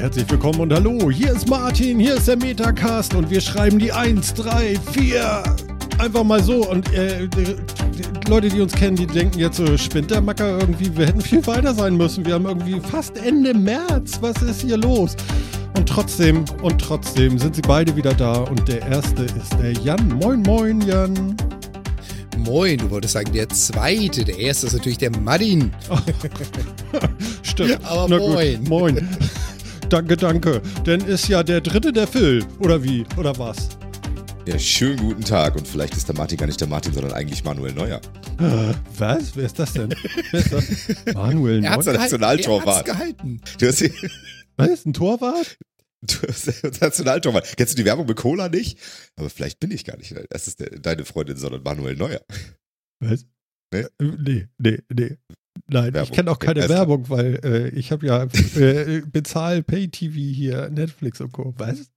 Herzlich 0.00 0.30
willkommen 0.30 0.60
und 0.60 0.72
hallo. 0.72 1.10
Hier 1.10 1.30
ist 1.30 1.46
Martin, 1.46 2.00
hier 2.00 2.14
ist 2.14 2.26
der 2.26 2.38
Metacast 2.38 3.14
und 3.14 3.28
wir 3.28 3.38
schreiben 3.38 3.78
die 3.78 3.92
1, 3.92 4.32
3, 4.32 4.74
4. 4.92 5.42
Einfach 5.98 6.24
mal 6.24 6.42
so. 6.42 6.66
Und 6.70 6.90
äh, 6.94 7.28
die, 7.28 7.54
Leute, 8.26 8.48
die 8.48 8.62
uns 8.62 8.72
kennen, 8.72 8.96
die 8.96 9.06
denken 9.06 9.38
jetzt 9.38 9.58
so, 9.58 9.76
spinnt 9.76 10.10
der 10.10 10.22
Macker 10.22 10.58
irgendwie, 10.58 10.96
wir 10.96 11.06
hätten 11.06 11.20
viel 11.20 11.46
weiter 11.46 11.74
sein 11.74 11.98
müssen. 11.98 12.24
Wir 12.24 12.32
haben 12.32 12.46
irgendwie 12.46 12.80
fast 12.80 13.18
Ende 13.18 13.52
März. 13.52 14.16
Was 14.22 14.40
ist 14.40 14.62
hier 14.62 14.78
los? 14.78 15.16
Und 15.76 15.86
trotzdem, 15.86 16.46
und 16.62 16.80
trotzdem 16.80 17.38
sind 17.38 17.56
sie 17.56 17.62
beide 17.62 17.94
wieder 17.94 18.14
da. 18.14 18.38
Und 18.38 18.66
der 18.68 18.80
erste 18.80 19.24
ist 19.24 19.52
der 19.62 19.72
Jan. 19.72 20.08
Moin, 20.18 20.40
moin, 20.40 20.80
Jan. 20.80 21.36
Moin, 22.38 22.78
du 22.78 22.90
wolltest 22.90 23.12
sagen, 23.12 23.32
der 23.34 23.50
zweite. 23.50 24.24
Der 24.24 24.38
erste 24.38 24.66
ist 24.68 24.72
natürlich 24.72 24.96
der 24.96 25.10
Martin. 25.10 25.70
Stimmt. 27.42 27.84
Aber 27.84 28.06
Na 28.08 28.16
moin. 28.16 28.56
Gut, 28.60 28.68
moin. 28.70 29.08
Danke, 29.90 30.16
danke. 30.16 30.62
Denn 30.86 31.00
ist 31.02 31.28
ja 31.28 31.42
der 31.42 31.60
dritte 31.60 31.92
der 31.92 32.06
Phil. 32.06 32.44
Oder 32.60 32.82
wie? 32.82 33.04
Oder 33.16 33.36
was? 33.38 33.68
Ja, 34.46 34.58
schönen 34.58 34.96
guten 34.98 35.22
Tag. 35.22 35.56
Und 35.56 35.66
vielleicht 35.68 35.96
ist 35.96 36.08
der 36.08 36.16
Martin 36.16 36.38
gar 36.38 36.46
nicht 36.46 36.60
der 36.60 36.68
Martin, 36.68 36.92
sondern 36.92 37.12
eigentlich 37.12 37.44
Manuel 37.44 37.72
Neuer. 37.74 38.00
Äh, 38.38 38.72
was? 38.98 39.36
Wer 39.36 39.44
ist 39.46 39.58
das 39.58 39.72
denn? 39.74 39.94
Wer 40.30 40.40
ist 40.40 40.52
das? 40.52 41.04
Manuel 41.14 41.62
Er 41.64 41.72
Neuer. 41.76 41.82
der 41.84 41.92
Nationaltorwart. 41.94 42.88
Er 42.88 42.94
gehalten. 42.94 43.40
Du 43.58 43.66
hast, 43.66 43.80
du 43.80 43.90
Was? 44.56 44.86
Ein 44.86 44.92
Torwart? 44.92 45.58
hast 46.28 46.46
der 46.64 46.70
Nationaltorwart. 46.80 47.56
Kennst 47.56 47.74
du 47.74 47.76
die 47.76 47.84
Werbung 47.84 48.06
mit 48.06 48.16
Cola 48.16 48.48
nicht? 48.48 48.78
Aber 49.16 49.28
vielleicht 49.28 49.60
bin 49.60 49.70
ich 49.70 49.84
gar 49.84 49.96
nicht. 49.98 50.14
Das 50.30 50.48
ist 50.48 50.64
deine 50.80 51.04
Freundin, 51.04 51.36
sondern 51.36 51.62
Manuel 51.62 51.96
Neuer. 51.96 52.20
Was? 53.00 53.26
Nee? 53.72 53.80
Äh, 53.80 53.88
Nee, 54.18 54.48
nee, 54.58 54.78
nee. 54.92 55.16
Nein, 55.68 55.88
ich 55.88 55.94
Werbung. 55.94 56.14
kenne 56.14 56.30
auch 56.30 56.38
keine. 56.38 56.68
Werbung, 56.68 57.08
weil 57.08 57.40
äh, 57.44 57.68
ich 57.70 57.92
habe 57.92 58.06
ja 58.06 58.24
äh, 58.24 59.02
bezahl 59.06 59.62
Pay-TV 59.62 60.14
hier, 60.14 60.70
Netflix 60.70 61.20
und 61.20 61.32
Co. 61.32 61.54
Was? 61.58 61.90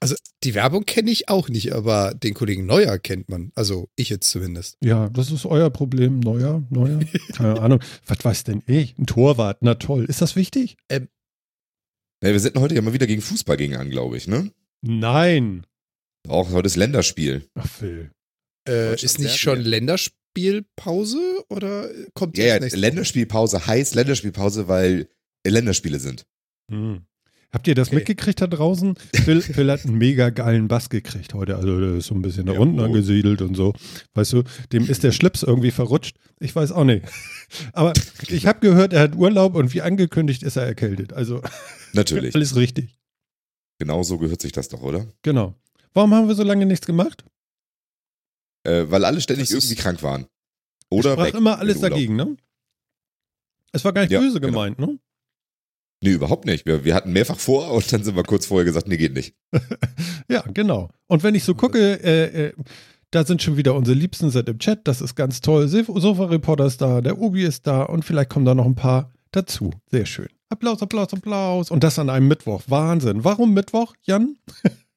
Also, 0.00 0.14
die 0.44 0.54
Werbung 0.54 0.84
kenne 0.84 1.10
ich 1.10 1.28
auch 1.28 1.48
nicht, 1.48 1.72
aber 1.72 2.14
den 2.14 2.34
Kollegen 2.34 2.66
Neuer 2.66 2.98
kennt 2.98 3.28
man. 3.28 3.50
Also, 3.54 3.88
ich 3.96 4.10
jetzt 4.10 4.30
zumindest. 4.30 4.76
Ja, 4.82 5.08
das 5.08 5.32
ist 5.32 5.44
euer 5.44 5.70
Problem. 5.70 6.20
Neuer, 6.20 6.62
neuer. 6.70 7.00
Keine 7.34 7.60
Ahnung. 7.60 7.80
Was 8.06 8.24
weiß 8.24 8.44
denn 8.44 8.62
ich? 8.66 8.96
Ein 8.98 9.06
Torwart, 9.06 9.58
na 9.60 9.74
toll. 9.74 10.04
Ist 10.04 10.22
das 10.22 10.36
wichtig? 10.36 10.76
Ja, 10.90 11.00
wir 12.32 12.40
setzen 12.40 12.60
heute 12.60 12.74
ja 12.74 12.82
mal 12.82 12.92
wieder 12.92 13.06
gegen 13.06 13.22
Fußball 13.22 13.56
gegen 13.56 13.76
an, 13.76 13.90
glaube 13.90 14.16
ich, 14.16 14.28
ne? 14.28 14.52
Nein. 14.82 15.66
Auch 16.28 16.50
heute 16.50 16.66
ist 16.66 16.76
Länderspiel. 16.76 17.48
Ach, 17.54 17.66
Phil. 17.66 18.10
Äh, 18.68 18.94
ist 18.94 19.18
nicht 19.18 19.38
schon 19.38 19.60
Länderspielpause 20.38 21.44
oder 21.48 21.88
kommt 22.14 22.36
die 22.36 22.42
Ja, 22.42 22.56
ja? 22.58 22.66
Länderspielpause 22.74 23.66
heißt 23.66 23.94
Länderspielpause, 23.94 24.68
weil 24.68 25.08
Länderspiele 25.46 25.98
sind. 25.98 26.26
Hm. 26.70 27.02
Habt 27.50 27.66
ihr 27.66 27.74
das 27.74 27.88
Okay. 27.88 27.96
mitgekriegt 27.96 28.42
da 28.42 28.46
draußen? 28.46 28.94
Phil, 29.24 29.40
Phil 29.42 29.70
hat 29.70 29.84
einen 29.86 29.96
mega 29.96 30.28
geilen 30.28 30.68
Bass 30.68 30.90
gekriegt 30.90 31.32
heute. 31.32 31.56
Also 31.56 31.80
der 31.80 31.94
ist 31.94 32.06
so 32.06 32.14
ein 32.14 32.20
bisschen 32.20 32.44
da 32.46 32.52
Ja, 32.52 32.60
unten 32.60 32.78
oh. 32.78 32.84
angesiedelt 32.84 33.40
und 33.40 33.54
so. 33.54 33.72
Weißt 34.14 34.34
du, 34.34 34.42
dem 34.72 34.86
ist 34.86 35.02
der 35.02 35.12
Schlips 35.18 35.42
irgendwie 35.42 35.70
verrutscht. 35.70 36.16
Ich 36.40 36.54
weiß 36.54 36.72
auch 36.72 36.84
nicht. 36.84 37.06
Aber 37.72 37.94
ich 38.28 38.46
habe 38.46 38.60
gehört, 38.60 38.92
er 38.92 39.00
hat 39.00 39.16
Urlaub 39.16 39.54
und 39.54 39.72
wie 39.72 39.80
angekündigt 39.80 40.42
ist 40.42 40.56
er 40.56 40.64
erkältet. 40.66 41.12
Also 41.14 41.40
Natürlich. 41.94 42.34
alles 42.34 42.54
richtig. 42.56 42.98
Genau 43.78 44.02
so 44.02 44.18
gehört 44.18 44.42
sich 44.42 44.52
das 44.52 44.68
doch, 44.68 44.82
oder? 44.82 45.06
Genau. 45.22 45.54
Warum 45.94 46.12
haben 46.12 46.28
wir 46.28 46.34
so 46.34 46.42
lange 46.42 46.66
nichts 46.66 46.86
gemacht? 46.86 47.24
Äh, 48.64 48.84
weil 48.90 49.04
alle 49.04 49.20
ständig 49.20 49.50
irgendwie 49.50 49.74
krank 49.76 50.02
waren. 50.02 50.26
Oder 50.90 51.12
Sprach 51.12 51.26
weg. 51.26 51.34
immer 51.34 51.58
alles 51.58 51.80
dagegen, 51.80 52.16
ne? 52.16 52.36
Es 53.72 53.84
war 53.84 53.92
gar 53.92 54.02
nicht 54.02 54.10
Ja, 54.10 54.20
böse 54.20 54.40
genau. 54.40 54.52
gemeint, 54.52 54.78
ne? 54.78 54.98
Nee, 56.02 56.12
überhaupt 56.12 56.46
nicht. 56.46 56.64
Wir, 56.64 56.84
wir 56.84 56.94
hatten 56.94 57.12
mehrfach 57.12 57.38
vor 57.38 57.72
und 57.72 57.92
dann 57.92 58.04
sind 58.04 58.14
wir 58.16 58.22
kurz 58.22 58.46
vorher 58.46 58.64
gesagt, 58.64 58.88
nee, 58.88 58.96
geht 58.96 59.14
nicht. 59.14 59.34
Ja, 60.30 60.42
genau. 60.52 60.90
Und 61.06 61.22
wenn 61.22 61.34
ich 61.34 61.42
so 61.44 61.54
gucke, 61.54 62.02
äh, 62.04 62.48
äh, 62.48 62.52
da 63.10 63.24
sind 63.24 63.42
schon 63.42 63.56
wieder 63.56 63.74
unsere 63.74 63.96
Liebsten 63.96 64.30
sind 64.30 64.46
im 64.48 64.58
Chat. 64.58 64.86
Das 64.86 65.00
ist 65.00 65.14
ganz 65.14 65.40
toll. 65.40 65.66
Sofa-Reporter 65.68 66.66
ist 66.66 66.82
da, 66.82 67.00
der 67.00 67.18
Ubi 67.18 67.44
ist 67.44 67.66
da 67.66 67.84
und 67.84 68.04
vielleicht 68.04 68.28
kommen 68.28 68.44
da 68.44 68.54
noch 68.54 68.66
ein 68.66 68.74
paar 68.74 69.10
dazu. 69.30 69.70
Sehr 69.90 70.04
schön. 70.04 70.28
Applaus, 70.50 70.82
Applaus, 70.82 71.14
Applaus. 71.14 71.70
Und 71.70 71.82
das 71.82 71.98
an 71.98 72.10
einem 72.10 72.28
Mittwoch. 72.28 72.62
Wahnsinn. 72.66 73.24
Warum 73.24 73.54
Mittwoch, 73.54 73.94
Jan? 74.02 74.36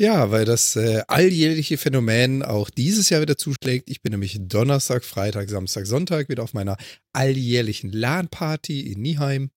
Ja, 0.00 0.30
weil 0.30 0.46
das 0.46 0.76
äh, 0.76 1.02
alljährliche 1.08 1.76
Phänomen 1.76 2.42
auch 2.42 2.70
dieses 2.70 3.10
Jahr 3.10 3.20
wieder 3.20 3.36
zuschlägt. 3.36 3.90
Ich 3.90 4.00
bin 4.00 4.12
nämlich 4.12 4.34
Donnerstag, 4.40 5.04
Freitag, 5.04 5.50
Samstag, 5.50 5.84
Sonntag 5.84 6.30
wieder 6.30 6.42
auf 6.42 6.54
meiner 6.54 6.78
alljährlichen 7.12 7.92
LAN-Party 7.92 8.92
in 8.92 9.02
Nieheim. 9.02 9.50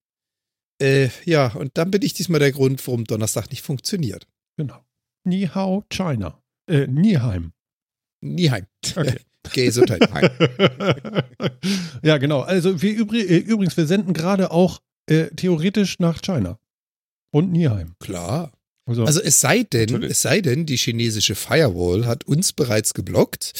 Äh, 0.78 1.08
ja, 1.24 1.54
und 1.54 1.78
dann 1.78 1.90
bin 1.90 2.02
ich 2.02 2.12
diesmal 2.12 2.40
der 2.40 2.52
Grund, 2.52 2.86
warum 2.86 3.04
Donnerstag 3.04 3.48
nicht 3.48 3.62
funktioniert. 3.62 4.26
Genau. 4.58 4.84
Ni 5.24 5.46
Hao, 5.46 5.86
China. 5.88 6.42
Äh, 6.68 6.88
Nieheim. 6.88 7.54
Nieheim. 8.20 8.66
Okay. 8.84 9.20
Gesundheit. 9.54 10.02
ja, 12.02 12.18
genau. 12.18 12.40
Also 12.40 12.82
wir 12.82 12.94
übri 12.94 13.22
äh, 13.22 13.38
übrigens, 13.38 13.78
wir 13.78 13.86
senden 13.86 14.12
gerade 14.12 14.50
auch 14.50 14.82
äh, 15.06 15.28
theoretisch 15.28 16.00
nach 16.00 16.20
China. 16.20 16.58
Und 17.30 17.50
Nieheim. 17.50 17.94
Klar. 17.98 18.52
Also, 18.86 19.04
Also 19.04 19.20
es 19.22 19.40
sei 19.40 19.62
denn, 19.62 19.86
Natürlich. 19.86 20.10
es 20.10 20.22
sei 20.22 20.40
denn, 20.40 20.66
die 20.66 20.76
chinesische 20.76 21.34
Firewall 21.34 22.06
hat 22.06 22.24
uns 22.24 22.52
bereits 22.52 22.94
geblockt, 22.94 23.52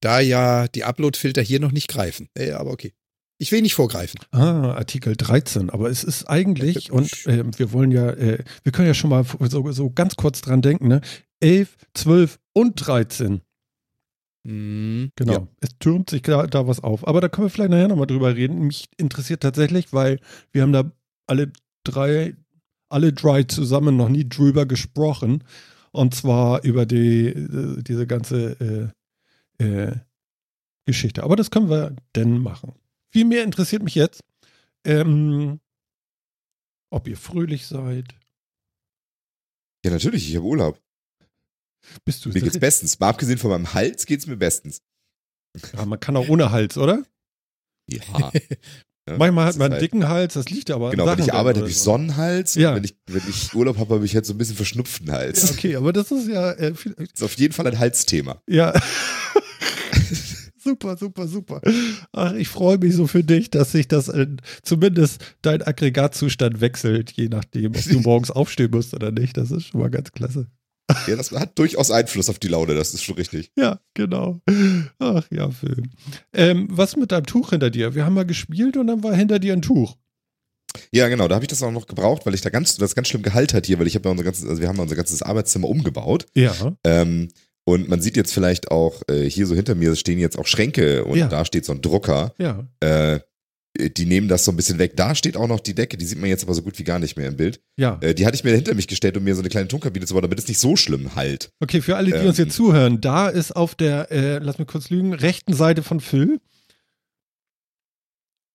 da 0.00 0.20
ja 0.20 0.68
die 0.68 0.84
Upload-Filter 0.84 1.42
hier 1.42 1.60
noch 1.60 1.72
nicht 1.72 1.88
greifen. 1.88 2.28
Äh, 2.34 2.52
aber 2.52 2.70
okay. 2.70 2.92
Ich 3.38 3.52
will 3.52 3.60
nicht 3.60 3.74
vorgreifen. 3.74 4.20
Ah, 4.30 4.72
Artikel 4.72 5.14
13. 5.14 5.68
Aber 5.68 5.90
es 5.90 6.04
ist 6.04 6.24
eigentlich, 6.24 6.90
und 6.90 7.26
äh, 7.26 7.44
wir 7.58 7.72
wollen 7.72 7.90
ja, 7.90 8.10
äh, 8.10 8.42
wir 8.62 8.72
können 8.72 8.88
ja 8.88 8.94
schon 8.94 9.10
mal 9.10 9.24
so, 9.40 9.70
so 9.72 9.90
ganz 9.90 10.16
kurz 10.16 10.40
dran 10.40 10.62
denken, 10.62 10.88
ne? 10.88 11.02
11, 11.40 11.76
12 11.94 12.38
und 12.54 12.74
13. 12.76 13.42
Hm. 14.46 15.10
Genau. 15.16 15.32
Ja. 15.32 15.48
Es 15.60 15.70
türmt 15.78 16.08
sich 16.08 16.22
da, 16.22 16.46
da 16.46 16.66
was 16.66 16.82
auf. 16.82 17.06
Aber 17.06 17.20
da 17.20 17.28
können 17.28 17.46
wir 17.46 17.50
vielleicht 17.50 17.70
nachher 17.70 17.88
nochmal 17.88 18.06
drüber 18.06 18.34
reden. 18.34 18.60
Mich 18.60 18.86
interessiert 18.96 19.42
tatsächlich, 19.42 19.92
weil 19.92 20.18
wir 20.52 20.62
haben 20.62 20.72
da 20.72 20.90
alle 21.26 21.52
drei, 21.84 22.36
alle 22.88 23.12
drei 23.12 23.42
zusammen 23.44 23.96
noch 23.96 24.08
nie 24.08 24.28
drüber 24.28 24.66
gesprochen. 24.66 25.44
Und 25.92 26.14
zwar 26.14 26.62
über 26.62 26.84
die, 26.84 27.28
äh, 27.28 27.82
diese 27.82 28.06
ganze 28.06 28.92
äh, 29.58 29.64
äh, 29.64 29.96
Geschichte. 30.84 31.22
Aber 31.22 31.36
das 31.36 31.50
können 31.50 31.70
wir 31.70 31.96
denn 32.14 32.38
machen. 32.38 32.74
Viel 33.10 33.24
mehr 33.24 33.44
interessiert 33.44 33.82
mich 33.82 33.94
jetzt, 33.94 34.22
ähm, 34.84 35.60
ob 36.90 37.08
ihr 37.08 37.16
fröhlich 37.16 37.66
seid. 37.66 38.14
Ja, 39.84 39.90
natürlich, 39.90 40.28
ich 40.28 40.36
habe 40.36 40.46
Urlaub. 40.46 40.80
Bist 42.04 42.24
du 42.24 42.30
Mir 42.30 42.40
geht's 42.40 42.58
bestens. 42.58 42.98
Mal 42.98 43.10
abgesehen 43.10 43.38
von 43.38 43.50
meinem 43.50 43.72
Hals 43.72 44.06
geht's 44.06 44.26
mir 44.26 44.36
bestens. 44.36 44.82
ja, 45.72 45.84
Man 45.86 46.00
kann 46.00 46.16
auch 46.16 46.28
ohne 46.28 46.50
Hals, 46.50 46.76
oder? 46.76 47.04
Ja. 47.88 48.32
Ja, 49.08 49.16
Manchmal 49.18 49.46
hat 49.46 49.56
man 49.56 49.70
einen 49.72 49.80
dicken 49.80 50.08
Hals, 50.08 50.34
das 50.34 50.50
liegt 50.50 50.70
aber 50.70 50.90
Genau, 50.90 51.06
wenn 51.06 51.20
ich 51.20 51.32
arbeite, 51.32 51.60
habe 51.60 51.70
ich 51.70 51.78
so. 51.78 51.92
Sonnenhals. 51.92 52.56
Ja. 52.56 52.70
Und 52.70 52.76
wenn 52.76 52.84
ich, 52.84 52.96
wenn 53.06 53.22
ich 53.28 53.54
Urlaub 53.54 53.78
habe, 53.78 53.94
habe 53.94 54.04
ich 54.04 54.14
halt 54.16 54.26
so 54.26 54.34
ein 54.34 54.38
bisschen 54.38 54.56
verschnupften 54.56 55.12
Hals. 55.12 55.42
Ja, 55.44 55.50
okay, 55.50 55.76
aber 55.76 55.92
das 55.92 56.10
ist 56.10 56.28
ja 56.28 56.52
äh, 56.52 56.74
viel, 56.74 56.94
Das 56.94 57.08
ist 57.14 57.22
auf 57.22 57.34
jeden 57.34 57.54
Fall 57.54 57.66
ein 57.68 57.78
Halsthema. 57.78 58.42
ja. 58.48 58.72
super, 60.66 60.96
super, 60.96 61.28
super. 61.28 61.60
Ach, 62.12 62.32
ich 62.34 62.48
freue 62.48 62.78
mich 62.78 62.94
so 62.94 63.06
für 63.06 63.22
dich, 63.22 63.50
dass 63.50 63.72
sich 63.72 63.86
das 63.86 64.08
äh, 64.08 64.26
zumindest 64.62 65.36
dein 65.42 65.62
Aggregatzustand 65.62 66.60
wechselt, 66.60 67.12
je 67.12 67.28
nachdem, 67.28 67.66
ob 67.76 67.84
du 67.84 68.00
morgens 68.00 68.32
aufstehen 68.32 68.72
musst 68.72 68.92
oder 68.92 69.12
nicht. 69.12 69.36
Das 69.36 69.52
ist 69.52 69.68
schon 69.68 69.80
mal 69.80 69.90
ganz 69.90 70.10
klasse. 70.10 70.48
Ja, 71.06 71.16
das 71.16 71.32
hat 71.32 71.58
durchaus 71.58 71.90
Einfluss 71.90 72.28
auf 72.28 72.38
die 72.38 72.48
Laune, 72.48 72.74
das 72.74 72.94
ist 72.94 73.02
schon 73.02 73.16
richtig. 73.16 73.50
Ja, 73.56 73.80
genau. 73.94 74.40
Ach 74.98 75.24
ja, 75.32 75.50
Film. 75.50 75.90
Ähm, 76.32 76.68
was 76.70 76.96
mit 76.96 77.10
deinem 77.12 77.26
Tuch 77.26 77.50
hinter 77.50 77.70
dir? 77.70 77.94
Wir 77.94 78.04
haben 78.04 78.14
mal 78.14 78.24
gespielt 78.26 78.76
und 78.76 78.86
dann 78.86 79.02
war 79.02 79.14
hinter 79.14 79.38
dir 79.38 79.52
ein 79.52 79.62
Tuch. 79.62 79.96
Ja, 80.92 81.08
genau, 81.08 81.26
da 81.26 81.34
habe 81.36 81.44
ich 81.44 81.48
das 81.48 81.62
auch 81.62 81.70
noch 81.72 81.86
gebraucht, 81.86 82.26
weil 82.26 82.34
ich 82.34 82.40
da 82.42 82.50
ganz, 82.50 82.76
das 82.76 82.94
ganz 82.94 83.08
schlimm 83.08 83.22
Gehalt 83.22 83.54
hat 83.54 83.66
hier, 83.66 83.78
weil 83.78 83.86
ich 83.86 83.94
habe 83.94 84.04
ja 84.08 84.10
unser 84.12 84.24
ganzes, 84.24 84.46
also 84.48 84.60
wir 84.60 84.68
haben 84.68 84.78
unser 84.78 84.96
ganzes 84.96 85.22
Arbeitszimmer 85.22 85.68
umgebaut. 85.68 86.26
Ja. 86.34 86.54
Ähm, 86.84 87.28
und 87.64 87.88
man 87.88 88.00
sieht 88.00 88.16
jetzt 88.16 88.32
vielleicht 88.32 88.70
auch, 88.70 89.02
äh, 89.10 89.28
hier 89.28 89.46
so 89.46 89.54
hinter 89.56 89.74
mir 89.74 89.96
stehen 89.96 90.18
jetzt 90.20 90.38
auch 90.38 90.46
Schränke 90.46 91.04
und 91.04 91.18
Ja. 91.18 91.26
da 91.28 91.44
steht 91.44 91.64
so 91.64 91.72
ein 91.72 91.80
Drucker. 91.82 92.32
Ja. 92.38 92.68
Äh, 92.80 93.20
die 93.76 94.06
nehmen 94.06 94.28
das 94.28 94.44
so 94.44 94.52
ein 94.52 94.56
bisschen 94.56 94.78
weg. 94.78 94.96
Da 94.96 95.14
steht 95.14 95.36
auch 95.36 95.48
noch 95.48 95.60
die 95.60 95.74
Decke, 95.74 95.96
die 95.96 96.04
sieht 96.06 96.18
man 96.18 96.28
jetzt 96.28 96.44
aber 96.44 96.54
so 96.54 96.62
gut 96.62 96.78
wie 96.78 96.84
gar 96.84 96.98
nicht 96.98 97.16
mehr 97.16 97.28
im 97.28 97.36
Bild. 97.36 97.60
Ja. 97.76 97.98
Äh, 98.00 98.14
die 98.14 98.26
hatte 98.26 98.34
ich 98.36 98.44
mir 98.44 98.54
hinter 98.54 98.74
mich 98.74 98.86
gestellt, 98.88 99.16
um 99.16 99.24
mir 99.24 99.34
so 99.34 99.40
eine 99.40 99.48
kleine 99.48 99.68
Tonkabine 99.68 100.06
zu 100.06 100.14
bauen, 100.14 100.22
damit 100.22 100.38
es 100.38 100.48
nicht 100.48 100.58
so 100.58 100.76
schlimm 100.76 101.14
halt. 101.14 101.50
Okay, 101.60 101.80
für 101.80 101.96
alle, 101.96 102.10
die 102.10 102.16
Ähm. 102.16 102.26
uns 102.28 102.38
jetzt 102.38 102.54
zuhören, 102.54 103.00
da 103.00 103.28
ist 103.28 103.54
auf 103.54 103.74
der, 103.74 104.10
äh, 104.10 104.38
lass 104.38 104.58
mich 104.58 104.68
kurz 104.68 104.90
lügen, 104.90 105.12
rechten 105.14 105.54
Seite 105.54 105.82
von 105.82 106.00
Phil. 106.00 106.40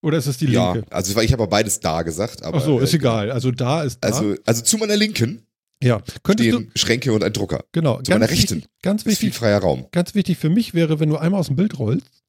Oder 0.04 0.18
ist 0.18 0.26
es 0.26 0.38
die 0.38 0.48
Ja, 0.48 0.74
linke? 0.74 0.92
also 0.92 1.20
ich 1.22 1.32
habe 1.32 1.48
beides 1.48 1.80
da 1.80 2.02
gesagt, 2.02 2.42
aber. 2.44 2.58
Ach 2.58 2.66
so, 2.66 2.80
ist 2.80 2.94
äh, 2.94 2.98
egal. 2.98 3.32
Also 3.32 3.52
da 3.52 3.84
ist 3.84 4.00
da. 4.04 4.08
Also, 4.08 4.36
also 4.46 4.64
zu 4.64 4.78
meiner 4.78 4.96
Linken 4.98 5.46
ja. 5.84 6.00
Könntest 6.22 6.52
du, 6.52 6.58
stehen 6.58 6.72
Schränke 6.76 7.12
und 7.14 7.24
ein 7.24 7.34
Drucker. 7.34 7.64
genau, 7.72 8.00
zu 8.04 8.12
meiner 8.12 8.28
ganz 8.28 8.32
Rechten 8.40 8.56
wichtig, 8.58 8.70
ganz 8.84 9.02
Ist 9.02 9.18
viel 9.18 9.30
wichtig, 9.30 9.34
freier 9.40 9.60
Raum. 9.60 9.88
ganz 9.92 10.14
wichtig 10.14 10.38
für 10.38 10.50
mich 10.50 10.76
wäre, 10.76 11.00
wenn 11.00 11.10
du 11.10 11.18
einmal 11.18 11.40
aus 11.40 11.48
dem 11.48 11.56
Bild 11.56 11.80
rollst. 11.80 12.21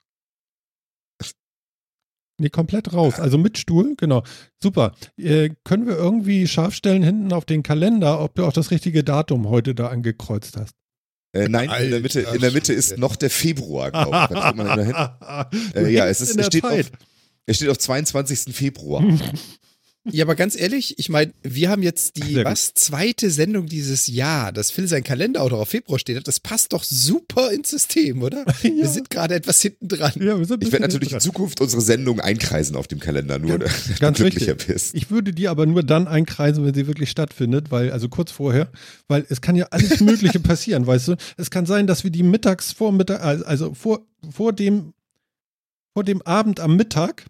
Nee, 2.38 2.48
komplett 2.48 2.92
raus. 2.92 3.20
Also 3.20 3.38
mit 3.38 3.58
Stuhl, 3.58 3.94
genau. 3.96 4.22
Super. 4.60 4.94
Äh, 5.16 5.50
können 5.64 5.86
wir 5.86 5.96
irgendwie 5.96 6.46
scharf 6.48 6.74
stellen 6.74 7.02
hinten 7.02 7.32
auf 7.32 7.44
den 7.44 7.62
Kalender, 7.62 8.20
ob 8.20 8.34
du 8.34 8.44
auch 8.44 8.52
das 8.52 8.70
richtige 8.70 9.04
Datum 9.04 9.48
heute 9.48 9.74
da 9.74 9.88
angekreuzt 9.88 10.56
hast? 10.56 10.74
Äh, 11.34 11.48
nein, 11.48 11.70
in 11.84 11.90
der 11.90 12.00
Mitte, 12.00 12.20
in 12.20 12.40
der 12.40 12.52
Mitte 12.52 12.72
ist 12.72 12.98
noch 12.98 13.16
der 13.16 13.30
Februar, 13.30 13.90
glaube 13.90 14.28
ich. 14.30 15.74
Äh, 15.74 15.90
ja, 15.90 16.06
es, 16.06 16.20
ist, 16.20 16.38
es, 16.38 16.46
steht 16.46 16.64
auf, 16.64 16.90
es 17.46 17.56
steht 17.56 17.68
auf 17.68 17.78
22. 17.78 18.54
Februar. 18.54 19.02
Ja, 20.10 20.24
aber 20.24 20.34
ganz 20.34 20.58
ehrlich, 20.58 20.98
ich 20.98 21.08
meine, 21.10 21.32
wir 21.44 21.70
haben 21.70 21.80
jetzt 21.82 22.16
die, 22.16 22.44
was, 22.44 22.74
zweite 22.74 23.30
Sendung 23.30 23.66
dieses 23.66 24.08
Jahr, 24.08 24.50
dass 24.50 24.72
Phil 24.72 24.88
sein 24.88 25.04
Kalender 25.04 25.40
auch 25.42 25.50
noch 25.50 25.60
auf 25.60 25.68
Februar 25.68 26.00
steht 26.00 26.16
hat, 26.16 26.26
das 26.26 26.40
passt 26.40 26.72
doch 26.72 26.82
super 26.82 27.52
ins 27.52 27.70
System, 27.70 28.20
oder? 28.22 28.44
Wir 28.62 28.72
Ja. 28.74 28.88
sind 28.88 29.10
gerade 29.10 29.36
etwas 29.36 29.62
hinten 29.62 29.86
dran. 29.86 30.10
Ja, 30.16 30.36
wir 30.36 30.44
sind 30.44 30.64
Ich 30.64 30.72
werde 30.72 30.86
natürlich 30.86 31.12
in. 31.12 31.20
Zukunft 31.20 31.60
unsere 31.60 31.80
Sendung 31.80 32.18
einkreisen 32.18 32.74
auf 32.74 32.88
dem 32.88 32.98
Kalender, 32.98 33.38
nur 33.38 33.58
Ganz- 33.60 33.84
du 33.86 33.94
ganz 34.00 34.16
glücklicher 34.18 34.54
bist. 34.56 34.92
Ich 34.96 35.10
würde 35.12 35.32
die 35.32 35.46
aber 35.46 35.66
nur 35.66 35.84
dann 35.84 36.08
einkreisen, 36.08 36.64
wenn 36.64 36.74
sie 36.74 36.88
wirklich 36.88 37.08
stattfindet, 37.10 37.70
weil, 37.70 37.92
also 37.92 38.08
kurz 38.08 38.32
vorher, 38.32 38.72
weil 39.06 39.24
es 39.28 39.40
kann 39.40 39.54
ja 39.54 39.66
alles 39.70 40.00
Mögliche 40.00 40.40
passieren, 40.40 40.84
weißt 40.84 41.08
du? 41.08 41.16
Es 41.36 41.50
kann 41.52 41.64
sein, 41.64 41.86
dass 41.86 42.02
wir 42.02 42.10
die 42.10 42.24
mittags 42.24 42.72
vor 42.72 42.90
Mittag, 42.90 43.22
also 43.22 43.72
vor, 43.74 44.04
vor 44.30 44.52
dem, 44.52 44.94
vor 45.94 46.02
dem 46.02 46.22
Abend 46.22 46.58
am 46.58 46.74
Mittag, 46.74 47.24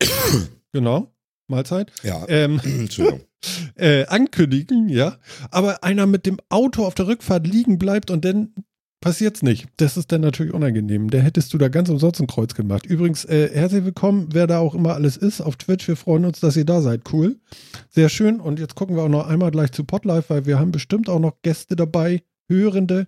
genau, 0.72 1.12
Mahlzeit, 1.48 1.92
Ja, 2.02 2.24
ähm, 2.28 2.60
Entschuldigung. 2.64 3.22
äh, 3.76 4.06
ankündigen, 4.06 4.88
ja, 4.88 5.18
aber 5.50 5.84
einer 5.84 6.06
mit 6.06 6.26
dem 6.26 6.38
Auto 6.48 6.84
auf 6.84 6.94
der 6.94 7.06
Rückfahrt 7.06 7.46
liegen 7.46 7.78
bleibt 7.78 8.10
und 8.10 8.24
dann 8.24 8.52
passiert's 9.00 9.42
nicht. 9.42 9.68
Das 9.76 9.96
ist 9.96 10.10
dann 10.10 10.20
natürlich 10.22 10.52
unangenehm. 10.52 11.08
Da 11.10 11.18
hättest 11.18 11.54
du 11.54 11.58
da 11.58 11.68
ganz 11.68 11.88
umsonst 11.88 12.20
ein 12.20 12.26
Kreuz 12.26 12.54
gemacht. 12.54 12.84
Übrigens, 12.86 13.24
äh, 13.24 13.48
herzlich 13.52 13.84
willkommen, 13.84 14.28
wer 14.32 14.46
da 14.46 14.58
auch 14.58 14.74
immer 14.74 14.94
alles 14.94 15.16
ist, 15.16 15.40
auf 15.40 15.56
Twitch. 15.56 15.86
Wir 15.86 15.96
freuen 15.96 16.24
uns, 16.24 16.40
dass 16.40 16.56
ihr 16.56 16.64
da 16.64 16.80
seid. 16.80 17.02
Cool. 17.12 17.36
Sehr 17.90 18.08
schön. 18.08 18.40
Und 18.40 18.58
jetzt 18.58 18.74
gucken 18.74 18.96
wir 18.96 19.04
auch 19.04 19.08
noch 19.08 19.28
einmal 19.28 19.50
gleich 19.50 19.72
zu 19.72 19.84
Podlife, 19.84 20.30
weil 20.30 20.46
wir 20.46 20.58
haben 20.58 20.72
bestimmt 20.72 21.08
auch 21.08 21.20
noch 21.20 21.40
Gäste 21.42 21.76
dabei, 21.76 22.22
Hörende. 22.48 23.06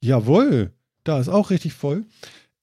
Jawohl, 0.00 0.72
da 1.04 1.20
ist 1.20 1.28
auch 1.28 1.50
richtig 1.50 1.72
voll. 1.74 2.04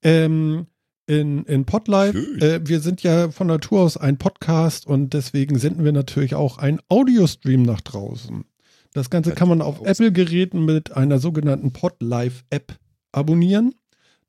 Ähm, 0.03 0.67
in, 1.09 1.43
in 1.45 1.65
Podlife. 1.65 2.17
Äh, 2.39 2.61
wir 2.63 2.79
sind 2.79 3.01
ja 3.01 3.31
von 3.31 3.47
Natur 3.47 3.81
aus 3.81 3.97
ein 3.97 4.17
Podcast 4.17 4.85
und 4.85 5.13
deswegen 5.13 5.57
senden 5.57 5.83
wir 5.83 5.91
natürlich 5.91 6.35
auch 6.35 6.59
einen 6.59 6.79
Audiostream 6.87 7.63
nach 7.63 7.81
draußen. 7.81 8.45
Das 8.93 9.09
Ganze 9.09 9.33
kann 9.33 9.49
man 9.49 9.61
auf. 9.61 9.81
Apple-Geräten 9.83 10.65
mit 10.65 10.95
einer 10.95 11.17
sogenannten 11.17 11.73
Podlife-App 11.73 12.77
abonnieren. 13.11 13.73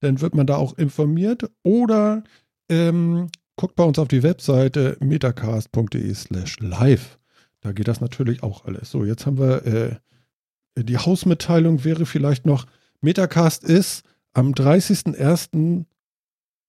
Dann 0.01 0.23
wird 0.23 0.35
man 0.35 0.47
da 0.47 0.57
auch 0.57 0.79
informiert. 0.79 1.51
Oder 1.63 2.25
ähm, 2.71 3.29
guckt 3.57 3.77
bei 3.77 3.85
uns 3.85 3.99
auf 3.99 4.09
die 4.09 4.23
Webseite 4.23 4.97
metacast.de 5.01 6.15
slash 6.15 6.59
live. 6.61 7.19
Da 7.61 7.73
geht 7.73 7.89
das 7.89 8.01
natürlich 8.01 8.43
auch 8.43 8.65
alles. 8.65 8.91
So, 8.91 9.05
jetzt 9.05 9.27
haben 9.27 9.39
wir 9.39 9.67
äh, 9.67 10.83
die 10.83 10.97
Hausmitteilung 10.97 11.85
wäre 11.85 12.07
vielleicht 12.07 12.47
noch, 12.47 12.67
Metacast 13.03 13.65
ist 13.65 14.05
am 14.33 14.55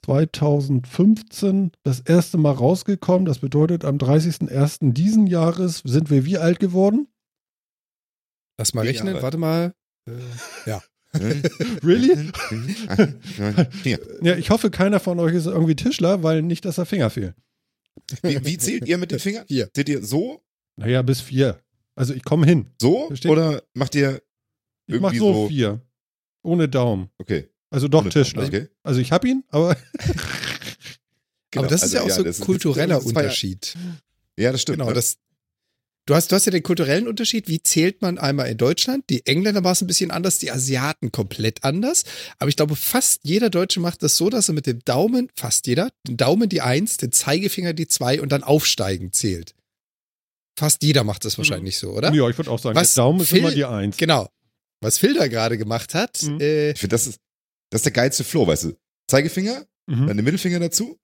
30.01.2015 0.05 1.71
das 1.83 1.99
erste 2.01 2.37
Mal 2.37 2.51
rausgekommen. 2.51 3.25
Das 3.25 3.39
bedeutet, 3.39 3.85
am 3.85 3.97
30.01. 3.97 4.93
diesen 4.93 5.27
Jahres 5.27 5.81
sind 5.85 6.09
wir 6.09 6.25
wie 6.25 6.37
alt 6.37 6.59
geworden? 6.59 7.07
Lass 8.57 8.73
mal 8.73 8.85
rechnen, 8.85 9.21
warte 9.21 9.37
mal. 9.37 9.73
Äh, 10.07 10.11
ja. 10.65 10.81
Really? 11.83 12.31
Ja. 13.83 13.97
Ja, 14.21 14.35
ich 14.37 14.49
hoffe, 14.49 14.69
keiner 14.71 15.01
von 15.01 15.19
euch 15.19 15.33
ist 15.35 15.45
irgendwie 15.45 15.75
Tischler, 15.75 16.23
weil 16.23 16.41
nicht, 16.41 16.63
dass 16.63 16.75
der 16.77 16.85
Finger 16.85 17.09
fehlt. 17.09 17.35
Wie, 18.21 18.45
wie 18.45 18.57
zählt 18.57 18.87
ihr 18.87 18.97
mit 18.97 19.11
den 19.11 19.19
Fingern? 19.19 19.45
Vier. 19.45 19.69
Zählt 19.73 19.89
ihr 19.89 20.03
so, 20.05 20.41
Naja, 20.77 21.01
bis 21.01 21.19
vier. 21.19 21.59
Also 21.95 22.13
ich 22.13 22.23
komme 22.23 22.45
hin. 22.45 22.67
so 22.81 23.07
Versteht? 23.07 23.29
oder 23.29 23.61
macht 23.73 23.93
ihr 23.95 24.21
Ich 24.87 25.01
mach 25.01 25.11
Irgendwie 25.13 25.17
so, 25.19 25.33
so- 25.33 25.47
vier. 25.49 25.81
Ohne 26.43 26.69
Daumen. 26.69 27.09
okay? 27.19 27.49
Also 27.71 27.87
doch 27.87 28.01
ohne- 28.01 28.09
Tischler. 28.09 28.43
Okay. 28.45 28.67
Also 28.83 28.99
ich 28.99 29.11
hab 29.11 29.25
ihn, 29.25 29.43
aber 29.49 29.75
Genau, 31.51 31.65
aber 31.65 31.67
das 31.67 31.81
ist 31.83 31.83
also 31.83 31.95
ja 31.97 32.01
auch 32.03 32.07
ja, 32.25 32.31
so 32.33 32.41
ein 32.41 32.45
kultureller 32.45 32.99
ist 32.99 33.05
Unterschied. 33.07 33.75
Ja, 34.37 34.51
das 34.51 34.61
stimmt. 34.61 34.77
Genau, 34.77 34.89
ne? 34.89 34.95
das. 34.95 35.17
Du 36.07 36.15
hast, 36.15 36.31
du 36.31 36.35
hast 36.35 36.45
ja 36.45 36.51
den 36.51 36.63
kulturellen 36.63 37.07
Unterschied. 37.07 37.47
Wie 37.47 37.61
zählt 37.61 38.01
man 38.01 38.17
einmal 38.17 38.49
in 38.49 38.57
Deutschland? 38.57 39.05
Die 39.09 39.25
Engländer 39.27 39.63
war 39.63 39.73
es 39.73 39.81
ein 39.81 39.87
bisschen 39.87 40.09
anders, 40.11 40.39
die 40.39 40.49
Asiaten 40.49 41.11
komplett 41.11 41.63
anders. 41.63 42.03
Aber 42.39 42.49
ich 42.49 42.55
glaube, 42.55 42.75
fast 42.75 43.19
jeder 43.23 43.49
Deutsche 43.49 43.79
macht 43.79 44.01
das 44.01 44.15
so, 44.17 44.29
dass 44.29 44.49
er 44.49 44.55
mit 44.55 44.65
dem 44.65 44.79
Daumen, 44.83 45.29
fast 45.35 45.67
jeder, 45.67 45.91
den 46.07 46.17
Daumen 46.17 46.49
die 46.49 46.61
Eins, 46.61 46.97
den 46.97 47.11
Zeigefinger 47.11 47.73
die 47.73 47.87
Zwei 47.87 48.19
und 48.21 48.31
dann 48.31 48.43
aufsteigend 48.43 49.13
zählt. 49.13 49.53
Fast 50.57 50.81
jeder 50.83 51.03
macht 51.03 51.23
das 51.23 51.37
wahrscheinlich 51.37 51.77
so, 51.77 51.91
oder? 51.91 52.11
ja, 52.13 52.27
ich 52.29 52.37
würde 52.37 52.49
auch 52.49 52.59
sagen, 52.59 52.75
Was 52.75 52.95
der 52.95 53.03
Daumen 53.03 53.19
ist 53.21 53.29
Phil- 53.29 53.39
immer 53.39 53.51
die 53.51 53.65
Eins. 53.65 53.97
Genau. 53.97 54.27
Was 54.81 54.97
Phil 54.97 55.13
da 55.13 55.27
gerade 55.27 55.57
gemacht 55.57 55.93
hat, 55.93 56.23
Mhm. 56.23 56.39
äh, 56.41 56.71
Ich 56.71 56.79
finde, 56.79 56.95
das 56.95 57.07
ist, 57.07 57.19
das 57.71 57.79
ist 57.79 57.85
der 57.85 57.93
geilste 57.93 58.23
Flow, 58.23 58.45
weißt 58.45 58.65
du? 58.65 58.73
Zeigefinger, 59.07 59.65
Mhm. 59.87 60.07
dann 60.07 60.15
den 60.17 60.23
Mittelfinger 60.23 60.59
dazu, 60.59 60.99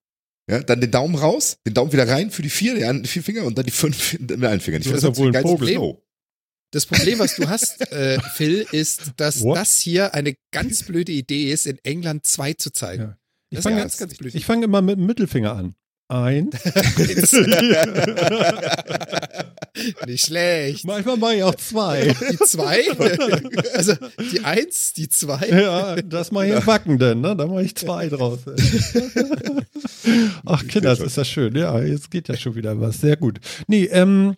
ja, 0.48 0.60
dann 0.62 0.80
den 0.80 0.90
Daumen 0.92 1.16
raus, 1.16 1.58
den 1.66 1.74
Daumen 1.74 1.92
wieder 1.92 2.08
rein 2.08 2.30
für 2.30 2.42
die 2.42 2.48
vier, 2.48 2.76
die 2.76 2.84
anderen 2.84 3.06
vier 3.06 3.22
Finger 3.24 3.42
und 3.44 3.58
dann 3.58 3.66
die 3.66 3.72
fünf 3.72 4.12
mit 4.20 4.30
allen 4.44 4.60
Fingern. 4.60 4.80
Ich 4.80 4.86
finde, 4.88 5.00
das 5.00 5.10
ist 5.10 5.16
ja 5.18 5.22
wohl 5.22 5.32
der 5.32 5.40
ein 5.40 5.44
geilste 5.44 5.58
Vogel. 5.58 5.74
Flow. 5.74 6.04
Das 6.70 6.86
Problem, 6.86 7.18
was 7.18 7.34
du 7.34 7.48
hast, 7.48 7.80
äh, 7.92 8.20
Phil, 8.34 8.64
ist, 8.72 9.12
dass 9.16 9.40
What? 9.42 9.56
das 9.56 9.78
hier 9.78 10.14
eine 10.14 10.34
ganz 10.52 10.84
blöde 10.84 11.12
Idee 11.12 11.50
ist, 11.52 11.66
in 11.66 11.78
England 11.82 12.24
zwei 12.24 12.52
zu 12.54 12.70
zeigen. 12.70 13.02
Ja. 13.02 13.18
Ich 13.50 13.56
Das 13.56 13.58
ist 13.60 13.64
fange 13.64 13.80
ganz, 13.80 13.96
ganz 13.96 14.14
blöd. 14.16 14.34
ich 14.34 14.44
fang 14.46 14.62
immer 14.62 14.80
mit 14.82 14.96
dem 14.98 15.06
Mittelfinger 15.06 15.52
an. 15.54 15.74
Eins. 16.08 16.56
Nicht 20.06 20.24
schlecht. 20.26 20.86
Manchmal 20.86 21.16
mache 21.18 21.34
ich 21.34 21.42
auch 21.42 21.54
zwei. 21.54 22.14
Die 22.30 22.38
zwei, 22.38 22.90
also 23.74 23.94
die 24.32 24.42
eins, 24.42 24.94
die 24.94 25.08
zwei. 25.10 25.46
ja, 25.48 25.96
das 25.96 26.32
mache 26.32 26.46
ich 26.46 26.54
im 26.54 26.64
Backen 26.64 26.98
denn, 26.98 27.20
ne? 27.20 27.36
Da 27.36 27.46
mache 27.46 27.62
ich 27.62 27.76
zwei 27.76 28.08
draus. 28.08 28.40
Ach, 30.46 30.66
Kinder, 30.66 30.90
das 30.90 31.00
ist 31.00 31.16
ja 31.18 31.24
schön. 31.24 31.54
Ja, 31.54 31.80
jetzt 31.82 32.10
geht 32.10 32.28
ja 32.28 32.36
schon 32.36 32.54
wieder 32.54 32.80
was. 32.80 33.00
Sehr 33.00 33.16
gut. 33.16 33.38
Nee, 33.66 33.84
ähm, 33.84 34.36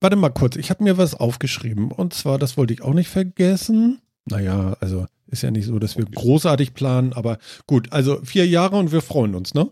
warte 0.00 0.14
mal 0.16 0.30
kurz. 0.30 0.54
Ich 0.56 0.70
habe 0.70 0.84
mir 0.84 0.96
was 0.96 1.14
aufgeschrieben. 1.14 1.90
Und 1.90 2.14
zwar, 2.14 2.38
das 2.38 2.56
wollte 2.56 2.72
ich 2.72 2.82
auch 2.82 2.94
nicht 2.94 3.08
vergessen. 3.08 4.00
Naja, 4.26 4.76
also 4.80 5.06
ist 5.26 5.42
ja 5.42 5.50
nicht 5.50 5.66
so, 5.66 5.78
dass 5.78 5.96
wir 5.96 6.04
großartig 6.04 6.74
planen, 6.74 7.12
aber 7.12 7.38
gut, 7.66 7.92
also 7.92 8.20
vier 8.24 8.46
Jahre 8.46 8.76
und 8.76 8.92
wir 8.92 9.00
freuen 9.00 9.34
uns, 9.34 9.54
ne? 9.54 9.70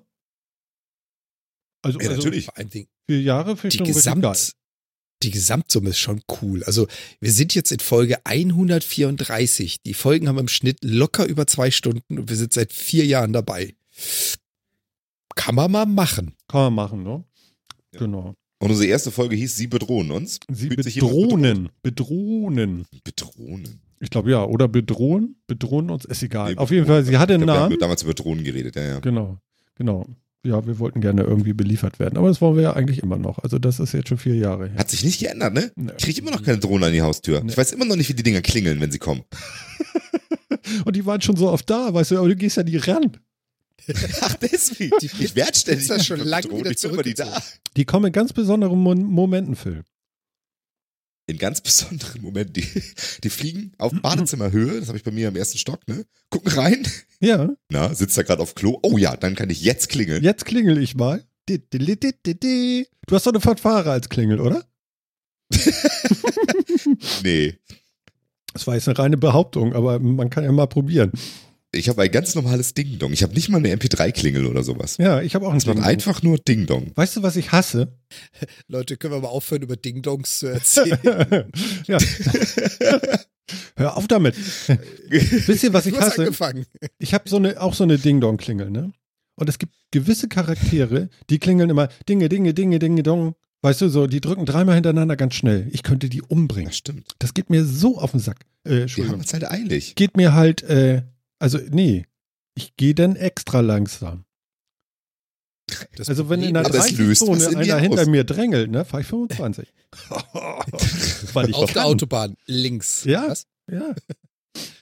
Also, 1.83 2.01
Ja, 2.01 2.09
also 2.11 2.23
natürlich. 2.23 2.47
Vor 2.47 2.57
allem 2.57 2.71
Dingen, 2.71 2.89
vier 3.07 3.23
Jahre 3.23 3.57
finde 3.57 3.69
ich 3.69 3.79
die, 3.79 3.85
geil. 3.85 3.95
Gesamt, 3.95 4.55
die 5.23 5.31
Gesamtsumme 5.31 5.91
ist 5.91 5.99
schon 5.99 6.23
cool. 6.43 6.63
Also 6.65 6.87
wir 7.21 7.33
sind 7.33 7.55
jetzt 7.55 7.73
in 7.73 7.81
Folge 7.81 8.25
134. 8.25 9.83
Die 9.83 9.95
Folgen 9.95 10.29
haben 10.29 10.39
im 10.39 10.49
Schnitt 10.49 10.79
locker 10.83 11.27
über 11.27 11.47
zwei 11.47 11.71
Stunden 11.71 12.19
und 12.19 12.29
wir 12.29 12.37
sind 12.37 12.53
seit 12.53 12.73
vier 12.73 13.05
Jahren 13.05 13.33
dabei. 13.33 13.75
Kann 15.35 15.55
man 15.55 15.71
mal 15.71 15.87
machen. 15.87 16.35
Kann 16.49 16.61
man 16.63 16.75
machen, 16.75 17.03
ne? 17.03 17.25
Ja. 17.95 18.01
Genau. 18.01 18.35
Und 18.61 18.71
unsere 18.71 18.89
erste 18.89 19.11
Folge 19.11 19.37
hieß 19.37 19.57
Sie 19.57 19.69
bedrohen 19.69 20.11
uns. 20.11 20.41
Sie 20.51 20.67
Fühlt 20.69 20.83
bedrohen. 20.83 21.69
Bedrohen. 21.83 22.87
Bedrohen. 23.05 23.81
Ich 24.01 24.11
glaube 24.11 24.31
ja, 24.31 24.45
oder 24.45 24.69
bedrohen. 24.69 25.37
Bedrohen 25.47 25.91
uns, 25.91 26.05
ist 26.05 26.23
egal. 26.23 26.53
Nee, 26.53 26.59
Auf 26.59 26.71
jeden 26.71 26.87
Fall, 26.87 27.05
sie 27.05 27.17
hatte 27.19 27.35
einen 27.35 27.45
glaub, 27.45 27.55
wir 27.57 27.61
Namen. 27.61 27.73
haben 27.75 27.81
damals 27.81 28.03
über 28.03 28.15
Drohnen 28.15 28.45
geredet, 28.45 28.77
ja, 28.77 28.83
ja. 28.83 29.01
Genau, 29.01 29.39
genau. 29.75 30.07
Ja, 30.45 30.67
wir 30.67 30.79
wollten 30.79 31.01
gerne 31.01 31.23
irgendwie 31.23 31.53
beliefert 31.53 31.99
werden. 31.99 32.17
Aber 32.17 32.29
das 32.29 32.41
wollen 32.41 32.57
wir 32.57 32.63
ja 32.63 32.73
eigentlich 32.75 33.03
immer 33.03 33.19
noch. 33.19 33.39
Also 33.41 33.59
das 33.59 33.81
ist 33.81 33.93
jetzt 33.93 34.09
schon 34.09 34.19
vier 34.19 34.37
Jahre 34.37 34.69
her. 34.69 34.79
Hat 34.79 34.91
sich 34.91 35.03
nicht 35.05 35.19
geändert, 35.19 35.53
ne? 35.53 35.73
Nee. 35.75 35.93
Ich 35.99 36.05
kriege 36.05 36.21
immer 36.21 36.31
noch 36.31 36.43
keine 36.43 36.59
Drohne 36.59 36.87
an 36.87 36.93
die 36.93 37.03
Haustür. 37.03 37.43
Nee. 37.43 37.51
Ich 37.51 37.59
weiß 37.59 37.73
immer 37.73 37.85
noch 37.85 37.97
nicht, 37.97 38.09
wie 38.09 38.15
die 38.15 38.23
Dinger 38.23 38.41
klingeln, 38.41 38.81
wenn 38.81 38.93
sie 38.93 38.99
kommen. 38.99 39.23
Und 40.85 40.95
die 40.95 41.05
waren 41.07 41.21
schon 41.21 41.37
so 41.37 41.51
oft 41.51 41.69
da, 41.69 41.93
weißt 41.93 42.13
du, 42.13 42.19
aber 42.19 42.29
du 42.29 42.37
gehst 42.37 42.57
ja 42.57 42.63
nie 42.63 42.77
ran. 42.77 43.17
Ach, 44.21 44.35
deswegen. 44.35 44.97
Die 45.01 45.07
ich 45.07 45.35
werde 45.35 45.59
ständig 45.59 45.89
Pizza 45.89 46.03
schon 46.03 46.21
lang 46.25 46.43
bedroht. 46.43 46.61
wieder 46.61 46.71
Ich 46.71 46.83
bin 46.83 46.91
immer 46.93 47.03
die 47.03 47.15
da. 47.15 47.43
Die 47.77 47.85
kommen 47.85 48.07
in 48.07 48.13
ganz 48.13 48.33
besonderen 48.33 48.79
Mo 48.79 48.95
Momenten, 48.95 49.57
Phil. 49.57 49.83
In 51.29 51.39
ganz 51.39 51.61
besonderen 51.61 52.23
Momenten. 52.23 52.55
Die, 52.55 52.67
die 53.23 53.31
fliegen 53.31 53.73
auf 53.79 53.93
Badezimmerhöhe, 53.93 54.81
das 54.81 54.89
habe 54.89 54.97
ich 54.99 55.05
bei 55.05 55.11
mir 55.11 55.29
im 55.29 55.37
ersten 55.37 55.59
Stock, 55.59 55.87
ne? 55.87 56.07
Gucken 56.31 56.51
rein. 56.53 56.87
Ja, 57.21 57.51
Na, 57.71 57.95
sitzt 57.95 58.17
da 58.17 58.23
gerade 58.23 58.43
auf 58.43 58.55
Klo. 58.55 58.79
Oh 58.83 58.97
ja, 58.97 59.15
dann 59.17 59.35
kann 59.35 59.51
ich 59.51 59.61
jetzt 59.61 59.89
klingeln. 59.91 60.25
jetzt 60.25 60.47
klingel 60.47 60.79
ich 60.79 60.95
mal. 60.97 61.25
Du 61.47 63.15
hast 63.15 63.27
doch 63.27 63.33
eine 63.33 63.41
Fanfare 63.41 63.91
als 63.91 64.09
Klingel, 64.09 64.41
oder? 64.41 64.65
Nee. 67.23 67.59
Das 68.53 68.67
war 68.67 68.75
jetzt 68.75 68.89
eine 68.89 68.99
reine 68.99 69.17
Behauptung, 69.17 69.75
aber 69.75 69.99
man 69.99 70.31
kann 70.31 70.45
ja 70.45 70.53
mal 70.53 70.67
probieren. 70.67 71.13
Ich 71.73 71.89
habe 71.91 72.01
ein 72.03 72.11
ganz 72.11 72.35
normales 72.35 72.73
Ding-Dong. 72.73 73.13
Ich 73.13 73.23
habe 73.23 73.35
nicht 73.35 73.51
mal 73.51 73.59
eine 73.59 73.75
MP3-Klingel 73.75 74.47
oder 74.47 74.63
sowas. 74.63 74.97
Ja, 74.99 75.21
ich 75.21 75.35
habe 75.35 75.45
auch 75.47 75.51
einen 75.51 75.59
Es 75.59 75.67
macht 75.67 75.77
Ding-Dong. 75.77 75.91
einfach 75.91 76.23
nur 76.23 76.39
Ding-Dong. 76.39 76.93
Weißt 76.95 77.17
du, 77.17 77.23
was 77.23 77.37
ich 77.37 77.53
hasse? 77.53 77.93
Leute, 78.69 78.97
können 78.97 79.13
wir 79.15 79.21
mal 79.21 79.29
aufhören, 79.29 79.63
über 79.63 79.77
Ding-Dongs 79.77 80.39
zu 80.39 80.47
erzählen? 80.47 80.99
ja. 81.87 81.99
Hör 83.77 83.97
auf 83.97 84.07
damit. 84.09 84.35
Wisst 85.09 85.63
ihr, 85.65 85.73
was 85.73 85.87
ich 85.87 85.95
du 85.95 86.01
hast 86.01 86.13
hasse? 86.13 86.23
angefangen. 86.23 86.67
Ich 86.99 87.15
habe 87.15 87.29
so 87.29 87.37
eine, 87.37 87.61
auch 87.61 87.75
so 87.75 87.85
eine 87.85 87.99
Ding-Dong-Klingel, 87.99 88.71
ne? 88.71 88.93
Und 89.37 89.49
es 89.49 89.59
gibt 89.59 89.73
gewisse 89.93 90.29
Charaktere, 90.29 91.09
die 91.31 91.39
klingeln 91.39 91.71
immer 91.71 91.89
Dinge, 92.09 92.29
Dinge, 92.29 92.55
Dinge, 92.55 92.79
Dinge, 92.79 93.03
Dong. 93.03 93.35
Weißt 93.63 93.81
du, 93.81 93.89
so, 93.89 94.07
die 94.07 94.21
drücken 94.21 94.47
dreimal 94.47 94.75
hintereinander 94.75 95.17
ganz 95.17 95.35
schnell. 95.35 95.69
Ich 95.73 95.83
könnte 95.83 96.09
die 96.09 96.23
umbringen. 96.23 96.69
Das 96.71 96.77
stimmt. 96.77 97.13
Das 97.19 97.35
geht 97.35 97.51
mir 97.51 97.65
so 97.65 97.99
auf 97.99 98.13
den 98.13 98.21
Sack. 98.21 98.39
Äh, 98.65 98.71
Wir 98.71 98.81
Entschuldigung. 98.83 99.19
haben 99.19 99.25
es 99.25 99.33
halt 99.33 99.51
eilig. 99.51 99.95
Geht 99.95 100.17
mir 100.17 100.35
halt, 100.35 100.63
äh, 100.63 101.03
also, 101.39 101.59
nee. 101.71 102.07
Ich 102.55 102.77
gehe 102.77 102.95
dann 102.95 103.17
extra 103.17 103.61
langsam. 103.61 104.25
Das 105.97 106.09
Also, 106.09 106.29
wenn 106.29 106.43
in 106.43 106.55
der 106.55 106.63
Problem 106.63 106.81
Aber 106.81 106.87
es 106.87 106.93
ist, 106.93 106.99
löst 106.99 107.21
was 107.23 107.29
30-Zone 107.29 107.53
in 107.53 107.61
dir 107.61 107.75
einer 107.75 107.83
hinter 107.83 108.03
aus. 108.03 108.09
mir 108.09 108.25
drängelt, 108.25 108.71
ne, 108.71 108.85
fahre 108.85 109.03
ich 109.03 109.09
25. 109.09 109.73
Weil 111.35 111.51
ich 111.51 111.55
auf 111.55 111.73
der. 111.73 111.85
Autobahn 111.85 112.37
links. 112.47 113.05
Ja. 113.05 113.29
Was? 113.29 113.47
Ja. 113.71 113.95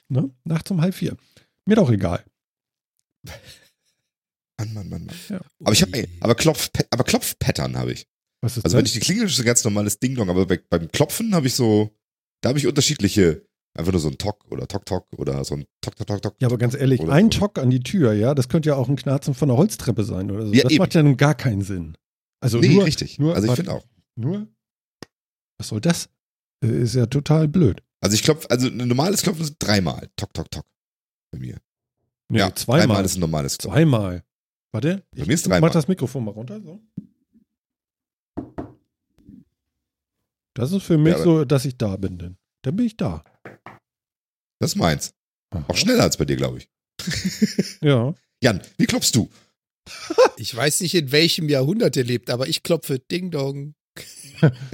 Ne? 0.07 0.31
Nachts 0.45 0.71
um 0.71 0.81
halb 0.81 0.95
vier. 0.95 1.17
Mir 1.65 1.75
doch 1.75 1.91
egal. 1.91 2.23
Mann, 4.57 4.73
Mann, 4.73 4.89
Mann, 4.89 5.05
Mann. 5.05 5.15
Ja. 5.29 5.41
Aber 5.63 5.73
ich 5.73 5.81
habe, 5.81 6.07
aber 6.21 6.35
Klopf, 6.35 6.69
aber 6.89 7.03
Klopfpattern 7.03 7.77
habe 7.77 7.91
ich. 7.91 8.07
Was 8.41 8.57
ist 8.57 8.63
Also 8.65 8.77
wenn 8.77 8.85
das? 8.85 8.93
ich 8.93 8.99
die 8.99 9.05
Klingel 9.05 9.25
ist 9.25 9.39
ein 9.39 9.45
ganz 9.45 9.63
normales 9.63 9.99
Ding 9.99 10.15
Dong, 10.15 10.29
aber 10.29 10.45
bei, 10.45 10.59
beim 10.69 10.89
Klopfen 10.91 11.35
habe 11.35 11.47
ich 11.47 11.55
so, 11.55 11.95
da 12.41 12.49
habe 12.49 12.59
ich 12.59 12.67
unterschiedliche, 12.67 13.46
einfach 13.77 13.91
nur 13.91 14.01
so 14.01 14.09
ein 14.09 14.17
Tock 14.17 14.45
oder 14.49 14.67
Tok 14.67 14.85
Tok 14.85 15.07
oder 15.17 15.43
so 15.43 15.55
ein 15.55 15.65
Tok 15.81 15.95
Tok 15.95 16.07
Tok 16.07 16.21
Tok. 16.21 16.35
Ja, 16.39 16.47
aber 16.47 16.57
ganz 16.57 16.73
ehrlich, 16.75 16.99
Oder 17.01 17.13
ein 17.13 17.31
so. 17.31 17.39
Tock 17.39 17.57
an 17.59 17.69
die 17.69 17.81
Tür, 17.81 18.13
ja, 18.13 18.33
das 18.35 18.49
könnte 18.49 18.69
ja 18.69 18.75
auch 18.75 18.89
ein 18.89 18.95
Knarzen 18.95 19.33
von 19.33 19.47
der 19.49 19.57
Holztreppe 19.57 20.03
sein 20.03 20.31
oder 20.31 20.45
so. 20.47 20.53
Ja, 20.53 20.63
das 20.63 20.71
eben. 20.71 20.79
macht 20.81 20.93
ja 20.93 21.03
nun 21.03 21.17
gar 21.17 21.35
keinen 21.35 21.61
Sinn. 21.61 21.95
Also 22.39 22.59
nee, 22.59 22.73
nur, 22.75 22.85
richtig. 22.85 23.19
nur- 23.19 23.35
also 23.35 23.47
ich 23.47 23.53
finde 23.55 23.73
auch. 23.73 23.85
nur, 24.15 24.47
was 25.57 25.69
soll 25.69 25.81
das? 25.81 26.09
Äh, 26.63 26.67
Ist 26.81 26.95
ja 26.95 27.05
total 27.07 27.47
blöd. 27.47 27.81
Also 28.01 28.15
ich 28.15 28.23
klopfe, 28.23 28.49
also 28.51 28.67
ein 28.67 28.77
normales 28.77 29.21
Klopfen 29.23 29.43
ist 29.43 29.55
dreimal. 29.59 30.09
Tok 30.15 30.33
Tok 30.33 30.51
Tok. 30.51 30.65
Bei 31.31 31.39
mir. 31.39 31.57
Nee, 32.29 32.39
ja, 32.39 32.53
zweimal. 32.53 32.87
dreimal 32.87 33.05
ist 33.05 33.15
ein 33.17 33.21
normales 33.21 33.57
Klopfen. 33.57 33.75
Zweimal. 33.75 34.23
Warte, 34.71 35.03
Bei 35.11 35.21
ich 35.21 35.27
mir 35.27 35.33
ist 35.33 35.45
mach 35.47 35.53
dreimal. 35.55 35.69
das 35.71 35.87
Mikrofon 35.87 36.25
mal 36.25 36.31
runter. 36.31 36.61
So. 36.61 36.79
Das 40.53 40.71
ist 40.71 40.83
für 40.83 40.97
mich 40.97 41.13
Ja, 41.13 41.23
so, 41.23 41.45
dass 41.45 41.65
ich 41.65 41.77
da 41.77 41.95
bin. 41.97 42.17
Denn. 42.17 42.37
Dann 42.63 42.75
bin 42.75 42.85
ich 42.85 42.97
da. 42.97 43.23
Das 44.59 44.71
ist 44.71 44.75
meins. 44.75 45.13
Aha. 45.51 45.65
Auch 45.67 45.77
schneller 45.77 46.03
als 46.03 46.17
bei 46.17 46.25
dir, 46.25 46.35
glaube 46.35 46.59
ich. 46.59 46.69
Ja. 47.81 48.13
Jan, 48.41 48.61
wie 48.77 48.85
klopfst 48.85 49.11
du? 49.13 49.29
Ich 50.37 50.55
weiß 50.55 50.81
nicht, 50.81 50.93
in 50.93 51.11
welchem 51.11 51.49
Jahrhundert 51.49 51.95
ihr 51.95 52.03
lebt, 52.03 52.29
aber 52.29 52.47
ich 52.47 52.61
klopfe 52.61 52.99
Ding 52.99 53.31
Dong. 53.31 53.73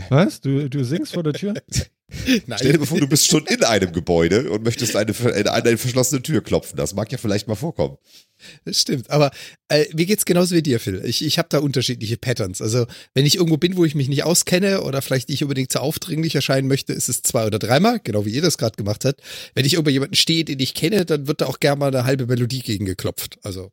Was? 0.10 0.42
Du, 0.42 0.70
du 0.70 0.84
singst 0.84 1.13
vor 1.13 1.24
der 1.24 1.34
Tür? 1.34 1.54
Nein. 2.46 2.60
Stell 2.60 2.74
dir 2.74 2.79
mal 2.79 2.86
vor, 2.86 3.00
du 3.00 3.08
bist 3.08 3.27
schon 3.27 3.46
in 3.48 3.63
einem 3.63 3.91
Gebäude 3.91 4.50
und 4.51 4.63
möchtest 4.63 4.96
eine, 4.96 5.12
in 5.12 5.48
eine 5.48 5.77
verschlossene 5.77 6.22
Tür 6.22 6.41
klopfen. 6.41 6.77
Das 6.77 6.93
mag 6.93 7.12
ja 7.12 7.17
vielleicht 7.17 7.48
mal 7.48 7.55
vorkommen. 7.55 7.98
Das 8.65 8.79
stimmt. 8.79 9.10
Aber 9.10 9.32
äh, 9.70 9.86
mir 9.93 10.05
geht's 10.05 10.25
genauso 10.25 10.55
wie 10.55 10.62
dir, 10.62 10.79
Phil. 10.79 11.01
Ich, 11.05 11.24
ich 11.24 11.38
habe 11.38 11.50
da 11.50 11.60
unterschiedliche 11.60 12.17
Patterns. 12.17 12.62
Also 12.62 12.86
wenn 13.13 13.25
ich 13.25 13.36
irgendwo 13.36 13.58
bin, 13.58 13.77
wo 13.77 13.86
ich 13.86 13.96
mich 13.96 14.10
nicht 14.10 14.24
auskenne 14.24 14.82
oder 14.82 15.01
vielleicht 15.01 15.29
nicht 15.29 15.43
unbedingt 15.43 15.72
zu 15.72 15.82
aufdringlich 15.82 16.36
erscheinen 16.36 16.67
möchte, 16.67 16.93
ist 16.93 17.10
es 17.10 17.22
zwei 17.22 17.46
oder 17.46 17.60
dreimal, 17.60 18.00
genau 18.03 18.25
wie 18.25 18.32
ihr 18.32 18.41
das 18.41 18.58
gerade 18.58 18.75
gemacht 18.75 19.05
habt. 19.05 19.22
Wenn 19.53 19.65
ich 19.65 19.74
irgendwo 19.74 19.91
jemanden 19.91 20.15
stehe, 20.15 20.46
den 20.46 20.60
ich 20.60 20.74
kenne, 20.74 21.05
dann 21.05 21.27
wird 21.27 21.41
da 21.41 21.46
auch 21.46 21.60
gerne 21.60 21.79
mal 21.79 21.88
eine 21.88 22.05
halbe 22.05 22.25
Melodie 22.25 22.62
gegen 22.62 22.86
geklopft. 22.86 23.39
Also 23.43 23.72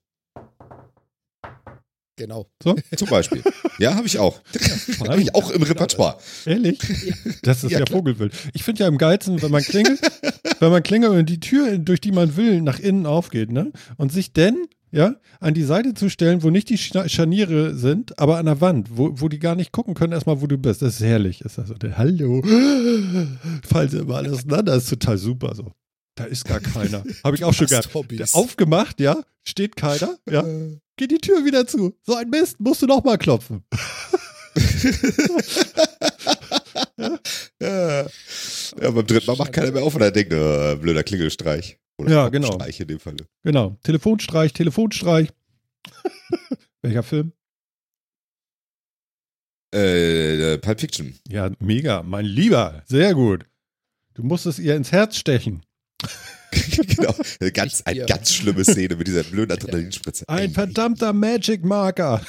genau. 2.21 2.47
Zum 2.61 3.09
Beispiel. 3.09 3.43
Ja, 3.79 3.95
habe 3.95 4.07
ich 4.07 4.19
auch. 4.19 4.43
habe 5.09 5.23
ich 5.23 5.35
auch 5.35 5.51
im 5.51 5.63
Repertoire. 5.63 6.19
Ehrlich? 6.45 6.79
Das 7.43 7.65
ist 7.65 7.71
Ja, 7.71 7.79
ja. 7.79 7.87
Vogelwild. 7.87 8.35
Ich 8.53 8.63
finde 8.63 8.83
ja 8.83 8.89
im 8.89 8.99
geilsten, 8.99 9.41
wenn 9.41 9.51
man 9.51 9.63
klingelt, 9.63 9.99
wenn 10.61 10.71
man 10.71 10.83
klingelt 10.83 11.13
und 11.13 11.25
die 11.31 11.41
Tür, 11.41 11.79
durch 11.79 12.03
die 12.03 12.13
man 12.13 12.37
will, 12.37 12.61
nach 12.61 12.79
innen 12.79 13.07
aufgeht, 13.07 13.51
ne? 13.51 13.73
Und 13.97 14.13
sich 14.13 14.35
dann, 14.35 14.67
ja, 14.93 15.15
an 15.41 15.55
die 15.55 15.63
Seite 15.63 15.95
zu 15.95 16.11
stellen, 16.11 16.43
wo 16.43 16.51
nicht 16.51 16.69
die 16.69 16.77
Scharniere 16.77 17.75
sind, 17.75 18.19
aber 18.19 18.37
an 18.37 18.45
der 18.45 18.61
Wand, 18.61 18.89
wo, 18.91 19.13
wo 19.15 19.29
die 19.29 19.39
gar 19.39 19.55
nicht 19.55 19.73
gucken 19.73 19.95
können, 19.95 20.13
erstmal, 20.13 20.43
wo 20.43 20.47
du 20.47 20.59
bist. 20.59 20.83
Das 20.83 20.97
ist 20.97 21.07
herrlich. 21.07 21.41
Ist 21.41 21.57
das 21.57 21.69
so, 21.69 21.75
der, 21.75 21.97
hallo. 21.97 22.43
Fallen 23.67 23.89
sie 23.89 23.99
immer 23.99 24.17
alles 24.17 24.33
auseinander. 24.33 24.75
Das 24.75 24.83
ist 24.85 24.91
total 24.91 25.17
super 25.17 25.55
so. 25.55 25.73
Da 26.17 26.25
ist 26.25 26.45
gar 26.45 26.61
keiner. 26.61 27.03
Habe 27.25 27.37
ich 27.37 27.45
auch 27.45 27.55
schon 27.55 27.67
gehabt. 27.67 27.89
Aufgemacht, 28.35 29.01
ja, 29.01 29.23
steht 29.43 29.77
keiner, 29.77 30.19
ja, 30.31 30.45
geht 31.01 31.11
die 31.11 31.19
Tür 31.19 31.45
wieder 31.47 31.67
zu. 31.67 31.97
So 32.03 32.15
ein 32.15 32.29
Mist, 32.29 32.61
musst 32.61 32.83
du 32.83 32.87
noch 32.87 33.03
mal 33.03 33.17
klopfen. 33.17 33.65
Ja. 37.59 38.03
ja, 38.81 38.91
beim 38.91 39.07
dritten 39.07 39.27
Mal 39.27 39.37
macht 39.37 39.53
keiner 39.53 39.73
mehr 39.73 39.83
auf 39.83 39.95
und 39.95 40.03
er 40.03 40.11
denkt, 40.11 40.33
äh, 40.33 40.77
blöder 40.77 41.03
Klingelstreich. 41.03 41.79
Oder 41.99 42.11
Ja, 42.11 42.29
genau. 42.29 42.53
Streich 42.53 42.81
in 42.81 42.89
dem 42.89 43.01
Falle. 43.01 43.27
Genau. 43.43 43.79
Telefonstreich, 43.83 44.53
Telefonstreich. 44.53 45.31
Welcher 46.83 47.03
Film? 47.03 47.33
Äh, 49.75 50.59
Pulp 50.59 50.81
Fiction. 50.81 51.19
Ja, 51.29 51.51
mega. 51.61 52.03
Mein 52.03 52.27
Lieber. 52.27 52.83
Sehr 52.87 53.15
gut. 53.15 53.47
Du 54.15 54.23
musst 54.23 54.45
es 54.45 54.59
ihr 54.59 54.77
ins 54.77 54.93
Herz 54.93 55.17
stechen. 55.17 55.63
genau. 56.97 57.15
Eine 57.41 57.53
ganz, 57.53 57.83
eine 57.85 58.07
ganz 58.07 58.33
schlimme 58.33 58.65
Szene 58.65 58.97
mit 58.97 59.07
dieser 59.07 59.23
blöden 59.25 59.53
Adrenalinspritze. 59.53 60.29
Ein 60.29 60.51
verdammter 60.51 61.13
Magic 61.13 61.65
Marker. 61.65 62.25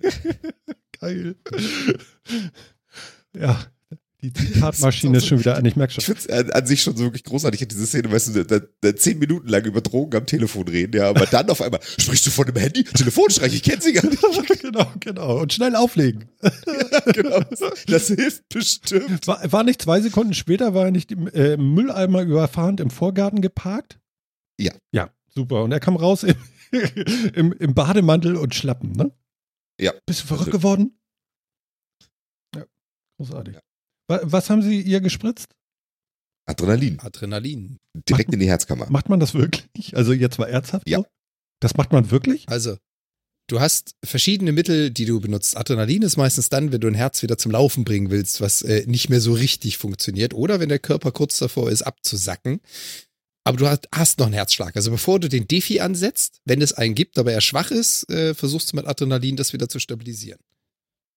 Geil. 1.00 1.36
Ja, 3.36 3.66
die 4.30 4.32
Zitatmaschine 4.32 5.18
ist 5.18 5.26
schon 5.26 5.38
wieder 5.38 5.56
an. 5.56 5.64
Ich 5.64 5.76
merke 5.76 5.90
Ich 5.96 6.04
schon. 6.04 6.16
finde 6.16 6.20
es 6.20 6.46
an, 6.46 6.50
an 6.52 6.66
sich 6.66 6.82
schon 6.82 6.96
so 6.96 7.04
wirklich 7.04 7.24
großartig, 7.24 7.66
diese 7.68 7.86
Szene, 7.86 8.10
weißt 8.10 8.34
du, 8.34 8.44
da, 8.44 8.60
da 8.80 8.96
zehn 8.96 9.18
Minuten 9.18 9.48
lang 9.48 9.64
über 9.64 9.80
Drogen 9.80 10.16
am 10.16 10.26
Telefon 10.26 10.66
reden, 10.68 10.96
ja, 10.96 11.08
aber 11.10 11.26
dann 11.26 11.50
auf 11.50 11.60
einmal, 11.60 11.80
sprichst 11.98 12.26
du 12.26 12.30
von 12.30 12.46
dem 12.46 12.56
Handy? 12.56 12.84
Telefonstreich, 12.84 13.54
ich 13.54 13.62
kenne 13.62 13.82
sie 13.82 13.92
gar 13.92 14.06
nicht. 14.06 14.22
genau, 14.62 14.86
genau. 15.00 15.40
Und 15.42 15.52
schnell 15.52 15.76
auflegen. 15.76 16.24
genau. 17.12 17.40
Das 17.86 18.06
hilft 18.08 18.48
bestimmt. 18.48 19.26
War, 19.26 19.52
war 19.52 19.62
nicht 19.64 19.82
zwei 19.82 20.00
Sekunden 20.00 20.34
später, 20.34 20.74
war 20.74 20.86
er 20.86 20.90
nicht 20.90 21.12
im 21.12 21.28
äh, 21.28 21.56
Mülleimer 21.56 22.22
überfahrend 22.22 22.80
im 22.80 22.90
Vorgarten 22.90 23.40
geparkt? 23.42 23.98
Ja. 24.58 24.72
Ja, 24.92 25.10
super. 25.34 25.62
Und 25.64 25.72
er 25.72 25.80
kam 25.80 25.96
raus 25.96 26.22
im, 26.22 26.36
im, 27.34 27.52
im 27.52 27.74
Bademantel 27.74 28.36
und 28.36 28.54
Schlappen, 28.54 28.92
ne? 28.92 29.12
Ja. 29.80 29.92
Bist 30.06 30.22
du 30.22 30.26
verrückt 30.26 30.48
Also- 30.48 30.58
geworden? 30.58 30.98
Ja, 32.54 32.64
großartig. 33.18 33.54
Ja. 33.54 33.60
Wa- 34.08 34.20
Was 34.22 34.50
haben 34.50 34.62
Sie 34.62 34.80
ihr 34.80 35.00
gespritzt? 35.00 35.46
Adrenalin. 36.46 37.00
Adrenalin. 37.00 37.78
Direkt 38.08 38.32
in 38.34 38.40
die 38.40 38.48
Herzkammer. 38.48 38.86
Macht 38.90 39.08
man 39.08 39.18
das 39.20 39.34
wirklich? 39.34 39.96
Also 39.96 40.12
jetzt 40.12 40.38
mal 40.38 40.46
ernsthaft? 40.46 40.88
Ja. 40.88 40.98
So? 40.98 41.06
Das 41.60 41.74
macht 41.76 41.92
man 41.92 42.10
wirklich? 42.10 42.46
Also, 42.48 42.76
du 43.46 43.60
hast 43.60 43.94
verschiedene 44.04 44.52
Mittel, 44.52 44.90
die 44.90 45.06
du 45.06 45.20
benutzt. 45.20 45.56
Adrenalin 45.56 46.02
ist 46.02 46.18
meistens 46.18 46.50
dann, 46.50 46.70
wenn 46.72 46.80
du 46.82 46.88
ein 46.88 46.94
Herz 46.94 47.22
wieder 47.22 47.38
zum 47.38 47.52
Laufen 47.52 47.84
bringen 47.84 48.10
willst, 48.10 48.42
was 48.42 48.60
äh, 48.60 48.84
nicht 48.86 49.08
mehr 49.08 49.20
so 49.22 49.32
richtig 49.32 49.78
funktioniert. 49.78 50.34
Oder 50.34 50.60
wenn 50.60 50.68
der 50.68 50.78
Körper 50.80 51.12
kurz 51.12 51.38
davor 51.38 51.70
ist, 51.70 51.82
abzusacken. 51.82 52.60
Aber 53.44 53.56
du 53.56 53.66
hast, 53.68 53.88
hast 53.94 54.18
noch 54.18 54.26
einen 54.26 54.34
Herzschlag. 54.34 54.76
Also 54.76 54.90
bevor 54.90 55.20
du 55.20 55.28
den 55.28 55.48
Defi 55.48 55.80
ansetzt, 55.80 56.40
wenn 56.44 56.60
es 56.60 56.72
einen 56.74 56.94
gibt, 56.94 57.18
aber 57.18 57.32
er 57.32 57.40
schwach 57.40 57.70
ist, 57.70 58.08
äh, 58.10 58.34
versuchst 58.34 58.72
du 58.72 58.76
mit 58.76 58.86
Adrenalin 58.86 59.36
das 59.36 59.52
wieder 59.54 59.68
zu 59.68 59.78
stabilisieren. 59.78 60.40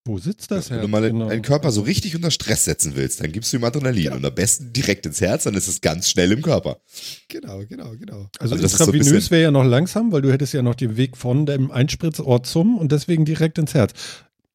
Wo 0.07 0.17
sitzt 0.17 0.49
das 0.51 0.69
Wenn 0.69 0.77
Herz? 0.77 0.85
du 0.85 0.91
mal 0.91 1.01
Genau. 1.11 1.27
einen 1.27 1.41
Körper 1.41 1.69
so 1.71 1.81
richtig 1.81 2.15
unter 2.15 2.31
Stress 2.31 2.63
setzen 2.65 2.93
willst, 2.95 3.21
dann 3.21 3.31
gibst 3.31 3.51
du 3.51 3.57
ihm 3.57 3.63
Adrenalin 3.65 4.13
und 4.13 4.25
am 4.25 4.33
besten 4.33 4.71
direkt 4.73 5.05
ins 5.05 5.19
Herz, 5.21 5.43
dann 5.43 5.53
ist 5.53 5.67
es 5.67 5.81
ganz 5.81 6.09
schnell 6.09 6.31
im 6.31 6.41
Körper. 6.41 6.79
Genau, 7.27 7.59
genau, 7.67 7.91
genau. 7.97 8.29
Also, 8.39 8.55
Also 8.55 8.67
so 8.67 8.73
intravenös 8.85 9.11
bisschen- 9.11 9.31
wäre 9.31 9.41
ja 9.43 9.51
noch 9.51 9.65
langsam, 9.65 10.11
weil 10.11 10.21
du 10.21 10.31
hättest 10.31 10.53
ja 10.53 10.61
noch 10.61 10.75
den 10.75 10.95
Weg 10.97 11.17
von 11.17 11.45
dem 11.45 11.69
Einspritzort 11.71 12.45
zum 12.47 12.77
und 12.77 12.91
deswegen 12.91 13.25
direkt 13.25 13.57
ins 13.57 13.73
Herz. 13.73 13.91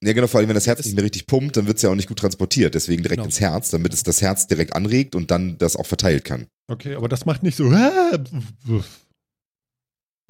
Ja, 0.05 0.15
genau, 0.15 0.27
vor 0.27 0.41
allem 0.41 0.49
wenn 0.49 0.55
das 0.57 0.67
Herz 0.67 0.85
nicht 0.85 0.97
mehr 0.97 1.05
richtig 1.05 1.27
pumpt, 1.29 1.57
dann 1.57 1.67
wird 1.69 1.77
es 1.77 1.83
ja 1.83 1.91
auch 1.91 1.95
nicht 1.95 2.09
gut 2.09 2.19
transportiert. 2.19 2.75
Deswegen 2.75 3.03
direkt 3.03 3.19
Genau. 3.19 3.27
ins 3.27 3.39
Herz, 3.41 3.71
damit 3.71 3.93
es 3.95 4.03
das 4.03 4.21
Herz 4.21 4.49
direkt 4.49 4.75
anregt 4.75 5.15
und 5.15 5.31
dann 5.31 5.59
das 5.59 5.77
auch 5.77 5.87
verteilt 5.87 6.25
kann. 6.25 6.47
Okay, 6.67 6.95
aber 6.97 7.09
das 7.09 7.25
macht 7.27 7.43
nicht 7.45 7.57
so. 7.57 7.71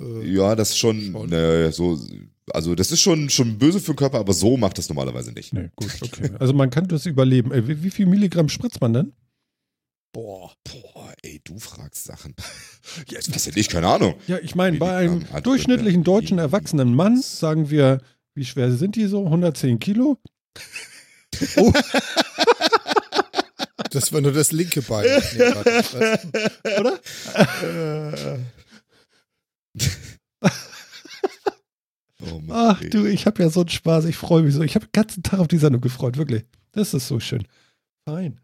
Äh, 0.02 0.26
Ja, 0.34 0.54
das 0.54 0.70
ist 0.70 0.78
schon, 0.78 1.12
Schon. 1.12 1.32
äh, 1.32 1.70
so, 1.72 1.98
also 2.50 2.74
das 2.74 2.90
ist 2.92 3.00
schon, 3.00 3.30
schon 3.30 3.58
böse 3.58 3.80
für 3.80 3.92
den 3.92 3.96
Körper, 3.96 4.18
aber 4.18 4.32
so 4.32 4.56
macht 4.56 4.78
das 4.78 4.88
normalerweise 4.88 5.32
nicht. 5.32 5.52
Nee, 5.52 5.70
gut, 5.76 5.90
okay. 6.02 6.30
Also 6.38 6.52
man 6.52 6.70
kann 6.70 6.88
das 6.88 7.06
überleben. 7.06 7.52
Ey, 7.52 7.66
wie, 7.68 7.82
wie 7.82 7.90
viel 7.90 8.06
Milligramm 8.06 8.48
spritzt 8.48 8.80
man 8.80 8.92
denn? 8.92 9.12
boah. 10.14 10.52
Boah, 10.64 11.14
ey, 11.22 11.40
du 11.42 11.58
fragst 11.58 12.04
Sachen. 12.04 12.34
Jetzt 13.08 13.34
weiß 13.34 13.46
ich 13.46 13.56
nicht, 13.56 13.70
keine 13.70 13.86
Ahnung. 13.88 14.14
Ja, 14.26 14.38
ich 14.42 14.54
meine, 14.54 14.76
bei 14.76 14.94
einem 14.94 15.24
durchschnittlichen 15.42 16.04
deutschen 16.04 16.36
erwachsenen 16.38 16.94
Mann 16.94 17.22
sagen 17.22 17.70
wir, 17.70 18.02
wie 18.34 18.44
schwer 18.44 18.70
sind 18.72 18.96
die 18.96 19.06
so? 19.06 19.24
110 19.24 19.78
Kilo? 19.78 20.18
Oh, 21.56 21.72
Das 23.90 24.12
war 24.12 24.20
nur 24.20 24.32
das 24.32 24.52
linke 24.52 24.80
Bein. 24.82 25.04
Nee, 25.04 25.40
warte, 25.54 26.20
oder? 26.80 27.00
Oh 32.24 32.38
Mann, 32.40 32.50
Ach 32.76 32.80
ey. 32.80 32.90
du, 32.90 33.04
ich 33.06 33.26
habe 33.26 33.42
ja 33.42 33.50
so 33.50 33.60
einen 33.60 33.68
Spaß. 33.68 34.04
Ich 34.04 34.16
freue 34.16 34.42
mich 34.42 34.54
so. 34.54 34.62
Ich 34.62 34.74
habe 34.76 34.86
den 34.86 34.92
ganzen 34.92 35.22
Tag 35.22 35.40
auf 35.40 35.48
die 35.48 35.58
Sendung 35.58 35.80
gefreut, 35.80 36.16
wirklich. 36.16 36.44
Das 36.72 36.94
ist 36.94 37.08
so 37.08 37.18
schön. 37.18 37.46
Fein. 38.08 38.40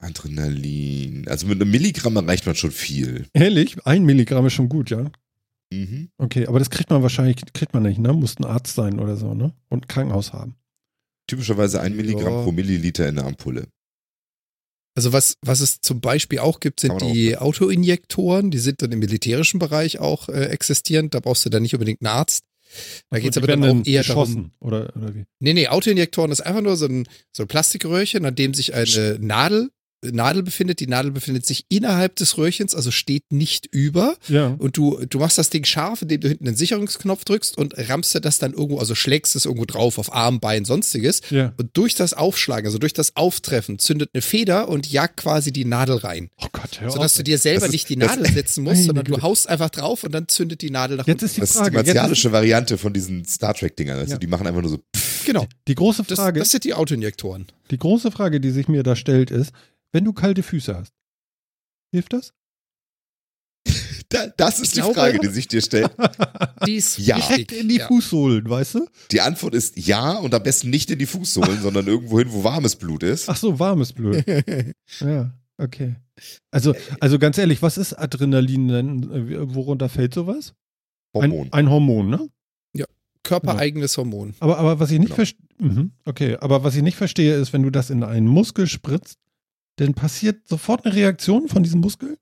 Adrenalin. 0.00 1.26
Also 1.28 1.46
mit 1.46 1.60
einem 1.60 1.70
Milligramm 1.70 2.16
erreicht 2.16 2.46
man 2.46 2.54
schon 2.54 2.70
viel. 2.70 3.26
Ehrlich, 3.34 3.84
ein 3.84 4.04
Milligramm 4.04 4.46
ist 4.46 4.54
schon 4.54 4.68
gut, 4.68 4.90
ja. 4.90 5.10
Mhm. 5.72 6.08
Okay, 6.18 6.46
aber 6.46 6.58
das 6.58 6.70
kriegt 6.70 6.88
man 6.90 7.02
wahrscheinlich, 7.02 7.36
kriegt 7.52 7.74
man 7.74 7.82
nicht, 7.82 7.98
ne? 7.98 8.12
Muss 8.12 8.38
ein 8.38 8.44
Arzt 8.44 8.74
sein 8.74 8.98
oder 9.00 9.16
so, 9.16 9.34
ne? 9.34 9.52
Und 9.68 9.84
ein 9.84 9.88
Krankenhaus 9.88 10.32
haben. 10.32 10.54
Typischerweise 11.26 11.80
ein 11.80 11.92
Ja. 11.92 11.96
Milligramm 12.02 12.44
pro 12.44 12.52
Milliliter 12.52 13.08
in 13.08 13.16
der 13.16 13.26
Ampulle. 13.26 13.66
Also 14.98 15.12
was, 15.12 15.36
was 15.42 15.60
es 15.60 15.80
zum 15.80 16.00
Beispiel 16.00 16.40
auch 16.40 16.58
gibt, 16.58 16.80
sind 16.80 16.90
Kann 16.90 17.06
man 17.06 17.12
die 17.12 17.36
Autoinjektoren, 17.36 18.50
die 18.50 18.58
sind 18.58 18.82
dann 18.82 18.90
im 18.90 18.98
militärischen 18.98 19.60
Bereich 19.60 20.00
auch 20.00 20.28
äh, 20.28 20.46
existierend, 20.46 21.14
da 21.14 21.20
brauchst 21.20 21.44
du 21.44 21.50
dann 21.50 21.62
nicht 21.62 21.72
unbedingt 21.72 22.02
einen 22.02 22.08
Arzt. 22.08 22.42
Da 23.08 23.14
Achso, 23.14 23.22
geht's 23.22 23.34
die 23.34 23.38
aber 23.38 23.46
dann 23.46 23.62
auch 23.62 23.86
eher 23.86 24.02
darum, 24.02 24.24
geschossen, 24.24 24.52
oder, 24.58 24.92
oder 24.96 25.14
wie? 25.14 25.24
Nee, 25.38 25.54
nee, 25.54 25.68
Autoinjektoren 25.68 26.32
ist 26.32 26.40
einfach 26.40 26.62
nur 26.62 26.76
so 26.76 26.86
ein, 26.86 27.06
so 27.30 27.44
ein 27.44 27.46
Plastikröhrchen, 27.46 28.26
an 28.26 28.34
dem 28.34 28.54
sich 28.54 28.74
eine 28.74 29.18
Nadel, 29.20 29.70
Nadel 30.02 30.42
befindet. 30.42 30.80
Die 30.80 30.86
Nadel 30.86 31.10
befindet 31.10 31.44
sich 31.44 31.64
innerhalb 31.68 32.16
des 32.16 32.38
Röhrchens, 32.38 32.74
also 32.74 32.90
steht 32.90 33.32
nicht 33.32 33.66
über. 33.66 34.16
Ja. 34.28 34.54
Und 34.58 34.76
du, 34.76 35.04
du 35.08 35.18
machst 35.18 35.38
das 35.38 35.50
Ding 35.50 35.64
scharf, 35.64 36.02
indem 36.02 36.20
du 36.20 36.28
hinten 36.28 36.44
den 36.44 36.54
Sicherungsknopf 36.56 37.24
drückst 37.24 37.58
und 37.58 37.74
rammst 37.88 38.14
dir 38.14 38.20
das 38.20 38.38
dann 38.38 38.52
irgendwo, 38.52 38.78
also 38.78 38.94
schlägst 38.94 39.34
es 39.36 39.44
irgendwo 39.44 39.64
drauf, 39.64 39.98
auf 39.98 40.12
Arm, 40.12 40.40
Bein, 40.40 40.64
sonstiges. 40.64 41.20
Ja. 41.30 41.52
Und 41.56 41.70
durch 41.76 41.94
das 41.94 42.14
Aufschlagen, 42.14 42.66
also 42.66 42.78
durch 42.78 42.92
das 42.92 43.16
Auftreffen, 43.16 43.78
zündet 43.78 44.10
eine 44.14 44.22
Feder 44.22 44.68
und 44.68 44.90
jagt 44.90 45.16
quasi 45.16 45.52
die 45.52 45.64
Nadel 45.64 45.96
rein. 45.96 46.30
Oh 46.40 46.46
Gott, 46.52 46.80
hör 46.80 46.90
Sodass 46.90 47.12
auf. 47.12 47.16
du 47.18 47.24
dir 47.24 47.38
selber 47.38 47.60
Das 47.60 47.68
ist- 47.68 47.72
nicht 47.72 47.88
die 47.88 47.96
das- 47.96 48.16
Nadel 48.16 48.32
setzen 48.32 48.64
musst, 48.64 48.84
sondern 48.84 49.04
du 49.04 49.20
haust 49.22 49.48
einfach 49.48 49.70
drauf 49.70 50.04
und 50.04 50.12
dann 50.12 50.28
zündet 50.28 50.62
die 50.62 50.70
Nadel 50.70 50.96
nach 50.98 51.06
Jetzt 51.06 51.22
unten. 51.22 51.24
ist 51.26 51.36
die 51.36 51.40
Das 51.40 51.50
ist 51.50 51.56
die 51.56 51.58
Frage. 51.60 51.76
Jetzt 51.76 51.88
ist, 51.88 51.94
martialische 51.94 52.32
Variante 52.32 52.78
von 52.78 52.92
diesen 52.92 53.24
Star 53.24 53.54
Trek-Dingern. 53.54 53.98
Also 53.98 54.12
Ja. 54.12 54.18
die 54.18 54.26
machen 54.26 54.46
einfach 54.46 54.60
nur 54.62 54.70
so. 54.70 54.78
Pff, 54.96 55.24
Genau. 55.26 55.46
die 55.66 55.74
große 55.74 56.04
Das, 56.06 56.18
Frage, 56.18 56.38
das 56.40 56.50
sind 56.50 56.64
die 56.64 56.72
Autoinjektoren. 56.74 57.46
die 57.70 57.78
große 57.78 58.10
Frage, 58.10 58.40
die 58.40 58.50
sich 58.50 58.68
mir 58.68 58.82
da 58.82 58.96
stellt, 58.96 59.30
ist, 59.30 59.52
wenn 59.92 60.04
du 60.04 60.12
kalte 60.12 60.42
Füße 60.42 60.74
hast, 60.76 60.92
hilft 61.92 62.12
das? 62.12 62.32
Da, 64.10 64.26
das 64.38 64.58
ist 64.58 64.74
die 64.74 64.80
glaube- 64.80 64.94
Frage, 64.94 65.18
die 65.18 65.26
sich 65.28 65.48
dir 65.48 65.60
stellt. 65.60 65.90
Die 66.66 66.76
ist 66.76 66.96
Ja. 66.96 67.16
Direkt 67.18 67.52
in 67.52 67.68
die 67.68 67.76
ja. 67.76 67.86
Fußsohlen, 67.86 68.48
weißt 68.48 68.76
du? 68.76 68.86
Die 69.12 69.20
Antwort 69.20 69.54
ist 69.54 69.76
ja 69.76 70.12
und 70.16 70.32
am 70.34 70.42
besten 70.42 70.70
nicht 70.70 70.90
in 70.90 70.98
die 70.98 71.04
Fußsohlen, 71.06 71.60
sondern 71.60 71.86
irgendwo 71.86 72.18
hin, 72.18 72.28
wo 72.30 72.42
warmes 72.42 72.74
Blut 72.76 73.02
ist. 73.02 73.28
Ach 73.28 73.36
so, 73.36 73.58
warmes 73.58 73.92
Blut. 73.92 74.24
Ja, 75.00 75.30
okay. 75.58 75.96
Also, 76.50 76.74
also 77.00 77.18
ganz 77.18 77.36
ehrlich, 77.36 77.60
was 77.60 77.76
ist 77.76 77.92
Adrenalin 77.92 78.68
denn? 78.68 79.54
Worunter 79.54 79.90
fällt 79.90 80.14
sowas? 80.14 80.54
Hormon. 81.14 81.48
Ein, 81.48 81.66
ein 81.66 81.70
Hormon, 81.70 82.08
ne? 82.08 82.28
Körpereigenes 83.24 83.94
Hormon. 83.98 84.34
Aber, 84.40 84.56
aber 84.58 84.80
was 84.80 84.90
ich 84.90 84.98
nicht 84.98 85.08
Genau. 85.08 85.16
verstehe, 85.16 85.46
mhm, 85.58 85.92
okay, 86.06 86.36
aber 86.40 86.64
was 86.64 86.74
ich 86.76 86.82
nicht 86.82 86.96
verstehe, 86.96 87.34
ist, 87.34 87.52
wenn 87.52 87.62
du 87.62 87.68
das 87.70 87.90
in 87.90 88.02
einen 88.02 88.26
Muskel 88.26 88.66
spritzt, 88.66 89.18
dann 89.80 89.94
passiert 89.94 90.46
sofort 90.48 90.84
eine 90.84 90.94
Reaktion 90.94 91.48
von 91.48 91.62
diesem 91.62 91.80
Muskel? 91.80 92.18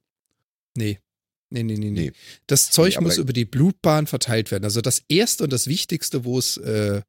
Nee. 0.76 0.98
Nee, 1.50 1.62
nee, 1.62 1.76
nee, 1.76 1.90
nee. 1.90 2.00
Nee. 2.06 2.12
Das 2.46 2.70
Zeug 2.70 2.96
Nee, 2.98 3.04
muss 3.04 3.18
über 3.18 3.32
die 3.32 3.44
Blutbahn 3.44 4.06
verteilt 4.06 4.50
werden. 4.50 4.64
Also 4.64 4.80
das 4.80 5.02
erste 5.08 5.44
und 5.44 5.52
das 5.52 5.66
wichtigste, 5.68 6.24
wo 6.24 6.38
es 6.38 6.56
äh, 6.56 7.02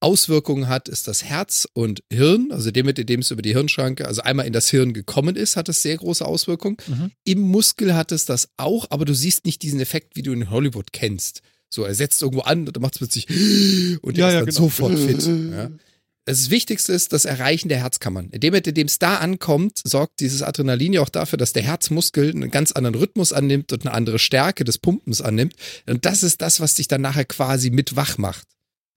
Auswirkungen 0.00 0.68
hat, 0.68 0.88
ist 0.88 1.08
das 1.08 1.24
Herz 1.24 1.66
und 1.72 2.02
Hirn. 2.12 2.52
Also 2.52 2.70
dem, 2.70 2.86
mit 2.86 2.96
dem 3.08 3.20
es 3.20 3.30
über 3.30 3.42
die 3.42 3.52
Hirnschranke, 3.52 4.06
also 4.06 4.22
einmal 4.22 4.46
in 4.46 4.52
das 4.52 4.68
Hirn 4.70 4.92
gekommen 4.92 5.36
ist, 5.36 5.56
hat 5.56 5.68
es 5.68 5.82
sehr 5.82 5.96
große 5.96 6.24
Auswirkungen. 6.24 6.76
Mhm. 6.86 7.10
Im 7.24 7.40
Muskel 7.40 7.94
hat 7.94 8.12
es 8.12 8.24
das 8.26 8.48
auch, 8.56 8.86
aber 8.90 9.04
du 9.04 9.14
siehst 9.14 9.44
nicht 9.44 9.62
diesen 9.62 9.80
Effekt, 9.80 10.16
wie 10.16 10.22
du 10.22 10.32
in 10.32 10.50
Hollywood 10.50 10.92
kennst. 10.92 11.40
So, 11.72 11.84
er 11.84 11.94
setzt 11.94 12.22
irgendwo 12.22 12.42
an 12.42 12.66
und 12.66 12.74
dann 12.76 12.82
macht 12.82 12.94
es 12.94 12.98
plötzlich 12.98 13.28
und 14.02 14.16
der 14.16 14.24
Ja, 14.24 14.28
ist 14.28 14.34
ja, 14.34 14.40
dann 14.40 14.46
genau. 14.46 14.60
sofort 14.60 14.98
fit. 14.98 15.26
Ja. 15.26 15.70
Das 16.26 16.50
Wichtigste 16.50 16.92
ist 16.92 17.12
das 17.12 17.24
Erreichen 17.24 17.68
der 17.68 17.78
Herzkammern. 17.78 18.28
Indem 18.30 18.54
indem 18.54 18.86
es 18.86 18.98
da 18.98 19.16
ankommt, 19.16 19.80
sorgt 19.84 20.20
dieses 20.20 20.42
Adrenalin 20.42 20.92
ja 20.92 21.00
auch 21.00 21.08
dafür, 21.08 21.38
dass 21.38 21.52
der 21.52 21.62
Herzmuskel 21.62 22.30
einen 22.30 22.50
ganz 22.50 22.72
anderen 22.72 22.94
Rhythmus 22.94 23.32
annimmt 23.32 23.72
und 23.72 23.86
eine 23.86 23.94
andere 23.94 24.18
Stärke 24.18 24.64
des 24.64 24.78
Pumpens 24.78 25.22
annimmt. 25.22 25.54
Und 25.88 26.04
das 26.04 26.22
ist 26.22 26.42
das, 26.42 26.60
was 26.60 26.74
dich 26.74 26.88
dann 26.88 27.00
nachher 27.00 27.24
quasi 27.24 27.70
mit 27.70 27.96
wach 27.96 28.18
macht. 28.18 28.46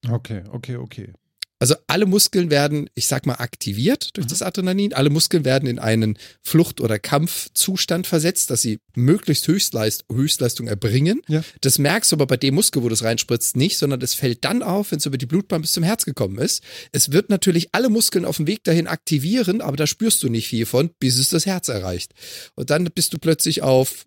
Okay, 0.09 0.43
okay, 0.51 0.75
okay. 0.75 1.13
Also 1.59 1.75
alle 1.87 2.05
Muskeln 2.05 2.49
werden, 2.49 2.89
ich 2.93 3.07
sag 3.07 3.25
mal, 3.25 3.35
aktiviert 3.35 4.09
durch 4.17 4.25
Mhm. 4.25 4.29
das 4.31 4.41
Adrenalin. 4.41 4.93
Alle 4.93 5.09
Muskeln 5.09 5.45
werden 5.45 5.67
in 5.69 5.79
einen 5.79 6.17
Flucht- 6.41 6.81
oder 6.81 6.99
Kampfzustand 6.99 8.05
versetzt, 8.05 8.49
dass 8.49 8.61
sie 8.61 8.79
möglichst 8.95 9.47
Höchstleist 9.47 10.03
Höchstleistung 10.11 10.67
erbringen. 10.67 11.21
Ja. 11.29 11.41
Das 11.61 11.79
merkst 11.79 12.11
du 12.11 12.17
aber 12.17 12.27
bei 12.27 12.35
dem 12.37 12.55
Muskel, 12.55 12.83
wo 12.83 12.89
du 12.89 12.93
es 12.93 13.03
reinspritzt, 13.03 13.55
nicht, 13.55 13.77
sondern 13.77 14.01
es 14.01 14.13
fällt 14.13 14.43
dann 14.43 14.61
auf, 14.61 14.91
wenn 14.91 14.99
es 14.99 15.05
über 15.05 15.17
die 15.17 15.25
Blutbahn 15.25 15.61
bis 15.61 15.71
zum 15.71 15.83
Herz 15.83 16.03
gekommen 16.05 16.37
ist. 16.37 16.61
Es 16.91 17.11
wird 17.13 17.29
natürlich 17.29 17.69
alle 17.71 17.89
Muskeln 17.89 18.25
auf 18.25 18.37
dem 18.37 18.47
Weg 18.47 18.63
dahin 18.65 18.87
aktivieren, 18.87 19.61
aber 19.61 19.77
da 19.77 19.87
spürst 19.87 20.21
du 20.23 20.29
nicht 20.29 20.49
viel 20.49 20.65
von, 20.65 20.89
bis 20.99 21.17
es 21.17 21.29
das 21.29 21.45
Herz 21.45 21.69
erreicht. 21.69 22.11
Und 22.55 22.71
dann 22.71 22.83
bist 22.93 23.13
du 23.13 23.19
plötzlich 23.19 23.61
auf 23.61 24.05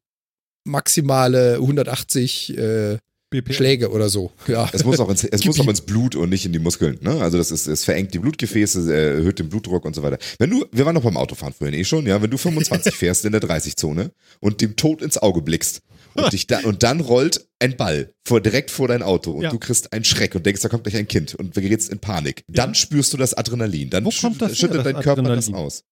maximale 0.65 1.55
180 1.55 2.59
äh, 2.59 2.99
BPM. 3.31 3.53
Schläge 3.53 3.91
oder 3.91 4.09
so. 4.09 4.31
Ja. 4.47 4.69
Es 4.73 4.85
muss 4.85 5.01
auch 5.01 5.09
ins, 5.09 5.25
es 5.25 5.45
muss 5.45 5.59
auch 5.59 5.67
ins 5.69 5.81
Blut 5.81 6.15
und 6.15 6.29
nicht 6.31 6.47
in 6.47 6.53
die 6.53 6.59
Muskeln. 6.59 6.99
Ne? 7.01 7.21
Also 7.21 7.39
das 7.39 7.51
ist, 7.51 7.67
es 7.67 7.85
verengt 7.85 8.15
die 8.15 8.19
Blutgefäße, 8.21 8.95
erhöht 8.95 9.39
den 9.39 9.49
Blutdruck 9.49 9.85
und 9.85 9.95
so 9.95 10.03
weiter. 10.03 10.19
Wenn 10.39 10.51
du, 10.51 10.65
wir 10.73 10.87
waren 10.87 10.95
noch 10.95 11.03
beim 11.03 11.17
Autofahren 11.17 11.53
vorhin 11.53 11.75
eh 11.79 11.85
schon, 11.85 12.07
ja, 12.07 12.23
wenn 12.23 12.31
du 12.31 12.39
25 12.39 12.95
fährst 12.97 13.25
in 13.25 13.33
der 13.33 13.43
30-Zone 13.43 14.13
und 14.41 14.61
dem 14.61 14.77
Tod 14.77 15.03
ins 15.03 15.19
Auge 15.19 15.43
blickst 15.43 15.81
und 16.15 16.33
dich 16.33 16.47
dann 16.47 16.65
und 16.65 16.83
dann 16.83 17.01
rollt 17.01 17.47
ein 17.59 17.77
Ball 17.77 18.13
vor, 18.25 18.41
direkt 18.41 18.71
vor 18.71 18.89
dein 18.89 19.03
Auto 19.03 19.33
und 19.33 19.43
Ja. 19.43 19.51
du 19.51 19.59
kriegst 19.59 19.93
einen 19.93 20.05
Schreck 20.05 20.35
und 20.35 20.47
denkst, 20.47 20.63
da 20.63 20.69
kommt 20.69 20.85
gleich 20.85 20.97
ein 20.97 21.09
Kind 21.09 21.35
und 21.35 21.55
gerätst 21.55 21.91
in 21.91 21.99
Panik. 21.99 22.45
Dann 22.49 22.75
spürst 22.75 23.13
du 23.13 23.17
das 23.17 23.35
Adrenalin. 23.35 23.91
Dann 23.91 24.05
Wo 24.05 24.11
kommt 24.11 24.41
das 24.41 24.51
her, 24.51 24.57
schüttet 24.57 24.77
das 24.79 24.85
dein 24.85 25.01
Körper 25.03 25.23
das 25.23 25.53
aus. 25.53 25.83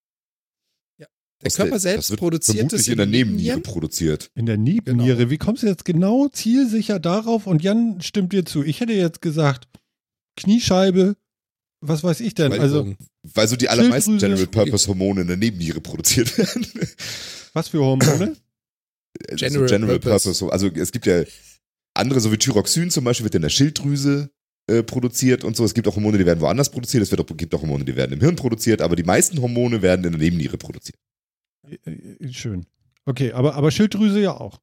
Der 1.42 1.51
Körper 1.51 1.73
das 1.73 1.83
selbst 1.83 2.11
wird 2.11 2.20
produziert 2.20 2.73
es 2.73 2.88
in 2.88 2.97
der 2.97 3.07
Nebenniere 3.07 3.61
produziert. 3.61 4.31
In 4.35 4.47
der 4.47 4.57
Nebenniere. 4.57 5.31
Wie 5.31 5.38
kommst 5.38 5.62
du 5.62 5.66
jetzt 5.66 5.85
genau 5.85 6.29
zielsicher 6.29 6.99
darauf? 6.99 7.47
Und 7.47 7.62
Jan 7.62 8.01
stimmt 8.01 8.33
dir 8.33 8.47
zu. 8.47 8.62
Ich 8.62 8.81
hätte 8.81 8.94
jetzt 8.94 9.20
gesagt, 9.20 9.68
Kniescheibe, 10.37 11.16
was 11.81 12.03
weiß 12.03 12.20
ich 12.20 12.35
denn? 12.35 12.53
Also, 12.53 12.83
Schwellbogen. 12.83 12.97
Weil 13.35 13.49
so 13.49 13.57
die 13.57 13.68
allermeisten. 13.68 14.18
General 14.18 14.47
Purpose 14.47 14.88
Hormone 14.88 15.23
in 15.23 15.27
der 15.27 15.37
Nebenniere 15.37 15.81
produziert 15.81 16.37
werden. 16.38 16.66
was 17.53 17.68
für 17.68 17.79
Hormone? 17.79 18.37
General 19.37 19.68
so 19.68 19.75
General 19.75 19.99
Purpose. 19.99 20.31
Purpose. 20.31 20.53
Also 20.53 20.68
es 20.68 20.92
gibt 20.92 21.07
ja 21.07 21.25
andere, 21.94 22.20
so 22.20 22.33
wie 22.33 22.38
Thyroxin 22.38 22.90
zum 22.90 23.05
Beispiel, 23.05 23.25
wird 23.25 23.35
in 23.35 23.42
der 23.42 23.51
Schilddrüse 23.51 24.31
äh, 24.66 24.83
produziert 24.83 25.44
und 25.44 25.57
so. 25.57 25.64
Es 25.64 25.75
gibt 25.75 25.87
auch 25.87 25.97
Hormone, 25.97 26.18
die 26.18 26.27
werden 26.27 26.40
woanders 26.40 26.70
produziert. 26.70 27.03
Es 27.03 27.11
wird 27.11 27.20
auch, 27.20 27.37
gibt 27.37 27.55
auch 27.55 27.62
Hormone, 27.62 27.85
die 27.85 27.97
werden 27.97 28.12
im 28.12 28.20
Hirn 28.20 28.37
produziert, 28.37 28.81
aber 28.81 28.97
die 28.97 29.03
meisten 29.05 29.40
Hormone 29.40 29.83
werden 29.83 30.05
in 30.05 30.12
der 30.12 30.20
Nebenniere 30.20 30.57
produziert. 30.57 30.99
Äh, 31.68 31.90
äh, 31.90 32.33
Schön. 32.33 32.66
Okay, 33.07 33.33
aber, 33.33 33.55
aber 33.55 33.70
Schilddrüse 33.70 34.20
ja 34.20 34.33
auch. 34.33 34.61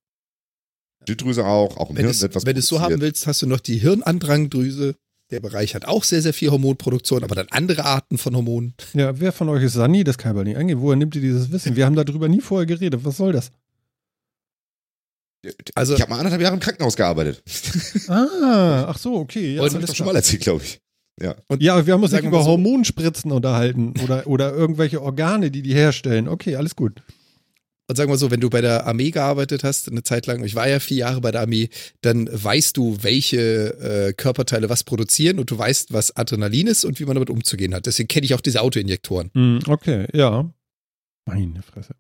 Schilddrüse 1.08 1.46
auch, 1.46 1.78
auch 1.78 1.90
im 1.90 1.96
Wenn, 1.98 2.04
Hirn 2.04 2.12
es, 2.12 2.22
wird 2.22 2.36
was 2.36 2.46
wenn 2.46 2.56
du 2.56 2.60
es 2.60 2.68
so 2.68 2.80
haben 2.82 3.02
willst, 3.02 3.26
hast 3.28 3.42
du 3.42 3.48
noch 3.48 3.60
die 3.60 3.78
Hirnandrangdrüse. 3.78 4.96
Der 5.32 5.40
Bereich 5.40 5.76
hat 5.76 5.86
auch 5.86 6.04
sehr, 6.04 6.22
sehr 6.22 6.34
viel 6.34 6.52
Hormonproduktion, 6.52 7.24
aber 7.24 7.36
dann 7.36 7.48
andere 7.52 7.86
Arten 7.86 8.18
von 8.18 8.36
Hormonen. 8.36 8.74
Ja, 8.94 9.18
wer 9.20 9.32
von 9.32 9.48
euch 9.48 9.64
ist 9.64 9.74
Sani? 9.74 10.04
Das 10.04 10.18
kann 10.18 10.32
ich 10.32 10.36
aber 10.36 10.44
nicht 10.44 10.58
eingehen. 10.58 10.82
Woher 10.82 10.98
nimmt 10.98 11.16
ihr 11.16 11.22
dieses 11.22 11.52
Wissen? 11.52 11.78
Wir 11.78 11.86
haben 11.86 11.96
darüber 11.96 12.28
nie 12.28 12.42
vorher 12.42 12.66
geredet. 12.66 13.06
Was 13.06 13.16
soll 13.18 13.32
das? 13.32 13.50
Also- 15.74 15.96
ich 15.96 16.02
habe 16.02 16.12
mal 16.12 16.18
anderthalb 16.18 16.42
Jahre 16.42 16.56
im 16.56 16.60
Krankenhaus 16.60 16.96
gearbeitet. 16.96 17.42
Ah, 18.10 18.86
ach 18.90 18.98
so, 18.98 19.16
okay. 19.16 19.56
Ja, 19.56 19.64
Das 19.64 19.74
habe 19.74 19.84
ich 19.84 19.90
doch 19.90 19.96
schon 19.96 20.06
mal 20.06 20.16
erzählt, 20.16 20.42
glaube 20.44 20.64
ich. 20.64 20.80
Ja, 21.20 21.36
aber 21.48 21.86
wir 21.86 21.94
haben 21.94 22.02
uns 22.04 22.12
nicht 22.12 22.22
Sagen 22.22 22.32
wir 22.32 22.38
über 22.38 22.44
so- 22.44 22.52
Hormonspritzen 22.52 23.32
unterhalten 23.32 23.94
oder, 24.04 24.28
oder 24.28 24.54
irgendwelche 24.54 25.02
Organe, 25.02 25.52
die 25.52 25.62
die 25.62 25.74
herstellen. 25.74 26.28
Okay, 26.28 26.56
alles 26.56 26.76
gut. 26.76 27.02
Und 27.90 27.96
sagen 27.98 28.10
wir 28.10 28.18
so, 28.18 28.32
wenn 28.32 28.40
du 28.40 28.50
bei 28.50 28.62
der 28.62 28.88
Armee 28.88 29.12
gearbeitet 29.12 29.66
hast, 29.66 29.90
eine 29.92 30.02
Zeit 30.04 30.26
lang, 30.26 30.44
ich 30.46 30.56
war 30.56 30.70
ja 30.70 30.80
vier 30.80 30.98
Jahre 30.98 31.20
bei 31.20 31.32
der 31.32 31.42
Armee, 31.42 31.70
dann 32.00 32.30
weißt 32.32 32.78
du, 32.78 32.98
welche 33.02 34.08
äh, 34.10 34.14
Körperteile 34.14 34.70
was 34.70 34.86
produzieren 34.86 35.40
und 35.40 35.52
du 35.52 35.58
weißt, 35.58 35.92
was 35.92 36.16
Adrenalin 36.16 36.68
ist 36.68 36.86
und 36.86 37.02
wie 37.02 37.06
man 37.06 37.16
damit 37.16 37.30
umzugehen 37.30 37.74
hat. 37.76 37.86
Deswegen 37.88 38.08
kenne 38.08 38.26
ich 38.26 38.34
auch 38.34 38.40
diese 38.42 38.62
Autoinjektoren. 38.62 39.30
Hm, 39.34 39.60
okay, 39.68 40.08
ja. 40.14 40.50
Meine 41.26 41.62
Fresse. 41.64 41.96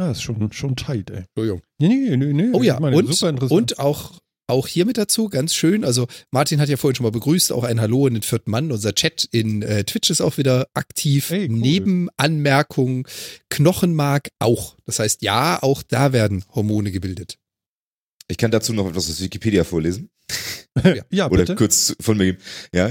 Ja, 0.00 0.10
ist 0.10 0.22
schon, 0.22 0.50
schon 0.52 0.74
tight, 0.74 1.10
ey. 1.10 1.18
Entschuldigung. 1.36 1.62
Nee, 1.78 1.88
nee, 1.88 2.16
nee, 2.16 2.32
nee. 2.32 2.50
Oh 2.52 2.62
ja, 2.62 2.78
und, 2.78 3.06
super 3.14 3.30
interessant. 3.30 3.50
und 3.52 3.78
auch, 3.78 4.18
auch 4.48 4.66
hier 4.66 4.84
mit 4.84 4.98
dazu, 4.98 5.28
ganz 5.28 5.54
schön. 5.54 5.84
Also 5.84 6.06
Martin 6.30 6.60
hat 6.60 6.68
ja 6.68 6.76
vorhin 6.76 6.96
schon 6.96 7.04
mal 7.04 7.10
begrüßt, 7.10 7.52
auch 7.52 7.64
ein 7.64 7.80
Hallo 7.80 8.06
in 8.06 8.14
den 8.14 8.22
vierten 8.22 8.50
Mann. 8.50 8.72
Unser 8.72 8.94
Chat 8.94 9.28
in 9.30 9.62
äh, 9.62 9.84
Twitch 9.84 10.10
ist 10.10 10.20
auch 10.20 10.38
wieder 10.38 10.68
aktiv. 10.74 11.30
Hey, 11.30 11.48
cool. 11.48 11.56
Nebenanmerkung, 11.58 13.06
Knochenmark 13.50 14.30
auch. 14.38 14.76
Das 14.86 14.98
heißt, 14.98 15.22
ja, 15.22 15.62
auch 15.62 15.82
da 15.82 16.12
werden 16.12 16.44
Hormone 16.54 16.90
gebildet. 16.90 17.38
Ich 18.28 18.38
kann 18.38 18.50
dazu 18.50 18.72
noch 18.72 18.88
etwas 18.88 19.08
aus 19.08 19.20
Wikipedia 19.20 19.64
vorlesen. 19.64 20.10
ja, 21.10 21.26
Oder 21.26 21.42
bitte. 21.42 21.54
kurz 21.54 21.94
von 22.00 22.16
mir 22.16 22.24
geben. 22.24 22.38
Ja, 22.74 22.90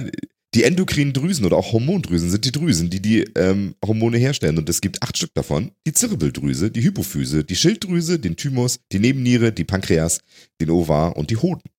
die 0.54 0.64
endokrinen 0.64 1.14
Drüsen 1.14 1.46
oder 1.46 1.58
auch 1.58 1.74
Hormondrüsen 1.74 2.30
sind 2.30 2.46
die 2.46 2.52
Drüsen, 2.52 2.90
die 2.90 3.02
die 3.02 3.22
ähm, 3.36 3.76
Hormone 3.86 4.18
herstellen. 4.18 4.58
Und 4.58 4.70
es 4.70 4.82
gibt 4.82 5.04
acht 5.04 5.18
Stück 5.18 5.34
davon. 5.34 5.72
Die 5.86 5.94
Zirbeldrüse, 5.94 6.72
die 6.72 6.84
Hypophyse, 6.84 7.44
die 7.44 7.56
Schilddrüse, 7.56 8.20
den 8.20 8.38
Thymus, 8.38 8.80
die 8.92 9.00
Nebenniere, 9.00 9.52
die 9.52 9.66
Pankreas, 9.66 10.22
den 10.62 10.70
Ovar 10.70 11.18
und 11.18 11.30
die 11.30 11.38
Hoden. 11.38 11.70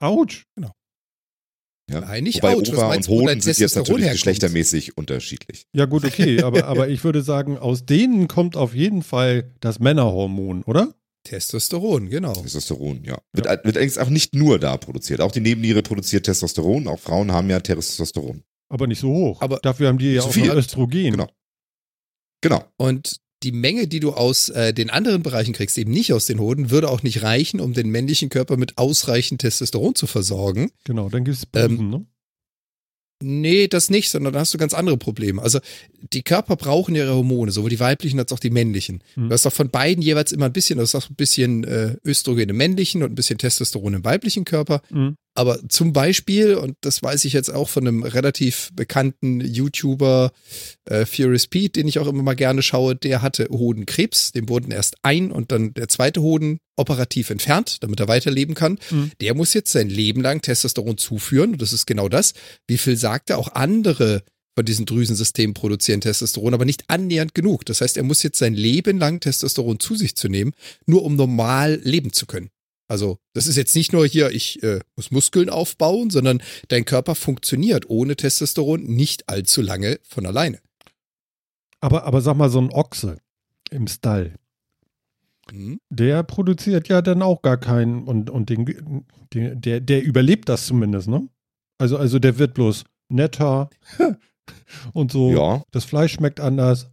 Autsch. 0.00 0.44
Ja? 1.90 2.00
Nein, 2.00 2.24
nicht 2.24 2.42
Wobei 2.42 2.54
Autsch. 2.54 2.70
Was 2.72 2.78
Ovar 2.78 2.96
und 2.96 3.08
Hoden 3.08 3.40
sind 3.40 3.58
jetzt 3.58 3.76
natürlich 3.76 4.04
herkommt? 4.04 4.12
geschlechtermäßig 4.12 4.96
unterschiedlich. 4.96 5.66
Ja, 5.72 5.84
gut, 5.84 6.04
okay. 6.04 6.42
aber, 6.42 6.64
aber 6.66 6.88
ich 6.88 7.04
würde 7.04 7.22
sagen, 7.22 7.58
aus 7.58 7.84
denen 7.84 8.26
kommt 8.26 8.56
auf 8.56 8.74
jeden 8.74 9.02
Fall 9.02 9.52
das 9.60 9.80
Männerhormon, 9.80 10.62
oder? 10.64 10.94
Testosteron, 11.24 12.08
genau. 12.10 12.32
Testosteron, 12.34 13.02
ja. 13.04 13.18
Wird, 13.32 13.46
wird 13.64 13.76
allerdings 13.76 13.98
auch 13.98 14.08
nicht 14.10 14.34
nur 14.34 14.58
da 14.58 14.76
produziert. 14.76 15.20
Auch 15.20 15.32
die 15.32 15.40
Nebenniere 15.40 15.82
produziert 15.82 16.26
Testosteron. 16.26 16.86
Auch 16.86 17.00
Frauen 17.00 17.32
haben 17.32 17.50
ja 17.50 17.60
Testosteron. 17.60 18.42
Aber 18.68 18.86
nicht 18.86 19.00
so 19.00 19.08
hoch. 19.08 19.40
Aber- 19.42 19.58
Dafür 19.62 19.88
haben 19.88 19.98
die 19.98 20.12
ja 20.12 20.22
So 20.22 20.28
auch 20.28 20.32
viel. 20.32 20.46
noch 20.46 20.54
Östrogen. 20.54 21.10
Genau. 21.12 21.28
Genau. 22.42 22.64
Und 22.76 23.16
die 23.42 23.52
Menge, 23.52 23.86
die 23.86 24.00
du 24.00 24.12
aus 24.12 24.48
äh, 24.48 24.72
den 24.72 24.88
anderen 24.90 25.22
Bereichen 25.22 25.52
kriegst, 25.52 25.76
eben 25.76 25.90
nicht 25.90 26.12
aus 26.12 26.26
den 26.26 26.38
Hoden, 26.40 26.70
würde 26.70 26.88
auch 26.90 27.02
nicht 27.02 27.22
reichen, 27.22 27.60
um 27.60 27.74
den 27.74 27.90
männlichen 27.90 28.28
Körper 28.30 28.56
mit 28.56 28.78
ausreichend 28.78 29.40
Testosteron 29.42 29.94
zu 29.94 30.06
versorgen. 30.06 30.70
Genau, 30.84 31.08
dann 31.10 31.24
gibt 31.24 31.36
es 31.38 31.44
Ähm, 31.54 31.76
Busen, 31.76 31.90
ne? 31.90 32.06
Nee, 33.24 33.68
das 33.68 33.90
nicht, 33.90 34.10
sondern 34.10 34.32
da 34.32 34.40
hast 34.40 34.52
du 34.52 34.58
ganz 34.58 34.74
andere 34.74 34.96
Probleme. 34.96 35.40
Also 35.40 35.60
die 36.12 36.22
Körper 36.22 36.56
brauchen 36.56 36.94
ihre 36.94 37.14
Hormone, 37.14 37.50
sowohl 37.50 37.70
die 37.70 37.80
weiblichen 37.80 38.18
als 38.18 38.32
auch 38.32 38.38
die 38.38 38.50
männlichen. 38.50 39.02
Hm. 39.14 39.28
Du 39.28 39.34
hast 39.34 39.46
doch 39.46 39.52
von 39.52 39.70
beiden 39.70 40.02
jeweils 40.02 40.32
immer 40.32 40.46
ein 40.46 40.52
bisschen, 40.52 40.76
du 40.76 40.82
hast 40.82 40.94
auch 40.94 41.08
ein 41.08 41.16
bisschen 41.16 41.64
äh, 41.64 41.96
Östrogen 42.04 42.48
im 42.48 42.56
männlichen 42.56 43.02
und 43.02 43.12
ein 43.12 43.14
bisschen 43.14 43.38
Testosteron 43.38 43.94
im 43.94 44.04
weiblichen 44.04 44.44
Körper. 44.44 44.82
Mhm. 44.90 45.16
Aber 45.34 45.58
zum 45.68 45.92
Beispiel, 45.92 46.54
und 46.54 46.76
das 46.80 47.02
weiß 47.02 47.24
ich 47.24 47.32
jetzt 47.32 47.52
auch 47.52 47.68
von 47.68 47.86
einem 47.86 48.02
relativ 48.04 48.70
bekannten 48.74 49.40
YouTuber, 49.40 50.32
äh, 50.84 51.04
Furious 51.04 51.48
Pete, 51.48 51.80
den 51.80 51.88
ich 51.88 51.98
auch 51.98 52.06
immer 52.06 52.22
mal 52.22 52.34
gerne 52.34 52.62
schaue, 52.62 52.94
der 52.94 53.20
hatte 53.20 53.48
Hodenkrebs, 53.50 54.30
dem 54.30 54.48
wurden 54.48 54.70
erst 54.70 54.96
ein 55.02 55.32
und 55.32 55.50
dann 55.50 55.74
der 55.74 55.88
zweite 55.88 56.22
Hoden 56.22 56.58
operativ 56.76 57.30
entfernt, 57.30 57.82
damit 57.82 57.98
er 57.98 58.08
weiterleben 58.08 58.54
kann. 58.54 58.78
Mhm. 58.90 59.10
Der 59.20 59.34
muss 59.34 59.54
jetzt 59.54 59.72
sein 59.72 59.88
Leben 59.88 60.20
lang 60.20 60.40
Testosteron 60.40 60.98
zuführen 60.98 61.52
und 61.52 61.62
das 61.62 61.72
ist 61.72 61.86
genau 61.86 62.08
das. 62.08 62.34
Wie 62.68 62.78
viel 62.78 62.96
sagt 62.96 63.30
er? 63.30 63.38
Auch 63.38 63.54
andere 63.54 64.22
von 64.56 64.64
diesen 64.64 64.86
Drüsensystemen 64.86 65.54
produzieren 65.54 66.00
Testosteron, 66.00 66.54
aber 66.54 66.64
nicht 66.64 66.84
annähernd 66.88 67.34
genug. 67.34 67.64
Das 67.64 67.80
heißt, 67.80 67.96
er 67.96 68.04
muss 68.04 68.22
jetzt 68.22 68.38
sein 68.38 68.54
Leben 68.54 68.98
lang 68.98 69.18
Testosteron 69.18 69.80
zu 69.80 69.96
sich 69.96 70.14
zu 70.14 70.28
nehmen, 70.28 70.52
nur 70.86 71.02
um 71.02 71.16
normal 71.16 71.80
leben 71.82 72.12
zu 72.12 72.26
können. 72.26 72.50
Also, 72.86 73.18
das 73.32 73.46
ist 73.46 73.56
jetzt 73.56 73.74
nicht 73.74 73.92
nur 73.92 74.06
hier, 74.06 74.30
ich 74.30 74.62
äh, 74.62 74.80
muss 74.96 75.10
Muskeln 75.10 75.48
aufbauen, 75.48 76.10
sondern 76.10 76.42
dein 76.68 76.84
Körper 76.84 77.14
funktioniert 77.14 77.88
ohne 77.88 78.14
Testosteron 78.16 78.82
nicht 78.82 79.28
allzu 79.28 79.62
lange 79.62 79.98
von 80.02 80.26
alleine. 80.26 80.58
Aber, 81.80 82.04
aber 82.04 82.20
sag 82.20 82.36
mal, 82.36 82.50
so 82.50 82.60
ein 82.60 82.70
Ochse 82.70 83.18
im 83.70 83.86
Stall, 83.86 84.36
Mhm. 85.52 85.78
der 85.90 86.22
produziert 86.22 86.88
ja 86.88 87.02
dann 87.02 87.20
auch 87.22 87.42
gar 87.42 87.58
keinen 87.58 88.04
und, 88.04 88.30
und 88.30 88.48
den, 88.48 89.04
den, 89.34 89.60
der, 89.60 89.80
der 89.80 90.02
überlebt 90.02 90.48
das 90.48 90.66
zumindest, 90.66 91.08
ne? 91.08 91.28
Also, 91.78 91.98
also 91.98 92.18
der 92.18 92.38
wird 92.38 92.54
bloß 92.54 92.84
netter 93.10 93.68
und 94.92 95.12
so. 95.12 95.32
Ja, 95.32 95.62
Das 95.70 95.84
Fleisch 95.84 96.14
schmeckt 96.14 96.40
anders. 96.40 96.90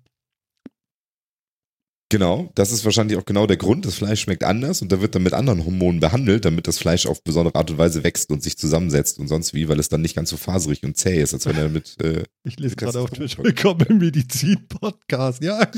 Genau. 2.11 2.51
Das 2.53 2.71
ist 2.71 2.85
wahrscheinlich 2.85 3.17
auch 3.17 3.25
genau 3.25 3.47
der 3.47 3.57
Grund. 3.57 3.85
Das 3.85 3.95
Fleisch 3.95 4.21
schmeckt 4.21 4.43
anders 4.43 4.83
und 4.83 4.91
da 4.91 5.01
wird 5.01 5.15
dann 5.15 5.23
mit 5.23 5.33
anderen 5.33 5.65
Hormonen 5.65 5.99
behandelt, 5.99 6.45
damit 6.45 6.67
das 6.67 6.77
Fleisch 6.77 7.07
auf 7.07 7.23
besondere 7.23 7.55
Art 7.55 7.71
und 7.71 7.79
Weise 7.79 8.03
wächst 8.03 8.29
und 8.29 8.43
sich 8.43 8.57
zusammensetzt 8.57 9.17
und 9.17 9.27
sonst 9.27 9.55
wie, 9.55 9.67
weil 9.67 9.79
es 9.79 9.89
dann 9.89 10.01
nicht 10.01 10.15
ganz 10.15 10.29
so 10.29 10.37
faserig 10.37 10.83
und 10.83 10.95
zäh 10.95 11.19
ist, 11.19 11.33
als 11.33 11.47
wenn 11.47 11.57
er 11.57 11.69
mit. 11.69 11.99
Äh, 12.03 12.23
Ich 12.43 12.59
lese 12.59 12.75
gerade 12.75 12.99
auf 12.99 13.11
Twitch, 13.11 13.37
willkommen 13.37 13.85
im 13.87 13.97
Medizin-Podcast. 13.99 15.43
Ja. 15.43 15.61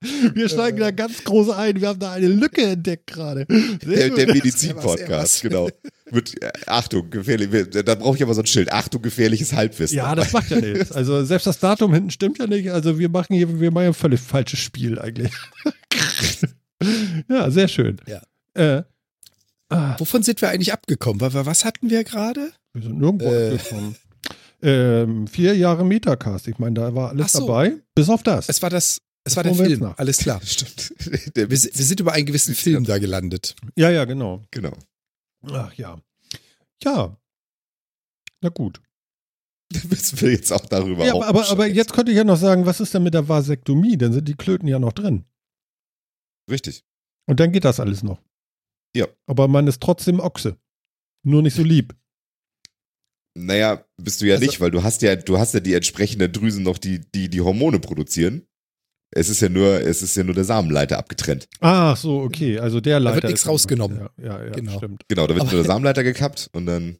Wir 0.34 0.48
steigen 0.48 0.78
da 0.78 0.90
ganz 0.90 1.24
groß 1.24 1.50
ein. 1.50 1.80
Wir 1.80 1.88
haben 1.88 1.98
da 1.98 2.12
eine 2.12 2.28
Lücke 2.28 2.62
entdeckt 2.62 3.06
gerade. 3.06 3.46
Der 3.46 4.10
der 4.10 4.26
Medizin-Podcast, 4.32 5.42
genau. 5.42 5.68
Mit, 6.12 6.42
äh, 6.42 6.50
Achtung, 6.66 7.10
gefährlich. 7.10 7.68
Da 7.70 7.94
brauche 7.94 8.16
ich 8.16 8.22
aber 8.22 8.34
so 8.34 8.40
ein 8.42 8.46
Schild. 8.46 8.72
Achtung, 8.72 9.02
gefährliches 9.02 9.52
Halbwissen. 9.52 9.96
Ja, 9.96 10.14
das 10.14 10.32
macht 10.32 10.50
ja 10.50 10.60
nichts. 10.60 10.92
Also 10.92 11.24
selbst 11.24 11.46
das 11.46 11.58
Datum 11.58 11.92
hinten 11.94 12.10
stimmt 12.10 12.38
ja 12.38 12.46
nicht. 12.46 12.70
Also 12.70 12.98
wir 12.98 13.08
machen 13.08 13.34
hier, 13.34 13.60
wir 13.60 13.70
machen 13.70 13.86
ein 13.86 13.94
völlig 13.94 14.20
falsches 14.20 14.58
Spiel 14.60 14.98
eigentlich. 14.98 15.32
ja, 17.28 17.50
sehr 17.50 17.68
schön. 17.68 18.00
Ja. 18.06 18.22
Äh, 18.54 18.82
ah, 19.68 19.94
Wovon 19.98 20.22
sind 20.22 20.40
wir 20.42 20.48
eigentlich 20.48 20.72
abgekommen? 20.72 21.20
Was 21.20 21.64
hatten 21.64 21.90
wir 21.90 22.04
gerade? 22.04 22.52
wir 22.72 22.82
sind 22.82 22.98
nirgendwo 22.98 23.26
Äh. 23.26 23.50
angekommen. 23.50 23.96
Ähm, 24.62 25.26
vier 25.26 25.56
Jahre 25.56 25.84
Metacast. 25.84 26.46
Ich 26.48 26.58
meine, 26.58 26.74
da 26.74 26.94
war 26.94 27.10
alles 27.10 27.32
so. 27.32 27.46
dabei. 27.46 27.74
Bis 27.94 28.08
auf 28.10 28.22
das. 28.22 28.48
Es 28.48 28.60
war 28.60 28.68
das, 28.68 29.00
es 29.24 29.34
Das 29.34 29.36
war 29.36 29.42
der 29.44 29.54
Film. 29.54 29.94
Alles 29.96 30.18
klar. 30.18 30.40
Stimmt. 30.44 30.92
Wir, 31.34 31.50
wir 31.50 31.56
sind 31.56 31.98
über 32.00 32.12
einen 32.12 32.26
gewissen 32.26 32.54
Film 32.54 32.84
da 32.84 32.98
gelandet. 32.98 33.54
ja, 33.76 33.90
ja, 33.90 34.04
genau. 34.04 34.42
genau. 34.50 34.72
Ach 35.42 35.72
ja. 35.74 36.00
Ja. 36.82 37.16
Na 38.42 38.48
gut. 38.48 38.80
Wissen 39.72 40.20
wir 40.20 40.32
jetzt 40.32 40.52
auch 40.52 40.66
darüber 40.66 41.06
Ja, 41.06 41.14
aber, 41.14 41.26
aber, 41.28 41.48
aber 41.48 41.66
jetzt 41.66 41.92
könnte 41.92 42.10
ich 42.12 42.16
ja 42.18 42.24
noch 42.24 42.36
sagen, 42.36 42.66
was 42.66 42.80
ist 42.80 42.92
denn 42.94 43.02
mit 43.02 43.14
der 43.14 43.28
Vasektomie? 43.28 43.96
Dann 43.96 44.12
sind 44.12 44.26
die 44.28 44.34
Klöten 44.34 44.66
ja 44.68 44.78
noch 44.78 44.92
drin. 44.92 45.24
Richtig. 46.50 46.84
Und 47.28 47.38
dann 47.38 47.52
geht 47.52 47.64
das 47.64 47.78
alles 47.78 48.02
noch. 48.02 48.20
Ja. 48.96 49.06
Aber 49.26 49.46
man 49.46 49.68
ist 49.68 49.80
trotzdem 49.80 50.18
Ochse. 50.18 50.58
Nur 51.24 51.42
nicht 51.42 51.54
so 51.54 51.62
lieb. 51.62 51.94
Naja, 53.38 53.84
bist 53.96 54.20
du 54.20 54.26
ja 54.26 54.34
Also- 54.34 54.46
nicht, 54.46 54.60
weil 54.60 54.72
du 54.72 54.82
hast 54.82 55.02
ja, 55.02 55.14
du 55.14 55.38
hast 55.38 55.54
ja 55.54 55.60
die 55.60 55.74
entsprechenden 55.74 56.32
Drüsen 56.32 56.64
noch, 56.64 56.78
die, 56.78 57.00
die 57.12 57.28
die 57.30 57.40
Hormone 57.40 57.78
produzieren. 57.78 58.46
Es 59.12 59.28
ist 59.28 59.40
ja 59.40 59.48
nur, 59.48 59.80
es 59.80 60.02
ist 60.02 60.16
ja 60.16 60.22
nur 60.22 60.34
der 60.34 60.44
Samenleiter 60.44 60.96
abgetrennt. 60.98 61.48
Ach 61.60 61.96
so, 61.96 62.20
okay. 62.20 62.58
Also 62.60 62.80
der 62.80 63.00
Leiter. 63.00 63.16
wird 63.16 63.24
nichts 63.32 63.46
rausgenommen. 63.46 63.98
Ja, 63.98 64.10
ja, 64.24 64.44
ja 64.44 64.50
Genau. 64.50 64.76
stimmt. 64.78 65.02
Genau, 65.08 65.26
da 65.26 65.34
wird 65.34 65.40
Aber- 65.42 65.50
nur 65.52 65.62
der 65.62 65.66
Samenleiter 65.72 66.04
gekappt 66.04 66.48
und 66.52 66.66
dann. 66.66 66.98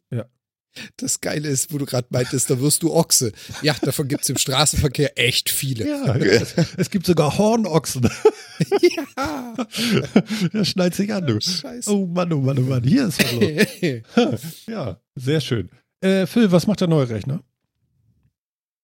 Das 0.95 1.19
Geile 1.19 1.49
ist, 1.49 1.73
wo 1.73 1.77
du 1.79 1.85
gerade 1.85 2.07
meintest, 2.11 2.49
da 2.49 2.61
wirst 2.61 2.81
du 2.83 2.93
Ochse. 2.93 3.33
Ja, 3.61 3.75
davon 3.81 4.07
gibt 4.07 4.23
es 4.23 4.29
im 4.29 4.37
Straßenverkehr 4.37 5.19
echt 5.19 5.49
viele. 5.49 5.85
Ja, 5.85 6.15
es, 6.15 6.55
es 6.77 6.89
gibt 6.89 7.05
sogar 7.05 7.37
Hornochsen. 7.37 8.09
Ja. 9.17 9.55
Der 10.53 10.63
schneidet 10.65 10.95
sich 10.95 11.11
an, 11.13 11.25
du. 11.27 11.41
Scheiße. 11.41 11.91
Oh 11.91 12.05
Mann, 12.05 12.31
oh 12.31 12.39
Mann, 12.41 12.57
oh 12.59 12.61
Mann. 12.61 12.83
Hier 12.83 13.07
ist 13.07 13.19
was 13.21 13.31
los. 13.33 14.41
Ja, 14.67 15.01
sehr 15.15 15.41
schön. 15.41 15.69
Äh, 15.99 16.25
Phil, 16.27 16.51
was 16.51 16.67
macht 16.67 16.79
der 16.81 16.87
neue 16.87 17.09
Rechner? 17.09 17.43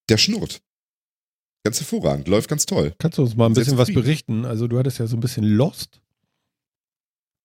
Der 0.08 0.16
schnurrt. 0.18 0.60
Ganz 1.64 1.80
hervorragend, 1.80 2.28
läuft 2.28 2.48
ganz 2.48 2.66
toll. 2.66 2.94
Kannst 2.98 3.18
du 3.18 3.22
uns 3.22 3.36
mal 3.36 3.46
ein 3.46 3.54
Sehr 3.54 3.64
bisschen 3.64 3.78
was 3.78 3.92
berichten? 3.92 4.44
Also 4.44 4.68
du 4.68 4.78
hattest 4.78 4.98
ja 4.98 5.06
so 5.06 5.16
ein 5.16 5.20
bisschen 5.20 5.44
Lost. 5.44 6.00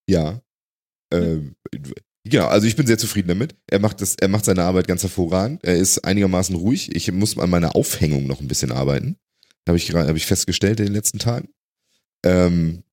Ja. 0.08 0.42
Ähm, 1.12 1.56
genau, 2.24 2.48
also 2.48 2.68
ich 2.68 2.76
bin 2.76 2.88
sehr 2.88 2.98
zufrieden 2.98 3.30
damit. 3.30 3.56
Er 3.68 3.80
macht 3.80 4.02
das, 4.02 4.16
er 4.16 4.28
macht 4.28 4.46
seine 4.46 4.64
Arbeit 4.64 4.88
ganz 4.88 5.04
hervorragend. 5.04 5.64
Er 5.64 5.76
ist 5.76 6.00
einigermaßen 6.00 6.56
ruhig. 6.56 6.96
Ich 6.96 7.12
muss 7.12 7.38
an 7.38 7.50
meiner 7.50 7.76
Aufhängung 7.76 8.28
noch 8.28 8.40
ein 8.40 8.48
bisschen 8.48 8.72
arbeiten. 8.72 9.18
Habe 9.68 9.78
ich 9.78 9.88
gerade, 9.88 10.08
habe 10.08 10.18
ich 10.18 10.26
festgestellt 10.26 10.80
in 10.80 10.88
den 10.88 10.96
letzten 10.96 11.20
Tagen. 11.20 11.50
Ähm, 12.26 12.84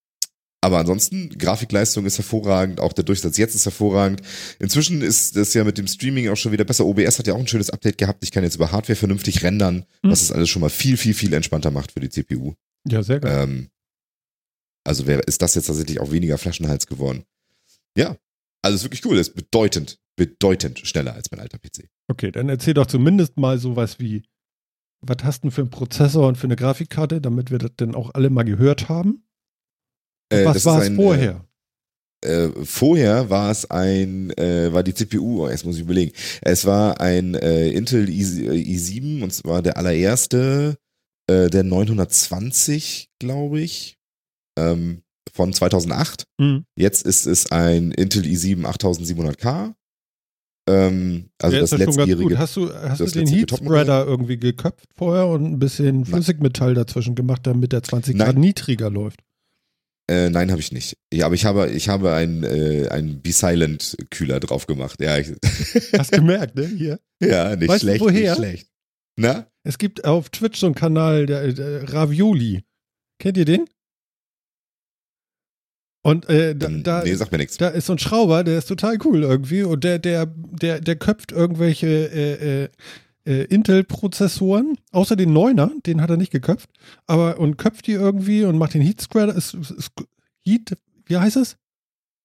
aber 0.62 0.78
ansonsten, 0.78 1.30
Grafikleistung 1.30 2.04
ist 2.04 2.18
hervorragend, 2.18 2.80
auch 2.80 2.92
der 2.92 3.04
Durchsatz 3.04 3.38
jetzt 3.38 3.54
ist 3.54 3.64
hervorragend. 3.64 4.20
Inzwischen 4.58 5.00
ist 5.00 5.36
das 5.36 5.54
ja 5.54 5.64
mit 5.64 5.78
dem 5.78 5.86
Streaming 5.86 6.28
auch 6.28 6.36
schon 6.36 6.52
wieder 6.52 6.64
besser. 6.64 6.84
OBS 6.84 7.18
hat 7.18 7.26
ja 7.26 7.34
auch 7.34 7.38
ein 7.38 7.48
schönes 7.48 7.70
Update 7.70 7.96
gehabt. 7.98 8.22
Ich 8.24 8.30
kann 8.30 8.44
jetzt 8.44 8.56
über 8.56 8.70
Hardware 8.70 8.96
vernünftig 8.96 9.42
rendern, 9.42 9.86
Hm. 10.02 10.10
was 10.10 10.20
das 10.20 10.32
alles 10.32 10.50
schon 10.50 10.60
mal 10.60 10.68
viel, 10.70 10.96
viel, 10.96 11.14
viel 11.14 11.32
entspannter 11.32 11.70
macht 11.70 11.92
für 11.92 12.00
die 12.00 12.10
CPU. 12.10 12.54
Ja, 12.86 13.02
sehr 13.02 13.20
geil. 13.20 13.44
Ähm, 13.44 13.68
also 14.84 15.06
wäre, 15.06 15.20
ist 15.22 15.42
das 15.42 15.54
jetzt 15.54 15.66
tatsächlich 15.66 16.00
auch 16.00 16.10
weniger 16.12 16.38
Flaschenhals 16.38 16.86
geworden. 16.86 17.24
Ja, 17.96 18.16
also 18.62 18.76
ist 18.76 18.84
wirklich 18.84 19.04
cool. 19.04 19.18
Ist 19.18 19.34
bedeutend, 19.34 19.98
bedeutend 20.16 20.80
schneller 20.80 21.14
als 21.14 21.30
mein 21.30 21.40
alter 21.40 21.58
PC. 21.58 21.88
Okay, 22.08 22.30
dann 22.32 22.48
erzähl 22.48 22.74
doch 22.74 22.86
zumindest 22.86 23.36
mal 23.38 23.58
sowas 23.58 23.98
wie, 23.98 24.24
was 25.00 25.24
hast 25.24 25.38
du 25.38 25.42
denn 25.48 25.50
für 25.52 25.62
einen 25.62 25.70
Prozessor 25.70 26.28
und 26.28 26.36
für 26.36 26.46
eine 26.46 26.56
Grafikkarte, 26.56 27.20
damit 27.20 27.50
wir 27.50 27.58
das 27.58 27.70
denn 27.78 27.94
auch 27.94 28.10
alle 28.14 28.28
mal 28.30 28.42
gehört 28.44 28.88
haben? 28.88 29.24
Äh, 30.30 30.44
das 30.44 30.56
was 30.56 30.64
war 30.64 30.80
es 30.80 30.86
ein, 30.86 30.96
vorher? 30.96 31.44
Äh, 32.22 32.48
vorher 32.64 33.30
war 33.30 33.50
es 33.50 33.70
ein, 33.70 34.30
äh, 34.36 34.72
war 34.72 34.82
die 34.82 34.94
CPU, 34.94 35.44
oh, 35.44 35.48
jetzt 35.48 35.64
muss 35.64 35.76
ich 35.76 35.82
überlegen. 35.82 36.12
Es 36.42 36.64
war 36.66 37.00
ein 37.00 37.34
äh, 37.34 37.70
Intel 37.70 38.08
i, 38.08 38.22
i7 38.22 39.22
und 39.22 39.32
zwar 39.32 39.62
der 39.62 39.76
allererste, 39.76 40.76
äh, 41.28 41.48
der 41.48 41.64
920, 41.64 43.08
glaube 43.18 43.60
ich, 43.60 43.96
ähm, 44.58 45.02
von 45.32 45.52
2008. 45.52 46.24
Hm. 46.40 46.64
Jetzt 46.76 47.06
ist 47.06 47.26
es 47.26 47.50
ein 47.50 47.92
Intel 47.92 48.24
i7 48.24 48.64
8700K. 48.64 49.74
Ähm, 50.68 51.30
also 51.40 51.58
das 51.58 51.70
ja 51.70 51.78
schon 51.78 51.86
ganz 51.86 51.96
letztjährige. 51.96 52.28
gut. 52.28 52.38
Hast 52.38 52.56
du, 52.56 52.72
hast 52.72 53.00
du 53.00 53.04
das 53.04 53.12
den 53.14 53.26
Heatspreader 53.26 54.06
irgendwie 54.06 54.36
geköpft 54.36 54.90
vorher 54.94 55.26
und 55.26 55.44
ein 55.44 55.58
bisschen 55.58 56.04
Flüssigmetall 56.04 56.74
dazwischen 56.74 57.14
gemacht, 57.14 57.46
damit 57.46 57.72
der 57.72 57.82
20 57.82 58.16
Nein. 58.16 58.26
Grad 58.26 58.36
niedriger 58.36 58.90
läuft? 58.90 59.20
Äh, 60.10 60.28
nein, 60.28 60.50
habe 60.50 60.60
ich 60.60 60.72
nicht. 60.72 60.96
Ja, 61.14 61.26
aber 61.26 61.36
ich 61.36 61.44
habe, 61.44 61.70
ich 61.70 61.88
habe 61.88 62.12
einen, 62.12 62.42
äh, 62.42 62.88
einen 62.88 63.22
Be-Silent-Kühler 63.22 64.40
drauf 64.40 64.66
gemacht. 64.66 65.00
Ja, 65.00 65.16
ich, 65.18 65.28
Hast 65.98 66.10
gemerkt, 66.10 66.56
ne? 66.56 66.66
Hier. 66.66 66.98
ja 67.22 67.54
nicht 67.54 67.68
Weißt 67.68 67.82
du, 67.84 67.86
schlecht, 67.86 68.00
woher? 68.00 68.30
nicht 68.32 68.36
schlecht. 68.36 68.68
Na? 69.16 69.46
Es 69.62 69.78
gibt 69.78 70.04
auf 70.04 70.30
Twitch 70.30 70.58
so 70.58 70.66
einen 70.66 70.74
Kanal, 70.74 71.26
der, 71.26 71.52
der 71.52 71.92
Ravioli. 71.92 72.64
Kennt 73.20 73.36
ihr 73.36 73.44
den? 73.44 73.66
Und 76.02 76.28
äh, 76.28 76.56
da, 76.56 76.68
da, 76.68 77.02
nee, 77.04 77.14
sag 77.14 77.30
mir 77.30 77.38
nichts. 77.38 77.58
da 77.58 77.68
ist 77.68 77.86
so 77.86 77.92
ein 77.92 77.98
Schrauber, 77.98 78.42
der 78.42 78.58
ist 78.58 78.66
total 78.66 78.98
cool 79.04 79.22
irgendwie 79.22 79.62
und 79.62 79.84
der, 79.84 79.98
der, 79.98 80.26
der, 80.26 80.80
der 80.80 80.96
köpft 80.96 81.30
irgendwelche 81.30 81.86
äh, 81.86 82.64
äh, 82.64 82.68
äh, 83.24 83.44
Intel-Prozessoren, 83.44 84.78
außer 84.92 85.16
den 85.16 85.32
9er, 85.32 85.82
den 85.84 86.00
hat 86.00 86.10
er 86.10 86.16
nicht 86.16 86.32
geköpft, 86.32 86.70
aber 87.06 87.38
und 87.38 87.56
köpft 87.56 87.86
die 87.86 87.92
irgendwie 87.92 88.44
und 88.44 88.58
macht 88.58 88.74
den 88.74 88.82
Heat 88.82 89.00
ist 89.00 89.56
Heat, 90.42 90.76
wie 91.06 91.16
heißt 91.16 91.36
es? 91.36 91.56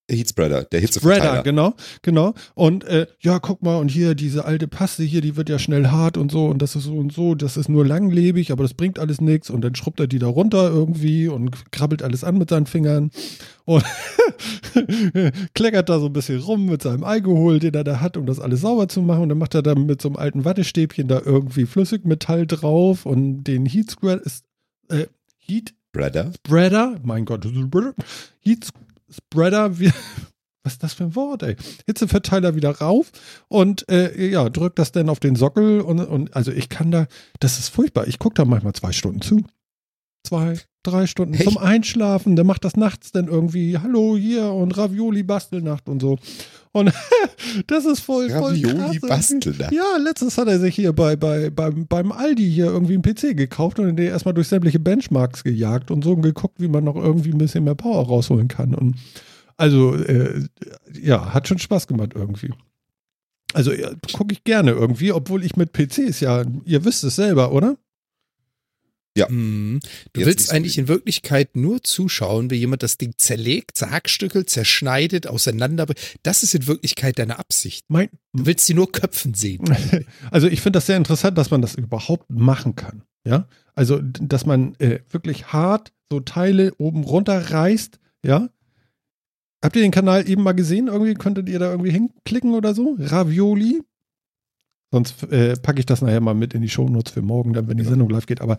Heatspreader, 0.10 0.65
der 0.65 0.80
Spreader, 0.80 0.82
Hitzeverteiler. 0.82 1.44
genau, 1.44 1.74
genau. 2.04 2.34
Und 2.54 2.84
äh, 2.84 3.08
ja, 3.22 3.39
guck 3.39 3.63
mal, 3.63 3.78
und 3.78 3.89
hier 3.89 4.13
diese 4.13 4.46
alte 4.46 4.68
Paste 4.68 5.04
hier, 5.04 5.22
die 5.22 5.36
wird 5.36 5.50
ja 5.50 5.58
schnell 5.58 5.88
hart 5.88 6.18
und 6.18 6.32
so 6.32 6.46
und 6.46 6.62
das 6.62 6.76
ist 6.76 6.84
so 6.84 6.96
und 6.96 7.12
so, 7.12 7.34
das 7.34 7.58
ist 7.58 7.70
nur 7.70 7.86
langlebig, 7.86 8.52
aber 8.52 8.63
das 8.63 8.76
bringt 8.76 9.00
alles 9.00 9.20
nichts 9.20 9.50
und 9.50 9.62
dann 9.62 9.74
schrubbt 9.74 10.00
er 10.00 10.08
die 10.08 10.20
da 10.20 10.28
runter 10.28 10.70
irgendwie 10.70 11.28
und 11.28 11.72
krabbelt 11.72 12.04
alles 12.04 12.24
an 12.24 12.38
mit 12.38 12.52
seinen 12.52 12.68
Fingern 12.68 13.10
und 13.65 13.84
kleckert 15.56 15.89
da 15.89 16.00
so 16.00 16.06
ein 16.06 16.13
bisschen 16.13 16.39
rum 16.39 16.68
mit 16.68 16.84
seinem 16.84 17.04
Alkohol, 17.04 17.60
den 17.60 17.74
er 17.74 17.84
da 17.84 18.00
hat, 18.00 18.15
um 18.15 18.28
das 18.28 18.39
alles 18.39 18.62
sauber 18.62 18.88
zu 18.88 19.02
machen 19.02 19.24
und 19.24 19.30
dann 19.30 19.39
macht 19.39 19.56
er 19.56 19.63
da 19.63 19.74
mit 19.74 20.04
so 20.04 20.10
einem 20.10 20.18
alten 20.18 20.46
Wattestäbchen 20.46 21.08
da 21.08 21.20
irgendwie 21.26 21.65
Flüssigmetall 21.65 22.46
drauf 22.46 23.08
und 23.08 23.44
den 23.46 23.65
Heat 23.65 23.91
Spreader 23.91 24.24
ist 24.24 24.46
äh, 24.89 25.08
Heat 25.39 25.74
Spreader. 25.89 26.32
Spreader, 26.36 27.00
mein 27.04 27.26
Gott, 27.26 27.48
Heat 28.41 28.68
Spreader, 29.15 29.80
wie, 29.80 29.91
was 30.63 30.73
ist 30.73 30.84
das 30.84 30.93
für 30.93 31.06
ein 31.06 31.15
Wort, 31.15 31.43
ey? 31.43 31.56
Hitzeverteiler 31.86 32.56
wieder 32.56 32.71
rauf 32.71 33.12
und 33.47 33.88
äh, 33.89 34.30
ja, 34.30 34.49
drückt 34.49 34.80
das 34.80 34.91
dann 34.91 35.10
auf 35.10 35.19
den 35.19 35.36
Sockel 35.36 35.82
und, 35.82 35.99
und 35.99 36.36
also 36.36 36.51
ich 36.51 36.69
kann 36.69 36.91
da, 36.91 37.08
das 37.39 37.60
ist 37.60 37.69
furchtbar. 37.69 38.08
Ich 38.08 38.19
gucke 38.19 38.36
da 38.36 38.45
manchmal 38.45 38.73
zwei 38.73 38.91
Stunden 38.91 39.21
zu. 39.21 39.43
Zwei, 40.25 40.60
drei 40.82 41.06
Stunden 41.06 41.36
Echt? 41.36 41.43
zum 41.43 41.60
Einschlafen. 41.60 42.36
Der 42.36 42.45
macht 42.45 42.65
das 42.65 42.75
nachts 42.75 43.12
dann 43.12 43.28
irgendwie, 43.28 43.78
hallo 43.78 44.17
hier 44.17 44.51
und 44.51 44.75
Ravioli 44.75 45.21
Bastelnacht 45.21 45.88
und 45.88 46.01
so. 46.01 46.17
Und 46.75 46.91
das 47.67 47.85
ist 47.85 48.01
voll, 48.01 48.29
voll 48.29 48.53
Ravioli. 48.53 48.99
Bastelnacht. 48.99 49.71
Ja, 49.71 49.95
letztens 49.97 50.38
hat 50.38 50.49
er 50.49 50.59
sich 50.59 50.75
hier 50.75 50.91
bei, 50.91 51.15
bei, 51.15 51.49
beim, 51.49 51.88
beim 51.88 52.11
Aldi 52.11 52.51
hier 52.51 52.65
irgendwie 52.65 52.95
einen 52.95 53.01
PC 53.01 53.38
gekauft 53.38 53.79
und 53.79 53.95
den 53.95 54.07
erstmal 54.07 54.33
durch 54.33 54.49
sämtliche 54.49 54.79
Benchmarks 54.79 55.45
gejagt 55.45 55.89
und 55.89 56.03
so 56.03 56.17
geguckt, 56.17 56.55
wie 56.59 56.67
man 56.67 56.83
noch 56.83 56.97
irgendwie 56.97 57.29
ein 57.29 57.38
bisschen 57.38 57.63
mehr 57.63 57.75
Power 57.75 58.05
rausholen 58.05 58.49
kann. 58.49 58.75
Und 58.75 58.97
also, 59.55 59.95
äh, 59.95 60.41
ja, 61.01 61.33
hat 61.33 61.47
schon 61.47 61.59
Spaß 61.59 61.88
gemacht 61.88 62.11
irgendwie. 62.13 62.51
Also 63.53 63.71
ja, 63.71 63.91
gucke 64.11 64.33
ich 64.33 64.43
gerne 64.43 64.71
irgendwie, 64.71 65.13
obwohl 65.13 65.45
ich 65.45 65.55
mit 65.55 65.71
PCs 65.71 66.19
ja, 66.19 66.43
ihr 66.65 66.83
wisst 66.83 67.05
es 67.05 67.15
selber, 67.15 67.53
oder? 67.53 67.77
Mhm. 69.30 69.80
Du 70.13 70.21
Jetzt 70.21 70.28
willst 70.28 70.51
eigentlich 70.51 70.78
in 70.78 70.88
Wirklichkeit 70.88 71.56
nur 71.56 71.82
zuschauen, 71.84 72.49
wie 72.51 72.56
jemand 72.56 72.84
das 72.84 72.97
Ding 72.97 73.13
zerlegt, 73.17 73.78
zerhackstückelt, 73.78 74.49
zerschneidet, 74.49 75.28
auseinander. 75.28 75.86
Das 76.23 76.43
ist 76.43 76.54
in 76.54 76.67
Wirklichkeit 76.67 77.17
deine 77.17 77.39
Absicht. 77.39 77.86
Mein, 77.88 78.10
Du 78.34 78.45
willst 78.45 78.65
sie 78.65 78.73
nur 78.73 78.91
köpfen 78.91 79.34
sehen. 79.34 79.63
Also 80.32 80.47
ich 80.47 80.62
finde 80.62 80.78
das 80.78 80.88
sehr 80.88 80.97
interessant, 80.97 81.38
dass 81.38 81.51
man 81.51 81.62
das 81.62 81.75
überhaupt 81.75 82.30
machen 82.30 82.75
kann. 82.75 83.04
Ja, 83.25 83.47
also 83.73 84.01
dass 84.01 84.45
man 84.45 84.75
äh, 84.75 84.99
wirklich 85.10 85.47
hart 85.47 85.93
so 86.12 86.19
Teile 86.19 86.73
oben 86.78 87.04
runter 87.04 87.51
reißt. 87.51 87.99
Ja. 88.23 88.49
Habt 89.63 89.75
ihr 89.75 89.82
den 89.82 89.91
Kanal 89.91 90.30
eben 90.30 90.43
mal 90.43 90.54
gesehen? 90.54 90.88
Irgendwie 90.88 91.15
könntet 91.15 91.49
ihr 91.49 91.60
da 91.60 91.71
irgendwie 91.71 91.91
hinklicken 91.91 92.54
oder 92.54 92.73
so? 92.75 92.95
Ravioli. 92.99 93.82
Sonst 94.95 95.23
äh, 95.23 95.58
packe 95.58 95.79
ich 95.79 95.86
das 95.86 96.01
nachher 96.01 96.21
mal 96.21 96.36
mit 96.36 96.53
in 96.53 96.62
die 96.62 96.69
Shownotes 96.69 97.12
für 97.12 97.21
morgen, 97.21 97.51
dann 97.51 97.67
wenn 97.67 97.75
die 97.75 97.84
Sendung 97.84 98.10
live 98.10 98.27
geht. 98.27 98.39
Aber 98.39 98.58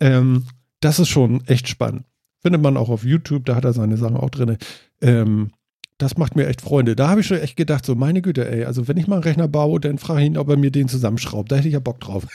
ähm, 0.00 0.44
das 0.80 0.98
ist 0.98 1.10
schon 1.10 1.44
echt 1.44 1.68
spannend. 1.68 2.06
Findet 2.40 2.62
man 2.62 2.78
auch 2.78 2.88
auf 2.88 3.04
YouTube, 3.04 3.44
da 3.44 3.54
hat 3.54 3.66
er 3.66 3.74
seine 3.74 3.98
Sachen 3.98 4.16
auch 4.16 4.30
drin. 4.30 4.56
Ähm, 5.02 5.50
das 5.98 6.16
macht 6.16 6.36
mir 6.36 6.46
echt 6.46 6.62
Freunde. 6.62 6.96
Da 6.96 7.10
habe 7.10 7.20
ich 7.20 7.26
schon 7.26 7.36
echt 7.36 7.58
gedacht, 7.58 7.84
so 7.84 7.94
meine 7.94 8.22
Güte, 8.22 8.50
ey, 8.50 8.64
also 8.64 8.88
wenn 8.88 8.96
ich 8.96 9.08
mal 9.08 9.16
einen 9.16 9.24
Rechner 9.24 9.46
baue, 9.46 9.78
dann 9.78 9.98
frage 9.98 10.22
ich 10.22 10.28
ihn, 10.28 10.38
ob 10.38 10.48
er 10.48 10.56
mir 10.56 10.70
den 10.70 10.88
zusammenschraubt. 10.88 11.52
Da 11.52 11.56
hätte 11.56 11.68
ich 11.68 11.74
ja 11.74 11.80
Bock 11.80 12.00
drauf. 12.00 12.26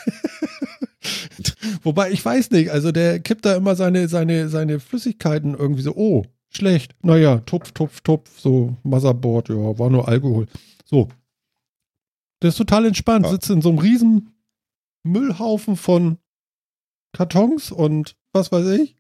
Wobei, 1.82 2.12
ich 2.12 2.24
weiß 2.24 2.52
nicht, 2.52 2.70
also 2.70 2.92
der 2.92 3.20
kippt 3.20 3.48
da 3.48 3.56
immer 3.56 3.76
seine, 3.76 4.08
seine, 4.10 4.48
seine 4.48 4.80
Flüssigkeiten 4.80 5.56
irgendwie 5.56 5.82
so, 5.82 5.96
oh, 5.96 6.24
schlecht. 6.52 6.94
Naja, 7.02 7.40
tupf, 7.40 7.72
tupf, 7.72 8.02
tupf, 8.02 8.40
so 8.40 8.78
Motherboard, 8.84 9.50
ja, 9.50 9.80
war 9.80 9.90
nur 9.90 10.08
Alkohol. 10.08 10.46
So. 10.86 11.10
Der 12.44 12.50
ist 12.50 12.58
total 12.58 12.86
entspannt, 12.86 13.26
Ja. 13.26 13.32
sitzt 13.32 13.50
in 13.50 13.62
so 13.62 13.70
einem 13.70 13.80
riesen 13.80 14.36
Müllhaufen 15.04 15.76
von 15.76 16.18
Kartons 17.14 17.72
und 17.72 18.16
was 18.34 18.52
weiß 18.52 18.68
ich. 18.80 18.96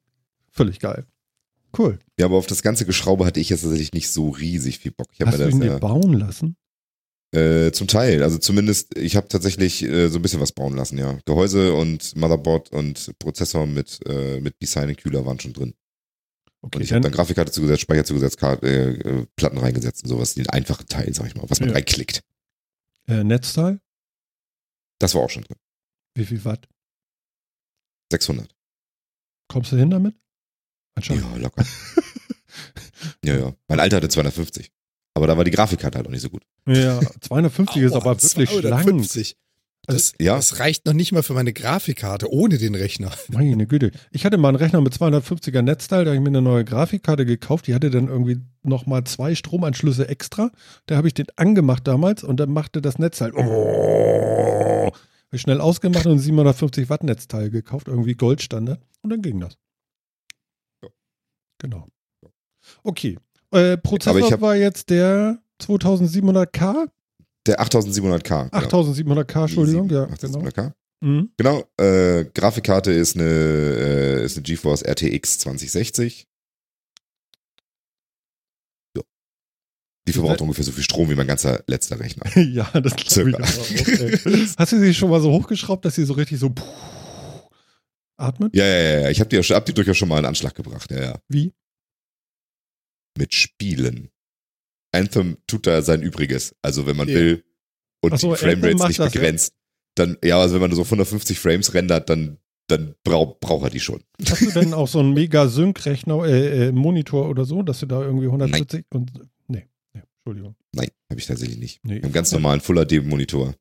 Völlig 0.49 0.79
geil. 0.79 1.05
Cool. 1.77 1.99
Ja, 2.19 2.27
aber 2.27 2.37
auf 2.37 2.45
das 2.47 2.61
ganze 2.61 2.85
Geschraube 2.85 3.25
hatte 3.25 3.39
ich 3.39 3.49
jetzt 3.49 3.61
tatsächlich 3.61 3.93
nicht 3.93 4.09
so 4.09 4.29
riesig 4.29 4.79
viel 4.79 4.91
Bock. 4.91 5.07
Ich 5.11 5.21
Hast 5.25 5.39
du 5.39 5.43
ihn 5.43 5.49
das 5.51 5.59
dir 5.59 5.65
ja, 5.73 5.77
bauen 5.79 6.13
lassen? 6.13 6.55
äh, 7.35 7.71
zum 7.71 7.87
Teil, 7.87 8.21
also 8.21 8.37
zumindest, 8.37 8.95
ich 8.95 9.15
habe 9.15 9.27
tatsächlich 9.27 9.81
äh, 9.83 10.07
so 10.09 10.19
ein 10.19 10.21
bisschen 10.21 10.39
was 10.39 10.51
bauen 10.51 10.75
lassen, 10.75 10.99
ja. 10.99 11.17
Gehäuse 11.25 11.73
und 11.73 12.15
Motherboard 12.15 12.71
und 12.71 13.11
Prozessor 13.17 13.65
mit, 13.65 13.99
äh, 14.05 14.39
mit 14.39 14.59
B-Silent 14.59 14.99
Kühler 14.99 15.25
waren 15.25 15.39
schon 15.39 15.53
drin. 15.53 15.73
Okay, 16.61 16.77
Und 16.77 16.83
ich 16.83 16.91
habe 16.91 17.01
dann, 17.01 17.11
dann 17.11 17.17
Grafikkarte 17.17 17.51
zugesetzt, 17.51 17.81
Speicher 17.81 18.05
zugesetzt, 18.05 18.37
Karte, 18.37 18.67
äh, 18.67 18.99
äh, 19.21 19.25
Platten 19.35 19.57
reingesetzt 19.57 20.03
und 20.03 20.09
sowas, 20.09 20.35
den 20.35 20.47
einfachen 20.49 20.85
Teil, 20.85 21.11
sag 21.15 21.25
ich 21.25 21.35
mal, 21.35 21.43
was 21.49 21.59
man 21.59 21.69
Ja. 21.69 21.75
reinklickt. 21.75 22.21
Äh, 23.07 23.23
Netzteil, 23.23 23.79
Das 24.99 25.13
war 25.15 25.21
auch 25.21 25.29
schon 25.29 25.43
drin. 25.43 25.57
wie 26.15 26.25
viel 26.25 26.43
Watt? 26.45 26.67
600. 28.11 28.53
Kommst 29.47 29.71
du 29.71 29.75
hin 29.77 29.89
damit? 29.89 30.15
Ja, 31.01 31.35
locker. 31.37 31.65
ja, 33.25 33.35
ja. 33.37 33.53
Mein 33.67 33.79
Alter 33.79 33.97
hatte 33.97 34.09
250. 34.09 34.71
Aber 35.15 35.27
da 35.27 35.35
war 35.37 35.43
die 35.43 35.51
Grafikkarte 35.51 35.97
halt 35.97 36.07
auch 36.07 36.11
nicht 36.11 36.21
so 36.21 36.29
gut. 36.29 36.43
Ja, 36.67 36.99
250 37.21 37.81
ist 37.83 37.93
aber 37.93 38.21
wirklich 38.21 38.49
schlank. 38.49 38.83
250. 38.83 39.37
Das, 39.85 40.13
Ja. 40.19 40.35
das 40.37 40.59
reicht 40.59 40.85
noch 40.85 40.93
nicht 40.93 41.11
mal 41.11 41.23
für 41.23 41.33
meine 41.33 41.51
Grafikkarte 41.51 42.31
ohne 42.31 42.57
den 42.57 42.73
Rechner. 42.73 43.11
Meine 43.29 43.67
Güte. 43.67 43.91
Ich 44.11 44.25
hatte 44.25 44.37
mal 44.37 44.47
einen 44.49 44.57
Rechner 44.57 44.79
mit 44.79 44.93
250er 44.93 45.61
Netzteil, 45.61 46.05
da 46.05 46.11
habe 46.11 46.15
ich 46.15 46.21
mir 46.21 46.29
eine 46.29 46.41
neue 46.41 46.63
Grafikkarte 46.63 47.25
gekauft. 47.25 47.67
Die 47.67 47.75
hatte 47.75 47.89
dann 47.89 48.07
irgendwie 48.07 48.39
nochmal 48.61 49.03
zwei 49.03 49.35
Stromanschlüsse 49.35 50.07
extra. 50.07 50.51
Da 50.85 50.95
habe 50.95 51.07
ich 51.09 51.13
den 51.13 51.25
angemacht 51.35 51.85
damals 51.85 52.23
und 52.23 52.39
dann 52.39 52.51
machte 52.51 52.81
das 52.81 52.97
Netzteil. 52.97 53.33
Oh, 53.35 54.87
Hab 54.87 55.33
ich 55.33 55.41
schnell 55.41 55.59
ausgemacht 55.59 56.05
und 56.05 56.13
ein 56.13 56.19
750 56.19 56.89
Watt 56.89 57.03
Netzteil 57.03 57.49
gekauft, 57.49 57.87
irgendwie 57.89 58.13
Goldstandard. 58.15 58.79
Und 59.01 59.09
dann 59.09 59.21
ging 59.21 59.41
das. 59.41 59.57
Ja. 60.81 60.89
Genau. 61.57 61.87
Okay. 62.83 63.17
Äh, 63.51 63.75
Prozessor 63.77 64.31
hab- 64.31 64.39
war 64.41 64.55
jetzt 64.55 64.89
der 64.89 65.39
2700K? 65.61 66.87
Der 67.45 67.61
8700K. 67.61 68.49
genau. 68.49 68.81
8700K, 68.83 69.41
Entschuldigung. 69.41 69.87
Die 69.89 69.95
Ja, 69.95 70.05
7- 70.05 70.21
genau. 70.21 70.39
8700K. 70.39 70.73
Mhm. 71.01 71.33
Genau, 71.35 71.63
äh, 71.77 72.23
Grafikkarte 72.33 72.91
ist 72.93 73.15
eine, 73.17 73.25
äh, 73.25 74.23
ist 74.23 74.37
eine 74.37 74.43
GeForce 74.43 74.83
RTX 74.83 75.39
2060. 75.39 76.25
Ja. 78.95 79.03
Die 80.07 80.13
verbraucht 80.13 80.39
ungefähr 80.39 80.63
so 80.63 80.71
viel 80.71 80.83
Strom 80.83 81.09
wie 81.09 81.15
mein 81.15 81.27
ganzer 81.27 81.61
letzter 81.67 81.99
Rechner. 81.99 82.23
Ja, 82.41 82.69
das 82.79 82.95
glaube 82.95 83.31
ich 83.31 83.35
auch. 83.35 84.57
Hast 84.57 84.71
du 84.71 84.79
sie 84.79 84.93
schon 84.93 85.09
mal 85.09 85.19
so 85.21 85.31
hochgeschraubt, 85.31 85.83
dass 85.83 85.95
sie 85.95 86.05
so 86.05 86.13
richtig 86.13 86.39
so 86.39 86.49
puh, 86.51 86.63
atmet? 88.17 88.55
Ja, 88.55 88.65
ja, 88.65 88.99
ja. 89.01 89.09
Ich 89.09 89.19
habe 89.19 89.29
die, 89.29 89.37
hab 89.41 89.65
die 89.65 89.73
durchaus 89.73 89.97
schon 89.97 90.07
mal 90.07 90.19
in 90.19 90.25
Anschlag 90.25 90.55
gebracht. 90.55 90.89
Ja, 90.89 91.01
ja. 91.01 91.19
Wie? 91.27 91.51
Mit 93.17 93.33
Spielen. 93.33 94.09
Anthem 94.93 95.37
tut 95.47 95.67
da 95.67 95.81
sein 95.81 96.01
Übriges. 96.01 96.55
Also 96.61 96.85
wenn 96.85 96.95
man 96.95 97.07
Ja. 97.09 97.15
will 97.15 97.43
und 98.01 98.17
so, 98.19 98.31
die 98.31 98.37
Framerates 98.37 98.87
nicht 98.87 98.99
das, 98.99 99.13
ja. 99.13 99.19
begrenzt, 99.19 99.53
dann, 99.95 100.17
ja, 100.23 100.39
also 100.39 100.55
wenn 100.55 100.61
man 100.61 100.71
so 100.73 100.81
auf 100.81 100.87
150 100.87 101.39
Frames 101.39 101.73
rendert, 101.73 102.09
dann, 102.09 102.37
dann 102.67 102.95
braucht 103.03 103.39
braucht 103.41 103.63
er 103.65 103.69
die 103.69 103.79
schon. 103.79 104.01
Hast 104.27 104.41
du 104.41 104.51
denn 104.51 104.73
auch 104.73 104.87
so 104.87 104.99
einen 104.99 105.13
mega 105.13 105.47
Sync-Rechner, 105.47 106.23
äh, 106.25 106.67
äh, 106.67 106.71
Monitor 106.71 107.29
oder 107.29 107.45
so, 107.45 107.61
dass 107.61 107.79
du 107.81 107.85
da 107.85 108.01
irgendwie 108.01 108.25
140 108.27 108.85
und. 108.93 109.11
Nee, 109.47 109.67
nee, 109.93 110.01
Entschuldigung. 110.25 110.55
Nein, 110.73 110.89
habe 111.09 111.19
ich 111.19 111.27
tatsächlich 111.27 111.57
nicht. 111.59 111.83
Nee. 111.85 111.97
Ich 111.97 112.03
einen 112.03 112.13
ganz 112.13 112.31
normalen 112.31 112.61
Full 112.61 112.77
HD 112.85 113.03
Monitor. 113.05 113.53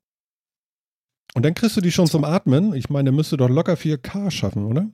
Und 1.34 1.44
dann 1.44 1.54
kriegst 1.54 1.76
du 1.76 1.80
die 1.80 1.90
schon 1.92 2.06
zum 2.06 2.24
Atmen. 2.24 2.74
Ich 2.74 2.90
meine, 2.90 3.04
der 3.04 3.12
müsste 3.12 3.36
doch 3.36 3.48
locker 3.48 3.74
4K 3.76 4.30
schaffen, 4.30 4.64
oder? 4.66 4.90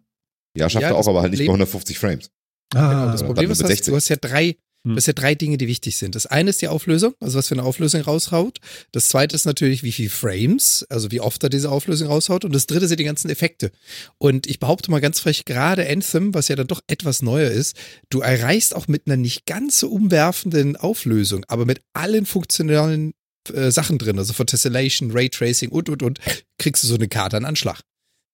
Ja, 0.56 0.70
schafft 0.70 0.82
Ja, 0.82 0.88
er 0.90 0.94
auch, 0.94 0.98
das 1.00 1.08
aber 1.08 1.20
halt 1.22 1.32
nicht 1.32 1.40
bei 1.40 1.46
Problem- 1.46 1.62
150 1.66 1.98
Frames. 1.98 2.30
Genau, 2.72 3.06
das 3.12 3.22
Ah, 3.22 3.26
Problem 3.26 3.50
ist, 3.50 3.58
mit 3.58 3.64
dass 3.64 3.76
60. 3.76 3.92
du 3.92 3.96
hast 3.96 4.08
ja 4.08 4.16
drei, 4.16 4.56
Hm. 4.88 4.94
du 4.94 4.96
hast 4.96 5.06
ja 5.06 5.12
drei 5.12 5.34
Dinge, 5.34 5.58
die 5.58 5.68
wichtig 5.68 5.96
sind. 5.96 6.14
Das 6.14 6.26
eine 6.26 6.50
ist 6.50 6.62
die 6.62 6.68
Auflösung, 6.68 7.14
also 7.20 7.38
was 7.38 7.48
für 7.48 7.54
eine 7.54 7.64
Auflösung 7.64 8.00
raushaut. 8.00 8.58
Das 8.92 9.08
zweite 9.08 9.36
ist 9.36 9.44
natürlich, 9.44 9.82
wie 9.82 9.92
viel 9.92 10.08
Frames, 10.08 10.86
also 10.88 11.10
wie 11.10 11.20
oft 11.20 11.42
er 11.42 11.50
diese 11.50 11.70
Auflösung 11.70 12.08
raushaut. 12.08 12.44
Und 12.44 12.54
das 12.54 12.66
dritte 12.66 12.88
sind 12.88 12.98
die 12.98 13.04
ganzen 13.04 13.30
Effekte. 13.30 13.70
Und 14.16 14.46
ich 14.46 14.58
behaupte 14.58 14.90
mal 14.90 15.00
ganz 15.00 15.20
frech, 15.20 15.44
gerade 15.44 15.88
Anthem, 15.88 16.32
was 16.32 16.48
ja 16.48 16.56
dann 16.56 16.66
doch 16.66 16.80
etwas 16.86 17.20
neuer 17.22 17.50
ist, 17.50 17.76
du 18.08 18.20
erreichst 18.20 18.74
auch 18.74 18.88
mit 18.88 19.02
einer 19.06 19.16
nicht 19.16 19.46
ganz 19.46 19.78
so 19.78 19.90
umwerfenden 19.90 20.76
Auflösung, 20.76 21.44
aber 21.48 21.66
mit 21.66 21.82
allen 21.92 22.24
funktionalen 22.24 23.12
äh, 23.52 23.70
Sachen 23.70 23.98
drin, 23.98 24.18
also 24.18 24.32
von 24.32 24.46
Tessellation, 24.46 25.10
Raytracing 25.10 25.70
und, 25.70 25.88
und, 25.88 26.02
und, 26.02 26.18
kriegst 26.58 26.82
du 26.82 26.88
so 26.88 26.94
eine 26.94 27.08
Karte 27.08 27.36
an 27.36 27.44
Anschlag. 27.44 27.80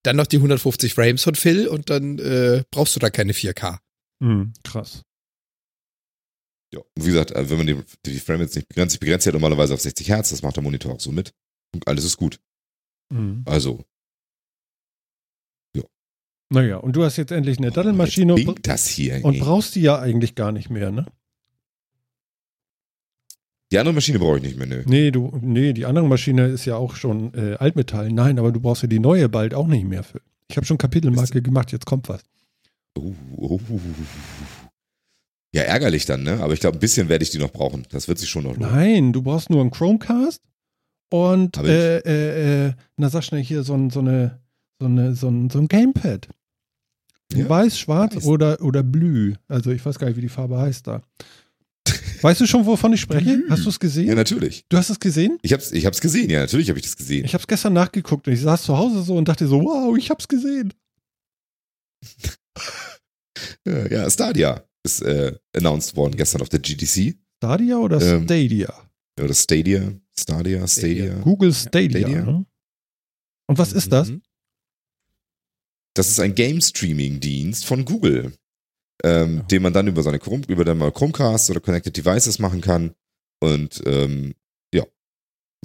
Dann 0.04 0.16
noch 0.16 0.26
die 0.26 0.36
150 0.36 0.94
Frames 0.94 1.22
von 1.22 1.34
Phil 1.34 1.66
und 1.66 1.90
dann 1.90 2.18
äh, 2.18 2.62
brauchst 2.70 2.94
du 2.94 3.00
da 3.00 3.10
keine 3.10 3.32
4K. 3.32 3.78
hm, 4.20 4.52
krass. 4.62 5.02
Ja. 6.74 6.80
Und 6.80 7.04
wie 7.04 7.08
gesagt, 7.08 7.30
äh, 7.30 7.48
wenn 7.48 7.58
man 7.58 7.66
die, 7.66 7.76
die 8.04 8.18
Frame 8.18 8.42
jetzt 8.42 8.56
nicht 8.56 8.68
begrenzt, 8.68 8.94
ich 8.94 9.00
begrenze 9.00 9.30
ja 9.30 9.32
normalerweise 9.32 9.74
auf 9.74 9.80
60 9.80 10.08
Hertz, 10.08 10.30
das 10.30 10.42
macht 10.42 10.56
der 10.56 10.62
Monitor 10.62 10.92
auch 10.92 11.00
so 11.00 11.12
mit. 11.12 11.32
Und 11.72 11.86
alles 11.86 12.04
ist 12.04 12.16
gut. 12.16 12.40
Mhm. 13.10 13.42
Also, 13.46 13.84
Naja, 16.50 16.76
und 16.76 16.94
du 16.94 17.02
hast 17.02 17.16
jetzt 17.16 17.32
endlich 17.32 17.58
eine 17.58 17.70
Daddelmaschine 17.70 18.36
jetzt 18.36 18.46
und, 18.46 18.66
das 18.66 18.86
hier. 18.86 19.24
und 19.24 19.34
ey. 19.34 19.40
brauchst 19.40 19.74
die 19.74 19.80
ja 19.80 19.98
eigentlich 19.98 20.34
gar 20.34 20.52
nicht 20.52 20.70
mehr, 20.70 20.90
ne? 20.92 21.06
Die 23.72 23.78
andere 23.78 23.94
Maschine 23.94 24.20
brauche 24.20 24.36
ich 24.36 24.42
nicht 24.42 24.56
mehr, 24.56 24.68
nö. 24.68 24.84
Nee, 24.86 25.10
du, 25.10 25.36
nee, 25.40 25.72
die 25.72 25.84
andere 25.84 26.06
Maschine 26.06 26.46
ist 26.46 26.64
ja 26.64 26.76
auch 26.76 26.94
schon 26.94 27.34
äh, 27.34 27.54
Altmetall. 27.54 28.12
Nein, 28.12 28.38
aber 28.38 28.52
du 28.52 28.60
brauchst 28.60 28.82
ja 28.82 28.88
die 28.88 29.00
neue 29.00 29.28
bald 29.28 29.52
auch 29.52 29.66
nicht 29.66 29.84
mehr 29.84 30.04
für. 30.04 30.20
Ich 30.48 30.56
habe 30.56 30.66
schon 30.66 30.78
Kapitelmarke 30.78 31.42
gemacht, 31.42 31.72
jetzt 31.72 31.86
kommt 31.86 32.08
was. 32.08 32.22
Uh, 32.96 33.14
uh, 33.36 33.60
uh. 33.68 33.80
Ja, 35.54 35.62
ärgerlich 35.62 36.04
dann, 36.04 36.24
ne? 36.24 36.40
Aber 36.42 36.52
ich 36.52 36.58
glaube, 36.58 36.78
ein 36.78 36.80
bisschen 36.80 37.08
werde 37.08 37.22
ich 37.22 37.30
die 37.30 37.38
noch 37.38 37.52
brauchen. 37.52 37.86
Das 37.90 38.08
wird 38.08 38.18
sich 38.18 38.28
schon 38.28 38.42
noch 38.42 38.56
lohnen. 38.56 38.72
Nein, 38.72 39.12
du 39.12 39.22
brauchst 39.22 39.50
nur 39.50 39.60
einen 39.60 39.70
Chromecast 39.70 40.42
und 41.12 41.56
äh, 41.58 41.98
äh, 41.98 42.66
äh, 42.66 42.72
na 42.96 43.08
sag 43.08 43.22
schnell 43.22 43.40
hier 43.44 43.62
so 43.62 43.74
ein, 43.74 43.88
so 43.88 44.00
eine, 44.00 44.40
so 44.80 44.86
eine, 44.86 45.14
so 45.14 45.28
ein, 45.28 45.50
so 45.50 45.60
ein 45.60 45.68
Gamepad. 45.68 46.26
Ja, 47.32 47.48
Weiß, 47.48 47.78
schwarz 47.78 48.16
weiß. 48.16 48.24
oder, 48.24 48.60
oder 48.62 48.82
blü. 48.82 49.34
Also 49.46 49.70
ich 49.70 49.86
weiß 49.86 49.96
gar 50.00 50.08
nicht, 50.08 50.16
wie 50.16 50.22
die 50.22 50.28
Farbe 50.28 50.58
heißt 50.58 50.88
da. 50.88 51.02
weißt 52.22 52.40
du 52.40 52.46
schon, 52.46 52.66
wovon 52.66 52.92
ich 52.92 53.00
spreche? 53.00 53.44
Hast 53.48 53.64
du 53.64 53.68
es 53.68 53.78
gesehen? 53.78 54.08
Ja, 54.08 54.16
natürlich. 54.16 54.64
du 54.68 54.76
hast 54.76 54.90
es 54.90 54.98
gesehen? 54.98 55.38
Ich 55.42 55.52
hab's, 55.52 55.70
ich 55.70 55.86
hab's 55.86 56.00
gesehen, 56.00 56.30
ja, 56.30 56.40
natürlich 56.40 56.68
habe 56.68 56.80
ich 56.80 56.84
das 56.84 56.96
gesehen. 56.96 57.24
Ich 57.24 57.32
habe 57.32 57.42
es 57.42 57.46
gestern 57.46 57.74
nachgeguckt 57.74 58.26
und 58.26 58.32
ich 58.32 58.40
saß 58.40 58.64
zu 58.64 58.76
Hause 58.76 59.04
so 59.04 59.14
und 59.16 59.28
dachte 59.28 59.46
so, 59.46 59.62
wow, 59.62 59.96
ich 59.96 60.10
hab's 60.10 60.26
gesehen. 60.26 60.74
Ja, 63.66 63.86
ja, 63.88 64.10
Stadia 64.10 64.64
ist 64.84 65.02
äh, 65.02 65.36
announced 65.56 65.96
worden 65.96 66.16
gestern 66.16 66.42
auf 66.42 66.48
der 66.48 66.60
GDC. 66.60 67.16
Stadia 67.42 67.78
oder 67.78 68.00
Ähm, 68.00 68.24
Stadia? 68.24 68.72
Oder 69.20 69.34
Stadia. 69.34 69.92
Stadia, 70.18 70.66
Stadia. 70.68 71.18
Google 71.20 71.52
Stadia. 71.52 72.00
Stadia. 72.00 72.22
Ne? 72.24 72.46
Und 73.48 73.58
was 73.58 73.72
ist 73.72 73.90
das? 73.92 74.08
Mhm. 74.10 74.22
Das 75.96 76.08
ist 76.08 76.18
ein 76.20 76.34
Game-Streaming-Dienst 76.34 77.64
von 77.64 77.84
Google, 77.84 78.32
ähm, 79.04 79.36
Ja. 79.38 79.42
den 79.44 79.62
man 79.62 79.72
dann 79.72 79.86
über 79.86 80.02
seine 80.02 80.18
Chrome, 80.18 80.42
über 80.48 80.64
dann 80.64 80.78
mal 80.78 80.90
Chromecast 80.92 81.50
oder 81.50 81.60
Connected 81.60 81.96
Devices 81.96 82.38
machen 82.38 82.60
kann. 82.60 82.94
Und 83.40 83.82
ähm, 83.86 84.34
ja, 84.74 84.84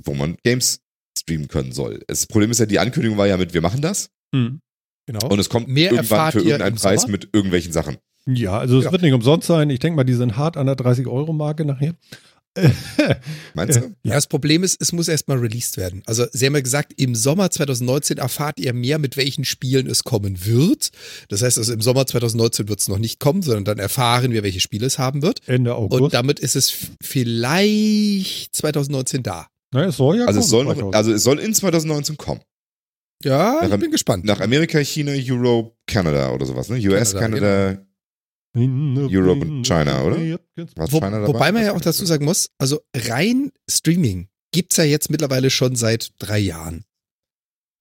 wo 0.04 0.14
man 0.14 0.38
Games 0.44 0.82
streamen 1.18 1.48
können 1.48 1.72
soll. 1.72 2.04
Das 2.08 2.28
Problem 2.28 2.52
ist 2.52 2.60
ja, 2.60 2.66
die 2.66 2.80
Ankündigung 2.80 3.18
war 3.18 3.28
ja 3.28 3.38
mit, 3.38 3.54
wir 3.54 3.62
machen 3.62 3.82
das. 3.82 4.12
Hm. 4.36 4.62
Genau. 5.08 5.28
Und 5.30 5.40
es 5.40 5.50
kommt 5.50 5.68
Mehr 5.68 5.92
irgendwann 5.92 6.32
für 6.32 6.40
irgendeinen 6.42 6.76
Preis 6.76 7.02
Sommer? 7.02 7.12
mit 7.14 7.30
irgendwelchen 7.34 7.72
Sachen. 7.74 7.98
Ja, 8.34 8.58
also 8.60 8.80
es 8.80 8.86
Ja. 8.86 8.92
wird 8.92 9.02
nicht 9.02 9.14
umsonst 9.14 9.48
sein. 9.48 9.70
Ich 9.70 9.80
denke 9.80 9.96
mal, 9.96 10.04
die 10.04 10.14
sind 10.14 10.38
hart 10.38 10.58
an 10.58 10.66
der 10.66 10.76
30-Euro-Marke 10.76 11.66
nachher. 11.66 11.94
Meinst 13.54 13.78
du? 13.78 13.96
Ja, 14.04 14.16
das 14.16 14.28
Problem 14.28 14.64
ist, 14.64 14.82
es 14.82 14.92
muss 14.92 15.08
erstmal 15.08 15.38
released 15.38 15.78
werden. 15.78 16.02
Also, 16.06 16.26
Sie 16.32 16.46
haben 16.46 16.56
ja 16.56 16.62
gesagt, 16.62 16.94
im 16.98 17.16
Sommer 17.16 17.52
2019 17.52 18.18
erfahrt 18.18 18.60
ihr 18.60 18.74
mehr, 18.74 19.00
mit 19.00 19.18
welchen 19.18 19.46
Spielen 19.46 19.88
es 19.88 20.04
kommen 20.04 20.46
wird. 20.46 20.90
Das 21.30 21.42
heißt 21.42 21.58
also, 21.58 21.72
im 21.72 21.82
Sommer 21.82 22.06
2019 22.08 22.68
wird 22.68 22.80
es 22.80 22.90
noch 22.90 22.98
nicht 22.98 23.20
kommen, 23.20 23.42
sondern 23.44 23.66
dann 23.66 23.78
erfahren 23.78 24.32
wir, 24.32 24.44
welche 24.44 24.60
Spiele 24.60 24.88
es 24.88 24.98
haben 25.00 25.22
wird. 25.22 25.48
Ende 25.48 25.76
August. 25.76 26.02
Und 26.02 26.14
damit 26.14 26.40
ist 26.40 26.56
es 26.56 26.74
vielleicht 27.02 28.56
2019 28.56 29.24
da. 29.24 29.48
Na, 29.72 29.86
es 29.86 29.98
soll 29.98 30.18
ja 30.18 30.26
Also 30.26 30.40
es 30.40 30.50
soll 30.50 30.66
kommen, 30.66 30.80
noch, 30.80 30.94
also 30.94 31.12
es 31.14 31.24
soll 31.24 31.40
in 31.40 31.54
2019 31.54 32.18
kommen. 32.18 32.42
Ja, 33.24 33.60
Nach- 33.62 33.74
ich 33.76 33.80
bin 33.80 33.92
gespannt. 33.92 34.26
Nach 34.26 34.40
Amerika, 34.40 34.80
China, 34.80 35.12
Europe, 35.16 35.74
Canada 35.86 36.32
oder 36.32 36.46
sowas, 36.46 36.70
ne? 36.70 36.78
US, 36.90 37.14
Kanada, 37.14 37.20
Canada, 37.20 37.86
Europe 38.56 39.46
und 39.46 39.64
China, 39.66 40.04
oder? 40.04 40.18
Wo, 40.18 41.00
China 41.00 41.12
dabei? 41.20 41.28
wobei 41.28 41.52
man 41.52 41.64
ja 41.64 41.74
auch 41.76 41.82
dazu 41.82 42.06
sagen 42.06 42.26
muss, 42.26 42.50
also 42.58 42.82
rein 42.96 43.52
Streaming 43.70 44.28
gibt's 44.52 44.78
ja 44.78 44.84
jetzt 44.84 45.10
mittlerweile 45.12 45.50
schon 45.50 45.76
seit 45.76 46.12
drei 46.20 46.40
Jahren. 46.40 46.84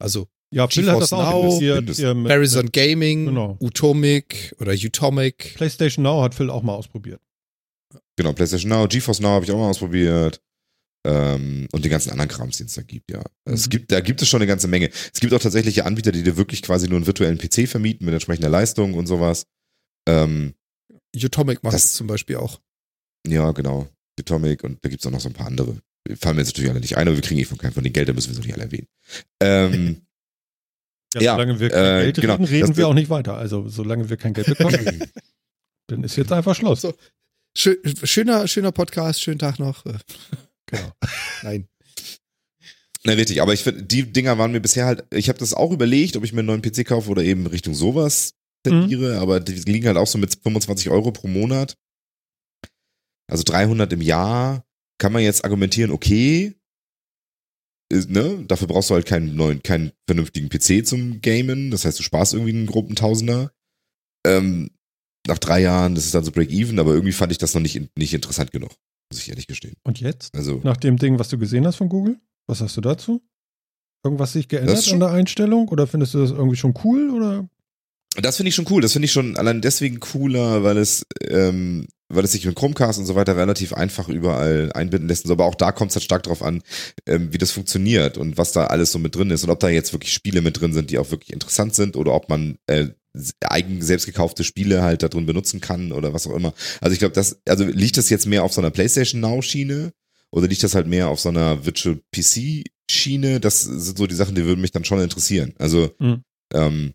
Also 0.01 0.29
Ja, 0.53 0.69
Phil 0.69 0.91
hat 0.91 1.01
das 1.01 1.11
GeForce 1.11 1.13
auch 1.13 1.61
Now, 1.61 2.15
mit, 2.15 2.31
Horizon 2.31 2.65
mit 2.65 2.73
Gaming, 2.73 3.27
Genau. 3.27 3.57
Utomic 3.61 4.55
oder 4.61 4.73
Utomic. 4.73 5.55
PlayStation 5.57 6.03
Now 6.03 6.23
hat 6.23 6.35
Phil 6.35 6.51
auch 6.51 6.63
mal 6.63 6.75
ausprobiert. 6.75 7.21
Genau, 8.17 8.33
PlayStation 8.33 8.69
Now, 8.71 8.87
GeForce 8.87 9.21
Now 9.21 9.29
habe 9.31 9.45
ich 9.45 9.51
auch 9.53 9.57
mal 9.59 9.71
ausprobiert. 9.71 10.41
Ähm, 11.07 11.69
und 11.73 11.85
die 11.85 11.89
ganzen 11.89 12.11
anderen 12.11 12.29
Krams, 12.29 12.57
die 12.59 12.65
es 12.65 12.75
da 12.75 12.83
gibt, 12.83 13.11
ja. 13.11 13.23
Es 13.45 13.67
Mhm. 13.67 13.71
gibt, 13.71 13.93
da 13.93 14.01
gibt 14.01 14.21
es 14.21 14.29
schon 14.29 14.41
eine 14.43 14.49
ganze 14.49 14.67
Menge. 14.69 14.91
Es 14.91 15.21
gibt 15.21 15.33
auch 15.33 15.39
tatsächliche 15.41 15.87
Anbieter, 15.87 16.11
die 16.13 16.23
dir 16.25 16.37
wirklich 16.37 16.61
quasi 16.61 16.89
nur 16.89 16.97
einen 16.97 17.07
virtuellen 17.07 17.39
PC 17.39 17.67
vermieten 17.69 18.05
mit 18.05 18.13
entsprechender 18.15 18.49
Leistung 18.51 18.95
und 18.95 19.07
sowas. 19.07 19.45
Ähm, 20.09 20.55
Utomic 21.15 21.63
macht 21.63 21.75
Das- 21.75 21.85
es 21.87 21.93
zum 21.95 22.07
Beispiel 22.07 22.37
auch. 22.37 22.61
ja, 23.27 23.51
genau. 23.53 23.89
Atomic 24.19 24.65
und 24.65 24.85
da 24.85 24.89
gibt 24.89 25.01
es 25.01 25.07
auch 25.07 25.13
noch 25.13 25.21
so 25.21 25.29
ein 25.29 25.33
paar 25.35 25.47
andere. 25.47 25.77
Wir 26.07 26.17
fallen 26.17 26.37
mir 26.37 26.43
jetzt 26.43 26.49
natürlich 26.49 26.71
alle 26.71 26.81
nicht 26.81 26.97
ein, 26.97 27.07
aber 27.07 27.17
wir 27.17 27.23
kriegen 27.23 27.39
eh 27.41 27.45
von 27.45 27.59
keinem 27.59 27.73
von 27.73 27.85
den 27.85 27.93
Geld, 27.93 28.09
da 28.09 28.13
müssen 28.13 28.31
wir 28.31 28.35
sie 28.35 28.41
nicht 28.41 28.55
alle 28.55 28.65
erwähnen. 28.65 28.89
Ähm, 29.41 30.03
Ja, 31.15 31.33
solange 31.33 31.59
wir 31.59 31.71
kein 31.71 31.85
äh, 32.01 32.03
Geld 32.05 32.17
genau. 32.17 32.35
reden, 32.35 32.45
reden 32.45 32.77
wir 32.77 32.87
auch 32.89 32.93
nicht 32.95 33.09
weiter. 33.09 33.35
Also 33.39 33.67
solange 33.69 34.11
wir 34.11 34.19
kein 34.19 34.35
Geld 34.35 34.47
bekommen, 34.59 35.03
dann 35.87 36.05
ist 36.05 36.17
jetzt 36.17 36.31
einfach 36.33 36.55
Schluss. 36.55 36.83
So. 36.83 36.93
Schö 37.57 37.77
schöner, 38.05 38.47
schöner 38.47 38.73
Podcast, 38.73 39.23
schönen 39.23 39.39
Tag 39.39 39.59
noch. 39.59 39.87
Äh, 39.87 39.95
Genau. 40.67 40.93
Nein. 41.43 41.67
Na, 43.05 43.15
richtig, 43.15 43.41
aber 43.41 43.55
ich 43.55 43.63
finde, 43.63 43.85
die 43.85 44.13
Dinger 44.13 44.37
waren 44.37 44.53
mir 44.53 44.61
bisher 44.61 44.85
halt, 44.85 45.05
ich 45.15 45.31
habe 45.31 45.39
das 45.39 45.55
auch 45.55 45.73
überlegt, 45.73 46.15
ob 46.17 46.25
ich 46.25 46.35
mir 46.35 46.41
einen 46.41 46.49
neuen 46.49 46.61
PC 46.63 46.85
kaufe 46.85 47.09
oder 47.09 47.23
eben 47.23 47.47
Richtung 47.47 47.73
sowas 47.75 48.35
tendiere, 48.69 49.19
aber 49.19 49.41
die 49.41 49.53
liegen 49.53 49.87
halt 49.87 49.97
auch 49.97 50.07
so 50.07 50.19
mit 50.19 50.35
25 50.43 50.91
Euro 50.91 51.13
pro 51.13 51.29
Monat. 51.29 51.77
Also 53.31 53.43
300 53.45 53.93
im 53.93 54.01
Jahr 54.01 54.65
kann 54.99 55.13
man 55.13 55.23
jetzt 55.23 55.45
argumentieren, 55.45 55.91
okay, 55.91 56.55
ne, 57.93 58.45
dafür 58.47 58.69
brauchst 58.69 58.91
du 58.91 58.95
halt 58.95 59.07
keinen 59.07 59.37
neuen, 59.37 59.63
keinen 59.63 59.93
vernünftigen 60.07 60.49
PC 60.49 60.87
zum 60.87 61.21
Gamen, 61.21 61.71
das 61.71 61.85
heißt, 61.85 61.99
du 61.99 62.03
sparst 62.03 62.35
irgendwie 62.35 62.53
einen 62.53 62.67
groben 62.67 62.95
Tausender. 62.95 63.53
Ähm, 64.27 64.71
nach 65.27 65.39
drei 65.39 65.61
Jahren, 65.61 65.95
das 65.95 66.07
ist 66.07 66.15
dann 66.15 66.25
so 66.25 66.33
Break-Even, 66.33 66.79
aber 66.79 66.93
irgendwie 66.93 67.13
fand 67.13 67.33
ich 67.33 67.39
das 67.39 67.55
noch 67.55 67.61
nicht, 67.61 67.97
nicht 67.97 68.15
interessant 68.15 68.51
genug, 68.51 68.75
muss 69.13 69.21
ich 69.21 69.29
ehrlich 69.29 69.47
gestehen. 69.47 69.75
Und 69.85 70.01
jetzt? 70.01 70.35
Also, 70.35 70.61
Nach 70.65 70.77
dem 70.77 70.97
Ding, 70.97 71.19
was 71.19 71.29
du 71.29 71.39
gesehen 71.39 71.67
hast 71.67 71.77
von 71.77 71.89
Google? 71.89 72.19
Was 72.47 72.61
hast 72.61 72.77
du 72.77 72.81
dazu? 72.81 73.23
Irgendwas 74.05 74.33
sich 74.33 74.49
geändert 74.49 74.91
an 74.91 75.01
der 75.01 75.11
Einstellung? 75.11 75.69
Oder 75.69 75.87
findest 75.87 76.15
du 76.15 76.19
das 76.19 76.31
irgendwie 76.31 76.57
schon 76.57 76.75
cool? 76.85 77.11
Oder? 77.11 77.49
Das 78.21 78.37
finde 78.37 78.49
ich 78.49 78.55
schon 78.55 78.67
cool. 78.71 78.83
Das 78.83 78.93
finde 78.93 79.07
ich 79.07 79.13
schon 79.13 79.37
allein 79.37 79.61
deswegen 79.61 80.01
cooler, 80.01 80.63
weil 80.65 80.77
es, 80.79 81.07
ähm, 81.29 81.87
weil 82.09 82.25
es 82.25 82.33
sich 82.33 82.45
mit 82.47 82.57
Chromecast 82.57 82.99
und 82.99 83.07
so 83.07 83.15
weiter 83.15 83.37
relativ 83.37 83.73
einfach 83.73 84.09
überall 84.09 84.73
einbinden 84.73 85.09
lässt. 85.09 85.31
Aber 85.31 85.45
auch 85.45 85.55
da 85.55 85.73
kommt 85.73 85.91
es 85.91 85.97
halt 85.97 86.05
stark 86.05 86.23
drauf 86.25 86.43
an, 86.43 86.63
ähm, 87.07 87.33
wie 87.33 87.39
das 87.39 87.51
funktioniert 87.53 88.17
und 88.19 88.39
was 88.39 88.53
da 88.53 88.67
alles 88.67 88.93
so 88.93 88.99
mit 88.99 89.15
drin 89.15 89.31
ist 89.31 89.45
und 89.45 89.51
ob 89.51 89.61
da 89.61 89.69
jetzt 89.69 89.93
wirklich 89.93 90.13
Spiele 90.13 90.41
mit 90.41 90.61
drin 90.61 90.73
sind, 90.73 90.91
die 90.91 90.99
auch 90.99 91.11
wirklich 91.11 91.33
interessant 91.33 91.75
sind 91.75 91.97
oder 91.97 92.13
ob 92.15 92.29
man 92.29 92.57
äh, 92.67 92.89
eigen 93.43 93.83
selbst 93.83 94.07
gekaufte 94.07 94.45
Spiele 94.45 94.83
halt 94.83 95.03
da 95.03 95.09
drin 95.09 95.27
benutzen 95.27 95.61
kann 95.61 95.93
oder 95.93 96.13
was 96.15 96.27
auch 96.27 96.35
immer. 96.35 96.55
Also 96.81 96.93
ich 96.93 96.99
glaube, 96.99 97.15
das, 97.15 97.41
also 97.47 97.65
liegt 97.65 97.97
das 97.97 98.11
jetzt 98.11 98.27
mehr 98.27 98.43
auf 98.45 98.53
so 98.53 98.61
einer 98.61 98.71
PlayStation 98.71 99.21
Now 99.21 99.43
Schiene 99.43 99.93
oder 100.31 100.47
liegt 100.47 100.63
das 100.63 100.75
halt 100.75 100.87
mehr 100.87 101.09
auf 101.09 101.21
so 101.21 101.29
einer 101.29 101.65
Virtual 101.67 101.99
PC 102.15 102.65
Schiene? 102.91 103.41
Das 103.41 103.63
sind 103.63 103.99
so 103.99 104.07
die 104.07 104.15
Sachen, 104.15 104.35
die 104.35 104.45
würden 104.45 104.61
mich 104.61 104.73
dann 104.73 104.85
schon 104.85 105.01
interessieren. 105.01 105.55
Also 105.59 105.91
Mhm. 105.99 106.23
ähm, 106.55 106.93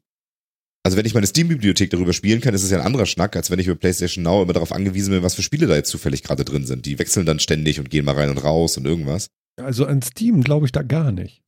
also 0.83 0.97
wenn 0.97 1.05
ich 1.05 1.13
meine 1.13 1.27
Steam-Bibliothek 1.27 1.89
darüber 1.89 2.13
spielen 2.13 2.41
kann, 2.41 2.53
ist 2.53 2.63
es 2.63 2.69
ja 2.71 2.79
ein 2.79 2.85
anderer 2.85 3.05
Schnack, 3.05 3.35
als 3.35 3.49
wenn 3.49 3.59
ich 3.59 3.67
über 3.67 3.75
PlayStation 3.77 4.23
Now 4.23 4.43
immer 4.43 4.53
darauf 4.53 4.71
angewiesen 4.71 5.11
bin, 5.13 5.23
was 5.23 5.35
für 5.35 5.41
Spiele 5.41 5.67
da 5.67 5.75
jetzt 5.75 5.89
zufällig 5.89 6.23
gerade 6.23 6.43
drin 6.45 6.65
sind. 6.65 6.85
Die 6.85 6.99
wechseln 6.99 7.25
dann 7.25 7.39
ständig 7.39 7.79
und 7.79 7.89
gehen 7.89 8.05
mal 8.05 8.15
rein 8.15 8.29
und 8.29 8.37
raus 8.39 8.77
und 8.77 8.85
irgendwas. 8.85 9.27
Also 9.61 9.85
an 9.85 10.01
Steam 10.01 10.43
glaube 10.43 10.65
ich 10.65 10.71
da 10.71 10.81
gar 10.83 11.11
nicht. 11.11 11.41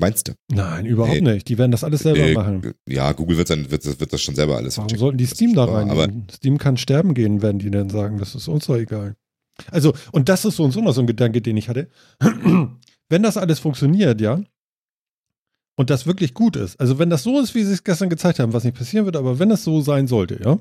Meinst 0.00 0.28
du? 0.28 0.32
Nein, 0.50 0.86
überhaupt 0.86 1.20
Nee. 1.20 1.32
nicht. 1.34 1.48
Die 1.48 1.58
werden 1.58 1.70
das 1.70 1.84
alles 1.84 2.00
selber 2.00 2.20
Äh, 2.20 2.34
machen. 2.34 2.72
Ja, 2.88 3.12
Google 3.12 3.36
wird, 3.36 3.50
dann, 3.50 3.70
wird, 3.70 3.84
das- 3.86 4.00
wird 4.00 4.12
das 4.12 4.20
schon 4.22 4.34
selber 4.34 4.56
alles 4.56 4.76
Warum 4.76 4.88
verchecken. 4.88 5.00
sollten 5.00 5.18
die 5.18 5.26
Steam 5.26 5.54
da 5.54 5.64
rein? 5.64 5.90
Aber 5.90 6.08
Steam 6.32 6.58
kann 6.58 6.76
sterben 6.76 7.14
gehen, 7.14 7.40
werden 7.42 7.58
die 7.58 7.70
denn 7.70 7.88
sagen. 7.90 8.18
Das 8.18 8.34
ist 8.34 8.48
uns 8.48 8.66
doch 8.66 8.76
egal. 8.76 9.14
Also, 9.70 9.92
und 10.12 10.28
das 10.28 10.44
ist 10.44 10.56
so 10.56 10.64
und 10.64 10.72
so 10.72 10.80
noch 10.80 10.92
so 10.92 11.02
ein 11.02 11.06
Gedanke, 11.06 11.40
den 11.42 11.56
ich 11.56 11.68
hatte. 11.68 11.88
Wenn 13.08 13.22
das 13.22 13.36
alles 13.36 13.58
funktioniert, 13.60 14.20
ja, 14.20 14.42
und 15.76 15.90
das 15.90 16.06
wirklich 16.06 16.34
gut 16.34 16.56
ist, 16.56 16.78
also 16.80 16.98
wenn 16.98 17.10
das 17.10 17.22
so 17.22 17.40
ist, 17.40 17.54
wie 17.54 17.64
sie 17.64 17.72
es 17.72 17.84
gestern 17.84 18.10
gezeigt 18.10 18.38
haben, 18.38 18.52
was 18.52 18.64
nicht 18.64 18.76
passieren 18.76 19.06
wird, 19.06 19.16
aber 19.16 19.38
wenn 19.38 19.50
es 19.50 19.64
so 19.64 19.80
sein 19.80 20.06
sollte, 20.06 20.40
ja, 20.42 20.58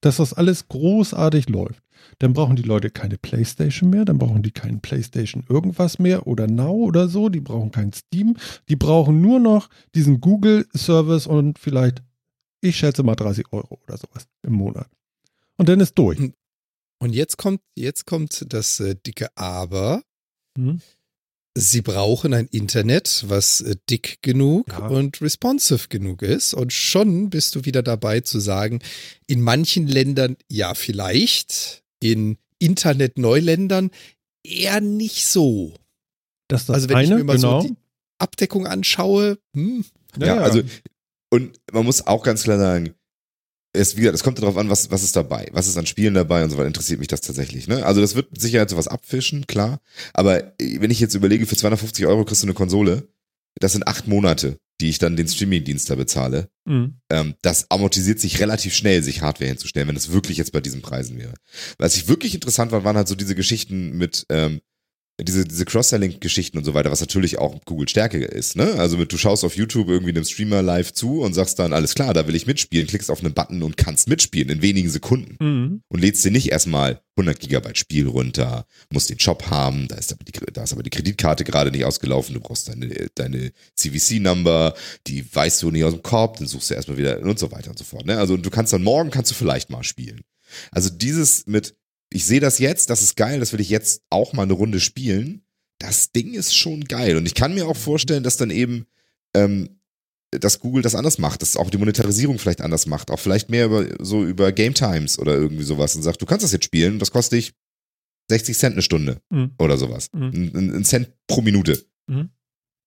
dass 0.00 0.16
das 0.18 0.34
alles 0.34 0.68
großartig 0.68 1.48
läuft, 1.48 1.82
dann 2.18 2.34
brauchen 2.34 2.56
die 2.56 2.62
Leute 2.62 2.90
keine 2.90 3.16
Playstation 3.16 3.90
mehr, 3.90 4.04
dann 4.04 4.18
brauchen 4.18 4.42
die 4.42 4.50
keinen 4.50 4.80
Playstation 4.80 5.44
irgendwas 5.48 5.98
mehr 5.98 6.26
oder 6.26 6.46
Now 6.46 6.74
oder 6.74 7.08
so, 7.08 7.28
die 7.28 7.40
brauchen 7.40 7.70
kein 7.70 7.92
Steam, 7.92 8.36
die 8.68 8.76
brauchen 8.76 9.20
nur 9.20 9.40
noch 9.40 9.68
diesen 9.94 10.20
Google-Service 10.20 11.26
und 11.26 11.58
vielleicht, 11.58 12.02
ich 12.60 12.76
schätze 12.76 13.02
mal 13.02 13.14
30 13.14 13.52
Euro 13.52 13.80
oder 13.84 13.96
sowas 13.96 14.26
im 14.42 14.52
Monat. 14.52 14.88
Und 15.56 15.68
dann 15.68 15.80
ist 15.80 15.94
durch. 15.98 16.18
Und 16.98 17.14
jetzt 17.14 17.38
kommt, 17.38 17.60
jetzt 17.74 18.06
kommt 18.06 18.52
das 18.52 18.80
äh, 18.80 18.94
dicke 18.94 19.28
Aber. 19.36 20.02
Hm? 20.56 20.80
Sie 21.56 21.82
brauchen 21.82 22.34
ein 22.34 22.46
Internet, 22.48 23.24
was 23.28 23.60
äh, 23.60 23.76
dick 23.88 24.18
genug 24.22 24.66
Ja. 24.68 24.88
und 24.88 25.20
responsive 25.20 25.88
genug 25.88 26.22
ist. 26.22 26.52
Und 26.52 26.72
schon 26.72 27.30
bist 27.30 27.54
du 27.54 27.64
wieder 27.64 27.82
dabei 27.82 28.20
zu 28.20 28.40
sagen, 28.40 28.80
in 29.28 29.40
manchen 29.40 29.86
Ländern 29.86 30.36
ja 30.50 30.74
vielleicht, 30.74 31.84
in 32.02 32.38
Internet-Neuländern 32.58 33.90
eher 34.44 34.80
nicht 34.80 35.26
so. 35.26 35.74
Das 36.48 36.62
ist 36.62 36.68
das 36.68 36.74
Also 36.74 36.88
wenn 36.88 36.98
ich 36.98 37.06
eine, 37.10 37.16
mir 37.18 37.24
mal 37.24 37.38
so 37.38 37.48
genau. 37.48 37.62
die- 37.62 37.76
Abdeckung 38.18 38.66
anschaue, 38.66 39.38
hm, 39.54 39.84
Ja, 40.18 40.36
also, 40.38 40.62
und 41.30 41.58
man 41.72 41.84
muss 41.84 42.06
auch 42.06 42.22
ganz 42.22 42.44
klar 42.44 42.58
sagen, 42.58 42.94
es, 43.74 43.96
wie 43.96 44.00
gesagt, 44.00 44.14
es 44.14 44.22
kommt 44.22 44.38
darauf 44.38 44.56
an, 44.56 44.70
was, 44.70 44.90
was 44.90 45.02
ist 45.02 45.16
dabei, 45.16 45.48
was 45.52 45.66
ist 45.66 45.76
an 45.76 45.86
Spielen 45.86 46.14
dabei 46.14 46.44
und 46.44 46.50
so 46.50 46.56
weiter, 46.56 46.68
interessiert 46.68 47.00
mich 47.00 47.08
das 47.08 47.20
tatsächlich. 47.20 47.68
Ne? 47.68 47.84
Also 47.84 48.00
das 48.00 48.14
wird 48.14 48.30
mit 48.30 48.40
Sicherheit 48.40 48.70
sowas 48.70 48.88
abfischen, 48.88 49.46
klar. 49.46 49.80
Aber 50.12 50.58
äh, 50.60 50.80
wenn 50.80 50.90
ich 50.90 51.00
jetzt 51.00 51.14
überlege, 51.14 51.46
für 51.46 51.56
250 51.56 52.06
Euro 52.06 52.24
kriegst 52.24 52.42
du 52.42 52.46
eine 52.46 52.54
Konsole, 52.54 53.08
das 53.60 53.72
sind 53.72 53.86
acht 53.86 54.08
Monate, 54.08 54.58
die 54.80 54.88
ich 54.88 54.98
dann 54.98 55.16
den 55.16 55.28
Streaming-Dienst 55.28 55.88
da 55.90 55.94
bezahle. 55.94 56.48
Mhm. 56.64 56.96
Ähm, 57.10 57.34
das 57.42 57.70
amortisiert 57.70 58.20
sich 58.20 58.40
relativ 58.40 58.74
schnell, 58.74 59.02
sich 59.02 59.22
Hardware 59.22 59.48
hinzustellen, 59.48 59.88
wenn 59.88 59.96
es 59.96 60.12
wirklich 60.12 60.38
jetzt 60.38 60.52
bei 60.52 60.60
diesen 60.60 60.82
Preisen 60.82 61.18
wäre. 61.18 61.34
Was 61.78 61.96
ich 61.96 62.08
wirklich 62.08 62.34
interessant 62.34 62.72
war, 62.72 62.84
waren 62.84 62.96
halt 62.96 63.08
so 63.08 63.14
diese 63.14 63.34
Geschichten 63.34 63.96
mit, 63.96 64.26
ähm, 64.30 64.60
diese, 65.20 65.44
diese 65.44 65.64
Cross-Selling-Geschichten 65.64 66.58
und 66.58 66.64
so 66.64 66.74
weiter, 66.74 66.90
was 66.90 67.00
natürlich 67.00 67.38
auch 67.38 67.60
Google 67.64 67.88
Stärke 67.88 68.18
ist, 68.24 68.56
ne? 68.56 68.74
Also 68.74 68.96
mit, 68.96 69.12
du 69.12 69.16
schaust 69.16 69.44
auf 69.44 69.56
YouTube 69.56 69.88
irgendwie 69.88 70.10
einem 70.10 70.24
Streamer 70.24 70.60
live 70.60 70.92
zu 70.92 71.20
und 71.20 71.34
sagst 71.34 71.58
dann, 71.60 71.72
alles 71.72 71.94
klar, 71.94 72.14
da 72.14 72.26
will 72.26 72.34
ich 72.34 72.48
mitspielen, 72.48 72.88
klickst 72.88 73.10
auf 73.10 73.20
einen 73.20 73.32
Button 73.32 73.62
und 73.62 73.76
kannst 73.76 74.08
mitspielen 74.08 74.48
in 74.48 74.62
wenigen 74.62 74.90
Sekunden. 74.90 75.36
Mhm. 75.38 75.82
Und 75.88 76.00
lädst 76.00 76.24
dir 76.24 76.32
nicht 76.32 76.50
erstmal 76.50 77.00
100 77.16 77.38
Gigabyte 77.38 77.78
Spiel 77.78 78.08
runter, 78.08 78.66
musst 78.90 79.08
den 79.08 79.20
Shop 79.20 79.46
haben, 79.50 79.86
da 79.86 79.96
ist 79.96 80.12
aber 80.12 80.24
die, 80.24 80.32
da 80.52 80.64
ist 80.64 80.72
aber 80.72 80.82
die 80.82 80.90
Kreditkarte 80.90 81.44
gerade 81.44 81.70
nicht 81.70 81.84
ausgelaufen, 81.84 82.34
du 82.34 82.40
brauchst 82.40 82.68
deine, 82.68 82.88
deine 83.14 83.52
CVC-Number, 83.76 84.74
die 85.06 85.24
weißt 85.32 85.62
du 85.62 85.70
nicht 85.70 85.84
aus 85.84 85.92
dem 85.92 86.02
Korb, 86.02 86.38
dann 86.38 86.48
suchst 86.48 86.70
du 86.70 86.74
erstmal 86.74 86.96
wieder 86.96 87.20
und 87.20 87.38
so 87.38 87.52
weiter 87.52 87.70
und 87.70 87.78
so 87.78 87.84
fort, 87.84 88.04
ne? 88.04 88.18
Also 88.18 88.36
du 88.36 88.50
kannst 88.50 88.72
dann 88.72 88.82
morgen, 88.82 89.10
kannst 89.10 89.30
du 89.30 89.36
vielleicht 89.36 89.70
mal 89.70 89.84
spielen. 89.84 90.22
Also 90.72 90.90
dieses 90.90 91.46
mit, 91.46 91.76
ich 92.14 92.24
sehe 92.26 92.40
das 92.40 92.60
jetzt, 92.60 92.90
das 92.90 93.02
ist 93.02 93.16
geil, 93.16 93.40
das 93.40 93.52
will 93.52 93.60
ich 93.60 93.70
jetzt 93.70 94.02
auch 94.08 94.32
mal 94.32 94.44
eine 94.44 94.52
Runde 94.52 94.78
spielen. 94.78 95.42
Das 95.78 96.12
Ding 96.12 96.32
ist 96.32 96.54
schon 96.54 96.84
geil. 96.84 97.16
Und 97.16 97.26
ich 97.26 97.34
kann 97.34 97.54
mir 97.54 97.66
auch 97.66 97.76
vorstellen, 97.76 98.22
dass 98.22 98.36
dann 98.36 98.50
eben, 98.50 98.86
ähm, 99.34 99.80
dass 100.30 100.60
Google 100.60 100.82
das 100.82 100.94
anders 100.94 101.18
macht, 101.18 101.42
dass 101.42 101.56
auch 101.56 101.70
die 101.70 101.76
Monetarisierung 101.78 102.38
vielleicht 102.38 102.60
anders 102.60 102.86
macht, 102.86 103.10
auch 103.10 103.18
vielleicht 103.18 103.50
mehr 103.50 103.66
über 103.66 103.86
so 103.98 104.24
über 104.24 104.52
Game 104.52 104.74
Times 104.74 105.18
oder 105.18 105.34
irgendwie 105.34 105.64
sowas 105.64 105.96
und 105.96 106.02
sagt, 106.02 106.22
du 106.22 106.26
kannst 106.26 106.44
das 106.44 106.52
jetzt 106.52 106.64
spielen, 106.64 107.00
das 107.00 107.10
kostet 107.10 107.38
dich 107.38 107.52
60 108.30 108.56
Cent 108.56 108.72
eine 108.74 108.82
Stunde 108.82 109.20
Mhm. 109.30 109.50
oder 109.58 109.76
sowas. 109.76 110.08
Mhm. 110.12 110.52
Ein, 110.54 110.74
ein 110.76 110.84
Cent 110.84 111.10
pro 111.26 111.42
Minute. 111.42 111.84
Mhm. 112.06 112.30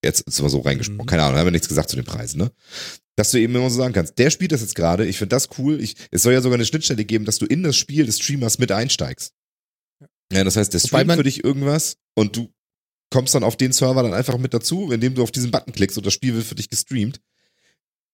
Jetzt 0.03 0.21
ist 0.21 0.41
mal 0.41 0.49
so 0.49 0.61
reingesprochen. 0.61 1.03
Mhm. 1.03 1.09
Keine 1.09 1.23
Ahnung, 1.23 1.37
haben 1.37 1.47
wir 1.47 1.51
nichts 1.51 1.67
gesagt 1.67 1.89
zu 1.89 1.97
den 1.97 2.05
Preisen, 2.05 2.37
ne? 2.39 2.51
Dass 3.17 3.31
du 3.31 3.39
eben 3.39 3.55
immer 3.55 3.69
so 3.69 3.77
sagen 3.77 3.93
kannst, 3.93 4.17
der 4.19 4.29
spielt 4.29 4.51
das 4.51 4.61
jetzt 4.61 4.75
gerade, 4.75 5.05
ich 5.05 5.17
finde 5.17 5.35
das 5.35 5.49
cool. 5.57 5.81
Ich, 5.81 5.95
es 6.11 6.23
soll 6.23 6.33
ja 6.33 6.41
sogar 6.41 6.55
eine 6.55 6.65
Schnittstelle 6.65 7.03
geben, 7.03 7.25
dass 7.25 7.39
du 7.39 7.45
in 7.45 7.63
das 7.63 7.75
Spiel 7.75 8.05
des 8.05 8.19
Streamers 8.19 8.59
mit 8.59 8.71
einsteigst. 8.71 9.33
Ja, 10.31 10.43
das 10.43 10.55
heißt, 10.55 10.73
der 10.73 10.81
Wobei 10.83 10.99
streamt 10.99 11.17
für 11.17 11.23
dich 11.23 11.43
irgendwas 11.43 11.97
und 12.15 12.35
du 12.35 12.53
kommst 13.09 13.33
dann 13.33 13.43
auf 13.43 13.57
den 13.57 13.71
Server 13.71 14.03
dann 14.03 14.13
einfach 14.13 14.37
mit 14.37 14.53
dazu, 14.53 14.91
indem 14.91 15.15
du 15.15 15.23
auf 15.23 15.31
diesen 15.31 15.51
Button 15.51 15.73
klickst 15.73 15.97
und 15.97 16.05
das 16.05 16.13
Spiel 16.13 16.35
wird 16.35 16.45
für 16.45 16.55
dich 16.55 16.69
gestreamt. 16.69 17.19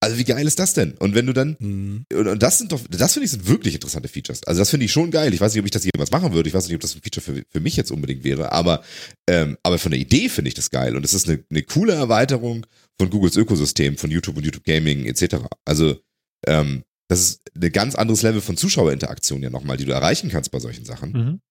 Also 0.04 0.18
wie 0.18 0.26
geil 0.26 0.46
ist 0.46 0.60
das 0.60 0.74
denn? 0.74 0.96
Und 1.00 1.16
wenn 1.16 1.26
du 1.26 1.32
dann 1.32 1.56
hm. 1.58 2.06
und, 2.14 2.28
und 2.28 2.44
das 2.44 2.58
sind 2.58 2.74
doch, 2.74 2.82
das 2.90 3.14
finde 3.14 3.26
ich 3.26 3.32
sind 3.32 3.48
wirklich 3.48 3.74
interessante 3.74 4.10
Features. 4.10 4.44
Also 4.44 4.60
das 4.60 4.70
finde 4.70 4.86
ich 4.86 4.92
schon 4.92 5.12
geil. 5.12 5.34
Ich 5.34 5.40
weiß 5.40 5.54
nicht, 5.54 5.62
ob 5.62 5.66
ich 5.66 5.72
das 5.72 5.86
jemals 5.86 6.12
machen 6.12 6.34
würde. 6.34 6.50
Ich 6.50 6.54
weiß 6.54 6.68
nicht, 6.68 6.76
ob 6.76 6.82
das 6.82 6.94
ein 6.94 7.02
Feature 7.02 7.24
für, 7.24 7.44
für 7.50 7.60
mich 7.62 7.78
jetzt 7.78 7.90
unbedingt 7.90 8.26
wäre. 8.26 8.52
Aber, 8.52 8.84
ähm, 9.30 9.58
aber 9.64 9.80
von 9.80 9.92
der 9.92 10.02
Idee 10.02 10.28
finde 10.28 10.50
ich 10.50 10.56
das 10.56 10.72
geil. 10.72 10.98
Und 10.98 11.06
es 11.06 11.14
ist 11.14 11.30
eine, 11.30 11.42
eine 11.50 11.64
coole 11.64 11.94
Erweiterung 11.94 12.66
von 12.98 13.10
Googles 13.10 13.36
Ökosystem, 13.36 13.98
von 13.98 14.12
YouTube 14.12 14.38
und 14.38 14.46
YouTube 14.46 14.66
Gaming 14.66 15.06
etc. 15.06 15.36
Also 15.66 15.98
ähm, 16.46 16.84
das 17.08 17.20
ist 17.20 17.42
ein 17.56 17.72
ganz 17.72 17.96
anderes 17.96 18.22
Level 18.22 18.42
von 18.42 18.58
Zuschauerinteraktion 18.58 19.44
ja 19.44 19.50
nochmal, 19.50 19.78
die 19.78 19.86
du 19.86 19.92
erreichen 19.92 20.30
kannst 20.30 20.52
bei 20.52 20.60
solchen 20.60 20.86
Sachen. 20.86 21.12
Mhm. 21.12 21.42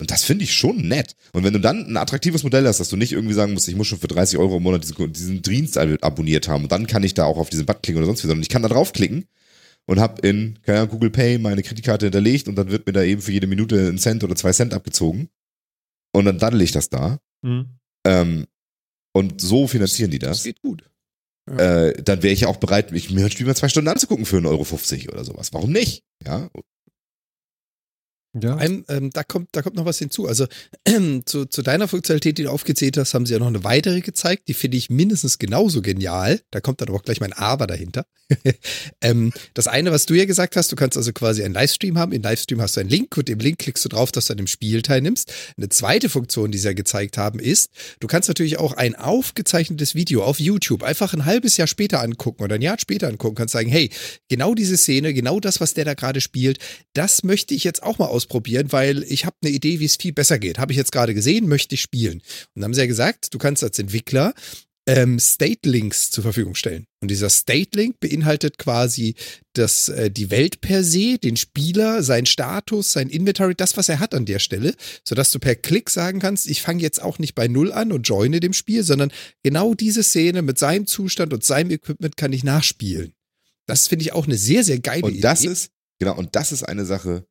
Und 0.00 0.10
das 0.10 0.24
finde 0.24 0.44
ich 0.44 0.54
schon 0.54 0.88
nett. 0.88 1.14
Und 1.32 1.44
wenn 1.44 1.52
du 1.52 1.60
dann 1.60 1.86
ein 1.86 1.96
attraktives 1.96 2.42
Modell 2.42 2.66
hast, 2.66 2.80
dass 2.80 2.88
du 2.88 2.96
nicht 2.96 3.12
irgendwie 3.12 3.34
sagen 3.34 3.52
musst, 3.52 3.68
ich 3.68 3.76
muss 3.76 3.86
schon 3.86 4.00
für 4.00 4.08
30 4.08 4.38
Euro 4.38 4.56
im 4.56 4.62
Monat 4.62 4.82
diesen, 4.82 5.12
diesen 5.12 5.42
Dienst 5.42 5.78
abonniert 5.78 6.48
haben 6.48 6.64
und 6.64 6.72
dann 6.72 6.86
kann 6.86 7.04
ich 7.04 7.14
da 7.14 7.24
auch 7.24 7.38
auf 7.38 7.50
diesen 7.50 7.66
Button 7.66 7.82
klicken 7.82 7.98
oder 7.98 8.06
sonst 8.06 8.24
wie, 8.24 8.26
sondern 8.26 8.42
ich 8.42 8.48
kann 8.48 8.62
da 8.62 8.68
draufklicken 8.68 9.26
und 9.86 10.00
habe 10.00 10.26
in 10.26 10.58
keine 10.62 10.78
Ahnung, 10.78 10.90
Google 10.90 11.10
Pay 11.10 11.38
meine 11.38 11.62
Kreditkarte 11.62 12.06
hinterlegt 12.06 12.48
und 12.48 12.56
dann 12.56 12.70
wird 12.70 12.86
mir 12.86 12.92
da 12.92 13.02
eben 13.02 13.22
für 13.22 13.32
jede 13.32 13.46
Minute 13.46 13.88
ein 13.88 13.98
Cent 13.98 14.24
oder 14.24 14.34
zwei 14.34 14.52
Cent 14.52 14.74
abgezogen. 14.74 15.28
Und 16.12 16.24
dann 16.24 16.38
daddel 16.38 16.60
ich 16.62 16.72
das 16.72 16.90
da. 16.90 17.18
Mhm. 17.42 17.78
Ähm, 18.04 18.46
und 19.12 19.40
so 19.40 19.66
finanzieren 19.66 20.10
die 20.10 20.18
Das 20.18 20.38
das. 20.38 20.44
geht 20.44 20.60
gut. 20.62 20.84
Äh, 21.50 22.00
dann 22.02 22.22
wäre 22.22 22.32
ich 22.32 22.42
ja 22.42 22.48
auch 22.48 22.58
bereit, 22.58 22.92
mich 22.92 23.10
mir 23.10 23.24
ein 23.24 23.30
Spiel 23.30 23.46
mal 23.46 23.56
zwei 23.56 23.68
Stunden 23.68 23.88
anzugucken 23.88 24.24
für 24.24 24.36
1,50 24.36 24.46
Euro 25.08 25.12
oder 25.12 25.24
sowas. 25.24 25.52
Warum 25.52 25.72
nicht? 25.72 26.04
Ja, 26.24 26.48
Ja. 28.40 28.56
Einem, 28.56 28.84
ähm, 28.88 29.10
da, 29.10 29.24
kommt, 29.24 29.48
da 29.52 29.60
kommt 29.60 29.76
noch 29.76 29.84
was 29.84 29.98
hinzu. 29.98 30.26
Also 30.26 30.46
zu, 31.26 31.44
zu 31.44 31.62
deiner 31.62 31.86
Funktionalität, 31.86 32.38
die 32.38 32.44
du 32.44 32.50
aufgezählt 32.50 32.96
hast, 32.96 33.12
haben 33.12 33.26
sie 33.26 33.34
ja 33.34 33.38
noch 33.38 33.46
eine 33.46 33.62
weitere 33.62 34.00
gezeigt. 34.00 34.48
Die 34.48 34.54
finde 34.54 34.78
ich 34.78 34.88
mindestens 34.88 35.38
genauso 35.38 35.82
genial. 35.82 36.40
Da 36.50 36.60
kommt 36.60 36.80
dann 36.80 36.88
aber 36.88 36.96
auch 36.96 37.02
gleich 37.02 37.20
mein 37.20 37.34
Aber 37.34 37.66
dahinter. 37.66 38.06
ähm, 39.02 39.32
das 39.52 39.68
eine, 39.68 39.92
was 39.92 40.06
du 40.06 40.14
ja 40.14 40.24
gesagt 40.24 40.56
hast, 40.56 40.72
du 40.72 40.76
kannst 40.76 40.96
also 40.96 41.12
quasi 41.12 41.44
einen 41.44 41.52
Livestream 41.52 41.98
haben. 41.98 42.12
In 42.12 42.22
Livestream 42.22 42.60
hast 42.62 42.76
du 42.76 42.80
einen 42.80 42.88
Link 42.88 43.16
und 43.18 43.28
im 43.28 43.38
Link 43.38 43.58
klickst 43.58 43.84
du 43.84 43.90
drauf, 43.90 44.12
dass 44.12 44.26
du 44.26 44.32
an 44.32 44.38
dem 44.38 44.46
Spiel 44.46 44.80
teilnimmst. 44.80 45.32
Eine 45.58 45.68
zweite 45.68 46.08
Funktion, 46.08 46.50
die 46.50 46.58
sie 46.58 46.68
ja 46.68 46.72
gezeigt 46.72 47.18
haben, 47.18 47.38
ist, 47.38 47.70
du 48.00 48.06
kannst 48.06 48.28
natürlich 48.28 48.58
auch 48.58 48.72
ein 48.72 48.94
aufgezeichnetes 48.94 49.94
Video 49.94 50.24
auf 50.24 50.40
YouTube 50.40 50.82
einfach 50.82 51.12
ein 51.12 51.26
halbes 51.26 51.58
Jahr 51.58 51.66
später 51.66 52.00
angucken 52.00 52.42
oder 52.42 52.54
ein 52.54 52.62
Jahr 52.62 52.78
später 52.80 53.08
angucken. 53.08 53.34
Kannst 53.34 53.52
sagen, 53.52 53.68
hey, 53.68 53.90
genau 54.28 54.54
diese 54.54 54.76
Szene, 54.76 55.12
genau 55.12 55.40
das, 55.40 55.60
was 55.60 55.74
der 55.74 55.84
da 55.84 55.94
gerade 55.94 56.20
spielt, 56.20 56.58
das 56.94 57.24
möchte 57.24 57.54
ich 57.54 57.64
jetzt 57.64 57.82
auch 57.82 57.98
mal 57.98 58.06
ausprobieren, 58.22 58.72
weil 58.72 59.02
ich 59.04 59.24
habe 59.24 59.36
eine 59.42 59.52
Idee, 59.52 59.80
wie 59.80 59.84
es 59.84 59.96
viel 59.96 60.12
besser 60.12 60.38
geht. 60.38 60.58
Habe 60.58 60.72
ich 60.72 60.78
jetzt 60.78 60.92
gerade 60.92 61.14
gesehen, 61.14 61.48
möchte 61.48 61.74
ich 61.74 61.82
spielen. 61.82 62.18
Und 62.18 62.22
dann 62.54 62.64
haben 62.64 62.74
sie 62.74 62.80
ja 62.80 62.86
gesagt, 62.86 63.34
du 63.34 63.38
kannst 63.38 63.64
als 63.64 63.78
Entwickler 63.78 64.34
ähm, 64.86 65.20
State 65.20 65.68
Links 65.68 66.10
zur 66.10 66.22
Verfügung 66.22 66.56
stellen. 66.56 66.86
Und 67.00 67.10
dieser 67.10 67.30
State 67.30 67.78
Link 67.78 68.00
beinhaltet 68.00 68.58
quasi 68.58 69.14
das, 69.52 69.88
äh, 69.88 70.10
die 70.10 70.30
Welt 70.30 70.60
per 70.60 70.82
se, 70.82 71.18
den 71.18 71.36
Spieler, 71.36 72.02
sein 72.02 72.26
Status, 72.26 72.92
sein 72.92 73.08
Inventory, 73.08 73.54
das, 73.54 73.76
was 73.76 73.88
er 73.88 74.00
hat 74.00 74.12
an 74.14 74.24
der 74.24 74.40
Stelle, 74.40 74.74
sodass 75.04 75.30
du 75.30 75.38
per 75.38 75.54
Klick 75.54 75.88
sagen 75.88 76.18
kannst, 76.18 76.48
ich 76.48 76.62
fange 76.62 76.82
jetzt 76.82 77.00
auch 77.00 77.20
nicht 77.20 77.34
bei 77.34 77.46
Null 77.46 77.72
an 77.72 77.92
und 77.92 78.08
joine 78.08 78.40
dem 78.40 78.52
Spiel, 78.52 78.82
sondern 78.82 79.12
genau 79.44 79.74
diese 79.74 80.02
Szene 80.02 80.42
mit 80.42 80.58
seinem 80.58 80.86
Zustand 80.86 81.32
und 81.32 81.44
seinem 81.44 81.70
Equipment 81.70 82.16
kann 82.16 82.32
ich 82.32 82.42
nachspielen. 82.42 83.12
Das 83.66 83.86
finde 83.86 84.04
ich 84.04 84.12
auch 84.12 84.26
eine 84.26 84.36
sehr, 84.36 84.64
sehr 84.64 84.80
geile 84.80 85.04
Und 85.04 85.22
das 85.22 85.42
Idee. 85.42 85.52
ist, 85.52 85.70
genau, 86.00 86.16
und 86.16 86.34
das 86.34 86.50
ist 86.50 86.64
eine 86.64 86.84
Sache, 86.84 87.24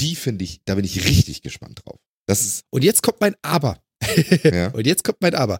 die 0.00 0.16
finde 0.16 0.44
ich, 0.44 0.60
da 0.64 0.74
bin 0.74 0.84
ich 0.84 1.04
richtig 1.04 1.42
gespannt 1.42 1.82
drauf. 1.84 1.98
Das 2.26 2.42
ist, 2.42 2.64
Und 2.70 2.84
jetzt 2.84 3.02
kommt 3.02 3.20
mein 3.20 3.36
Aber. 3.42 3.82
ja. 4.42 4.68
Und 4.68 4.86
jetzt 4.86 5.04
kommt 5.04 5.20
mein 5.20 5.34
Aber. 5.34 5.58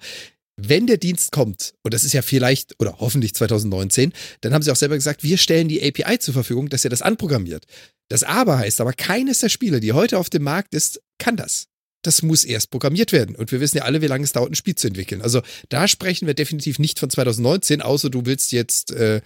Wenn 0.57 0.87
der 0.87 0.99
Dienst 0.99 1.33
kommt, 1.33 1.75
und 1.83 1.93
das 1.93 2.05
ist 2.05 2.13
ja 2.13 2.23
vielleicht 2.23 2.81
oder 2.81 2.99
hoffentlich 3.01 3.35
2019, 3.35 4.13
dann 4.41 4.55
haben 4.55 4.63
sie 4.63 4.71
auch 4.71 4.77
selber 4.77 4.95
gesagt, 4.95 5.25
wir 5.25 5.37
stellen 5.37 5.69
die 5.69 5.83
API 5.83 6.19
zur 6.21 6.33
Verfügung, 6.33 6.69
dass 6.69 6.85
er 6.85 6.91
das 6.91 7.03
anprogrammiert. 7.03 7.65
Das 8.09 8.23
Aber 8.23 8.59
heißt 8.59 8.81
aber, 8.81 8.93
keines 8.93 9.41
der 9.41 9.49
Spiele, 9.49 9.81
die 9.81 9.93
heute 9.93 10.19
auf 10.19 10.31
dem 10.31 10.45
Markt 10.45 10.75
ist, 10.75 11.03
kann 11.19 11.37
das. 11.37 11.67
Das 12.03 12.23
muss 12.23 12.45
erst 12.45 12.71
programmiert 12.71 13.13
werden. 13.13 13.35
Und 13.35 13.51
wir 13.51 13.61
wissen 13.61 13.79
ja 13.79 13.85
alle, 13.85 14.03
wie 14.03 14.07
lange 14.07 14.25
es 14.25 14.33
dauert, 14.33 14.53
ein 14.53 14.55
Spiel 14.55 14.75
zu 14.75 14.87
entwickeln. 14.87 15.23
Also 15.23 15.43
da 15.71 15.89
sprechen 15.89 16.27
wir 16.27 16.35
definitiv 16.35 16.79
nicht 16.79 17.01
von 17.01 17.11
2019, 17.11 17.83
außer 17.83 18.11
du 18.11 18.27
willst 18.27 18.53
jetzt, 18.53 18.93
äh, 18.93 19.23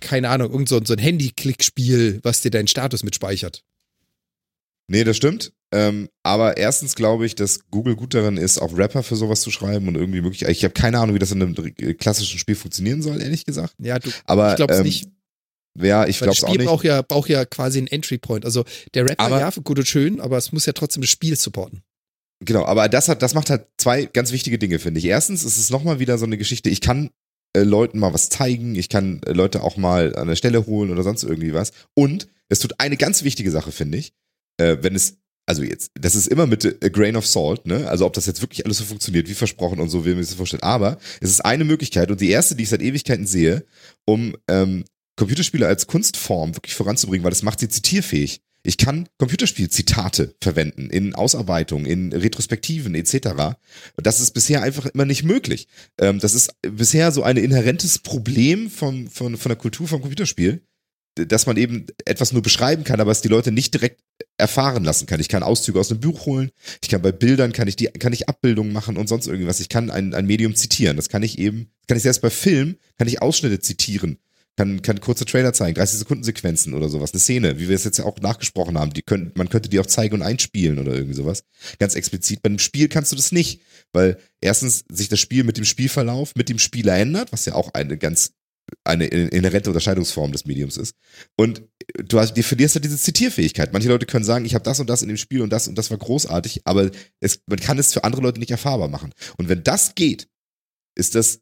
keine 0.00 0.28
Ahnung, 0.28 0.52
irgend 0.52 0.68
so, 0.68 0.80
so 0.84 0.92
ein 0.92 0.98
Handy-Klick-Spiel, 0.98 2.20
was 2.22 2.42
dir 2.42 2.50
deinen 2.50 2.68
Status 2.68 3.02
mitspeichert. 3.02 3.64
Nee, 4.88 5.04
das 5.04 5.16
stimmt. 5.16 5.52
Ähm, 5.72 6.08
aber 6.22 6.56
erstens 6.56 6.94
glaube 6.94 7.26
ich, 7.26 7.34
dass 7.34 7.68
Google 7.70 7.96
gut 7.96 8.14
darin 8.14 8.36
ist, 8.36 8.60
auch 8.60 8.76
Rapper 8.76 9.02
für 9.02 9.16
sowas 9.16 9.40
zu 9.40 9.50
schreiben 9.50 9.88
und 9.88 9.96
irgendwie 9.96 10.20
möglich. 10.20 10.42
Ich 10.42 10.62
habe 10.62 10.74
keine 10.74 11.00
Ahnung, 11.00 11.14
wie 11.14 11.18
das 11.18 11.32
in 11.32 11.42
einem 11.42 11.54
äh, 11.78 11.94
klassischen 11.94 12.38
Spiel 12.38 12.54
funktionieren 12.54 13.02
soll, 13.02 13.20
ehrlich 13.20 13.44
gesagt. 13.44 13.74
Ja, 13.78 13.98
du, 13.98 14.10
Aber 14.26 14.50
ich 14.50 14.56
glaube 14.56 14.72
es 14.72 14.80
ähm, 14.80 14.86
nicht. 14.86 15.08
Ja, 15.76 16.06
ich 16.06 16.18
glaube 16.18 16.30
das 16.30 16.38
es 16.38 16.44
auch 16.44 16.48
Spiel 16.48 16.58
nicht. 16.58 16.68
braucht 16.68 16.84
ja, 16.84 17.02
braucht 17.02 17.28
ja 17.28 17.44
quasi 17.44 17.78
einen 17.78 17.88
Entry 17.88 18.18
Point. 18.18 18.44
Also 18.44 18.64
der 18.94 19.04
Rapper, 19.04 19.24
Aber- 19.24 19.40
ja, 19.40 19.50
gut 19.50 19.78
und 19.78 19.88
schön, 19.88 20.20
aber 20.20 20.38
es 20.38 20.52
muss 20.52 20.66
ja 20.66 20.72
trotzdem 20.72 21.00
das 21.00 21.10
Spiel 21.10 21.34
supporten. 21.34 21.82
Genau, 22.44 22.64
aber 22.64 22.88
das 22.88 23.08
hat, 23.08 23.22
das 23.22 23.34
macht 23.34 23.50
halt 23.50 23.66
zwei 23.78 24.04
ganz 24.04 24.30
wichtige 24.30 24.58
Dinge, 24.58 24.78
finde 24.78 24.98
ich. 24.98 25.06
Erstens 25.06 25.44
ist 25.44 25.56
es 25.56 25.70
nochmal 25.70 25.98
wieder 25.98 26.18
so 26.18 26.26
eine 26.26 26.36
Geschichte, 26.36 26.68
ich 26.68 26.80
kann 26.80 27.10
äh, 27.56 27.62
Leuten 27.62 27.98
mal 27.98 28.12
was 28.12 28.28
zeigen, 28.28 28.74
ich 28.76 28.88
kann 28.88 29.22
äh, 29.24 29.32
Leute 29.32 29.62
auch 29.62 29.76
mal 29.76 30.14
an 30.14 30.28
der 30.28 30.36
Stelle 30.36 30.66
holen 30.66 30.90
oder 30.90 31.02
sonst 31.02 31.24
irgendwie 31.24 31.54
was. 31.54 31.72
Und 31.94 32.28
es 32.48 32.58
tut 32.60 32.78
eine 32.78 32.96
ganz 32.96 33.24
wichtige 33.24 33.50
Sache, 33.50 33.72
finde 33.72 33.98
ich, 33.98 34.12
äh, 34.58 34.76
wenn 34.80 34.94
es, 34.94 35.18
also 35.46 35.62
jetzt, 35.62 35.90
das 35.94 36.14
ist 36.14 36.28
immer 36.28 36.46
mit 36.46 36.64
a 36.82 36.88
grain 36.88 37.16
of 37.16 37.26
salt, 37.26 37.66
ne? 37.66 37.88
Also 37.88 38.06
ob 38.06 38.14
das 38.14 38.26
jetzt 38.26 38.40
wirklich 38.40 38.64
alles 38.64 38.78
so 38.78 38.84
funktioniert, 38.84 39.28
wie 39.28 39.34
versprochen 39.34 39.80
und 39.80 39.90
so, 39.90 40.04
wie 40.04 40.10
man 40.10 40.22
sich 40.22 40.30
das 40.30 40.36
vorstellt. 40.36 40.62
Aber 40.62 40.98
es 41.20 41.30
ist 41.30 41.44
eine 41.44 41.64
Möglichkeit 41.64 42.10
und 42.10 42.20
die 42.20 42.30
erste, 42.30 42.54
die 42.54 42.62
ich 42.62 42.70
seit 42.70 42.82
Ewigkeiten 42.82 43.26
sehe, 43.26 43.64
um 44.06 44.36
ähm, 44.48 44.84
Computerspiele 45.16 45.66
als 45.66 45.86
Kunstform 45.86 46.56
wirklich 46.56 46.74
voranzubringen, 46.74 47.24
weil 47.24 47.30
das 47.30 47.42
macht 47.42 47.60
sie 47.60 47.68
zitierfähig. 47.68 48.40
Ich 48.66 48.78
kann 48.78 49.06
Computerspiel-Zitate 49.18 50.34
verwenden 50.40 50.88
in 50.88 51.14
Ausarbeitungen, 51.14 51.84
in 51.84 52.12
Retrospektiven 52.14 52.94
etc. 52.94 53.58
Das 53.98 54.20
ist 54.20 54.32
bisher 54.32 54.62
einfach 54.62 54.86
immer 54.86 55.04
nicht 55.04 55.22
möglich. 55.22 55.68
Ähm, 56.00 56.18
das 56.18 56.34
ist 56.34 56.54
bisher 56.62 57.12
so 57.12 57.22
ein 57.22 57.36
inhärentes 57.36 57.98
Problem 57.98 58.70
vom, 58.70 59.08
von, 59.08 59.36
von 59.36 59.50
der 59.50 59.58
Kultur 59.58 59.86
vom 59.86 60.00
Computerspiel, 60.00 60.62
dass 61.14 61.46
man 61.46 61.58
eben 61.58 61.86
etwas 62.06 62.32
nur 62.32 62.40
beschreiben 62.40 62.84
kann, 62.84 63.00
aber 63.00 63.10
es 63.10 63.20
die 63.20 63.28
Leute 63.28 63.52
nicht 63.52 63.74
direkt 63.74 64.00
erfahren 64.36 64.84
lassen 64.84 65.06
kann. 65.06 65.20
Ich 65.20 65.28
kann 65.28 65.42
Auszüge 65.42 65.78
aus 65.78 65.90
einem 65.90 66.00
Buch 66.00 66.26
holen, 66.26 66.50
ich 66.82 66.88
kann 66.88 67.02
bei 67.02 67.12
Bildern, 67.12 67.52
kann 67.52 67.68
ich 67.68 67.76
die, 67.76 67.86
kann 67.86 68.12
ich 68.12 68.28
Abbildungen 68.28 68.72
machen 68.72 68.96
und 68.96 69.08
sonst 69.08 69.26
irgendwas. 69.26 69.60
Ich 69.60 69.68
kann 69.68 69.90
ein, 69.90 70.14
ein 70.14 70.26
Medium 70.26 70.54
zitieren. 70.54 70.96
Das 70.96 71.08
kann 71.08 71.22
ich 71.22 71.38
eben, 71.38 71.70
kann 71.86 71.96
ich 71.96 72.02
selbst 72.02 72.22
bei 72.22 72.30
Film, 72.30 72.76
kann 72.98 73.08
ich 73.08 73.22
Ausschnitte 73.22 73.60
zitieren 73.60 74.18
kann, 74.56 74.82
kann 74.82 75.00
kurze 75.00 75.24
Trailer 75.24 75.52
zeigen, 75.52 75.74
30 75.74 75.98
Sekunden 75.98 76.24
Sequenzen 76.24 76.74
oder 76.74 76.88
sowas, 76.88 77.12
eine 77.12 77.20
Szene, 77.20 77.58
wie 77.58 77.68
wir 77.68 77.74
es 77.74 77.84
jetzt 77.84 77.98
ja 77.98 78.04
auch 78.04 78.18
nachgesprochen 78.20 78.78
haben, 78.78 78.92
die 78.92 79.02
können, 79.02 79.32
man 79.34 79.48
könnte 79.48 79.68
die 79.68 79.80
auch 79.80 79.86
zeigen 79.86 80.14
und 80.14 80.22
einspielen 80.22 80.78
oder 80.78 80.92
irgendwie 80.92 81.14
sowas. 81.14 81.44
Ganz 81.78 81.94
explizit. 81.94 82.42
Bei 82.42 82.48
einem 82.48 82.58
Spiel 82.58 82.88
kannst 82.88 83.12
du 83.12 83.16
das 83.16 83.32
nicht, 83.32 83.62
weil 83.92 84.18
erstens 84.40 84.84
sich 84.90 85.08
das 85.08 85.20
Spiel 85.20 85.44
mit 85.44 85.56
dem 85.56 85.64
Spielverlauf, 85.64 86.34
mit 86.36 86.48
dem 86.48 86.58
Spieler 86.58 86.96
ändert, 86.96 87.32
was 87.32 87.46
ja 87.46 87.54
auch 87.54 87.74
eine 87.74 87.98
ganz 87.98 88.34
eine 88.84 89.06
inhärente 89.06 89.70
Unterscheidungsform 89.70 90.32
des 90.32 90.46
Mediums 90.46 90.76
ist. 90.76 90.94
Und 91.36 91.62
du 91.96 92.18
hast, 92.18 92.34
dir 92.34 92.44
verlierst 92.44 92.74
ja 92.74 92.80
diese 92.80 92.98
Zitierfähigkeit. 92.98 93.72
Manche 93.72 93.88
Leute 93.88 94.06
können 94.06 94.24
sagen, 94.24 94.44
ich 94.44 94.54
habe 94.54 94.64
das 94.64 94.80
und 94.80 94.88
das 94.88 95.02
in 95.02 95.08
dem 95.08 95.16
Spiel 95.16 95.42
und 95.42 95.50
das 95.50 95.68
und 95.68 95.76
das 95.76 95.90
war 95.90 95.98
großartig, 95.98 96.62
aber 96.64 96.90
es, 97.20 97.40
man 97.46 97.58
kann 97.58 97.78
es 97.78 97.92
für 97.92 98.04
andere 98.04 98.22
Leute 98.22 98.40
nicht 98.40 98.50
erfahrbar 98.50 98.88
machen. 98.88 99.12
Und 99.36 99.48
wenn 99.48 99.62
das 99.62 99.94
geht, 99.94 100.28
ist 100.96 101.14
das 101.14 101.40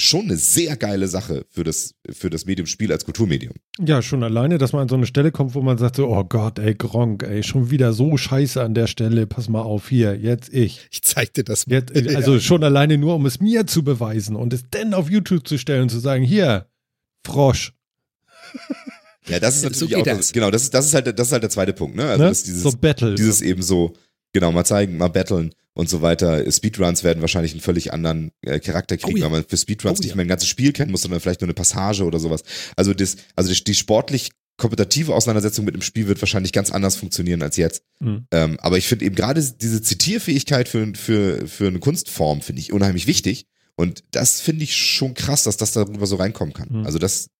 schon 0.00 0.22
eine 0.26 0.36
sehr 0.36 0.76
geile 0.76 1.08
Sache 1.08 1.46
für 1.50 1.64
das, 1.64 1.94
für 2.10 2.30
das 2.30 2.46
Medium 2.46 2.66
Spiel 2.66 2.92
als 2.92 3.04
Kulturmedium. 3.04 3.54
Ja, 3.78 4.02
schon 4.02 4.22
alleine, 4.22 4.58
dass 4.58 4.72
man 4.72 4.82
an 4.82 4.88
so 4.88 4.96
eine 4.96 5.06
Stelle 5.06 5.32
kommt, 5.32 5.54
wo 5.54 5.62
man 5.62 5.78
sagt 5.78 5.96
so, 5.96 6.08
oh 6.08 6.24
Gott, 6.24 6.58
ey, 6.58 6.74
Gronk, 6.74 7.22
ey, 7.22 7.42
schon 7.42 7.70
wieder 7.70 7.92
so 7.92 8.16
scheiße 8.16 8.62
an 8.62 8.74
der 8.74 8.86
Stelle, 8.86 9.26
pass 9.26 9.48
mal 9.48 9.62
auf, 9.62 9.88
hier, 9.88 10.16
jetzt 10.16 10.52
ich. 10.52 10.88
Ich 10.90 11.02
zeig 11.02 11.34
dir 11.34 11.44
das 11.44 11.66
mal. 11.66 11.74
Jetzt, 11.76 12.16
also 12.16 12.34
ja. 12.34 12.40
schon 12.40 12.64
alleine 12.64 12.98
nur, 12.98 13.14
um 13.14 13.26
es 13.26 13.40
mir 13.40 13.66
zu 13.66 13.82
beweisen 13.84 14.36
und 14.36 14.52
es 14.52 14.64
dann 14.70 14.94
auf 14.94 15.10
YouTube 15.10 15.46
zu 15.46 15.58
stellen 15.58 15.82
und 15.82 15.88
zu 15.90 15.98
sagen, 15.98 16.24
hier, 16.24 16.66
Frosch. 17.24 17.74
Ja, 19.26 19.38
das 19.38 19.56
ist 19.56 19.62
natürlich 19.64 19.92
so 19.92 20.00
auch, 20.00 20.04
das. 20.04 20.32
genau, 20.32 20.50
das 20.50 20.62
ist, 20.64 20.74
das 20.74 20.86
ist 20.86 20.94
halt, 20.94 21.18
das 21.18 21.28
ist 21.28 21.32
halt 21.32 21.42
der 21.42 21.50
zweite 21.50 21.72
Punkt, 21.72 21.96
ne? 21.96 22.04
Also, 22.04 22.24
ne? 22.24 22.30
dieses, 22.30 22.62
so 22.62 22.72
Battle. 22.72 23.14
Dieses 23.14 23.42
eben 23.42 23.62
so, 23.62 23.94
genau, 24.32 24.52
mal 24.52 24.64
zeigen, 24.64 24.96
mal 24.96 25.08
battlen 25.08 25.54
und 25.74 25.88
so 25.88 26.02
weiter. 26.02 26.50
Speedruns 26.50 27.04
werden 27.04 27.20
wahrscheinlich 27.20 27.52
einen 27.52 27.60
völlig 27.60 27.92
anderen 27.92 28.32
äh, 28.42 28.58
Charakter 28.60 28.96
kriegen, 28.96 29.14
oh 29.14 29.18
ja. 29.18 29.24
weil 29.24 29.40
man 29.40 29.44
für 29.46 29.56
Speedruns 29.56 30.00
oh 30.00 30.02
nicht 30.02 30.14
mehr 30.14 30.24
ein 30.24 30.28
ganzes 30.28 30.48
Spiel 30.48 30.72
kennen 30.72 30.90
muss, 30.90 31.02
sondern 31.02 31.20
vielleicht 31.20 31.40
nur 31.40 31.46
eine 31.46 31.54
Passage 31.54 32.04
oder 32.04 32.18
sowas. 32.18 32.42
Also 32.76 32.92
das, 32.94 33.16
also 33.36 33.52
die, 33.52 33.64
die 33.64 33.74
sportlich 33.74 34.30
kompetitive 34.56 35.14
Auseinandersetzung 35.14 35.64
mit 35.64 35.74
dem 35.74 35.82
Spiel 35.82 36.06
wird 36.06 36.20
wahrscheinlich 36.20 36.52
ganz 36.52 36.70
anders 36.70 36.96
funktionieren 36.96 37.42
als 37.42 37.56
jetzt. 37.56 37.82
Mhm. 38.00 38.26
Ähm, 38.30 38.58
aber 38.60 38.76
ich 38.78 38.86
finde 38.86 39.06
eben 39.06 39.14
gerade 39.14 39.42
diese 39.42 39.80
Zitierfähigkeit 39.80 40.68
für, 40.68 40.92
für, 40.94 41.48
für 41.48 41.68
eine 41.68 41.78
Kunstform 41.78 42.42
finde 42.42 42.60
ich 42.60 42.72
unheimlich 42.72 43.06
wichtig. 43.06 43.46
Und 43.74 44.04
das 44.10 44.42
finde 44.42 44.64
ich 44.64 44.76
schon 44.76 45.14
krass, 45.14 45.44
dass 45.44 45.56
das 45.56 45.72
darüber 45.72 46.06
so 46.06 46.16
reinkommen 46.16 46.52
kann. 46.52 46.68
Mhm. 46.70 46.84
Also 46.84 46.98
das, 46.98 47.30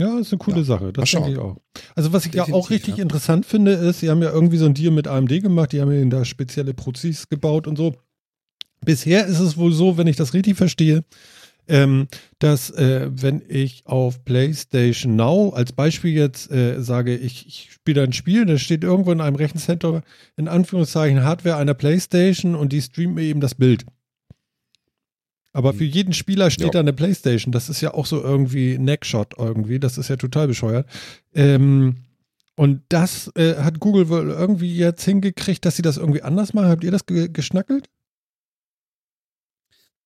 ja, 0.00 0.18
ist 0.18 0.32
eine 0.32 0.38
coole 0.38 0.58
ja, 0.58 0.64
Sache. 0.64 0.92
Das 0.92 1.10
denke 1.10 1.32
ich 1.32 1.38
auch. 1.38 1.56
Also, 1.94 2.12
was 2.12 2.24
ich 2.24 2.32
Definitiv, 2.32 2.54
ja 2.54 2.60
auch 2.60 2.70
richtig 2.70 2.96
ja. 2.96 3.02
interessant 3.02 3.46
finde, 3.46 3.72
ist, 3.72 4.00
sie 4.00 4.10
haben 4.10 4.22
ja 4.22 4.30
irgendwie 4.30 4.56
so 4.56 4.66
ein 4.66 4.74
Deal 4.74 4.92
mit 4.92 5.06
AMD 5.06 5.42
gemacht, 5.42 5.72
die 5.72 5.80
haben 5.80 5.92
ja 5.92 6.04
da 6.06 6.24
spezielle 6.24 6.74
Prozis 6.74 7.28
gebaut 7.28 7.66
und 7.66 7.76
so. 7.76 7.94
Bisher 8.84 9.26
ist 9.26 9.38
es 9.38 9.56
wohl 9.56 9.72
so, 9.72 9.96
wenn 9.96 10.08
ich 10.08 10.16
das 10.16 10.34
richtig 10.34 10.56
verstehe, 10.56 11.04
ähm, 11.68 12.08
dass 12.40 12.70
äh, 12.70 13.08
wenn 13.12 13.42
ich 13.48 13.86
auf 13.86 14.24
PlayStation 14.24 15.14
Now 15.14 15.50
als 15.50 15.72
Beispiel 15.72 16.12
jetzt 16.12 16.50
äh, 16.50 16.82
sage, 16.82 17.16
ich, 17.16 17.46
ich 17.46 17.68
spiele 17.72 18.02
ein 18.02 18.12
Spiel, 18.12 18.44
dann 18.44 18.58
steht 18.58 18.82
irgendwo 18.82 19.12
in 19.12 19.20
einem 19.20 19.36
Rechencenter 19.36 20.02
in 20.36 20.48
Anführungszeichen 20.48 21.22
Hardware 21.22 21.56
einer 21.56 21.74
PlayStation 21.74 22.56
und 22.56 22.72
die 22.72 22.82
streamt 22.82 23.14
mir 23.14 23.22
eben 23.22 23.40
das 23.40 23.54
Bild. 23.54 23.84
Aber 25.52 25.74
für 25.74 25.84
jeden 25.84 26.14
Spieler 26.14 26.50
steht 26.50 26.66
ja. 26.66 26.72
da 26.72 26.80
eine 26.80 26.94
Playstation. 26.94 27.52
Das 27.52 27.68
ist 27.68 27.80
ja 27.80 27.92
auch 27.92 28.06
so 28.06 28.22
irgendwie 28.22 28.78
Neckshot 28.78 29.34
irgendwie. 29.38 29.78
Das 29.78 29.98
ist 29.98 30.08
ja 30.08 30.16
total 30.16 30.48
bescheuert. 30.48 30.88
Ähm, 31.34 31.96
und 32.56 32.82
das 32.88 33.30
äh, 33.34 33.56
hat 33.56 33.80
Google 33.80 34.08
wohl 34.08 34.30
irgendwie 34.30 34.74
jetzt 34.74 35.04
hingekriegt, 35.04 35.64
dass 35.64 35.76
sie 35.76 35.82
das 35.82 35.98
irgendwie 35.98 36.22
anders 36.22 36.54
machen. 36.54 36.68
Habt 36.68 36.84
ihr 36.84 36.90
das 36.90 37.06
ge 37.06 37.28
geschnackelt? 37.28 37.88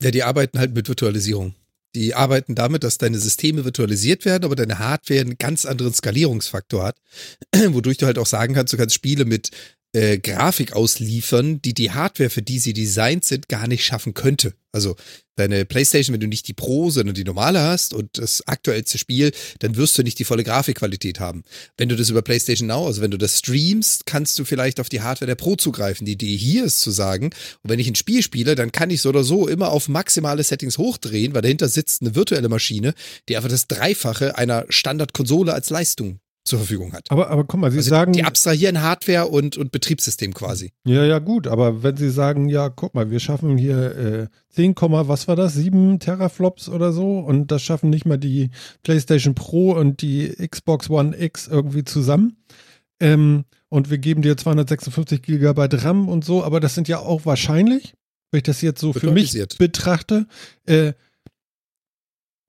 Ja, 0.03 0.11
die 0.11 0.25
arbeiten 0.25 0.59
halt 0.59 0.75
mit 0.75 0.89
Virtualisierung. 0.89 1.55
Die 1.95 2.15
arbeiten 2.15 2.55
damit, 2.55 2.85
dass 2.85 2.99
deine 2.99 3.19
Systeme 3.19 3.65
virtualisiert 3.65 4.25
werden, 4.25 4.45
aber 4.45 4.55
deine 4.55 4.79
Hardware 4.79 5.21
einen 5.21 5.39
ganz 5.39 5.65
anderen 5.65 5.95
Skalierungsfaktor 5.95 6.85
hat, 6.85 6.99
wodurch 7.69 7.97
du 7.97 8.07
halt 8.07 8.19
auch 8.19 8.27
sagen 8.27 8.55
kannst, 8.55 8.73
du 8.73 8.77
kannst 8.77 8.95
Spiele 8.95 9.25
mit 9.25 9.51
äh, 9.97 10.19
Grafik 10.19 10.75
ausliefern, 10.75 11.63
die 11.63 11.73
die 11.73 11.91
Hardware, 11.91 12.29
für 12.29 12.43
die 12.43 12.59
sie 12.59 12.75
designt 12.75 13.25
sind, 13.25 13.49
gar 13.49 13.67
nicht 13.67 13.83
schaffen 13.83 14.13
könnte. 14.13 14.53
Also 14.71 14.95
deine 15.37 15.65
PlayStation, 15.65 16.13
wenn 16.13 16.21
du 16.21 16.27
nicht 16.27 16.49
die 16.49 16.53
Pro, 16.53 16.91
sondern 16.91 17.15
die 17.15 17.25
normale 17.25 17.63
hast 17.63 17.95
und 17.95 18.19
das 18.19 18.47
aktuellste 18.47 18.99
Spiel, 18.99 19.33
dann 19.61 19.77
wirst 19.77 19.97
du 19.97 20.03
nicht 20.03 20.19
die 20.19 20.25
volle 20.25 20.45
Grafikqualität 20.45 21.19
haben. 21.19 21.45
Wenn 21.79 21.89
du 21.89 21.97
das 21.97 22.11
über 22.11 22.21
PlayStation 22.21 22.69
Now, 22.69 22.87
also 22.87 23.01
wenn 23.01 23.11
du 23.11 23.17
das 23.17 23.39
streamst, 23.39 24.05
kannst 24.05 24.39
du 24.39 24.45
vielleicht 24.45 24.81
auf 24.81 24.91
die 24.91 25.01
Hardware 25.01 25.29
der 25.29 25.35
Pro 25.35 25.57
zugreifen. 25.57 26.05
Die 26.05 26.13
Idee 26.13 26.37
hier 26.37 26.65
ist 26.65 26.81
zu 26.81 26.91
sagen, 26.91 27.31
und 27.63 27.71
wenn 27.71 27.79
ich 27.79 27.89
ein 27.89 27.95
Spiel 27.95 28.23
spiele, 28.23 28.55
dann 28.55 28.73
kann 28.73 28.91
ich 28.91 29.01
so 29.01 29.09
oder 29.09 29.25
so 29.25 29.49
immer 29.49 29.71
auf 29.71 29.89
maximale 29.89 30.43
Settings 30.43 30.77
hochdrehen, 30.77 31.33
weil 31.33 31.41
dahinter 31.43 31.71
sitzt 31.71 32.03
eine 32.03 32.15
virtuelle 32.15 32.51
Maschine, 32.51 32.93
die 33.31 33.37
einfach 33.39 33.49
das 33.49 33.67
Dreifache 33.67 34.37
einer 34.37 34.67
Standardkonsole 34.69 35.55
als 35.55 35.71
Leistung 35.71 36.21
zur 36.47 36.61
Verfügung 36.61 36.93
hat. 36.93 37.11
Aber, 37.11 37.31
aber 37.31 37.45
guck 37.45 37.61
mal, 37.61 37.71
Sie 37.71 37.79
also 37.79 37.91
sagen. 37.91 38.13
Die 38.13 38.25
abstrahieren 38.25 38.83
Hardware 38.83 39.27
und, 39.27 39.57
und 39.57 39.73
Betriebssystem 39.73 40.33
quasi. 40.35 40.73
Ja, 40.85 41.05
ja, 41.05 41.19
gut, 41.19 41.47
aber 41.47 41.83
wenn 41.83 41.97
Sie 41.97 42.11
sagen, 42.11 42.49
ja, 42.49 42.69
guck 42.69 42.95
mal, 42.95 43.11
wir 43.11 43.21
schaffen 43.21 43.59
hier 43.59 43.97
äh, 43.97 44.27
10, 44.55 44.75
was 44.77 45.29
war 45.29 45.37
das? 45.37 45.55
7 45.55 45.99
Teraflops 46.01 46.69
oder 46.69 46.93
so 46.93 47.19
und 47.19 47.51
das 47.51 47.63
schaffen 47.63 47.91
nicht 47.91 48.07
mal 48.07 48.19
die 48.19 48.51
PlayStation 48.83 49.35
Pro 49.35 49.73
und 49.73 50.03
die 50.03 50.29
Xbox 50.29 50.89
One 50.89 51.19
X 51.19 51.49
irgendwie 51.49 51.85
zusammen. 51.85 52.37
Ähm, 53.01 53.45
und 53.69 53.91
wir 53.91 53.99
geben 53.99 54.23
dir 54.23 54.37
256 54.37 55.23
Gigabyte 55.23 55.85
RAM 55.85 56.09
und 56.09 56.25
so, 56.25 56.45
aber 56.45 56.61
das 56.61 56.75
sind 56.75 56.89
ja 56.89 57.01
auch 57.01 57.27
wahrscheinlich, 57.27 57.95
wenn 58.31 58.39
ich 58.39 58.45
das 58.45 58.63
jetzt 58.63 58.81
so 58.81 58.93
für 58.93 59.11
mich 59.11 59.37
betrachte, 59.59 60.27
äh, 60.65 60.93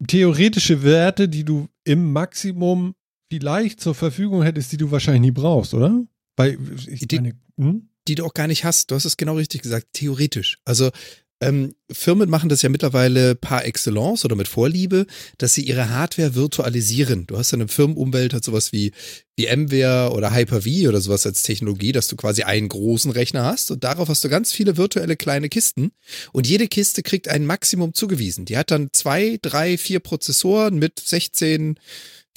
theoretische 0.06 0.84
Werte, 0.84 1.28
die 1.28 1.44
du 1.44 1.68
im 1.84 2.12
Maximum 2.12 2.94
vielleicht 3.30 3.82
zur 3.82 3.96
Verfügung 3.96 4.44
hättest, 4.44 4.72
die 4.72 4.78
du 4.78 4.92
wahrscheinlich 4.92 5.22
nie 5.22 5.32
brauchst, 5.32 5.74
oder? 5.74 6.04
Weil 6.36 6.58
ich 6.88 7.08
die, 7.08 7.16
meine, 7.18 7.34
hm? 7.58 7.90
die 8.08 8.16
du 8.16 8.26
auch 8.26 8.34
gar 8.34 8.48
nicht 8.48 8.64
hast. 8.64 8.92
Du 8.92 8.96
hast 8.96 9.06
es 9.06 9.18
genau 9.18 9.36
richtig 9.36 9.62
gesagt, 9.62 9.88
theoretisch. 9.94 10.60
Also 10.66 10.92
ähm, 11.40 11.76
Firmen 11.92 12.30
machen 12.30 12.50
das 12.50 12.64
ja 12.64 12.70
mittlerweile 12.70 13.36
par 13.36 13.64
excellence 13.66 14.26
oder 14.26 14.36
mit 14.36 14.48
Vorliebe, 14.48 15.06
dass 15.38 15.54
sie 15.54 15.62
ihre 15.62 15.90
Hardware 15.90 16.34
virtualisieren. 16.34 17.28
Du 17.28 17.38
hast 17.38 17.52
ja 17.52 17.58
eine 17.58 17.68
Firmenumwelt, 17.68 18.34
hat 18.34 18.44
sowas 18.44 18.72
wie 18.72 18.92
VMware 19.40 20.14
oder 20.14 20.34
Hyper-V 20.34 20.90
oder 20.90 21.00
sowas 21.00 21.28
als 21.28 21.44
Technologie, 21.44 21.92
dass 21.92 22.08
du 22.08 22.16
quasi 22.16 22.42
einen 22.42 22.70
großen 22.70 23.12
Rechner 23.12 23.46
hast 23.46 23.70
und 23.70 23.84
darauf 23.84 24.10
hast 24.10 24.24
du 24.24 24.30
ganz 24.30 24.52
viele 24.52 24.78
virtuelle 24.78 25.16
kleine 25.16 25.48
Kisten 25.48 25.92
und 26.32 26.48
jede 26.48 26.68
Kiste 26.68 27.04
kriegt 27.04 27.28
ein 27.28 27.46
Maximum 27.46 27.94
zugewiesen. 27.94 28.46
Die 28.46 28.58
hat 28.58 28.72
dann 28.72 28.90
zwei, 28.94 29.38
drei, 29.40 29.78
vier 29.78 30.00
Prozessoren 30.00 30.80
mit 30.80 31.00
16 31.00 31.80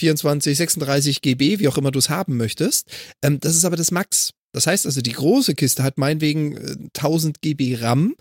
24, 0.01 0.57
36 0.57 1.22
GB, 1.22 1.59
wie 1.59 1.68
auch 1.68 1.78
immer 1.78 1.90
du 1.90 1.98
es 1.98 2.11
haben 2.11 2.36
möchtest. 2.36 2.88
Ähm, 3.22 3.38
das 3.40 3.55
ist 3.55 3.64
aber 3.64 3.76
das 3.76 3.90
Max. 3.90 4.32
Das 4.53 4.66
heißt 4.66 4.86
also, 4.86 5.01
die 5.01 5.12
große 5.12 5.55
Kiste 5.55 5.84
hat 5.84 5.96
meinetwegen 5.96 6.90
1000 6.96 7.36
äh, 7.36 7.40
GB 7.40 7.76
RAM 7.76 8.16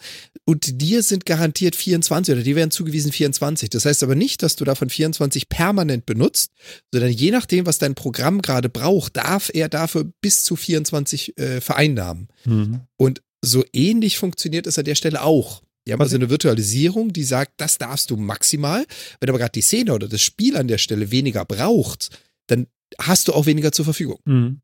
und 0.45 0.81
dir 0.81 1.01
sind 1.01 1.25
garantiert 1.25 1.75
24 1.75 2.35
oder 2.35 2.43
die 2.43 2.55
werden 2.55 2.69
zugewiesen 2.69 3.11
24. 3.11 3.69
Das 3.71 3.85
heißt 3.85 4.03
aber 4.03 4.13
nicht, 4.13 4.43
dass 4.43 4.55
du 4.55 4.63
davon 4.63 4.89
24 4.89 5.49
permanent 5.49 6.05
benutzt, 6.05 6.51
sondern 6.93 7.11
je 7.11 7.31
nachdem, 7.31 7.65
was 7.65 7.79
dein 7.79 7.95
Programm 7.95 8.41
gerade 8.43 8.69
braucht, 8.69 9.17
darf 9.17 9.49
er 9.51 9.69
dafür 9.69 10.05
bis 10.21 10.43
zu 10.43 10.55
24 10.55 11.37
äh, 11.37 11.61
vereinnahmen. 11.61 12.27
Mhm. 12.45 12.81
Und 12.97 13.23
so 13.41 13.63
ähnlich 13.73 14.19
funktioniert 14.19 14.67
es 14.67 14.77
an 14.77 14.85
der 14.85 14.95
Stelle 14.95 15.23
auch. 15.23 15.63
Die 15.87 15.93
haben 15.93 16.01
also 16.01 16.15
eine 16.15 16.29
Virtualisierung, 16.29 17.13
die 17.13 17.23
sagt, 17.23 17.53
das 17.57 17.77
darfst 17.77 18.11
du 18.11 18.17
maximal. 18.17 18.85
Wenn 19.19 19.29
aber 19.29 19.39
gerade 19.39 19.53
die 19.53 19.61
Szene 19.61 19.93
oder 19.93 20.07
das 20.07 20.21
Spiel 20.21 20.55
an 20.55 20.67
der 20.67 20.77
Stelle 20.77 21.11
weniger 21.11 21.45
braucht, 21.45 22.09
dann 22.47 22.67
hast 22.99 23.27
du 23.27 23.33
auch 23.33 23.45
weniger 23.45 23.71
zur 23.71 23.85
Verfügung. 23.85 24.19
Mhm. 24.25 24.61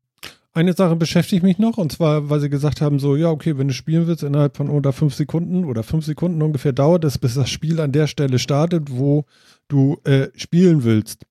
Eine 0.52 0.72
Sache 0.72 0.96
beschäftigt 0.96 1.42
mich 1.42 1.58
noch, 1.58 1.76
und 1.76 1.92
zwar, 1.92 2.30
weil 2.30 2.40
sie 2.40 2.48
gesagt 2.48 2.80
haben, 2.80 2.98
so, 2.98 3.14
ja, 3.14 3.28
okay, 3.28 3.58
wenn 3.58 3.68
du 3.68 3.74
spielen 3.74 4.06
willst, 4.06 4.22
innerhalb 4.22 4.56
von 4.56 4.70
unter 4.70 4.94
fünf 4.94 5.14
Sekunden 5.14 5.66
oder 5.66 5.82
fünf 5.82 6.06
Sekunden 6.06 6.40
ungefähr 6.40 6.72
dauert 6.72 7.04
es, 7.04 7.18
bis 7.18 7.34
das 7.34 7.50
Spiel 7.50 7.78
an 7.78 7.92
der 7.92 8.06
Stelle 8.06 8.38
startet, 8.38 8.90
wo 8.90 9.26
du 9.68 9.98
äh, 10.04 10.28
spielen 10.34 10.82
willst. 10.82 11.26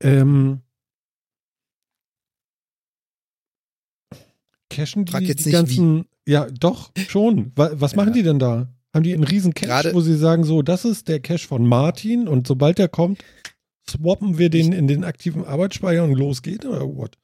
Ähm, 0.00 0.62
cashen 4.70 5.04
die, 5.04 5.12
jetzt 5.18 5.40
die 5.40 5.50
nicht 5.50 5.52
ganzen, 5.52 6.06
wie. 6.24 6.32
ja, 6.32 6.46
doch, 6.46 6.92
schon. 7.08 7.52
Was 7.56 7.94
machen 7.94 8.08
ja. 8.08 8.14
die 8.14 8.22
denn 8.22 8.38
da? 8.38 8.68
Haben 8.94 9.04
die 9.04 9.14
einen 9.14 9.24
riesen 9.24 9.54
Cache, 9.54 9.66
Gerade 9.66 9.94
wo 9.94 10.00
sie 10.00 10.16
sagen, 10.16 10.44
so, 10.44 10.62
das 10.62 10.84
ist 10.84 11.08
der 11.08 11.20
Cache 11.20 11.46
von 11.46 11.64
Martin 11.64 12.26
und 12.26 12.46
sobald 12.46 12.78
der 12.78 12.88
kommt, 12.88 13.22
swappen 13.88 14.38
wir 14.38 14.50
den 14.50 14.72
in 14.72 14.88
den 14.88 15.04
aktiven 15.04 15.44
Arbeitsspeicher 15.44 16.04
und 16.04 16.14
los 16.14 16.42
geht 16.42 16.64
oder 16.64 16.86
what? 16.86 17.16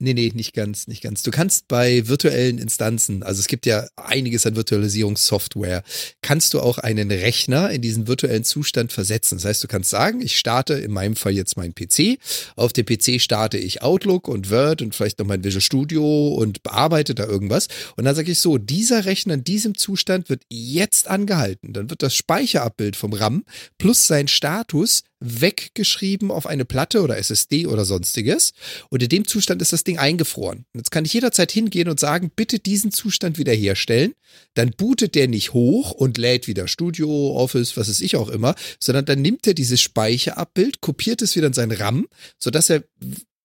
Nee, 0.00 0.12
nee, 0.12 0.32
nicht 0.34 0.54
ganz, 0.54 0.88
nicht 0.88 1.02
ganz. 1.02 1.22
Du 1.22 1.30
kannst 1.30 1.68
bei 1.68 2.08
virtuellen 2.08 2.58
Instanzen, 2.58 3.22
also 3.22 3.38
es 3.38 3.46
gibt 3.46 3.64
ja 3.64 3.86
einiges 3.96 4.44
an 4.44 4.56
Virtualisierungssoftware, 4.56 5.84
kannst 6.20 6.52
du 6.52 6.60
auch 6.60 6.78
einen 6.78 7.12
Rechner 7.12 7.70
in 7.70 7.80
diesen 7.80 8.08
virtuellen 8.08 8.42
Zustand 8.42 8.92
versetzen. 8.92 9.36
Das 9.36 9.44
heißt, 9.44 9.62
du 9.62 9.68
kannst 9.68 9.90
sagen, 9.90 10.20
ich 10.20 10.36
starte 10.36 10.74
in 10.74 10.90
meinem 10.90 11.14
Fall 11.14 11.32
jetzt 11.32 11.56
meinen 11.56 11.74
PC. 11.74 12.18
Auf 12.56 12.72
dem 12.72 12.86
PC 12.86 13.20
starte 13.20 13.56
ich 13.56 13.82
Outlook 13.82 14.26
und 14.26 14.50
Word 14.50 14.82
und 14.82 14.96
vielleicht 14.96 15.20
noch 15.20 15.26
mein 15.26 15.44
Visual 15.44 15.62
Studio 15.62 16.34
und 16.34 16.64
bearbeite 16.64 17.14
da 17.14 17.24
irgendwas. 17.24 17.68
Und 17.96 18.04
dann 18.04 18.16
sage 18.16 18.32
ich 18.32 18.40
so, 18.40 18.58
dieser 18.58 19.04
Rechner 19.04 19.34
in 19.34 19.44
diesem 19.44 19.76
Zustand 19.76 20.28
wird 20.28 20.42
jetzt 20.48 21.06
angehalten. 21.06 21.72
Dann 21.72 21.88
wird 21.88 22.02
das 22.02 22.16
Speicherabbild 22.16 22.96
vom 22.96 23.12
RAM 23.12 23.44
plus 23.78 24.08
sein 24.08 24.26
Status 24.26 25.04
weggeschrieben 25.24 26.30
auf 26.30 26.46
eine 26.46 26.64
Platte 26.64 27.02
oder 27.02 27.16
SSD 27.16 27.66
oder 27.66 27.84
sonstiges. 27.84 28.52
Und 28.90 29.02
in 29.02 29.08
dem 29.08 29.26
Zustand 29.26 29.62
ist 29.62 29.72
das 29.72 29.84
Ding 29.84 29.98
eingefroren. 29.98 30.66
Jetzt 30.74 30.90
kann 30.90 31.04
ich 31.04 31.12
jederzeit 31.12 31.50
hingehen 31.50 31.88
und 31.88 32.00
sagen, 32.00 32.30
bitte 32.34 32.58
diesen 32.58 32.92
Zustand 32.92 33.38
wiederherstellen. 33.38 34.14
Dann 34.54 34.70
bootet 34.70 35.14
der 35.14 35.28
nicht 35.28 35.52
hoch 35.52 35.92
und 35.92 36.18
lädt 36.18 36.46
wieder 36.46 36.68
Studio, 36.68 37.36
Office, 37.36 37.76
was 37.76 37.88
ist 37.88 38.00
ich 38.00 38.16
auch 38.16 38.28
immer, 38.28 38.54
sondern 38.78 39.04
dann 39.04 39.22
nimmt 39.22 39.46
er 39.46 39.54
dieses 39.54 39.80
Speicherabbild, 39.80 40.80
kopiert 40.80 41.22
es 41.22 41.36
wieder 41.36 41.46
in 41.46 41.52
sein 41.52 41.70
RAM, 41.70 42.06
sodass 42.38 42.70
er, 42.70 42.84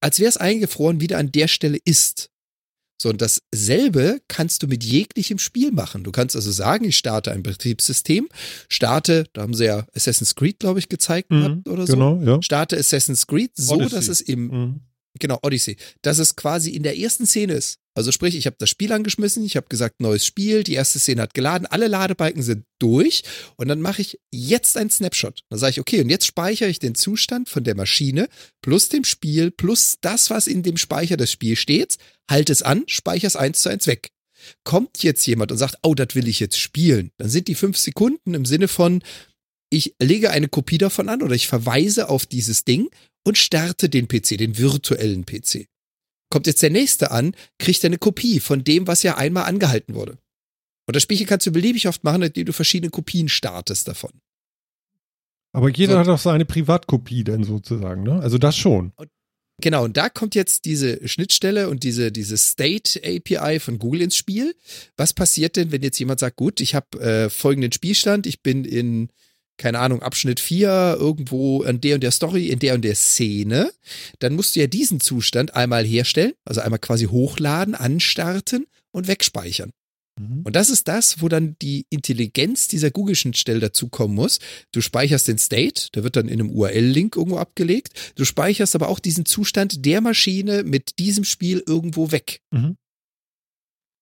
als 0.02 0.20
wäre 0.20 0.30
es 0.30 0.38
eingefroren, 0.38 1.02
wieder 1.02 1.18
an 1.18 1.32
der 1.32 1.48
Stelle 1.48 1.80
ist. 1.84 2.30
So, 3.02 3.10
und 3.10 3.22
dasselbe 3.22 4.20
kannst 4.28 4.62
du 4.62 4.68
mit 4.68 4.84
jeglichem 4.84 5.40
Spiel 5.40 5.72
machen. 5.72 6.04
Du 6.04 6.12
kannst 6.12 6.36
also 6.36 6.52
sagen, 6.52 6.84
ich 6.86 6.98
starte 6.98 7.32
ein 7.32 7.44
Betriebssystem, 7.44 8.28
starte, 8.68 9.26
da 9.34 9.42
haben 9.44 9.54
sie 9.54 9.66
ja 9.66 9.86
Assassin's 9.96 10.36
Creed, 10.36 10.60
glaube 10.60 10.80
ich, 10.80 10.90
gezeigt 10.90 11.32
Mhm, 11.32 11.64
oder 11.70 11.88
so. 11.88 11.94
Genau, 11.94 12.22
ja. 12.22 12.42
Starte 12.42 12.78
Assassin's 12.78 13.26
Creed 13.26 13.52
so, 13.56 13.76
Odyssey. 13.76 13.96
dass 13.96 14.08
es 14.10 14.22
im, 14.22 14.48
Mhm. 14.48 14.80
Genau, 15.20 15.40
Odyssey, 15.42 15.78
dass 16.02 16.20
es 16.20 16.36
quasi 16.36 16.72
in 16.72 16.84
der 16.84 16.98
ersten 16.98 17.26
Szene 17.26 17.54
ist. 17.54 17.80
Also 17.96 18.12
sprich, 18.12 18.36
ich 18.36 18.46
habe 18.46 18.56
das 18.60 18.70
Spiel 18.70 18.94
angeschmissen, 18.94 19.44
ich 19.44 19.58
habe 19.58 19.68
gesagt, 19.68 20.00
neues 20.00 20.26
Spiel, 20.26 20.64
die 20.64 20.76
erste 20.76 21.00
Szene 21.00 21.24
hat 21.24 21.34
geladen, 21.34 21.66
alle 21.66 21.88
Ladebalken 21.88 22.44
sind 22.44 22.64
durch 22.80 23.24
und 23.58 23.68
dann 23.68 23.82
mache 23.82 24.02
ich 24.02 24.20
jetzt 24.32 24.78
einen 24.78 24.90
Snapshot. 24.90 25.42
Dann 25.50 25.60
sage 25.60 25.72
ich, 25.72 25.80
okay, 25.80 26.02
und 26.02 26.10
jetzt 26.10 26.26
speichere 26.26 26.70
ich 26.70 26.80
den 26.80 26.96
Zustand 26.96 27.50
von 27.50 27.64
der 27.64 27.76
Maschine 27.76 28.30
plus 28.62 28.90
dem 28.90 29.04
Spiel 29.04 29.52
plus 29.52 29.98
das, 30.00 30.30
was 30.30 30.48
in 30.48 30.64
dem 30.64 30.78
Speicher 30.78 31.18
des 31.18 31.32
Spiels 31.32 31.60
steht, 31.60 31.98
halte 32.30 32.54
es 32.54 32.62
an, 32.62 32.84
speichere 32.88 33.28
es 33.28 33.36
eins 33.36 33.62
zu 33.62 33.70
eins 33.70 33.88
weg. 33.88 34.12
Kommt 34.64 35.04
jetzt 35.04 35.26
jemand 35.28 35.52
und 35.52 35.58
sagt, 35.58 35.76
oh, 35.84 35.94
das 35.94 36.16
will 36.16 36.30
ich 36.30 36.40
jetzt 36.40 36.58
spielen, 36.58 37.12
dann 37.18 37.30
sind 37.30 37.50
die 37.50 37.56
fünf 37.56 37.78
Sekunden 37.78 38.34
im 38.34 38.46
Sinne 38.46 38.70
von, 38.70 39.04
ich 39.70 39.96
lege 40.02 40.32
eine 40.32 40.48
Kopie 40.48 40.78
davon 40.78 41.10
an 41.10 41.22
oder 41.22 41.36
ich 41.36 41.48
verweise 41.48 42.10
auf 42.10 42.26
dieses 42.26 42.66
Ding 42.66 42.90
und 43.26 43.38
starte 43.38 43.90
den 43.90 44.08
PC, 44.08 44.38
den 44.38 44.58
virtuellen 44.58 45.26
PC. 45.26 45.68
Kommt 46.32 46.48
jetzt 46.48 46.62
der 46.62 46.70
nächste 46.70 47.12
an, 47.12 47.36
kriegt 47.58 47.84
er 47.84 47.90
eine 47.90 47.98
Kopie 47.98 48.40
von 48.40 48.64
dem, 48.64 48.88
was 48.88 49.04
ja 49.04 49.18
einmal 49.18 49.46
angehalten 49.46 49.96
wurde. 49.96 50.18
Und 50.88 50.96
das 50.96 51.04
Spielchen 51.04 51.28
kannst 51.28 51.46
du 51.46 51.52
beliebig 51.52 51.88
oft 51.88 52.04
machen, 52.04 52.24
indem 52.24 52.46
du 52.46 52.54
verschiedene 52.54 52.90
Kopien 52.90 53.30
startest 53.30 53.88
davon. 53.88 54.12
Aber 55.52 55.70
jeder 55.70 55.94
So. 55.94 56.00
hat 56.00 56.08
auch 56.08 56.20
seine 56.20 56.46
Privatkopie 56.46 57.24
dann 57.24 57.44
sozusagen, 57.44 58.04
ne? 58.04 58.20
Also 58.22 58.38
das 58.38 58.56
schon. 58.56 58.94
Genau, 59.62 59.84
und 59.84 59.98
da 59.98 60.10
kommt 60.10 60.36
jetzt 60.36 60.66
diese 60.66 61.06
Schnittstelle 61.08 61.70
und 61.70 61.84
diese, 61.84 62.12
diese 62.12 62.38
State 62.38 63.02
API 63.04 63.60
von 63.60 63.78
Google 63.78 64.02
ins 64.02 64.16
Spiel. 64.16 64.56
Was 64.96 65.14
passiert 65.14 65.58
denn, 65.58 65.72
wenn 65.72 65.82
jetzt 65.82 66.00
jemand 66.00 66.20
sagt, 66.20 66.38
gut, 66.38 66.62
ich 66.62 66.76
habe 66.76 67.00
äh, 67.00 67.30
folgenden 67.30 67.72
Spielstand, 67.72 68.26
ich 68.26 68.42
bin 68.42 68.64
in, 68.64 69.10
keine 69.60 69.80
Ahnung, 69.80 70.02
Abschnitt 70.02 70.40
4 70.40 70.98
irgendwo 71.00 71.62
an 71.64 71.82
der 71.82 71.96
und 71.96 72.02
der 72.02 72.12
Story, 72.12 72.48
in 72.48 72.60
der 72.60 72.74
und 72.74 72.82
der 72.82 72.96
Szene, 72.96 73.72
dann 74.18 74.34
musst 74.34 74.56
du 74.56 74.62
ja 74.62 74.68
diesen 74.68 75.00
Zustand 75.00 75.54
einmal 75.54 75.86
herstellen, 75.86 76.34
also 76.46 76.62
einmal 76.62 76.80
quasi 76.80 77.06
hochladen, 77.06 77.76
anstarten 77.76 78.66
und 78.92 79.08
wegspeichern. 79.08 79.72
Mhm. 80.20 80.42
Und 80.44 80.56
das 80.56 80.70
ist 80.70 80.88
das, 80.88 81.22
wo 81.22 81.28
dann 81.28 81.56
die 81.62 81.86
Intelligenz 81.90 82.68
dieser 82.68 82.90
Google-Schnittstelle 82.90 83.60
dazukommen 83.60 84.16
muss. 84.16 84.40
Du 84.72 84.82
speicherst 84.82 85.28
den 85.28 85.38
State, 85.38 85.90
der 85.94 86.04
wird 86.04 86.16
dann 86.16 86.28
in 86.28 86.40
einem 86.40 86.52
URL-Link 86.52 87.16
irgendwo 87.16 87.38
abgelegt. 87.38 88.14
Du 88.16 88.26
speicherst 88.26 88.76
aber 88.76 88.88
auch 88.88 89.00
diesen 89.00 89.26
Zustand 89.26 89.86
der 89.86 90.02
Maschine 90.02 90.64
mit 90.64 91.00
diesem 91.00 91.26
Spiel 91.26 91.62
irgendwo 91.68 92.12
weg. 92.12 92.42
Mhm. 92.52 92.78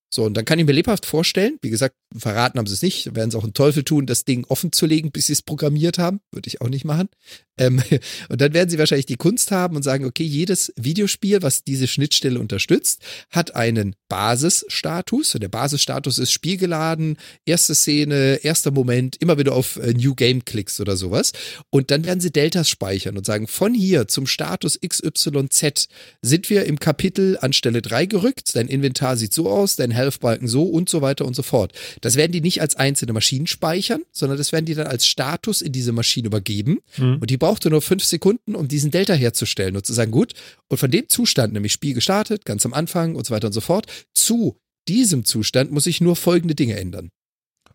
So, 0.09 0.23
und 0.23 0.35
dann 0.35 0.45
kann 0.45 0.57
ich 0.57 0.65
mir 0.65 0.71
lebhaft 0.71 1.05
vorstellen, 1.05 1.57
wie 1.61 1.69
gesagt, 1.69 1.95
verraten 2.15 2.57
haben 2.57 2.67
sie 2.67 2.73
es 2.73 2.81
nicht, 2.81 3.13
werden 3.15 3.29
sie 3.29 3.37
auch 3.37 3.43
einen 3.43 3.53
Teufel 3.53 3.83
tun, 3.83 4.05
das 4.05 4.23
Ding 4.23 4.45
offen 4.47 4.71
zu 4.71 4.85
legen, 4.85 5.11
bis 5.11 5.27
sie 5.27 5.33
es 5.33 5.41
programmiert 5.41 5.97
haben. 5.97 6.21
Würde 6.31 6.47
ich 6.47 6.61
auch 6.61 6.69
nicht 6.69 6.85
machen. 6.85 7.09
Ähm, 7.57 7.81
und 8.29 8.39
dann 8.39 8.53
werden 8.53 8.69
sie 8.69 8.77
wahrscheinlich 8.77 9.05
die 9.05 9.17
Kunst 9.17 9.51
haben 9.51 9.75
und 9.75 9.83
sagen, 9.83 10.05
okay, 10.05 10.23
jedes 10.23 10.71
Videospiel, 10.77 11.41
was 11.41 11.63
diese 11.63 11.87
Schnittstelle 11.87 12.39
unterstützt, 12.39 13.01
hat 13.31 13.55
einen 13.55 13.95
Basisstatus. 14.07 15.35
Und 15.35 15.41
der 15.41 15.49
Basisstatus 15.49 16.19
ist 16.19 16.31
spielgeladen, 16.31 17.17
erste 17.45 17.75
Szene, 17.75 18.39
erster 18.43 18.71
Moment, 18.71 19.17
immer 19.17 19.37
wieder 19.37 19.53
auf 19.53 19.75
äh, 19.75 19.93
New 19.93 20.15
Game 20.15 20.45
klickst 20.45 20.79
oder 20.79 20.95
sowas. 20.95 21.33
Und 21.69 21.91
dann 21.91 22.05
werden 22.05 22.21
sie 22.21 22.31
Deltas 22.31 22.69
speichern 22.69 23.17
und 23.17 23.25
sagen, 23.25 23.47
von 23.47 23.73
hier 23.73 24.07
zum 24.07 24.25
Status 24.25 24.79
XYZ 24.79 25.87
sind 26.21 26.49
wir 26.49 26.65
im 26.65 26.79
Kapitel 26.79 27.37
an 27.41 27.51
Stelle 27.51 27.81
3 27.81 28.05
gerückt, 28.05 28.55
dein 28.55 28.67
Inventar 28.67 29.17
sieht 29.17 29.33
so 29.33 29.49
aus, 29.49 29.75
dein 29.75 29.96
Health-Balken 29.97 30.47
so 30.47 30.63
und 30.63 30.87
so 30.87 31.01
weiter 31.01 31.25
und 31.25 31.35
so 31.35 31.43
fort. 31.43 31.73
Das 32.01 32.15
werden 32.15 32.31
die 32.31 32.41
nicht 32.41 32.61
als 32.61 32.75
einzelne 32.75 33.13
Maschinen 33.13 33.47
speichern, 33.47 34.03
sondern 34.11 34.37
das 34.37 34.51
werden 34.51 34.65
die 34.65 34.75
dann 34.75 34.87
als 34.87 35.05
Status 35.05 35.61
in 35.61 35.71
diese 35.73 35.91
Maschine 35.91 36.27
übergeben. 36.27 36.79
Mhm. 36.97 37.17
Und 37.19 37.29
die 37.29 37.37
brauchte 37.37 37.69
nur 37.69 37.81
fünf 37.81 38.03
Sekunden, 38.03 38.55
um 38.55 38.67
diesen 38.67 38.91
Delta 38.91 39.13
herzustellen 39.13 39.75
und 39.75 39.85
zu 39.85 39.93
sagen, 39.93 40.11
gut, 40.11 40.33
und 40.69 40.77
von 40.77 40.91
dem 40.91 41.09
Zustand, 41.09 41.53
nämlich 41.53 41.73
Spiel 41.73 41.93
gestartet, 41.93 42.45
ganz 42.45 42.65
am 42.65 42.73
Anfang 42.73 43.15
und 43.15 43.25
so 43.25 43.33
weiter 43.33 43.47
und 43.47 43.53
so 43.53 43.61
fort, 43.61 43.87
zu 44.13 44.57
diesem 44.87 45.25
Zustand 45.25 45.71
muss 45.71 45.87
ich 45.87 45.99
nur 46.01 46.15
folgende 46.15 46.55
Dinge 46.55 46.77
ändern. 46.77 47.09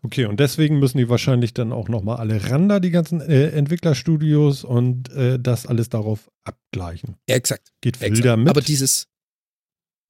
Okay, 0.05 0.25
und 0.25 0.41
deswegen 0.41 0.81
müssen 0.81 0.99
die 0.99 1.09
wahrscheinlich 1.09 1.55
dann 1.55 1.73
auch 1.73 1.89
nochmal 1.89 2.17
alle 2.17 2.51
Rander, 2.51 2.81
die 2.81 2.91
ganzen 2.91 3.21
äh, 3.21 3.51
Entwicklerstudios 3.51 4.65
und 4.65 5.11
äh, 5.13 5.39
das 5.39 5.65
alles 5.67 5.91
darauf 5.91 6.29
abgleichen. 6.43 7.17
Ja, 7.29 7.37
exakt. 7.37 7.73
Geht 7.81 7.97
exakt. 7.97 8.17
Wilder 8.17 8.37
mit? 8.37 8.49
Aber 8.49 8.63
dieses, 8.63 9.07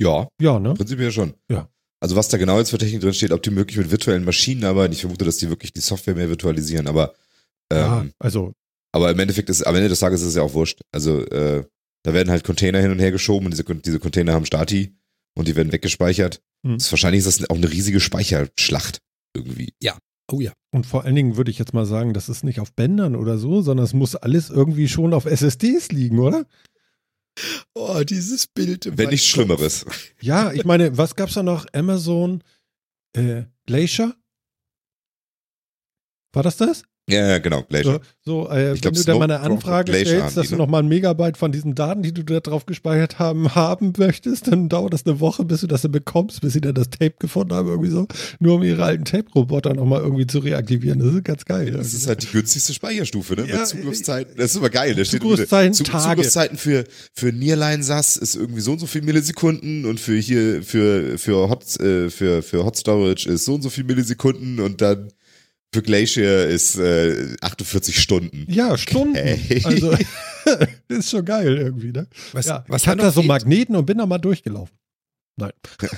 Ja, 0.00 0.28
ja, 0.40 0.58
ne? 0.58 0.72
prinzipiell 0.74 1.12
schon. 1.12 1.34
Ja. 1.50 1.68
Also 2.02 2.16
was 2.16 2.28
da 2.28 2.36
genau 2.36 2.58
jetzt 2.58 2.70
für 2.70 2.78
Technik 2.78 3.00
drin 3.00 3.14
steht, 3.14 3.30
ob 3.30 3.44
die 3.44 3.50
möglich 3.50 3.76
mit 3.78 3.92
virtuellen 3.92 4.24
Maschinen 4.24 4.64
arbeiten, 4.64 4.92
ich 4.92 5.02
vermute, 5.02 5.24
dass 5.24 5.36
die 5.36 5.48
wirklich 5.48 5.72
die 5.72 5.80
Software 5.80 6.16
mehr 6.16 6.28
virtualisieren, 6.28 6.88
aber 6.88 7.14
ähm, 7.70 7.78
ja, 7.78 8.06
also, 8.18 8.52
aber 8.90 9.12
im 9.12 9.18
Endeffekt 9.20 9.48
ist, 9.48 9.62
am 9.62 9.76
Ende 9.76 9.88
des 9.88 10.00
Tages 10.00 10.20
ist 10.20 10.28
es 10.28 10.34
ja 10.34 10.42
auch 10.42 10.52
wurscht. 10.52 10.80
Also 10.90 11.24
äh, 11.26 11.64
da 12.02 12.12
werden 12.12 12.28
halt 12.28 12.42
Container 12.42 12.80
hin 12.80 12.90
und 12.90 12.98
her 12.98 13.12
geschoben 13.12 13.46
und 13.46 13.52
diese, 13.52 13.62
diese 13.62 14.00
Container 14.00 14.32
haben 14.32 14.44
Stati 14.44 14.96
und 15.36 15.46
die 15.46 15.54
werden 15.54 15.70
weggespeichert. 15.70 16.42
Hm. 16.66 16.74
Das 16.74 16.86
ist, 16.86 16.92
wahrscheinlich 16.92 17.24
ist 17.24 17.40
das 17.40 17.48
auch 17.48 17.54
eine 17.54 17.70
riesige 17.70 18.00
Speicherschlacht 18.00 18.98
irgendwie. 19.32 19.72
oh 20.32 20.40
ja, 20.40 20.52
und 20.72 20.86
vor 20.86 21.04
allen 21.04 21.14
Dingen 21.14 21.36
würde 21.36 21.52
ich 21.52 21.58
jetzt 21.60 21.72
mal 21.72 21.86
sagen, 21.86 22.14
das 22.14 22.28
ist 22.28 22.42
nicht 22.42 22.58
auf 22.58 22.72
Bändern 22.72 23.14
oder 23.14 23.38
so, 23.38 23.62
sondern 23.62 23.84
es 23.84 23.94
muss 23.94 24.16
alles 24.16 24.50
irgendwie 24.50 24.88
schon 24.88 25.14
auf 25.14 25.26
SSDs 25.26 25.92
liegen, 25.92 26.18
oder? 26.18 26.46
Oh, 27.74 28.02
dieses 28.04 28.46
Bild. 28.46 28.86
im 28.86 28.98
Wenn 28.98 29.10
nichts. 29.10 29.26
Schlimmeres. 29.26 29.84
Ja, 30.20 30.52
ich 30.52 30.64
meine, 30.64 30.96
was 30.96 31.16
gab's 31.16 31.34
da 31.34 31.42
noch? 31.42 31.66
Amazon 31.72 32.42
äh, 33.14 33.44
Glacier? 33.66 34.14
War 36.32 36.42
das 36.42 36.56
das? 36.56 36.84
Ja, 37.12 37.28
ja, 37.28 37.38
genau, 37.38 37.62
gleich. 37.68 37.84
So, 37.84 37.98
so 38.24 38.48
äh, 38.50 38.74
Ich 38.74 38.80
glaub, 38.80 38.94
wenn 38.94 39.02
du 39.02 39.06
da 39.06 39.18
mal 39.18 39.24
eine 39.24 39.40
Anfrage 39.40 39.92
Glacier 39.92 40.06
stellst, 40.18 40.36
dass 40.36 40.42
die, 40.44 40.48
du 40.50 40.54
ne? 40.56 40.62
nochmal 40.62 40.82
ein 40.82 40.88
Megabyte 40.88 41.36
von 41.36 41.52
diesen 41.52 41.74
Daten, 41.74 42.02
die 42.02 42.12
du 42.12 42.22
da 42.22 42.40
drauf 42.40 42.66
gespeichert 42.66 43.18
haben, 43.18 43.54
haben 43.54 43.92
möchtest, 43.98 44.48
dann 44.48 44.68
dauert 44.68 44.92
das 44.92 45.04
eine 45.06 45.20
Woche, 45.20 45.44
bis 45.44 45.60
du 45.60 45.66
das 45.66 45.82
dann 45.82 45.92
bekommst, 45.92 46.40
bis 46.40 46.52
sie 46.54 46.60
dann 46.60 46.74
das 46.74 46.90
Tape 46.90 47.14
gefunden 47.18 47.52
haben, 47.54 47.68
irgendwie 47.68 47.90
so, 47.90 48.06
nur 48.38 48.56
um 48.56 48.62
ihre 48.62 48.82
alten 48.84 49.04
Tape-Roboter 49.04 49.74
nochmal 49.74 50.00
irgendwie 50.00 50.26
zu 50.26 50.38
reaktivieren. 50.38 50.98
Das 51.00 51.14
ist 51.14 51.24
ganz 51.24 51.44
geil. 51.44 51.70
Das 51.72 51.92
ist 51.94 52.06
halt 52.06 52.22
die 52.22 52.28
günstigste 52.28 52.72
Speicherstufe, 52.74 53.34
ne? 53.34 53.46
Ja, 53.48 53.58
Mit 53.58 53.66
Zugriffszeiten. 53.68 54.34
Das 54.36 54.52
ist 54.52 54.56
immer 54.56 54.70
geil. 54.70 54.94
Da 54.94 55.04
steht 55.04 55.20
Zugriffszeiten, 55.22 55.74
Zu- 55.74 55.84
Tage. 55.84 56.02
Zugriffszeiten 56.22 56.56
für, 56.58 56.84
für 57.12 57.32
Nearline-SAS 57.32 58.16
ist 58.16 58.36
irgendwie 58.36 58.60
so 58.60 58.72
und 58.72 58.78
so 58.78 58.86
viel 58.86 59.02
Millisekunden 59.02 59.84
und 59.84 60.00
für 60.00 60.16
hier, 60.16 60.62
für, 60.62 61.18
für 61.18 61.48
Hot, 61.50 61.78
äh, 61.80 62.08
für, 62.10 62.42
für 62.42 62.64
Hot 62.64 62.76
Storage 62.76 63.28
ist 63.28 63.44
so 63.44 63.54
und 63.54 63.62
so 63.62 63.70
viel 63.70 63.84
Millisekunden 63.84 64.60
und 64.60 64.80
dann 64.80 65.08
für 65.72 65.82
Glacier 65.82 66.46
ist 66.46 66.76
äh, 66.76 67.34
48 67.40 68.00
Stunden. 68.00 68.46
ja, 68.48 68.76
Stunden. 68.76 69.16
Okay. 69.16 69.62
Also, 69.64 69.94
ist 70.88 71.10
schon 71.10 71.24
geil 71.24 71.56
irgendwie, 71.56 71.92
ne? 71.92 72.06
Was, 72.32 72.46
ja, 72.46 72.64
was 72.68 72.82
ich 72.82 72.88
hatte 72.88 72.98
dann 72.98 73.06
da 73.06 73.12
so 73.12 73.22
Magneten 73.22 73.76
und 73.76 73.86
bin 73.86 73.98
da 73.98 74.06
mal 74.06 74.18
durchgelaufen. 74.18 74.76
Nein. 75.36 75.52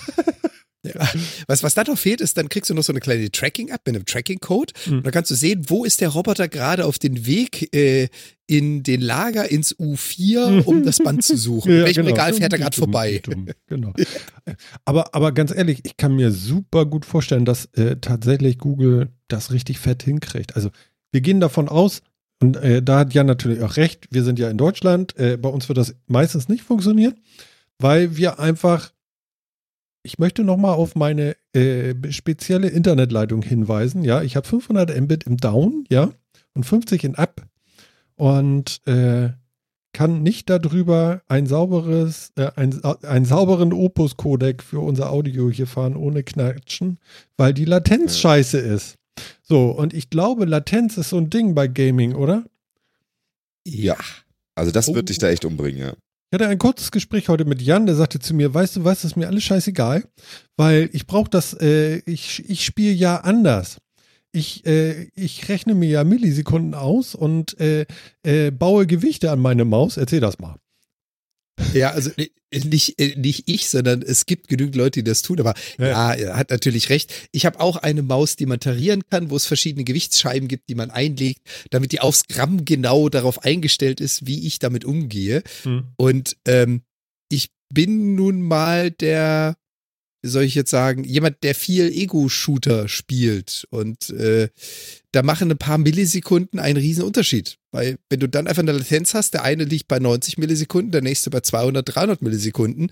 Ja. 0.85 1.09
Was, 1.47 1.63
was 1.63 1.75
da 1.75 1.85
noch 1.85 1.99
fehlt, 1.99 2.21
ist, 2.21 2.37
dann 2.37 2.49
kriegst 2.49 2.71
du 2.71 2.75
noch 2.75 2.83
so 2.83 2.93
eine 2.93 3.01
kleine 3.01 3.31
Tracking-App 3.31 3.81
mit 3.87 3.97
einem 3.97 4.05
Tracking-Code. 4.05 4.73
Mhm. 4.87 4.93
Und 4.99 5.07
dann 5.07 5.13
kannst 5.13 5.31
du 5.31 5.35
sehen, 5.35 5.65
wo 5.69 5.85
ist 5.85 6.01
der 6.01 6.11
Roboter 6.11 6.49
gerade 6.49 6.85
auf 6.85 6.99
den 6.99 7.27
Weg 7.27 7.75
äh, 7.75 8.09
in 8.47 8.83
den 8.83 9.01
Lager 9.01 9.51
ins 9.51 9.75
U4, 9.77 10.65
um 10.65 10.85
das 10.85 10.99
Band 10.99 11.25
zu 11.25 11.37
suchen. 11.37 11.73
in 11.79 11.85
welchem 11.85 12.05
genau. 12.05 12.15
Regal 12.15 12.35
fährt 12.35 12.53
er 12.53 12.59
gerade 12.59 12.77
vorbei? 12.77 13.23
Genau. 13.67 13.93
Aber, 14.85 15.15
aber 15.15 15.33
ganz 15.33 15.55
ehrlich, 15.55 15.81
ich 15.85 15.97
kann 15.97 16.17
mir 16.17 16.31
super 16.31 16.85
gut 16.85 17.07
vorstellen, 17.07 17.47
dass 17.47 17.65
äh, 17.77 17.97
tatsächlich 17.97 18.59
Google 18.59 19.09
das 19.29 19.51
richtig 19.53 19.79
fett 19.79 20.03
hinkriegt. 20.03 20.55
Also 20.55 20.69
wir 21.13 21.23
gehen 21.23 21.41
davon 21.41 21.71
aus, 21.71 22.03
und 22.43 22.57
äh, 22.57 22.83
da 22.83 22.99
hat 22.99 23.15
Jan 23.15 23.27
natürlich 23.27 23.63
auch 23.63 23.77
recht, 23.77 24.07
wir 24.11 24.23
sind 24.23 24.39
ja 24.39 24.51
in 24.51 24.59
Deutschland, 24.59 25.17
äh, 25.17 25.39
bei 25.39 25.49
uns 25.49 25.69
wird 25.69 25.79
das 25.79 25.95
meistens 26.07 26.49
nicht 26.49 26.63
funktionieren. 26.63 27.15
weil 27.79 28.17
wir 28.17 28.39
einfach, 28.39 28.93
ich 30.05 30.19
möchte 30.19 30.45
nochmal 30.45 30.75
auf 30.75 30.95
meine 30.95 31.35
äh, 31.55 31.95
spezielle 32.13 32.69
Internetleitung 32.69 33.43
hinweisen. 33.43 34.05
Ja, 34.05 34.23
ich 34.23 34.37
habe 34.37 34.47
500 34.47 34.97
Mbit 35.01 35.25
im 35.25 35.39
Down, 35.39 35.85
ja, 35.91 36.13
und 36.55 36.65
50 36.65 37.03
in 37.05 37.15
Up 37.17 37.43
und 38.15 38.87
äh, 38.87 39.31
kann 39.93 40.23
nicht 40.23 40.51
darüber 40.51 41.23
ein 41.27 41.47
sauberes, 41.47 42.33
äh, 42.37 42.51
ein, 42.57 42.83
einen 42.85 43.25
sauberen 43.25 43.73
Opus-Codec 43.73 44.63
für 44.63 44.81
unser 44.81 45.11
Audio 45.11 45.51
hier 45.51 45.67
fahren 45.67 45.97
ohne 45.97 46.23
Knatschen, 46.23 46.99
weil 47.37 47.55
die 47.55 47.65
Latenz 47.65 48.19
scheiße 48.19 48.59
ist. 48.59 48.97
So, 49.43 49.71
und 49.71 49.95
ich 49.95 50.11
glaube, 50.11 50.45
Latenz 50.45 50.97
ist 50.99 51.11
so 51.11 51.17
ein 51.19 51.31
Ding 51.31 51.55
bei 51.55 51.67
Gaming, 51.69 52.15
oder? 52.15 52.45
Ja. 53.67 53.97
Also 54.57 54.71
das 54.71 54.89
Oh. 54.89 54.95
wird 54.95 55.09
dich 55.09 55.19
da 55.19 55.29
echt 55.29 55.45
umbringen, 55.45 55.81
ja. 55.81 55.93
Hatte 56.35 56.49
ein 56.49 56.59
kurzes 56.59 56.91
Gespräch 56.91 57.29
heute 57.29 57.45
mit 57.45 57.63
Jan, 57.63 57.87
der 57.87 57.95
sagte 57.95 58.19
zu 58.19 58.35
mir, 58.35 58.53
weißt 58.53 58.75
du 58.75 58.85
was, 58.85 59.03
das 59.03 59.13
ist 59.13 59.17
mir 59.17 59.29
alles 59.29 59.45
scheißegal, 59.45 60.03
weil 60.57 60.91
ich 60.93 61.07
brauche 61.07 61.31
das, 61.31 61.55
äh, 61.61 61.99
ich, 62.07 62.51
ich 62.51 62.65
spiele 62.65 62.91
ja 62.91 63.19
anders. 63.19 63.79
Ich, 64.33 64.67
äh, 64.67 65.05
ich 65.15 65.49
rechne 65.49 65.77
mir 65.77 65.89
ja 65.89 66.03
Millisekunden 66.03 66.75
aus 66.75 67.15
und 67.15 67.57
äh, 67.61 67.87
äh, 68.25 68.51
baue 68.51 68.89
Gewichte 68.89 69.31
an 69.31 69.39
meine 69.39 69.65
Maus. 69.65 69.97
Erzähl 69.97 70.19
das 70.19 70.41
mal. 70.41 70.57
Ja, 71.73 71.91
also 71.91 72.11
äh, 72.17 72.29
nicht, 72.65 73.01
äh, 73.01 73.15
nicht 73.17 73.45
ich, 73.47 73.69
sondern 73.69 74.03
es 74.03 74.27
gibt 74.27 74.49
genügend 74.49 74.77
Leute, 74.77 75.01
die 75.01 75.05
das 75.05 75.23
tun. 75.23 75.41
Aber 75.41 75.55
Ja. 75.79 75.87
ja, 75.89 76.15
er 76.15 76.37
hat 76.37 76.51
natürlich 76.51 76.89
recht. 76.91 77.13
Ich 77.33 77.47
habe 77.47 77.61
auch 77.61 77.77
eine 77.77 78.03
Maus, 78.03 78.37
die 78.37 78.47
man 78.47 78.61
tarieren 78.61 79.03
kann, 79.09 79.31
wo 79.31 79.37
es 79.37 79.47
verschiedene 79.47 79.85
Gewichtsscheiben 79.85 80.49
gibt, 80.49 80.69
die 80.69 80.75
man 80.75 80.91
einlegt, 80.91 81.41
damit 81.71 81.93
die 81.93 82.01
aufs 82.01 82.27
Gramm 82.29 82.65
genau 82.65 83.09
darauf 83.09 83.43
eingestellt 83.45 84.01
ist, 84.01 84.27
wie 84.27 84.47
ich 84.47 84.59
damit 84.59 84.85
umgehe. 84.85 85.43
Und 85.97 86.37
ähm, 86.47 86.83
ich 87.29 87.49
bin 87.73 88.15
nun 88.15 88.41
mal 88.43 88.91
der, 88.91 89.57
soll 90.25 90.45
ich 90.45 90.55
jetzt 90.55 90.71
sagen, 90.71 91.05
jemand, 91.05 91.43
der 91.43 91.55
viel 91.55 91.93
Ego-Shooter 91.93 92.89
spielt. 92.89 93.67
Und 93.71 94.11
äh, 94.11 94.49
da 95.13 95.23
machen 95.23 95.51
ein 95.51 95.59
paar 95.59 95.79
Millisekunden 95.79 96.59
einen 96.59 96.79
riesen 96.79 97.05
Unterschied. 97.05 97.59
Weil 97.71 97.99
wenn 98.09 98.21
du 98.21 98.29
dann 98.29 98.47
einfach 98.47 98.63
eine 98.63 98.73
Latenz 98.73 99.15
hast, 99.15 99.35
der 99.35 99.45
eine 99.45 99.65
liegt 99.65 99.89
bei 99.89 99.99
90 99.99 100.39
Millisekunden, 100.39 100.93
der 100.93 101.03
nächste 101.03 101.31
bei 101.31 101.41
200, 101.41 101.95
300 101.95 102.23
Millisekunden, 102.23 102.91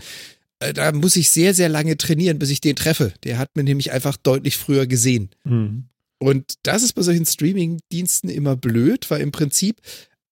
äh, 0.60 0.72
da 0.72 0.92
muss 0.92 1.16
ich 1.16 1.30
sehr, 1.30 1.54
sehr 1.54 1.68
lange 1.68 1.96
trainieren, 1.96 2.38
bis 2.38 2.50
ich 2.50 2.60
den 2.60 2.76
treffe. 2.76 3.12
Der 3.24 3.38
hat 3.38 3.56
mir 3.56 3.64
nämlich 3.64 3.92
einfach 3.92 4.16
deutlich 4.16 4.56
früher 4.56 4.86
gesehen. 4.86 5.30
Mhm. 5.44 5.84
Und 6.18 6.54
das 6.62 6.84
ist 6.84 6.92
bei 6.92 7.02
solchen 7.02 7.26
Streaming-Diensten 7.26 8.28
immer 8.28 8.54
blöd, 8.54 9.10
weil 9.10 9.20
im 9.22 9.32
Prinzip 9.32 9.80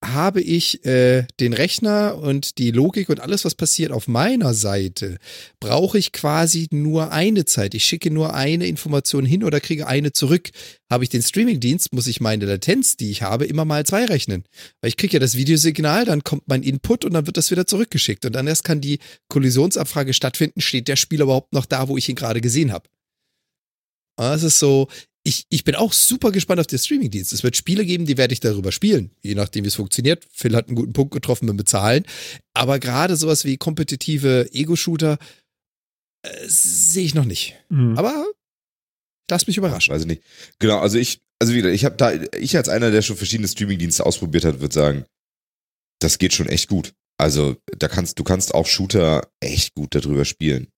habe 0.03 0.41
ich 0.41 0.85
äh, 0.87 1.27
den 1.41 1.53
Rechner 1.53 2.17
und 2.17 2.57
die 2.59 2.71
Logik 2.71 3.11
und 3.11 3.21
alles, 3.21 3.45
was 3.45 3.55
passiert 3.55 3.93
auf 3.93 4.09
meiner 4.09 4.55
Seite, 4.55 5.19
brauche 5.61 5.99
ich 5.99 6.13
quasi 6.13 6.69
nur 6.71 7.13
eine 7.13 7.45
Zeit. 7.45 7.75
Ich 7.75 7.85
schicke 7.85 8.11
nur 8.11 8.35
eine 8.35 8.67
Information 8.67 9.27
hin 9.27 9.45
oder 9.45 9.61
kriege 9.61 9.87
eine 9.87 10.13
zurück. 10.13 10.51
Habe 10.91 11.05
ich 11.05 11.11
den 11.11 11.23
Streaming-Dienst, 11.23 11.93
muss 11.93 12.07
ich 12.07 12.21
meine 12.21 12.47
Latenz, 12.47 12.97
die 12.97 13.11
ich 13.11 13.23
habe, 13.23 13.45
immer 13.45 13.67
mal 13.67 13.85
zwei 13.85 14.07
rechnen. 14.07 14.45
Weil 14.81 14.89
ich 14.89 14.97
kriege 14.97 15.15
ja 15.15 15.21
das 15.21 15.37
Videosignal, 15.37 16.07
dann 16.07 16.25
kommt 16.25 16.45
mein 16.47 16.63
Input 16.63 17.05
und 17.05 17.13
dann 17.13 17.27
wird 17.27 17.37
das 17.37 17.51
wieder 17.51 17.67
zurückgeschickt. 17.67 18.25
Und 18.25 18.33
dann 18.33 18.47
erst 18.47 18.65
kann 18.65 18.81
die 18.81 19.01
Kollisionsabfrage 19.29 20.15
stattfinden, 20.15 20.63
steht 20.63 20.89
der 20.89 20.97
Spieler 20.97 21.25
überhaupt 21.25 21.53
noch 21.53 21.67
da, 21.67 21.89
wo 21.89 21.99
ich 21.99 22.09
ihn 22.09 22.17
gerade 22.17 22.41
gesehen 22.41 22.73
habe. 22.73 22.89
Das 24.17 24.43
ist 24.43 24.59
so, 24.59 24.89
ich, 25.23 25.45
ich 25.51 25.65
bin 25.65 25.75
auch 25.75 25.93
super 25.93 26.33
gespannt 26.33 26.61
auf 26.61 26.67
den 26.67 26.79
Streamingdienst. 26.79 27.33
Es 27.33 27.43
wird 27.43 27.57
Spiele 27.57 27.85
geben, 27.85 28.07
die 28.07 28.17
werde 28.17 28.33
ich 28.33 28.41
darüber 28.41 28.73
spielen, 28.73 29.11
je 29.23 29.35
nachdem, 29.35 29.65
wie 29.65 29.69
es 29.69 29.75
funktioniert. 29.75 30.27
Phil 30.33 30.57
hat 30.57 30.69
einen 30.69 30.77
guten 30.77 30.93
Punkt 30.93 31.13
getroffen 31.13 31.47
beim 31.47 31.57
Bezahlen. 31.57 32.05
Aber 32.55 32.79
gerade 32.79 33.17
sowas 33.17 33.45
wie 33.45 33.59
kompetitive 33.59 34.49
Ego-Shooter 34.53 35.19
äh, 36.23 36.47
sehe 36.47 37.05
ich 37.05 37.15
noch 37.15 37.27
nicht. 37.27 37.55
Mhm. 37.69 37.99
Aber 37.99 38.27
lass 39.31 39.47
mich 39.47 39.59
überraschen. 39.59 39.95
Weiß 39.95 40.03
ich 40.03 40.09
nicht. 40.09 40.23
Genau, 40.59 40.79
also 40.79 40.97
ich, 40.97 41.21
also 41.39 41.53
wieder, 41.53 41.71
ich 41.71 41.85
habe 41.85 41.97
da, 41.97 42.13
ich 42.37 42.57
als 42.57 42.69
einer, 42.69 42.91
der 42.91 43.03
schon 43.03 43.17
verschiedene 43.17 43.49
Streamingdienste 43.49 44.07
ausprobiert 44.07 44.45
hat, 44.45 44.61
würde 44.61 44.75
sagen, 44.75 45.05
das 46.01 46.19
geht 46.19 46.33
schon 46.33 46.49
echt 46.49 46.69
gut. 46.69 46.95
Also 47.19 47.57
da 47.79 47.89
kannst, 47.89 48.19
du 48.19 48.25
kannst 48.25 48.55
auch 48.55 48.67
Shooter 48.67 49.29
echt 49.41 49.75
gut 49.75 49.95
darüber 49.95 50.25
spielen. 50.25 50.69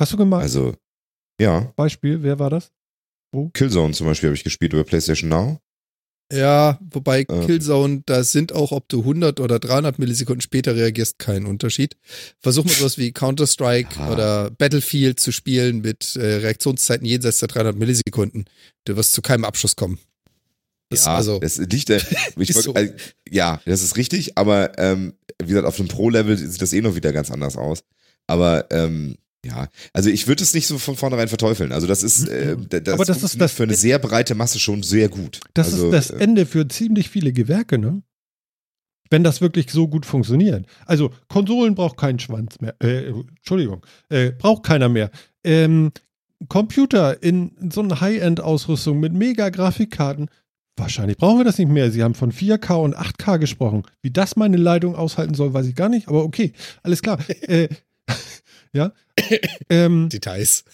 Hast 0.00 0.12
du 0.12 0.16
gemacht? 0.16 0.42
Also, 0.42 0.74
ja, 1.40 1.72
Beispiel, 1.76 2.24
wer 2.24 2.40
war 2.40 2.50
das? 2.50 2.72
Killzone 3.54 3.94
zum 3.94 4.06
Beispiel 4.06 4.28
habe 4.28 4.36
ich 4.36 4.44
gespielt 4.44 4.72
über 4.72 4.84
PlayStation 4.84 5.28
Now. 5.30 5.58
Ja, 6.32 6.78
wobei 6.90 7.20
Äh. 7.22 7.46
Killzone, 7.46 8.02
da 8.06 8.24
sind 8.24 8.52
auch, 8.52 8.72
ob 8.72 8.88
du 8.88 9.00
100 9.00 9.38
oder 9.38 9.58
300 9.58 9.98
Millisekunden 9.98 10.40
später 10.40 10.74
reagierst, 10.74 11.18
kein 11.18 11.44
Unterschied. 11.44 11.96
Versuch 12.40 12.64
mal 12.64 12.72
sowas 12.74 12.96
wie 12.96 13.12
Counter-Strike 13.12 13.96
Ja. 13.98 14.10
oder 14.12 14.50
Battlefield 14.50 15.20
zu 15.20 15.30
spielen 15.30 15.82
mit 15.82 16.16
äh, 16.16 16.36
Reaktionszeiten 16.36 17.06
jenseits 17.06 17.40
der 17.40 17.48
300 17.48 17.76
Millisekunden. 17.76 18.46
Du 18.84 18.96
wirst 18.96 19.12
zu 19.12 19.20
keinem 19.20 19.44
Abschluss 19.44 19.76
kommen. 19.76 19.98
Das, 20.88 21.04
ja, 21.06 21.14
also, 21.16 21.38
das 21.38 21.58
liegt, 21.58 21.90
äh, 21.90 22.00
so. 22.38 22.74
äh, 22.74 22.94
ja, 23.28 23.60
das 23.66 23.82
ist 23.82 23.96
richtig, 23.96 24.36
aber 24.38 24.78
ähm, 24.78 25.14
wie 25.42 25.48
gesagt, 25.48 25.66
auf 25.66 25.76
dem 25.76 25.88
Pro-Level 25.88 26.36
sieht 26.36 26.60
das 26.62 26.72
eh 26.72 26.80
noch 26.80 26.94
wieder 26.94 27.12
ganz 27.12 27.30
anders 27.30 27.56
aus. 27.56 27.82
Aber 28.26 28.66
ähm, 28.70 29.16
ja, 29.44 29.68
also 29.92 30.08
ich 30.08 30.28
würde 30.28 30.42
es 30.42 30.54
nicht 30.54 30.66
so 30.66 30.78
von 30.78 30.96
vornherein 30.96 31.28
verteufeln. 31.28 31.72
Also 31.72 31.86
das 31.86 32.02
ist, 32.02 32.28
äh, 32.28 32.56
d- 32.56 32.80
das, 32.80 32.94
Aber 32.94 33.04
das 33.04 33.22
ist 33.22 33.40
das- 33.40 33.52
für 33.52 33.64
eine 33.64 33.74
sehr 33.74 33.98
breite 33.98 34.34
Masse 34.34 34.58
schon 34.58 34.82
sehr 34.82 35.08
gut. 35.08 35.40
Das 35.54 35.72
also, 35.72 35.86
ist 35.86 35.92
das 35.92 36.10
äh, 36.10 36.22
Ende 36.22 36.46
für 36.46 36.66
ziemlich 36.68 37.10
viele 37.10 37.32
Gewerke, 37.32 37.78
ne? 37.78 38.02
Wenn 39.10 39.24
das 39.24 39.40
wirklich 39.42 39.70
so 39.70 39.88
gut 39.88 40.06
funktioniert. 40.06 40.64
Also 40.86 41.10
Konsolen 41.28 41.74
braucht 41.74 41.98
keinen 41.98 42.18
Schwanz 42.18 42.60
mehr. 42.60 42.74
Äh, 42.82 43.08
Entschuldigung, 43.36 43.84
äh, 44.08 44.30
braucht 44.32 44.62
keiner 44.62 44.88
mehr. 44.88 45.10
Ähm, 45.44 45.92
Computer 46.48 47.22
in, 47.22 47.50
in 47.60 47.70
so 47.70 47.82
einer 47.82 48.00
High-End-Ausrüstung 48.00 48.98
mit 49.00 49.12
mega 49.12 49.50
Grafikkarten. 49.50 50.28
Wahrscheinlich 50.76 51.18
brauchen 51.18 51.38
wir 51.38 51.44
das 51.44 51.58
nicht 51.58 51.68
mehr. 51.70 51.90
Sie 51.90 52.02
haben 52.02 52.14
von 52.14 52.32
4K 52.32 52.74
und 52.76 52.96
8K 52.96 53.38
gesprochen. 53.38 53.82
Wie 54.00 54.10
das 54.10 54.36
meine 54.36 54.56
Leitung 54.56 54.96
aushalten 54.96 55.34
soll, 55.34 55.52
weiß 55.52 55.66
ich 55.66 55.74
gar 55.74 55.90
nicht. 55.90 56.08
Aber 56.08 56.24
okay, 56.24 56.52
alles 56.82 57.02
klar. 57.02 57.18
äh, 57.42 57.68
ja. 58.72 58.92
Ähm, 59.68 60.08
Details. 60.12 60.64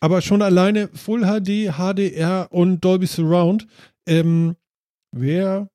aber 0.00 0.20
schon 0.22 0.42
alleine 0.42 0.88
Full 0.88 1.22
HD, 1.22 1.72
HDR 1.76 2.48
und 2.50 2.84
Dolby 2.84 3.06
Surround 3.06 3.66
ähm, 4.06 4.56
wäre 5.12 5.68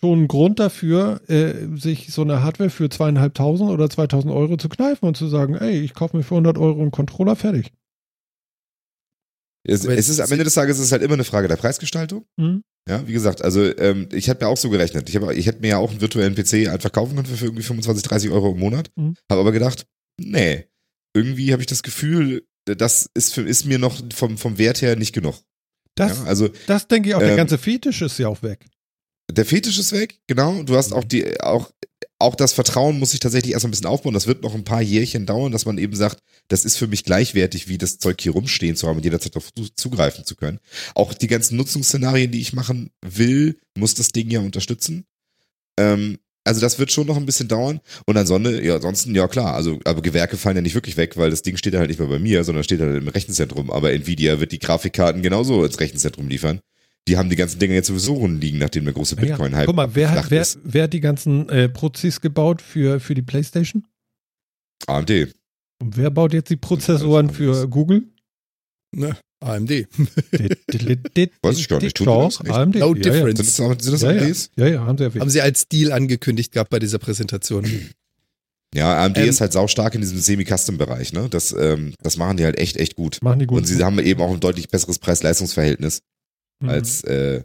schon 0.00 0.24
ein 0.24 0.28
Grund 0.28 0.58
dafür, 0.58 1.20
äh, 1.28 1.76
sich 1.76 2.12
so 2.12 2.22
eine 2.22 2.42
Hardware 2.42 2.70
für 2.70 2.88
zweieinhalbtausend 2.88 3.70
oder 3.70 3.88
2000 3.88 4.32
Euro 4.32 4.56
zu 4.56 4.68
kneifen 4.68 5.06
und 5.06 5.16
zu 5.16 5.28
sagen, 5.28 5.54
ey, 5.54 5.80
ich 5.80 5.94
kaufe 5.94 6.16
mir 6.16 6.24
für 6.24 6.34
100 6.34 6.58
Euro 6.58 6.80
einen 6.80 6.90
Controller, 6.90 7.36
fertig. 7.36 7.72
Es, 9.64 9.84
es 9.84 10.08
ist 10.08 10.20
am 10.20 10.30
Ende 10.32 10.42
des 10.42 10.54
Tages 10.54 10.78
ist 10.78 10.86
es 10.86 10.92
halt 10.92 11.02
immer 11.02 11.14
eine 11.14 11.24
Frage 11.24 11.46
der 11.46 11.56
Preisgestaltung. 11.56 12.26
Mhm. 12.36 12.62
Ja, 12.88 13.06
wie 13.06 13.12
gesagt, 13.12 13.42
also 13.42 13.62
ähm, 13.78 14.08
ich 14.12 14.28
habe 14.28 14.44
mir 14.44 14.50
auch 14.50 14.56
so 14.56 14.70
gerechnet. 14.70 15.08
Ich, 15.08 15.14
hab, 15.14 15.30
ich 15.30 15.46
hätte 15.46 15.60
mir 15.60 15.68
ja 15.68 15.76
auch 15.78 15.92
einen 15.92 16.00
virtuellen 16.00 16.34
PC 16.34 16.68
einfach 16.68 16.90
kaufen 16.90 17.14
können 17.14 17.26
für 17.26 17.44
irgendwie 17.44 17.62
25, 17.62 18.02
30 18.02 18.30
Euro 18.32 18.52
im 18.52 18.58
Monat. 18.58 18.90
Mhm. 18.96 19.14
Habe 19.30 19.40
aber 19.40 19.52
gedacht, 19.52 19.86
nee, 20.18 20.66
irgendwie 21.14 21.52
habe 21.52 21.62
ich 21.62 21.66
das 21.66 21.82
Gefühl, 21.82 22.46
das 22.64 23.08
ist, 23.14 23.34
für, 23.34 23.42
ist 23.42 23.64
mir 23.66 23.78
noch 23.78 24.00
vom, 24.14 24.38
vom 24.38 24.58
Wert 24.58 24.82
her 24.82 24.96
nicht 24.96 25.12
genug. 25.12 25.36
Das, 25.94 26.18
ja, 26.18 26.24
also 26.24 26.48
das 26.66 26.88
denke 26.88 27.10
ich 27.10 27.14
auch, 27.14 27.20
der 27.20 27.30
ähm, 27.32 27.36
ganze 27.36 27.58
Fetisch 27.58 28.00
ist 28.02 28.18
ja 28.18 28.28
auch 28.28 28.42
weg. 28.42 28.66
der 29.30 29.44
Fetisch 29.44 29.78
ist 29.78 29.92
weg, 29.92 30.20
genau. 30.26 30.62
Du 30.62 30.76
hast 30.76 30.92
auch 30.92 31.04
die, 31.04 31.38
auch, 31.40 31.70
auch 32.18 32.34
das 32.34 32.52
Vertrauen 32.52 32.98
muss 32.98 33.10
sich 33.10 33.20
tatsächlich 33.20 33.52
erst 33.52 33.64
ein 33.64 33.70
bisschen 33.72 33.86
aufbauen. 33.86 34.14
Das 34.14 34.26
wird 34.26 34.42
noch 34.42 34.54
ein 34.54 34.64
paar 34.64 34.80
Jährchen 34.80 35.26
dauern, 35.26 35.52
dass 35.52 35.66
man 35.66 35.76
eben 35.76 35.94
sagt, 35.96 36.18
das 36.48 36.64
ist 36.64 36.76
für 36.76 36.86
mich 36.86 37.04
gleichwertig, 37.04 37.68
wie 37.68 37.78
das 37.78 37.98
Zeug 37.98 38.20
hier 38.20 38.32
rumstehen 38.32 38.76
zu 38.76 38.86
haben 38.88 38.96
und 38.96 39.04
jederzeit 39.04 39.34
darauf 39.34 39.52
zu- 39.52 39.68
zugreifen 39.74 40.24
zu 40.24 40.34
können. 40.36 40.60
Auch 40.94 41.12
die 41.14 41.26
ganzen 41.26 41.56
Nutzungsszenarien, 41.56 42.30
die 42.30 42.40
ich 42.40 42.52
machen 42.52 42.90
will, 43.04 43.58
muss 43.76 43.94
das 43.94 44.12
Ding 44.12 44.30
ja 44.30 44.40
unterstützen. 44.40 45.04
Ähm, 45.78 46.18
also 46.44 46.60
das 46.60 46.78
wird 46.78 46.90
schon 46.90 47.06
noch 47.06 47.16
ein 47.16 47.26
bisschen 47.26 47.48
dauern. 47.48 47.80
Und 48.06 48.16
ansonsten, 48.16 48.64
ja, 48.64 48.76
ansonsten, 48.76 49.14
ja 49.14 49.28
klar, 49.28 49.54
also, 49.54 49.78
aber 49.84 50.02
Gewerke 50.02 50.36
fallen 50.36 50.56
ja 50.56 50.62
nicht 50.62 50.74
wirklich 50.74 50.96
weg, 50.96 51.16
weil 51.16 51.30
das 51.30 51.42
Ding 51.42 51.56
steht 51.56 51.74
ja 51.74 51.78
halt 51.78 51.88
nicht 51.88 52.00
mehr 52.00 52.08
bei 52.08 52.18
mir, 52.18 52.42
sondern 52.44 52.64
steht 52.64 52.80
halt 52.80 52.96
im 52.96 53.08
Rechenzentrum. 53.08 53.70
Aber 53.70 53.92
Nvidia 53.92 54.40
wird 54.40 54.52
die 54.52 54.58
Grafikkarten 54.58 55.22
genauso 55.22 55.64
ins 55.64 55.78
Rechenzentrum 55.78 56.28
liefern. 56.28 56.60
Die 57.08 57.16
haben 57.16 57.30
die 57.30 57.36
ganzen 57.36 57.58
Dinger 57.58 57.74
jetzt 57.74 57.88
sowieso 57.88 58.14
rumliegen, 58.14 58.60
nachdem 58.60 58.84
der 58.84 58.94
große 58.94 59.16
Ja, 59.16 59.22
Bitcoin-Hype 59.22 59.66
Guck 59.66 59.76
mal, 59.76 59.94
wer, 59.94 60.10
hat, 60.10 60.30
wer, 60.30 60.46
wer 60.62 60.84
hat 60.84 60.92
die 60.92 61.00
ganzen 61.00 61.48
äh, 61.48 61.68
Prozis 61.68 62.20
gebaut 62.20 62.62
für, 62.62 63.00
für 63.00 63.14
die 63.14 63.22
Playstation? 63.22 63.86
AMD. 64.86 65.10
Und 65.80 65.96
wer 65.96 66.10
baut 66.10 66.32
jetzt 66.32 66.50
die 66.50 66.56
Prozessoren 66.56 67.30
für 67.30 67.68
Google? 67.68 68.04
Ne, 68.94 69.16
AMD. 69.42 69.70
Weiß 71.42 71.58
ich 71.58 71.68
gar 71.68 71.80
nicht. 71.80 71.96
Tun 71.96 72.06
Doch, 72.06 72.40
das? 72.42 72.50
AMD. 72.50 72.76
No 72.76 72.94
ja, 72.94 72.96
ja. 72.96 73.02
difference. 73.12 73.56
Sind 73.56 73.68
das, 73.70 73.84
sind 73.84 73.92
das 73.92 74.02
Ja, 74.02 74.12
ja. 74.12 74.22
AMDs? 74.22 74.50
ja, 74.56 74.66
ja, 74.66 74.86
haben 74.86 74.98
sie 74.98 75.04
erwähnt. 75.04 75.20
Haben 75.22 75.30
sie 75.30 75.40
als 75.42 75.68
Deal 75.68 75.92
angekündigt 75.92 76.52
gehabt 76.52 76.70
bei 76.70 76.78
dieser 76.78 76.98
Präsentation. 76.98 77.66
Ja, 78.74 79.04
AMD 79.04 79.18
Ähm, 79.18 79.28
ist 79.28 79.40
halt 79.40 79.52
saustark 79.52 79.94
in 79.94 80.00
diesem 80.00 80.18
Semi-Custom-Bereich, 80.18 81.12
ne? 81.12 81.28
Das, 81.28 81.52
ähm, 81.58 81.92
das 82.02 82.16
machen 82.16 82.38
die 82.38 82.44
halt 82.44 82.58
echt, 82.58 82.76
echt 82.78 82.96
gut. 82.96 83.18
Machen 83.22 83.40
die 83.40 83.46
gut. 83.46 83.58
Und 83.58 83.64
sie 83.66 83.82
haben 83.82 83.98
eben 83.98 84.20
auch 84.22 84.32
ein 84.32 84.40
deutlich 84.40 84.68
besseres 84.68 84.98
Preis-Leistungs-Verhältnis 84.98 86.00
Mhm. 86.62 86.68
als, 86.68 87.02
äh, 87.04 87.42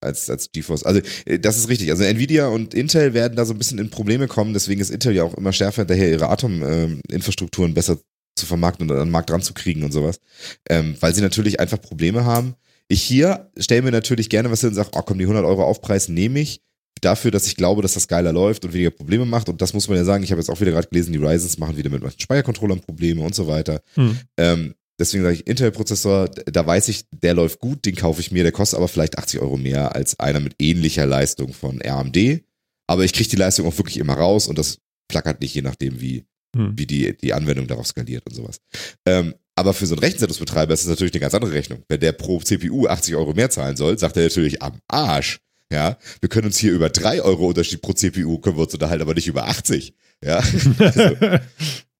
als, 0.00 0.30
als 0.30 0.50
GeForce. 0.52 0.84
Also 0.84 1.00
äh, 1.26 1.38
das 1.38 1.58
ist 1.58 1.68
richtig. 1.68 1.90
Also 1.90 2.04
Nvidia 2.04 2.46
und 2.46 2.74
Intel 2.74 3.12
werden 3.12 3.34
da 3.36 3.44
so 3.44 3.52
ein 3.54 3.58
bisschen 3.58 3.78
in 3.78 3.90
Probleme 3.90 4.28
kommen, 4.28 4.52
deswegen 4.54 4.80
ist 4.80 4.90
Intel 4.90 5.14
ja 5.14 5.24
auch 5.24 5.34
immer 5.34 5.52
schärfer 5.52 5.82
hinterher, 5.82 6.10
ihre 6.10 6.28
Atom-Infrastrukturen 6.28 7.74
besser 7.74 7.98
zu 8.36 8.46
vermarkten 8.46 8.88
und 8.88 8.96
an 8.96 9.06
den 9.06 9.12
Markt 9.12 9.30
ranzukriegen 9.30 9.82
und 9.84 9.92
sowas. 9.92 10.20
Ähm, 10.68 10.96
weil 11.00 11.14
sie 11.14 11.20
natürlich 11.20 11.60
einfach 11.60 11.80
Probleme 11.80 12.24
haben. 12.24 12.54
Ich 12.88 13.02
hier 13.02 13.50
stelle 13.56 13.82
mir 13.82 13.90
natürlich 13.90 14.28
gerne 14.28 14.50
was 14.50 14.60
hin 14.60 14.70
und 14.70 14.74
sage, 14.74 14.90
oh 14.92 15.02
komm, 15.02 15.18
die 15.18 15.24
100 15.24 15.44
Euro 15.44 15.64
Aufpreis 15.64 16.08
nehme 16.08 16.40
ich 16.40 16.60
dafür, 17.00 17.30
dass 17.30 17.46
ich 17.46 17.56
glaube, 17.56 17.82
dass 17.82 17.94
das 17.94 18.08
geiler 18.08 18.32
läuft 18.32 18.64
und 18.64 18.72
weniger 18.72 18.90
Probleme 18.90 19.26
macht. 19.26 19.48
Und 19.48 19.60
das 19.60 19.74
muss 19.74 19.88
man 19.88 19.96
ja 19.96 20.04
sagen. 20.04 20.24
Ich 20.24 20.30
habe 20.30 20.40
jetzt 20.40 20.48
auch 20.48 20.60
wieder 20.60 20.72
gerade 20.72 20.88
gelesen, 20.88 21.12
die 21.12 21.18
Ryzens 21.18 21.58
machen 21.58 21.76
wieder 21.76 21.90
mit 21.90 22.20
Speichercontrollern 22.20 22.80
Probleme 22.80 23.22
und 23.22 23.34
so 23.34 23.46
weiter. 23.46 23.82
Hm. 23.94 24.18
Ähm, 24.36 24.74
deswegen 24.98 25.24
sage 25.24 25.34
ich, 25.34 25.46
Intel-Prozessor, 25.46 26.28
da 26.28 26.66
weiß 26.66 26.88
ich, 26.88 27.04
der 27.10 27.34
läuft 27.34 27.58
gut, 27.58 27.84
den 27.84 27.96
kaufe 27.96 28.20
ich 28.20 28.30
mir, 28.30 28.44
der 28.44 28.52
kostet 28.52 28.78
aber 28.78 28.88
vielleicht 28.88 29.18
80 29.18 29.40
Euro 29.40 29.56
mehr 29.56 29.94
als 29.94 30.18
einer 30.20 30.40
mit 30.40 30.54
ähnlicher 30.60 31.06
Leistung 31.06 31.52
von 31.52 31.82
AMD. 31.82 32.42
Aber 32.86 33.04
ich 33.04 33.12
kriege 33.12 33.28
die 33.28 33.36
Leistung 33.36 33.66
auch 33.66 33.78
wirklich 33.78 33.98
immer 33.98 34.14
raus 34.14 34.46
und 34.46 34.58
das 34.58 34.78
plackert 35.08 35.40
nicht, 35.40 35.54
je 35.54 35.62
nachdem, 35.62 36.00
wie, 36.00 36.24
Hm. 36.54 36.72
wie 36.76 36.86
die, 36.86 37.16
die 37.16 37.32
Anwendung 37.32 37.66
darauf 37.66 37.86
skaliert 37.86 38.26
und 38.26 38.34
sowas. 38.34 38.60
Ähm, 39.06 39.34
aber 39.54 39.72
für 39.72 39.86
so 39.86 39.94
einen 39.94 40.00
Rechenzentrumsbetreiber 40.00 40.74
ist 40.74 40.82
es 40.82 40.88
natürlich 40.88 41.14
eine 41.14 41.20
ganz 41.20 41.34
andere 41.34 41.52
Rechnung. 41.52 41.82
Wenn 41.88 42.00
der 42.00 42.12
pro 42.12 42.40
CPU 42.40 42.86
80 42.86 43.16
Euro 43.16 43.32
mehr 43.32 43.50
zahlen 43.50 43.76
soll, 43.76 43.98
sagt 43.98 44.16
er 44.16 44.24
natürlich 44.24 44.62
am 44.62 44.78
Arsch. 44.88 45.40
Ja, 45.72 45.96
wir 46.20 46.28
können 46.28 46.46
uns 46.46 46.58
hier 46.58 46.72
über 46.72 46.90
3 46.90 47.22
Euro 47.22 47.48
Unterschied 47.48 47.80
pro 47.80 47.94
CPU, 47.94 48.38
können 48.38 48.56
wir 48.58 48.64
uns 48.64 48.74
unterhalten, 48.74 49.02
aber 49.02 49.14
nicht 49.14 49.26
über 49.26 49.48
80. 49.48 49.94
Ja, 50.22 50.42
also, 50.78 51.16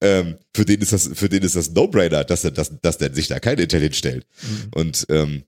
ähm, 0.02 0.36
für 0.54 0.66
den 0.66 0.82
ist 0.82 0.92
das, 0.92 1.10
für 1.14 1.30
den 1.30 1.42
ist 1.42 1.56
das 1.56 1.70
No-Brainer, 1.70 2.24
dass 2.24 2.44
er, 2.44 2.50
dass, 2.50 2.72
dass 2.82 2.98
der 2.98 3.14
sich 3.14 3.28
da 3.28 3.40
kein 3.40 3.58
Intel 3.58 3.80
hinstellt. 3.80 4.26
Mhm. 4.42 4.70
Und 4.74 5.06
ähm, 5.08 5.44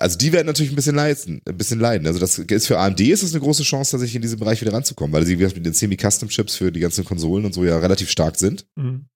also 0.00 0.16
die 0.16 0.32
werden 0.32 0.46
natürlich 0.46 0.72
ein 0.72 0.76
bisschen 0.76 0.96
leiden, 0.96 1.42
ein 1.46 1.56
bisschen 1.56 1.78
leiden. 1.78 2.06
Also 2.06 2.18
das 2.18 2.38
ist 2.38 2.66
für 2.66 2.78
AMD 2.78 3.00
ist 3.00 3.22
es 3.22 3.34
eine 3.34 3.42
große 3.42 3.62
Chance, 3.62 3.92
tatsächlich 3.92 4.16
in 4.16 4.22
diesen 4.22 4.38
Bereich 4.38 4.60
wieder 4.60 4.72
ranzukommen, 4.72 5.12
weil 5.12 5.26
sie 5.26 5.36
mit 5.36 5.66
den 5.66 5.74
Semi-Custom-Chips 5.74 6.56
für 6.56 6.72
die 6.72 6.80
ganzen 6.80 7.04
Konsolen 7.04 7.44
und 7.44 7.52
so 7.52 7.64
ja 7.64 7.78
relativ 7.78 8.10
stark 8.10 8.38
sind. 8.38 8.66
Mhm. 8.76 9.06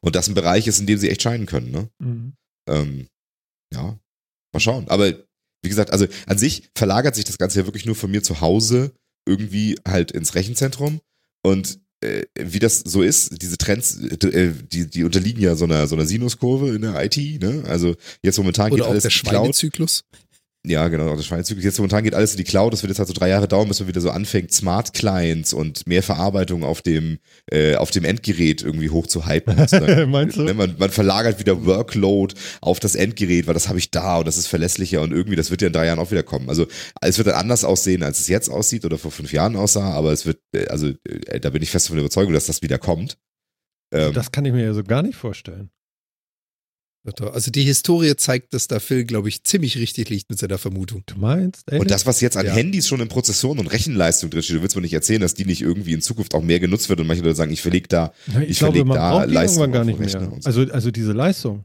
Und 0.00 0.16
das 0.16 0.28
ein 0.28 0.34
Bereich 0.34 0.66
ist, 0.66 0.80
in 0.80 0.86
dem 0.86 0.98
sie 0.98 1.10
echt 1.10 1.22
scheinen 1.22 1.46
können. 1.46 1.70
Ne? 1.70 1.90
Mhm. 1.98 2.32
Ähm, 2.68 3.06
ja, 3.72 3.98
mal 4.52 4.60
schauen. 4.60 4.88
Aber 4.88 5.12
wie 5.62 5.68
gesagt, 5.68 5.92
also 5.92 6.06
an 6.26 6.38
sich 6.38 6.70
verlagert 6.74 7.14
sich 7.14 7.24
das 7.24 7.38
Ganze 7.38 7.60
ja 7.60 7.66
wirklich 7.66 7.84
nur 7.84 7.94
von 7.94 8.10
mir 8.10 8.22
zu 8.22 8.40
Hause 8.40 8.94
irgendwie 9.28 9.78
halt 9.86 10.12
ins 10.12 10.34
Rechenzentrum. 10.34 11.00
Und 11.44 11.79
wie 12.38 12.58
das 12.58 12.80
so 12.80 13.02
ist, 13.02 13.42
diese 13.42 13.58
Trends, 13.58 14.00
äh, 14.00 14.52
die, 14.72 14.88
die 14.88 15.04
unterliegen 15.04 15.42
ja 15.42 15.54
so 15.54 15.66
einer, 15.66 15.86
so 15.86 15.96
einer 15.96 16.06
Sinuskurve 16.06 16.74
in 16.74 16.82
der 16.82 17.02
IT. 17.04 17.16
Ne? 17.16 17.64
Also 17.66 17.94
jetzt 18.22 18.38
momentan 18.38 18.72
Oder 18.72 18.76
geht 18.76 18.84
auch 18.84 18.90
alles 18.90 19.02
der 19.02 19.10
in 19.10 19.16
die 19.16 19.70
Cloud. 19.70 20.04
Ja, 20.66 20.88
genau, 20.88 21.16
das 21.16 21.24
Schweinezyklus. 21.24 21.64
Jetzt 21.64 21.78
momentan 21.78 22.04
geht 22.04 22.14
alles 22.14 22.32
in 22.32 22.36
die 22.36 22.44
Cloud. 22.44 22.74
Das 22.74 22.82
wird 22.82 22.90
jetzt 22.90 22.98
halt 22.98 23.08
so 23.08 23.14
drei 23.14 23.30
Jahre 23.30 23.48
dauern, 23.48 23.66
bis 23.66 23.80
man 23.80 23.88
wieder 23.88 24.02
so 24.02 24.10
anfängt, 24.10 24.52
Smart 24.52 24.92
Clients 24.92 25.54
und 25.54 25.86
mehr 25.86 26.02
Verarbeitung 26.02 26.64
auf 26.64 26.82
dem, 26.82 27.18
äh, 27.50 27.76
auf 27.76 27.90
dem 27.90 28.04
Endgerät 28.04 28.62
irgendwie 28.62 28.90
hochzuhypen. 28.90 29.56
sozusagen. 29.66 30.10
Meinst 30.10 30.36
du? 30.36 30.42
Ne, 30.42 30.52
Man, 30.52 30.74
man 30.78 30.90
verlagert 30.90 31.38
wieder 31.38 31.64
Workload 31.64 32.34
auf 32.60 32.78
das 32.78 32.94
Endgerät, 32.94 33.46
weil 33.46 33.54
das 33.54 33.68
habe 33.70 33.78
ich 33.78 33.90
da 33.90 34.18
und 34.18 34.28
das 34.28 34.36
ist 34.36 34.48
verlässlicher 34.48 35.00
und 35.00 35.12
irgendwie, 35.12 35.36
das 35.36 35.50
wird 35.50 35.62
ja 35.62 35.68
in 35.68 35.72
drei 35.72 35.86
Jahren 35.86 35.98
auch 35.98 36.10
wieder 36.10 36.22
kommen. 36.22 36.50
Also 36.50 36.66
es 37.00 37.16
wird 37.16 37.28
dann 37.28 37.36
anders 37.36 37.64
aussehen, 37.64 38.02
als 38.02 38.20
es 38.20 38.28
jetzt 38.28 38.50
aussieht 38.50 38.84
oder 38.84 38.98
vor 38.98 39.12
fünf 39.12 39.32
Jahren 39.32 39.56
aussah, 39.56 39.92
aber 39.94 40.12
es 40.12 40.26
wird, 40.26 40.40
äh, 40.52 40.66
also 40.66 40.88
äh, 41.08 41.40
da 41.40 41.48
bin 41.48 41.62
ich 41.62 41.70
fest 41.70 41.86
von 41.86 41.96
der 41.96 42.04
Überzeugung, 42.04 42.34
dass 42.34 42.44
das 42.44 42.60
wieder 42.60 42.78
kommt. 42.78 43.16
Ähm, 43.92 44.12
Das 44.12 44.30
kann 44.30 44.44
ich 44.44 44.52
mir 44.52 44.64
ja 44.64 44.74
so 44.74 44.84
gar 44.84 45.02
nicht 45.02 45.16
vorstellen. 45.16 45.70
Also 47.04 47.50
die 47.50 47.62
Historie 47.62 48.14
zeigt, 48.16 48.52
dass 48.52 48.66
da 48.68 48.78
Phil, 48.78 49.04
glaube 49.04 49.28
ich, 49.30 49.42
ziemlich 49.44 49.78
richtig 49.78 50.10
liegt 50.10 50.28
mit 50.28 50.38
seiner 50.38 50.58
Vermutung. 50.58 51.02
Du 51.06 51.18
meinst? 51.18 51.62
Echt? 51.70 51.80
Und 51.80 51.90
das, 51.90 52.04
was 52.04 52.20
jetzt 52.20 52.36
an 52.36 52.44
Ja. 52.46 52.52
Handys 52.52 52.86
schon 52.88 53.00
in 53.00 53.08
Prozessoren 53.08 53.58
und 53.58 53.68
Rechenleistung 53.68 54.28
drinsteht, 54.28 54.56
du 54.56 54.62
willst 54.62 54.76
mir 54.76 54.82
nicht 54.82 54.92
erzählen, 54.92 55.20
dass 55.20 55.32
die 55.34 55.46
nicht 55.46 55.62
irgendwie 55.62 55.94
in 55.94 56.02
Zukunft 56.02 56.34
auch 56.34 56.42
mehr 56.42 56.60
genutzt 56.60 56.88
wird 56.90 57.00
und 57.00 57.06
manche 57.06 57.22
Leute 57.22 57.36
sagen, 57.36 57.52
ich 57.52 57.62
verlege 57.62 57.88
da. 57.88 58.12
Ja, 58.32 58.40
ich, 58.40 58.50
ich 58.50 58.58
glaube, 58.58 58.76
verleg 58.78 58.94
da 58.94 59.24
Leistung 59.24 59.72
gar 59.72 59.84
nicht 59.84 59.98
Rechner 59.98 60.20
mehr. 60.20 60.30
so. 60.42 60.46
Also, 60.46 60.72
also 60.72 60.90
diese 60.90 61.12
Leistung. 61.12 61.64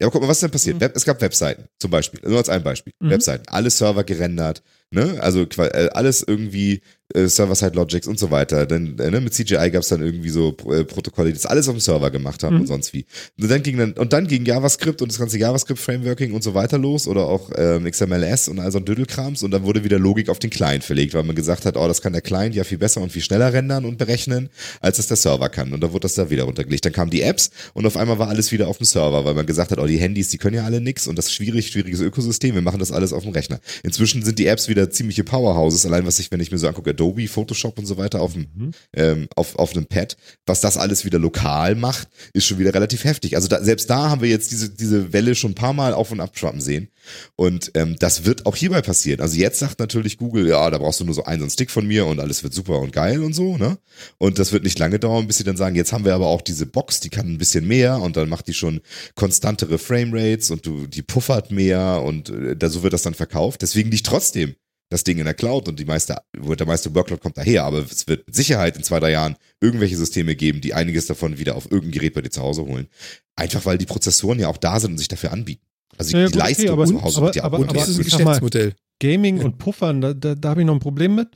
Ja, 0.00 0.08
aber 0.08 0.12
guck 0.12 0.22
mal, 0.22 0.28
was 0.28 0.38
ist 0.38 0.42
denn 0.42 0.50
passiert? 0.50 0.80
Mhm. 0.80 0.90
Es 0.94 1.04
gab 1.04 1.20
Webseiten, 1.20 1.68
zum 1.78 1.90
Beispiel. 1.90 2.20
Nur 2.28 2.38
als 2.38 2.48
ein 2.48 2.62
Beispiel. 2.62 2.92
Mhm. 3.00 3.10
Webseiten. 3.10 3.44
Alle 3.48 3.70
Server 3.70 4.02
gerendert, 4.04 4.62
ne? 4.90 5.16
Also 5.20 5.42
äh, 5.58 5.88
alles 5.92 6.22
irgendwie 6.26 6.80
äh, 7.14 7.28
Server-Side-Logics 7.28 8.08
und 8.08 8.18
so 8.18 8.30
weiter. 8.32 8.66
Dann, 8.66 8.98
äh, 8.98 9.10
ne? 9.10 9.20
Mit 9.20 9.32
CGI 9.34 9.70
gab 9.70 9.82
es 9.82 9.88
dann 9.88 10.02
irgendwie 10.02 10.28
so 10.28 10.56
äh, 10.70 10.84
Protokolle, 10.84 11.28
die 11.28 11.34
das 11.34 11.46
alles 11.46 11.68
auf 11.68 11.74
dem 11.76 11.80
Server 11.80 12.10
gemacht 12.10 12.42
haben 12.42 12.56
Mhm. 12.56 12.60
und 12.62 12.66
sonst 12.66 12.92
wie. 12.92 13.06
Und 13.40 13.48
dann 13.50 13.62
ging 13.62 13.76
dann, 13.78 13.92
und 13.92 14.12
dann 14.12 14.26
ging 14.26 14.44
JavaScript 14.44 15.02
und 15.02 15.12
das 15.12 15.18
ganze 15.18 15.38
JavaScript-Frameworking 15.38 16.32
und 16.32 16.42
so 16.42 16.54
weiter 16.54 16.78
los 16.78 17.06
oder 17.06 17.26
auch 17.26 17.50
ähm, 17.56 17.84
XMLS 17.90 18.48
und 18.48 18.58
all 18.58 18.72
so 18.72 18.78
ein 18.78 18.84
Dödelkrams 18.84 19.42
und 19.44 19.52
dann 19.52 19.62
wurde 19.62 19.84
wieder 19.84 19.98
Logik 20.00 20.28
auf 20.28 20.40
den 20.40 20.50
Client 20.50 20.82
verlegt, 20.82 21.14
weil 21.14 21.22
man 21.22 21.36
gesagt 21.36 21.64
hat, 21.64 21.76
oh, 21.76 21.86
das 21.86 22.02
kann 22.02 22.12
der 22.12 22.22
Client 22.22 22.54
ja 22.56 22.64
viel 22.64 22.78
besser 22.78 23.00
und 23.00 23.12
viel 23.12 23.22
schneller 23.22 23.52
rendern 23.52 23.84
und 23.84 23.98
berechnen, 23.98 24.48
als 24.80 24.98
es 24.98 25.06
der 25.06 25.16
Server 25.16 25.48
kann. 25.48 25.72
Und 25.72 25.80
dann 25.82 25.92
wurde 25.92 26.00
das 26.02 26.14
da 26.14 26.28
wieder 26.28 26.42
runtergelegt. 26.44 26.84
Dann 26.84 26.92
kamen 26.92 27.10
die 27.12 27.22
Apps 27.22 27.50
und 27.74 27.86
auf 27.86 27.96
einmal 27.96 28.18
war 28.18 28.28
alles 28.28 28.50
wieder 28.50 28.66
auf 28.66 28.78
dem 28.78 28.84
Server, 28.84 29.24
weil 29.24 29.34
man 29.34 29.46
gesagt 29.46 29.70
hat, 29.70 29.78
oh, 29.78 29.86
die 29.86 29.98
Handys, 29.98 30.28
die 30.28 30.38
können 30.38 30.56
ja 30.56 30.64
alle 30.64 30.80
nix 30.80 31.06
und 31.06 31.16
das 31.16 31.26
ist 31.26 31.34
schwierig, 31.34 31.68
schwieriges 31.68 32.00
Ökosystem, 32.00 32.54
wir 32.56 32.62
machen 32.62 32.80
das 32.80 32.90
alles 32.90 33.12
auf 33.12 33.22
dem 33.22 33.32
Rechner. 33.32 33.60
Inzwischen 33.84 34.24
sind 34.24 34.40
die 34.40 34.46
Apps 34.46 34.66
wieder 34.68 34.75
ziemliche 34.90 35.24
Powerhouses, 35.24 35.86
allein 35.86 36.06
was 36.06 36.18
ich, 36.18 36.30
wenn 36.30 36.40
ich 36.40 36.52
mir 36.52 36.58
so 36.58 36.68
angucke, 36.68 36.90
Adobe, 36.90 37.26
Photoshop 37.28 37.78
und 37.78 37.86
so 37.86 37.96
weiter 37.96 38.20
auf 38.20 38.34
dem, 38.34 38.46
Mhm. 38.54 38.70
ähm, 38.94 39.28
auf, 39.34 39.56
auf 39.56 39.72
einem 39.74 39.86
Pad, 39.86 40.16
was 40.46 40.60
das 40.60 40.76
alles 40.76 41.04
wieder 41.04 41.18
lokal 41.18 41.74
macht, 41.74 42.08
ist 42.32 42.46
schon 42.46 42.58
wieder 42.58 42.74
relativ 42.74 43.04
heftig. 43.04 43.34
Also 43.36 43.48
da, 43.48 43.62
selbst 43.62 43.88
da 43.90 44.10
haben 44.10 44.20
wir 44.22 44.28
jetzt 44.28 44.50
diese, 44.50 44.70
diese 44.70 45.12
Welle 45.12 45.34
schon 45.34 45.52
ein 45.52 45.54
paar 45.56 45.72
Mal 45.72 45.92
auf 45.94 46.12
und 46.12 46.20
abschwappen 46.20 46.60
sehen. 46.60 46.88
Und 47.34 47.70
ähm, 47.74 47.96
das 47.98 48.24
wird 48.24 48.46
auch 48.46 48.56
hierbei 48.56 48.82
passieren. 48.82 49.20
Also 49.20 49.36
jetzt 49.36 49.58
sagt 49.58 49.78
natürlich 49.78 50.18
Google, 50.18 50.48
ja, 50.48 50.70
da 50.70 50.78
brauchst 50.78 51.00
du 51.00 51.04
nur 51.04 51.14
so 51.14 51.24
einen, 51.24 51.50
Stick 51.50 51.70
von 51.70 51.86
mir 51.86 52.06
und 52.06 52.20
alles 52.20 52.42
wird 52.42 52.54
super 52.54 52.78
und 52.80 52.92
geil 52.92 53.22
und 53.22 53.32
so, 53.32 53.56
ne? 53.56 53.78
Und 54.18 54.38
das 54.38 54.52
wird 54.52 54.64
nicht 54.64 54.78
lange 54.78 54.98
dauern, 54.98 55.26
bis 55.26 55.38
sie 55.38 55.44
dann 55.44 55.56
sagen, 55.56 55.76
jetzt 55.76 55.92
haben 55.92 56.04
wir 56.04 56.14
aber 56.14 56.26
auch 56.26 56.42
diese 56.42 56.66
Box, 56.66 57.00
die 57.00 57.08
kann 57.08 57.26
ein 57.26 57.38
bisschen 57.38 57.66
mehr 57.66 58.00
und 58.00 58.16
dann 58.16 58.28
macht 58.28 58.48
die 58.48 58.54
schon 58.54 58.80
konstantere 59.14 59.78
Framerates 59.78 60.50
und 60.50 60.66
du, 60.66 60.86
die 60.86 61.02
puffert 61.02 61.50
mehr 61.50 62.02
und 62.02 62.30
äh, 62.30 62.56
da, 62.56 62.68
so 62.68 62.82
wird 62.82 62.92
das 62.92 63.02
dann 63.02 63.14
verkauft. 63.14 63.62
Deswegen 63.62 63.90
liegt 63.90 64.06
trotzdem 64.06 64.54
das 64.88 65.04
Ding 65.04 65.18
in 65.18 65.24
der 65.24 65.34
Cloud 65.34 65.68
und 65.68 65.80
die 65.80 65.84
meiste, 65.84 66.16
der 66.34 66.66
meiste 66.66 66.94
Workload 66.94 67.20
kommt 67.20 67.36
daher, 67.36 67.64
aber 67.64 67.78
es 67.78 68.06
wird 68.06 68.26
mit 68.26 68.36
Sicherheit 68.36 68.76
in 68.76 68.84
zwei, 68.84 69.00
drei 69.00 69.10
Jahren 69.10 69.36
irgendwelche 69.60 69.96
Systeme 69.96 70.36
geben, 70.36 70.60
die 70.60 70.74
einiges 70.74 71.06
davon 71.06 71.38
wieder 71.38 71.56
auf 71.56 71.70
irgendein 71.70 71.92
Gerät 71.92 72.14
bei 72.14 72.22
dir 72.22 72.30
zu 72.30 72.42
Hause 72.42 72.64
holen. 72.64 72.86
Einfach 73.34 73.66
weil 73.66 73.78
die 73.78 73.86
Prozessoren 73.86 74.38
ja 74.38 74.48
auch 74.48 74.56
da 74.56 74.78
sind 74.78 74.92
und 74.92 74.98
sich 74.98 75.08
dafür 75.08 75.32
anbieten. 75.32 75.66
Also 75.98 76.16
Ja, 76.16 76.26
die 76.26 76.32
gut, 76.32 76.40
okay, 76.42 76.48
Leistung 76.48 76.70
aber- 76.70 76.86
zu 76.86 77.02
Hause 77.02 77.16
aber- 77.18 77.26
wird 77.26 77.36
ja 77.36 77.44
aber- 77.44 77.58
Und 77.58 77.68
aber- 77.70 77.78
das 77.78 77.88
ist 77.88 77.98
ein 77.98 78.04
sag 78.04 78.18
mal- 78.20 78.24
Geschäftsmodell. 78.38 78.74
Gaming 79.00 79.38
Ja. 79.38 79.44
und 79.44 79.58
Puffern, 79.58 80.00
da, 80.00 80.14
da, 80.14 80.34
da 80.34 80.48
habe 80.50 80.60
ich 80.62 80.66
noch 80.66 80.74
ein 80.74 80.80
Problem 80.80 81.14
mit. 81.14 81.28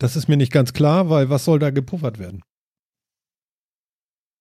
Das 0.00 0.16
ist 0.16 0.28
mir 0.28 0.36
nicht 0.36 0.52
ganz 0.52 0.72
klar, 0.72 1.10
weil 1.10 1.28
was 1.28 1.44
soll 1.44 1.58
da 1.58 1.70
gepuffert 1.70 2.18
werden? 2.18 2.42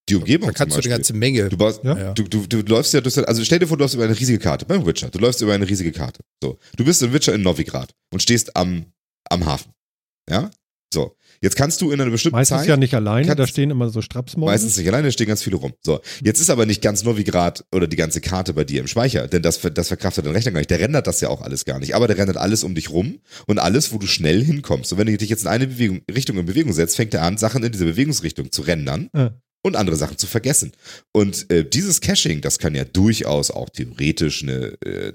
die 0.10 0.16
Umgebung 0.16 0.47
Da 0.47 0.53
kannst 0.53 0.74
zum 0.74 0.82
du 0.82 0.88
eine 0.88 0.95
ganze 0.97 1.14
Menge. 1.14 1.49
Du, 1.49 1.58
baust, 1.58 1.84
Ja. 1.84 2.14
Du, 2.14 2.24
du, 2.24 2.47
du 2.47 2.62
läufst 2.62 2.93
ja 2.93 3.01
durch, 3.01 3.18
also 3.28 3.43
stell 3.43 3.60
dir 3.60 3.68
vor, 3.68 3.76
du 3.76 3.84
läufst 3.84 3.95
über 3.95 4.05
eine 4.05 4.18
riesige 4.18 4.39
Karte, 4.39 4.66
beim 4.66 4.86
Witcher. 4.86 5.10
Du 5.10 5.20
läufst 5.20 5.41
über 5.41 5.53
eine 5.53 5.68
riesige 5.68 5.91
Karte. 5.91 6.22
So. 6.41 6.58
Du 6.78 6.86
bist 6.86 7.01
in 7.03 7.12
Witcher 7.12 7.34
in 7.36 7.41
Novigrad 7.41 7.93
und 8.14 8.22
stehst 8.22 8.55
am, 8.55 8.86
am 9.30 9.45
Hafen. 9.45 9.74
Ja? 10.30 10.49
So. 10.93 11.18
Jetzt 11.41 11.55
kannst 11.55 11.81
du 11.81 11.91
in 11.91 11.99
einer 12.01 12.09
bestimmten 12.11 12.35
Meistens 12.35 12.59
Zeit. 12.59 12.67
ja 12.67 12.77
nicht 12.77 12.93
alleine, 12.93 13.27
da 13.27 13.35
kannst- 13.35 13.51
stehen 13.51 13.69
immer 13.71 13.89
so 13.89 14.01
Strapsmäuse. 14.01 14.51
Meistens 14.51 14.77
nicht 14.77 14.88
alleine, 14.88 15.07
da 15.07 15.11
stehen 15.11 15.27
ganz 15.27 15.43
viele 15.43 15.57
rum. 15.57 15.73
So, 15.85 15.99
jetzt 16.23 16.39
ist 16.39 16.49
aber 16.49 16.65
nicht 16.65 16.81
ganz 16.81 17.03
Novigrad 17.03 17.63
oder 17.73 17.88
die 17.88 17.95
ganze 17.95 18.21
Karte 18.21 18.53
bei 18.53 18.63
dir 18.63 18.81
im 18.81 18.88
Speicher, 18.88 19.27
denn 19.27 19.41
das, 19.41 19.59
das 19.73 19.88
verkraftet 19.89 20.25
dein 20.25 20.33
Rechner 20.33 20.51
gar 20.51 20.59
nicht. 20.59 20.69
Der 20.69 20.79
rendert 20.79 21.07
das 21.07 21.21
ja 21.21 21.29
auch 21.29 21.41
alles 21.41 21.65
gar 21.65 21.79
nicht. 21.79 21.95
Aber 21.95 22.07
der 22.07 22.17
rendert 22.17 22.38
alles 22.38 22.63
um 22.63 22.73
dich 22.75 22.89
rum 22.89 23.19
und 23.47 23.59
alles, 23.59 23.91
wo 23.93 23.97
du 23.97 24.07
schnell 24.07 24.43
hinkommst. 24.43 24.91
Und 24.93 24.97
wenn 24.99 25.07
du 25.07 25.17
dich 25.17 25.29
jetzt 25.29 25.43
in 25.43 25.47
eine 25.49 25.67
Bewegung, 25.67 26.01
Richtung 26.13 26.38
in 26.38 26.45
Bewegung 26.45 26.73
setzt, 26.73 26.95
fängt 26.95 27.13
er 27.13 27.23
an, 27.23 27.38
Sachen 27.38 27.63
in 27.63 27.71
diese 27.71 27.85
Bewegungsrichtung 27.85 28.51
zu 28.51 28.61
rendern 28.63 29.09
Ja. 29.15 29.33
und 29.63 29.75
andere 29.75 29.95
Sachen 29.95 30.17
zu 30.17 30.27
vergessen. 30.27 30.71
Und 31.13 31.51
äh, 31.51 31.63
dieses 31.67 32.01
Caching, 32.01 32.41
das 32.41 32.57
kann 32.59 32.73
ja 32.75 32.85
durchaus 32.85 33.51
auch 33.51 33.69
theoretisch 33.69 34.43
eine, 34.43 34.73
äh, 34.85 35.13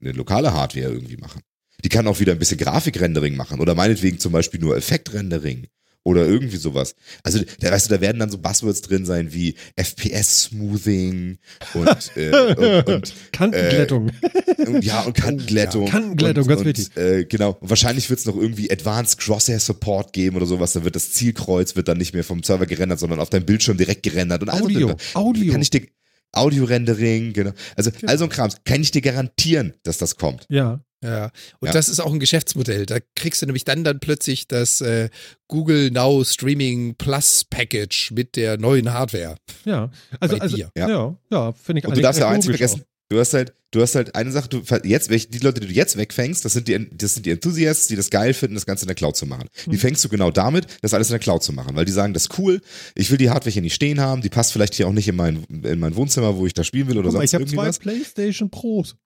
eine 0.00 0.12
lokale 0.12 0.52
Hardware 0.52 0.92
irgendwie 0.92 1.16
machen. 1.16 1.40
Die 1.84 1.88
kann 1.88 2.06
auch 2.06 2.18
wieder 2.18 2.32
ein 2.32 2.38
bisschen 2.38 2.58
Grafikrendering 2.58 3.36
machen 3.36 3.60
oder 3.60 3.74
meinetwegen 3.74 4.18
zum 4.18 4.32
Beispiel 4.32 4.60
nur 4.60 4.76
Effektrendering 4.76 5.68
oder 6.04 6.26
irgendwie 6.26 6.58
sowas. 6.58 6.94
Also 7.22 7.40
da 7.60 7.72
weißt 7.72 7.86
du, 7.86 7.94
da 7.94 8.00
werden 8.00 8.18
dann 8.18 8.30
so 8.30 8.38
Buzzwords 8.38 8.82
drin 8.82 9.06
sein 9.06 9.32
wie 9.32 9.54
FPS-Smoothing 9.76 11.38
und, 11.72 12.16
äh, 12.16 12.54
und, 12.54 12.88
und 12.88 13.14
Kantenglättung. 13.32 14.12
und 14.58 14.84
ja, 14.84 15.00
und 15.00 15.14
Kantenglättung. 15.14 15.86
Ja, 15.86 15.92
Kantenglättung, 15.92 16.42
und, 16.44 16.48
ganz 16.48 16.60
und, 16.60 16.66
wichtig. 16.66 16.96
Äh, 16.96 17.24
genau. 17.24 17.56
Und 17.58 17.70
wahrscheinlich 17.70 18.10
wird 18.10 18.20
es 18.20 18.26
noch 18.26 18.36
irgendwie 18.36 18.70
Advanced 18.70 19.18
Crosshair 19.18 19.58
Support 19.58 20.12
geben 20.12 20.36
oder 20.36 20.46
sowas. 20.46 20.74
Dann 20.74 20.84
wird 20.84 20.94
das 20.94 21.12
Zielkreuz 21.12 21.74
wird 21.74 21.88
dann 21.88 21.98
nicht 21.98 22.12
mehr 22.12 22.24
vom 22.24 22.42
Server 22.42 22.66
gerendert, 22.66 23.00
sondern 23.00 23.18
auf 23.18 23.30
deinem 23.30 23.46
Bildschirm 23.46 23.78
direkt 23.78 24.02
gerendert. 24.02 24.42
Und 24.42 24.50
also 24.50 24.64
Audio, 24.66 24.96
Audio. 25.14 25.52
Kann 25.52 25.62
ich 25.62 25.70
dir 25.70 25.86
Audio-Rendering, 26.32 27.32
genau. 27.32 27.52
Also, 27.76 27.90
all 28.06 28.18
so 28.18 28.24
ein 28.24 28.30
Krams. 28.30 28.56
Kann 28.64 28.82
ich 28.82 28.90
dir 28.90 29.00
garantieren, 29.00 29.74
dass 29.84 29.98
das 29.98 30.16
kommt. 30.16 30.46
ja. 30.50 30.83
Ja, 31.04 31.30
und 31.60 31.66
Ja. 31.68 31.72
das 31.72 31.88
ist 31.88 32.00
auch 32.00 32.12
ein 32.12 32.18
Geschäftsmodell. 32.20 32.86
Da 32.86 32.98
kriegst 33.14 33.42
du 33.42 33.46
nämlich 33.46 33.64
dann 33.64 33.84
dann 33.84 34.00
plötzlich 34.00 34.48
das 34.48 34.80
äh, 34.80 35.10
Google 35.48 35.90
Now 35.90 36.24
Streaming 36.24 36.94
Plus 36.96 37.44
Package 37.44 38.10
mit 38.12 38.36
der 38.36 38.56
neuen 38.58 38.92
Hardware. 38.92 39.36
Ja, 39.64 39.90
also, 40.20 40.36
also 40.38 40.56
ja, 40.56 40.68
Ja. 40.76 41.16
ja, 41.30 41.52
finde 41.52 41.80
ich 41.80 41.86
Und 41.86 41.96
du 41.96 42.00
darfst 42.00 42.20
ja 42.20 42.28
eins 42.28 42.46
vergessen. 42.46 42.82
Du 43.10 43.20
hast 43.20 43.34
halt, 43.34 43.52
du 43.70 43.82
hast 43.82 43.94
halt 43.96 44.14
eine 44.14 44.32
Sache, 44.32 44.48
du 44.48 44.62
jetzt, 44.82 45.10
welche, 45.10 45.28
die 45.28 45.38
Leute, 45.38 45.60
die 45.60 45.66
du 45.66 45.72
jetzt 45.74 45.98
wegfängst, 45.98 46.42
das 46.42 46.54
sind 46.54 46.68
die, 46.68 46.88
das 46.90 47.12
sind 47.14 47.26
die 47.26 47.30
Enthusiasts, 47.32 47.86
die 47.86 47.96
das 47.96 48.08
geil 48.08 48.32
finden, 48.32 48.54
das 48.54 48.64
Ganze 48.64 48.84
in 48.84 48.88
der 48.88 48.94
Cloud 48.94 49.14
zu 49.14 49.26
machen. 49.26 49.46
Die 49.66 49.72
Mhm. 49.72 49.78
fängst 49.78 50.02
du 50.02 50.08
genau 50.08 50.30
damit, 50.30 50.66
das 50.80 50.94
alles 50.94 51.08
in 51.10 51.12
der 51.12 51.18
Cloud 51.20 51.42
zu 51.42 51.52
machen, 51.52 51.76
weil 51.76 51.84
die 51.84 51.92
sagen, 51.92 52.14
das 52.14 52.24
ist 52.24 52.38
cool, 52.38 52.62
ich 52.94 53.10
will 53.10 53.18
die 53.18 53.28
Hardware 53.28 53.52
hier 53.52 53.60
nicht 53.62 53.74
stehen 53.74 54.00
haben, 54.00 54.22
die 54.22 54.30
passt 54.30 54.52
vielleicht 54.54 54.74
hier 54.74 54.88
auch 54.88 54.92
nicht 54.92 55.06
in 55.06 55.16
mein, 55.16 55.44
in 55.50 55.78
mein 55.78 55.94
Wohnzimmer, 55.96 56.38
wo 56.38 56.46
ich 56.46 56.54
da 56.54 56.64
spielen 56.64 56.88
will 56.88 56.96
oder 56.96 57.08
Guck 57.10 57.18
mal, 57.18 57.20
sonst 57.28 57.32
ich 57.34 57.34
habe 57.34 57.44
zwei 57.46 57.68
was. 57.68 57.78
PlayStation 57.78 58.48
Pros. 58.50 58.96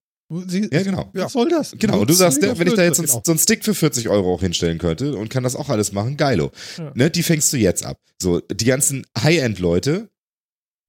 Sie, 0.47 0.69
Ja, 0.71 0.83
genau. 0.83 1.11
Was 1.15 1.33
soll 1.33 1.49
das? 1.49 1.73
Genau, 1.79 2.01
und 2.01 2.11
du 2.11 2.15
sagst, 2.15 2.43
wenn 2.43 2.51
ich 2.69 2.75
da 2.75 2.83
jetzt 2.85 2.99
Blödsinn, 2.99 3.21
so, 3.25 3.33
einen 3.33 3.39
Stick 3.39 3.65
für 3.65 3.75
40 3.75 4.09
Euro 4.11 4.35
auch 4.35 4.41
hinstellen 4.41 4.79
könnte 4.79 5.17
und 5.17 5.31
kann 5.31 5.43
das 5.43 5.57
auch 5.57 5.71
alles 5.71 5.93
machen, 5.93 6.17
geilo. 6.19 6.53
Ja. 6.77 6.93
Ne, 6.95 7.11
die 7.11 7.23
fängst 7.23 7.51
du 7.53 7.57
jetzt 7.57 7.83
ab. 7.85 7.99
So, 8.21 8.41
die 8.41 8.65
ganzen 8.67 9.07
High-End-Leute, 9.19 10.11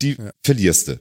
die 0.01 0.15
Ja. 0.17 0.31
verlierst 0.45 0.89
du. 0.89 0.99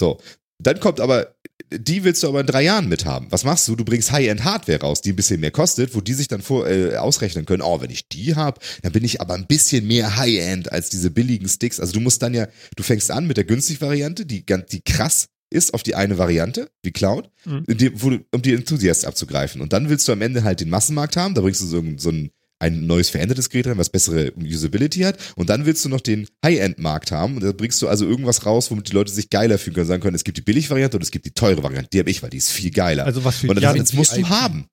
So, 0.00 0.18
dann 0.62 0.80
kommt 0.80 1.00
aber, 1.00 1.36
die 1.72 2.02
willst 2.02 2.22
du 2.22 2.28
aber 2.28 2.40
in 2.40 2.46
drei 2.46 2.62
Jahren 2.62 2.88
mithaben. 2.88 3.28
Was 3.30 3.44
machst 3.44 3.68
du? 3.68 3.76
Du 3.76 3.84
bringst 3.84 4.10
High-End-Hardware 4.10 4.80
raus, 4.80 5.00
die 5.02 5.10
ein 5.12 5.16
bisschen 5.16 5.40
mehr 5.40 5.50
kostet, 5.52 5.94
wo 5.94 6.00
die 6.00 6.14
sich 6.14 6.28
dann 6.28 6.42
vor, 6.42 6.66
äh, 6.68 6.96
ausrechnen 6.96 7.46
können, 7.46 7.62
oh, 7.62 7.80
wenn 7.80 7.90
ich 7.90 8.08
die 8.08 8.34
habe, 8.34 8.60
dann 8.82 8.92
bin 8.92 9.04
ich 9.04 9.20
aber 9.20 9.34
ein 9.34 9.46
bisschen 9.46 9.86
mehr 9.86 10.16
High-End 10.16 10.72
als 10.72 10.88
diese 10.90 11.10
billigen 11.10 11.48
Sticks. 11.48 11.78
Also 11.78 11.92
du 11.92 12.00
musst 12.00 12.20
dann 12.22 12.34
ja, 12.34 12.48
du 12.74 12.82
fängst 12.82 13.10
an 13.10 13.26
mit 13.26 13.36
der 13.36 13.44
günstig 13.44 13.80
Variante, 13.80 14.26
die, 14.26 14.44
ganz- 14.44 14.70
die 14.70 14.80
krass 14.80 15.28
ist 15.50 15.74
auf 15.74 15.82
die 15.82 15.94
eine 15.94 16.18
Variante, 16.18 16.70
wie 16.82 16.92
Cloud, 16.92 17.30
Mhm. 17.44 17.64
in 17.68 17.78
die, 17.78 18.02
wo, 18.02 18.10
du- 18.10 18.24
um 18.32 18.42
die 18.42 18.52
Enthusiasts 18.54 19.04
abzugreifen. 19.04 19.60
Und 19.60 19.72
dann 19.72 19.88
willst 19.88 20.06
du 20.08 20.12
am 20.12 20.22
Ende 20.22 20.42
halt 20.44 20.60
den 20.60 20.70
Massenmarkt 20.70 21.16
haben, 21.16 21.34
da 21.34 21.40
bringst 21.40 21.60
du 21.62 21.66
so, 21.66 21.78
ein- 21.78 21.98
so 21.98 22.10
ein, 22.10 22.30
ein 22.58 22.86
neues 22.86 23.10
verändertes 23.10 23.50
Gerät 23.50 23.66
rein, 23.66 23.76
was 23.76 23.90
bessere 23.90 24.32
Usability 24.34 25.00
hat. 25.00 25.18
Und 25.36 25.50
dann 25.50 25.66
willst 25.66 25.84
du 25.84 25.90
noch 25.90 26.00
den 26.00 26.26
High-End-Markt 26.44 27.12
haben. 27.12 27.34
Und 27.36 27.42
da 27.44 27.52
bringst 27.52 27.82
du 27.82 27.86
also 27.88 28.06
irgendwas 28.06 28.46
raus, 28.46 28.70
womit 28.70 28.88
die 28.88 28.92
Leute 28.92 29.12
sich 29.12 29.28
geiler 29.28 29.58
fühlen 29.58 29.74
können. 29.74 29.86
Sagen 29.86 30.02
können, 30.02 30.14
es 30.16 30.24
gibt 30.24 30.38
die 30.38 30.42
Billig-Variante 30.42 30.96
und 30.96 31.02
es 31.02 31.10
gibt 31.10 31.26
die 31.26 31.32
teure 31.32 31.62
Variante. 31.62 31.90
Die 31.92 31.98
habe 31.98 32.10
ich, 32.10 32.22
weil 32.22 32.30
die 32.30 32.38
ist 32.38 32.50
viel 32.50 32.70
geiler. 32.70 33.04
Also 33.04 33.24
was 33.24 33.36
für 33.36 33.48
und 33.48 33.60
Jan, 33.60 33.76
das, 33.76 33.88
das 33.90 33.92
musst 33.92 34.16
du 34.16 34.26
haben. 34.28 34.66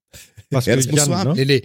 was 0.49 0.65
ja, 0.65 0.73
für 0.73 0.77
das 0.77 0.87
musst 0.91 1.07
du 1.07 1.13
haben. 1.15 1.29
ne? 1.31 1.35
Nee, 1.35 1.45
nee. 1.45 1.63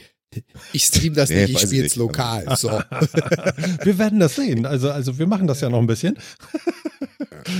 Ich 0.72 0.84
stream 0.84 1.14
das 1.14 1.30
Nee, 1.30 1.46
nicht, 1.46 1.54
ich 1.54 1.60
spiele 1.60 1.86
es 1.86 1.96
lokal. 1.96 2.44
So. 2.58 2.68
Wir 2.68 3.98
werden 3.98 4.20
das 4.20 4.36
sehen. 4.36 4.66
Also, 4.66 4.90
also 4.90 5.18
wir 5.18 5.26
machen 5.26 5.46
das 5.46 5.60
ja 5.60 5.70
noch 5.70 5.78
ein 5.78 5.86
bisschen. 5.86 6.18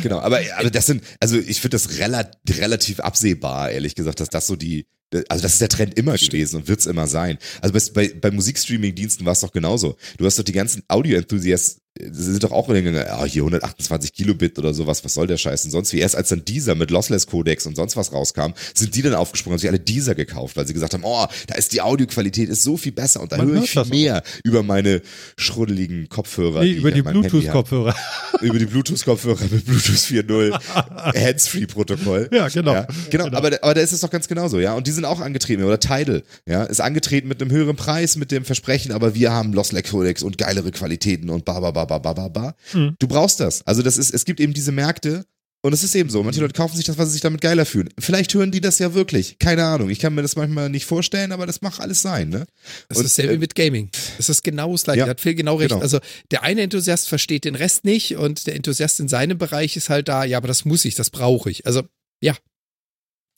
Genau, 0.02 0.18
aber, 0.18 0.40
aber 0.56 0.70
das 0.70 0.86
sind, 0.86 1.02
also 1.20 1.38
ich 1.38 1.60
finde 1.60 1.76
das 1.76 1.98
rela 1.98 2.30
relativ 2.48 3.00
absehbar, 3.00 3.70
ehrlich 3.70 3.94
gesagt, 3.94 4.20
dass 4.20 4.28
das 4.28 4.46
so 4.46 4.56
die, 4.56 4.86
also 5.28 5.42
das 5.42 5.54
ist 5.54 5.60
der 5.60 5.68
Trend 5.68 5.98
immer 5.98 6.16
gewesen 6.16 6.56
und 6.56 6.68
wird's 6.68 6.86
immer 6.86 7.06
sein. 7.06 7.38
Also 7.62 7.72
bei, 7.72 8.08
bei, 8.08 8.14
bei 8.14 8.30
Musikstreaming-Diensten 8.30 9.24
war 9.24 9.32
es 9.32 9.40
doch 9.40 9.52
genauso. 9.52 9.96
Du 10.18 10.26
hast 10.26 10.38
doch 10.38 10.44
die 10.44 10.52
ganzen 10.52 10.82
Audio-Enthusiasts, 10.88 11.78
äh, 11.78 11.80
sind 12.10 12.42
doch 12.44 12.52
auch 12.52 12.68
gegangen, 12.68 12.96
ah, 13.08 13.24
hier 13.24 13.42
128 13.42 14.12
Kilobit 14.12 14.58
oder 14.58 14.74
sowas, 14.74 15.04
was 15.04 15.14
soll 15.14 15.26
der 15.26 15.36
Scheiß 15.36 15.64
und 15.64 15.70
sonst 15.70 15.92
wie. 15.92 15.98
Erst 15.98 16.16
als 16.16 16.28
dann 16.28 16.44
dieser 16.44 16.74
mit 16.74 16.90
Lossless-Codex 16.90 17.66
und 17.66 17.76
sonst 17.76 17.96
was 17.96 18.12
rauskam, 18.12 18.52
sind 18.74 18.94
die 18.94 19.02
dann 19.02 19.14
aufgesprungen, 19.14 19.54
haben 19.54 19.60
sich 19.60 19.68
alle 19.70 19.78
dieser 19.80 20.14
gekauft, 20.14 20.56
weil 20.56 20.66
sie 20.66 20.74
gesagt 20.74 20.94
haben, 20.94 21.04
oh, 21.04 21.26
da 21.46 21.54
ist 21.56 21.72
die 21.72 21.80
Audioqualität 21.80 22.48
ist 22.48 22.62
so 22.62 22.76
viel 22.76 22.92
besser 22.92 23.20
und 23.20 23.32
da 23.32 23.36
höre 23.38 23.62
ich 23.62 23.70
viel 23.70 23.80
das 23.82 23.88
auch. 23.88 23.90
mehr 23.92 24.22
über 24.44 24.62
meine 24.62 25.02
schruddeligen 25.36 26.08
Kopfhörer. 26.08 26.62
Nee, 26.62 26.72
über 26.72 26.90
die 26.90 27.00
habe 27.02 27.12
Bluetooth-Kopfhörer. 27.12 27.94
über 28.40 28.58
die 28.58 28.66
Bluetooth-Kopfhörer 28.66 29.44
mit 29.50 29.64
Bluetooth 29.64 29.96
4.0 29.96 31.14
Hands-Free-Protokoll. 31.14 32.28
Ja, 32.32 32.48
genau. 32.48 32.74
Ja, 32.74 32.86
genau, 33.10 33.26
Aber, 33.36 33.50
da- 33.50 33.58
aber 33.62 33.74
da 33.74 33.80
ist 33.80 33.92
es 33.92 34.00
doch 34.00 34.10
ganz 34.10 34.28
genauso, 34.28 34.58
ja. 34.60 34.74
Und 34.74 34.86
die 34.86 34.92
sind 34.92 35.04
auch 35.04 35.20
angetreten, 35.20 35.62
oder 35.64 35.80
Tidal, 35.80 36.22
ja, 36.46 36.64
ist 36.64 36.80
angetreten 36.80 37.28
mit 37.28 37.40
einem 37.40 37.50
höheren 37.50 37.76
Preis, 37.76 38.16
mit 38.16 38.30
dem 38.30 38.44
Versprechen, 38.44 38.92
aber 38.92 39.14
wir 39.14 39.32
haben 39.32 39.52
Lossless 39.52 39.90
Codex 39.90 40.22
und 40.22 40.38
geilere 40.38 40.70
Qualitäten 40.70 41.30
und 41.30 41.44
ba, 41.44 41.60
ba, 41.60 41.70
ba, 41.70 41.84
ba, 41.88 41.98
ba, 41.98 42.12
ba, 42.12 42.28
ba. 42.28 42.54
Mhm. 42.72 42.94
Du 42.98 43.08
brauchst 43.08 43.40
das. 43.40 43.66
Also 43.66 43.82
das 43.82 43.98
ist, 43.98 44.14
es 44.14 44.24
gibt 44.24 44.40
eben 44.40 44.54
diese 44.54 44.72
Märkte, 44.72 45.24
und 45.60 45.72
es 45.72 45.82
ist 45.82 45.94
eben 45.96 46.08
so. 46.08 46.22
Manche 46.22 46.40
Leute 46.40 46.52
kaufen 46.52 46.76
sich 46.76 46.86
das, 46.86 46.98
weil 46.98 47.06
sie 47.06 47.12
sich 47.12 47.20
damit 47.20 47.40
geiler 47.40 47.66
fühlen. 47.66 47.88
Vielleicht 47.98 48.32
hören 48.34 48.52
die 48.52 48.60
das 48.60 48.78
ja 48.78 48.94
wirklich. 48.94 49.38
Keine 49.40 49.64
Ahnung. 49.64 49.90
Ich 49.90 49.98
kann 49.98 50.14
mir 50.14 50.22
das 50.22 50.36
manchmal 50.36 50.70
nicht 50.70 50.86
vorstellen, 50.86 51.32
aber 51.32 51.46
das 51.46 51.62
mag 51.62 51.80
alles 51.80 52.00
sein, 52.00 52.28
ne? 52.28 52.46
Das 52.88 52.98
Und, 52.98 53.04
ist 53.04 53.18
dasselbe 53.18 53.34
äh, 53.34 53.38
mit 53.38 53.56
Gaming. 53.56 53.90
Das 54.18 54.28
ist 54.28 54.44
genau 54.44 54.70
das 54.70 54.84
gleiche. 54.84 55.00
Ja, 55.00 55.08
hat 55.08 55.20
Phil 55.20 55.34
genau 55.34 55.56
recht. 55.56 55.70
genau. 55.70 55.82
Also 55.82 55.98
der 56.30 56.44
eine 56.44 56.62
Enthusiast 56.62 57.08
versteht 57.08 57.44
den 57.44 57.56
Rest 57.56 57.84
nicht 57.84 58.16
und 58.16 58.46
der 58.46 58.54
Enthusiast 58.54 59.00
in 59.00 59.08
seinem 59.08 59.36
Bereich 59.36 59.76
ist 59.76 59.90
halt 59.90 60.06
da, 60.06 60.22
ja, 60.22 60.36
aber 60.36 60.46
das 60.46 60.64
muss 60.64 60.84
ich, 60.84 60.94
das 60.94 61.10
brauche 61.10 61.50
ich. 61.50 61.66
Also 61.66 61.82
ja, 62.20 62.36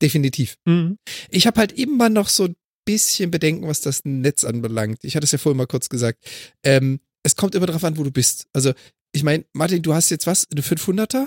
definitiv. 0.03 0.57
Mhm. 0.67 0.99
Ich 1.31 1.47
habe 1.47 1.59
halt 1.59 1.73
immer 1.73 2.11
noch 2.11 2.29
so 2.29 2.45
ein 2.45 2.57
bisschen 2.85 3.31
Bedenken, 3.31 3.67
was 3.67 3.81
das 3.81 4.03
Netz 4.05 4.45
anbelangt. 4.45 4.99
Ich 5.05 5.17
hatte 5.17 5.25
es 5.25 5.33
ja 5.33 5.39
vorhin 5.39 5.57
mal 5.57 5.67
kurz 5.67 5.89
gesagt. 5.89 6.23
Ähm, 6.63 7.01
es 7.23 7.37
kommt 7.37 7.55
immer 7.55 7.67
darauf 7.67 7.85
an, 7.85 7.97
wo 7.97 8.03
du 8.05 8.11
bist. 8.11 8.47
Also 8.53 8.73
ich 9.13 9.23
meine, 9.23 9.45
Martin, 9.53 9.83
du 9.83 9.93
hast 9.95 10.11
jetzt 10.11 10.27
was? 10.27 10.47
Eine 10.51 10.63
500er? 10.63 11.27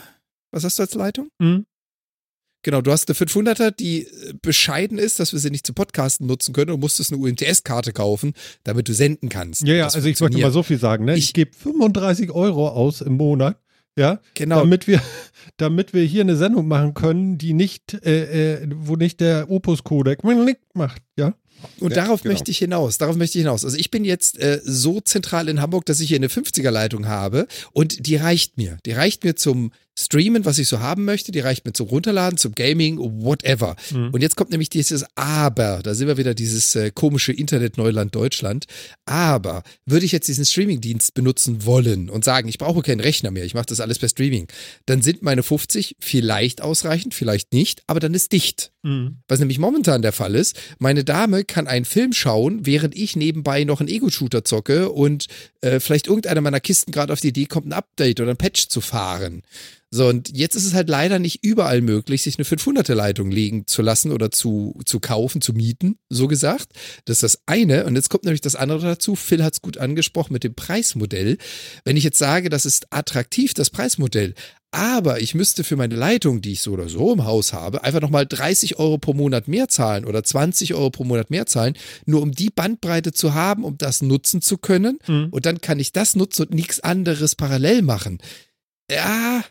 Was 0.51 0.63
hast 0.63 0.77
du 0.79 0.83
als 0.83 0.93
Leitung? 0.93 1.29
Mhm. 1.39 1.65
Genau, 2.65 2.79
du 2.81 2.91
hast 2.93 3.09
eine 3.09 3.15
500er, 3.17 3.71
die 3.71 4.05
äh, 4.05 4.33
bescheiden 4.41 4.97
ist, 4.97 5.19
dass 5.19 5.33
wir 5.33 5.39
sie 5.39 5.49
nicht 5.49 5.65
zum 5.67 5.75
Podcasten 5.75 6.25
nutzen 6.27 6.53
können 6.53 6.71
und 6.71 6.79
musstest 6.79 7.11
eine 7.11 7.21
UMTS-Karte 7.21 7.91
kaufen, 7.91 8.33
damit 8.63 8.87
du 8.87 8.93
senden 8.93 9.27
kannst. 9.27 9.63
Ja, 9.67 9.73
ja, 9.73 9.83
also 9.85 9.99
ich 10.07 10.21
wollte 10.21 10.37
mal 10.39 10.51
so 10.51 10.63
viel 10.63 10.79
sagen. 10.79 11.03
Ne? 11.03 11.15
Ich, 11.17 11.25
Ich- 11.25 11.33
gebe 11.33 11.51
35 11.53 12.31
Euro 12.31 12.69
aus 12.69 13.01
im 13.01 13.17
Monat, 13.17 13.59
ja, 13.99 14.21
Genau, 14.33 14.59
damit 14.61 14.87
wir, 14.87 15.01
damit 15.57 15.93
wir 15.93 16.03
hier 16.03 16.21
eine 16.21 16.37
Sendung 16.37 16.69
machen 16.69 16.93
können, 16.93 17.37
die 17.37 17.53
nicht, 17.53 17.95
äh, 18.05 18.61
äh, 18.63 18.69
wo 18.73 18.95
nicht 18.95 19.19
der 19.19 19.49
Opus-Codec 19.51 20.19
macht, 20.73 21.01
ja. 21.19 21.35
Und 21.79 21.91
Ja, 21.95 22.03
darauf 22.03 22.23
genau. 22.23 22.33
möchte 22.33 22.51
ich 22.51 22.57
hinaus. 22.57 22.97
Darauf 22.97 23.15
möchte 23.15 23.37
ich 23.37 23.43
hinaus. 23.43 23.63
Also 23.65 23.77
ich 23.77 23.89
bin 23.91 24.05
jetzt 24.05 24.37
äh, 24.39 24.59
so 24.63 24.99
zentral 24.99 25.47
in 25.49 25.61
Hamburg, 25.61 25.85
dass 25.85 25.99
ich 25.99 26.09
hier 26.09 26.17
eine 26.17 26.27
50er-Leitung 26.27 27.07
habe 27.07 27.47
und 27.71 28.05
die 28.05 28.15
reicht 28.15 28.57
mir. 28.57 28.77
Die 28.85 28.91
reicht 28.91 29.23
mir 29.23 29.35
zum 29.35 29.71
Streamen, 29.97 30.45
was 30.45 30.57
ich 30.57 30.67
so 30.67 30.79
haben 30.79 31.05
möchte. 31.05 31.31
Die 31.31 31.39
reicht 31.39 31.65
mir 31.65 31.73
zum 31.73 31.87
Runterladen, 31.87 32.37
zum 32.37 32.53
Gaming, 32.53 32.97
whatever. 32.97 33.75
Mhm. 33.91 34.09
Und 34.11 34.21
jetzt 34.21 34.35
kommt 34.35 34.51
nämlich 34.51 34.69
dieses 34.69 35.05
Aber. 35.15 35.81
Da 35.83 35.93
sind 35.93 36.07
wir 36.07 36.17
wieder 36.17 36.33
dieses 36.33 36.75
äh, 36.75 36.91
komische 36.91 37.31
Internet-Neuland 37.31 38.15
Deutschland. 38.15 38.65
Aber 39.05 39.63
würde 39.85 40.05
ich 40.05 40.11
jetzt 40.11 40.27
diesen 40.27 40.45
Streaming-Dienst 40.45 41.13
benutzen 41.13 41.65
wollen 41.65 42.09
und 42.09 42.25
sagen, 42.25 42.47
ich 42.47 42.57
brauche 42.57 42.81
keinen 42.81 42.99
Rechner 43.01 43.31
mehr, 43.31 43.45
ich 43.45 43.53
mache 43.53 43.67
das 43.67 43.79
alles 43.79 43.99
per 43.99 44.09
Streaming, 44.09 44.47
dann 44.85 45.01
sind 45.01 45.21
meine 45.21 45.43
50 45.43 45.97
vielleicht 45.99 46.61
ausreichend, 46.61 47.13
vielleicht 47.13 47.53
nicht, 47.53 47.83
aber 47.87 47.99
dann 47.99 48.13
ist 48.13 48.31
dicht. 48.31 48.71
Mhm. 48.83 49.17
Was 49.27 49.39
nämlich 49.39 49.59
momentan 49.59 50.01
der 50.01 50.11
Fall 50.11 50.35
ist, 50.35 50.59
meine 50.79 51.03
Dame 51.03 51.43
kann 51.43 51.67
einen 51.67 51.85
Film 51.85 52.13
schauen, 52.13 52.65
während 52.65 52.95
ich 52.95 53.15
nebenbei 53.15 53.63
noch 53.63 53.79
einen 53.79 53.89
Ego-Shooter 53.89 54.43
zocke 54.43 54.89
und 54.89 55.27
äh, 55.61 55.79
vielleicht 55.79 56.07
irgendeiner 56.07 56.41
meiner 56.41 56.59
Kisten 56.59 56.91
gerade 56.91 57.13
auf 57.13 57.21
die 57.21 57.29
Idee 57.29 57.45
kommt, 57.45 57.67
ein 57.67 57.73
Update 57.73 58.19
oder 58.19 58.31
ein 58.31 58.37
Patch 58.37 58.67
zu 58.67 58.81
fahren. 58.81 59.43
So, 59.93 60.07
und 60.07 60.35
jetzt 60.35 60.55
ist 60.55 60.65
es 60.65 60.73
halt 60.73 60.89
leider 60.89 61.19
nicht 61.19 61.43
überall 61.43 61.81
möglich, 61.81 62.23
sich 62.23 62.39
eine 62.39 62.45
500er 62.45 62.95
Leitung 62.95 63.29
legen 63.29 63.67
zu 63.67 63.83
lassen 63.83 64.11
oder 64.11 64.31
zu, 64.31 64.79
zu 64.85 64.99
kaufen, 64.99 65.39
zu 65.39 65.53
mieten, 65.53 65.99
so 66.09 66.27
gesagt. 66.27 66.69
Das 67.05 67.17
ist 67.17 67.23
das 67.23 67.43
eine. 67.45 67.85
Und 67.85 67.95
jetzt 67.95 68.09
kommt 68.09 68.23
nämlich 68.23 68.41
das 68.41 68.55
andere 68.55 68.81
dazu. 68.87 69.15
Phil 69.15 69.43
hat 69.43 69.53
es 69.53 69.61
gut 69.61 69.77
angesprochen 69.77 70.33
mit 70.33 70.43
dem 70.43 70.55
Preismodell. 70.55 71.37
Wenn 71.85 71.95
ich 71.95 72.03
jetzt 72.03 72.17
sage, 72.17 72.49
das 72.49 72.65
ist 72.65 72.87
attraktiv, 72.89 73.53
das 73.53 73.69
Preismodell, 73.69 74.33
aber 74.71 75.21
ich 75.21 75.35
müsste 75.35 75.63
für 75.63 75.75
meine 75.75 75.95
Leitung, 75.95 76.41
die 76.41 76.53
ich 76.53 76.61
so 76.61 76.71
oder 76.71 76.89
so 76.89 77.13
im 77.13 77.25
Haus 77.25 77.53
habe, 77.53 77.83
einfach 77.83 78.01
nochmal 78.01 78.25
30 78.25 78.79
Euro 78.79 78.97
pro 78.97 79.13
Monat 79.13 79.47
mehr 79.47 79.67
zahlen 79.67 80.05
oder 80.05 80.23
20 80.23 80.73
Euro 80.73 80.89
pro 80.89 81.03
Monat 81.03 81.29
mehr 81.29 81.45
zahlen, 81.45 81.77
nur 82.07 82.23
um 82.23 82.31
die 82.31 82.49
Bandbreite 82.49 83.13
zu 83.13 83.35
haben, 83.35 83.63
um 83.63 83.77
das 83.77 84.01
nutzen 84.01 84.41
zu 84.41 84.57
können. 84.57 84.97
Mhm. 85.05 85.27
Und 85.29 85.45
dann 85.45 85.61
kann 85.61 85.77
ich 85.77 85.91
das 85.91 86.15
nutzen 86.15 86.47
und 86.47 86.55
nichts 86.55 86.79
anderes 86.79 87.35
parallel 87.35 87.83
machen. 87.83 88.17
Ja, 88.89 89.43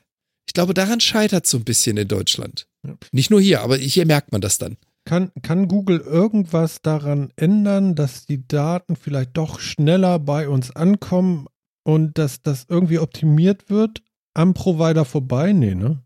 ich 0.46 0.54
glaube, 0.54 0.74
daran 0.74 1.00
scheitert 1.00 1.46
so 1.46 1.56
ein 1.58 1.64
bisschen 1.64 1.96
in 1.96 2.08
Deutschland. 2.08 2.66
Ja. 2.86 2.96
Nicht 3.12 3.30
nur 3.30 3.40
hier, 3.40 3.60
aber 3.62 3.76
hier 3.76 4.06
merkt 4.06 4.32
man 4.32 4.40
das 4.40 4.58
dann. 4.58 4.76
Kann, 5.04 5.32
kann 5.42 5.66
Google 5.68 5.98
irgendwas 6.00 6.80
daran 6.82 7.32
ändern, 7.36 7.94
dass 7.94 8.24
die 8.26 8.46
Daten 8.46 8.94
vielleicht 8.96 9.36
doch 9.36 9.58
schneller 9.58 10.18
bei 10.18 10.48
uns 10.48 10.70
ankommen 10.76 11.46
und 11.84 12.18
dass 12.18 12.42
das 12.42 12.66
irgendwie 12.68 12.98
optimiert 13.00 13.68
wird 13.68 14.02
am 14.34 14.54
Provider 14.54 15.04
vorbei? 15.04 15.52
Nee, 15.52 15.74
ne? 15.74 16.02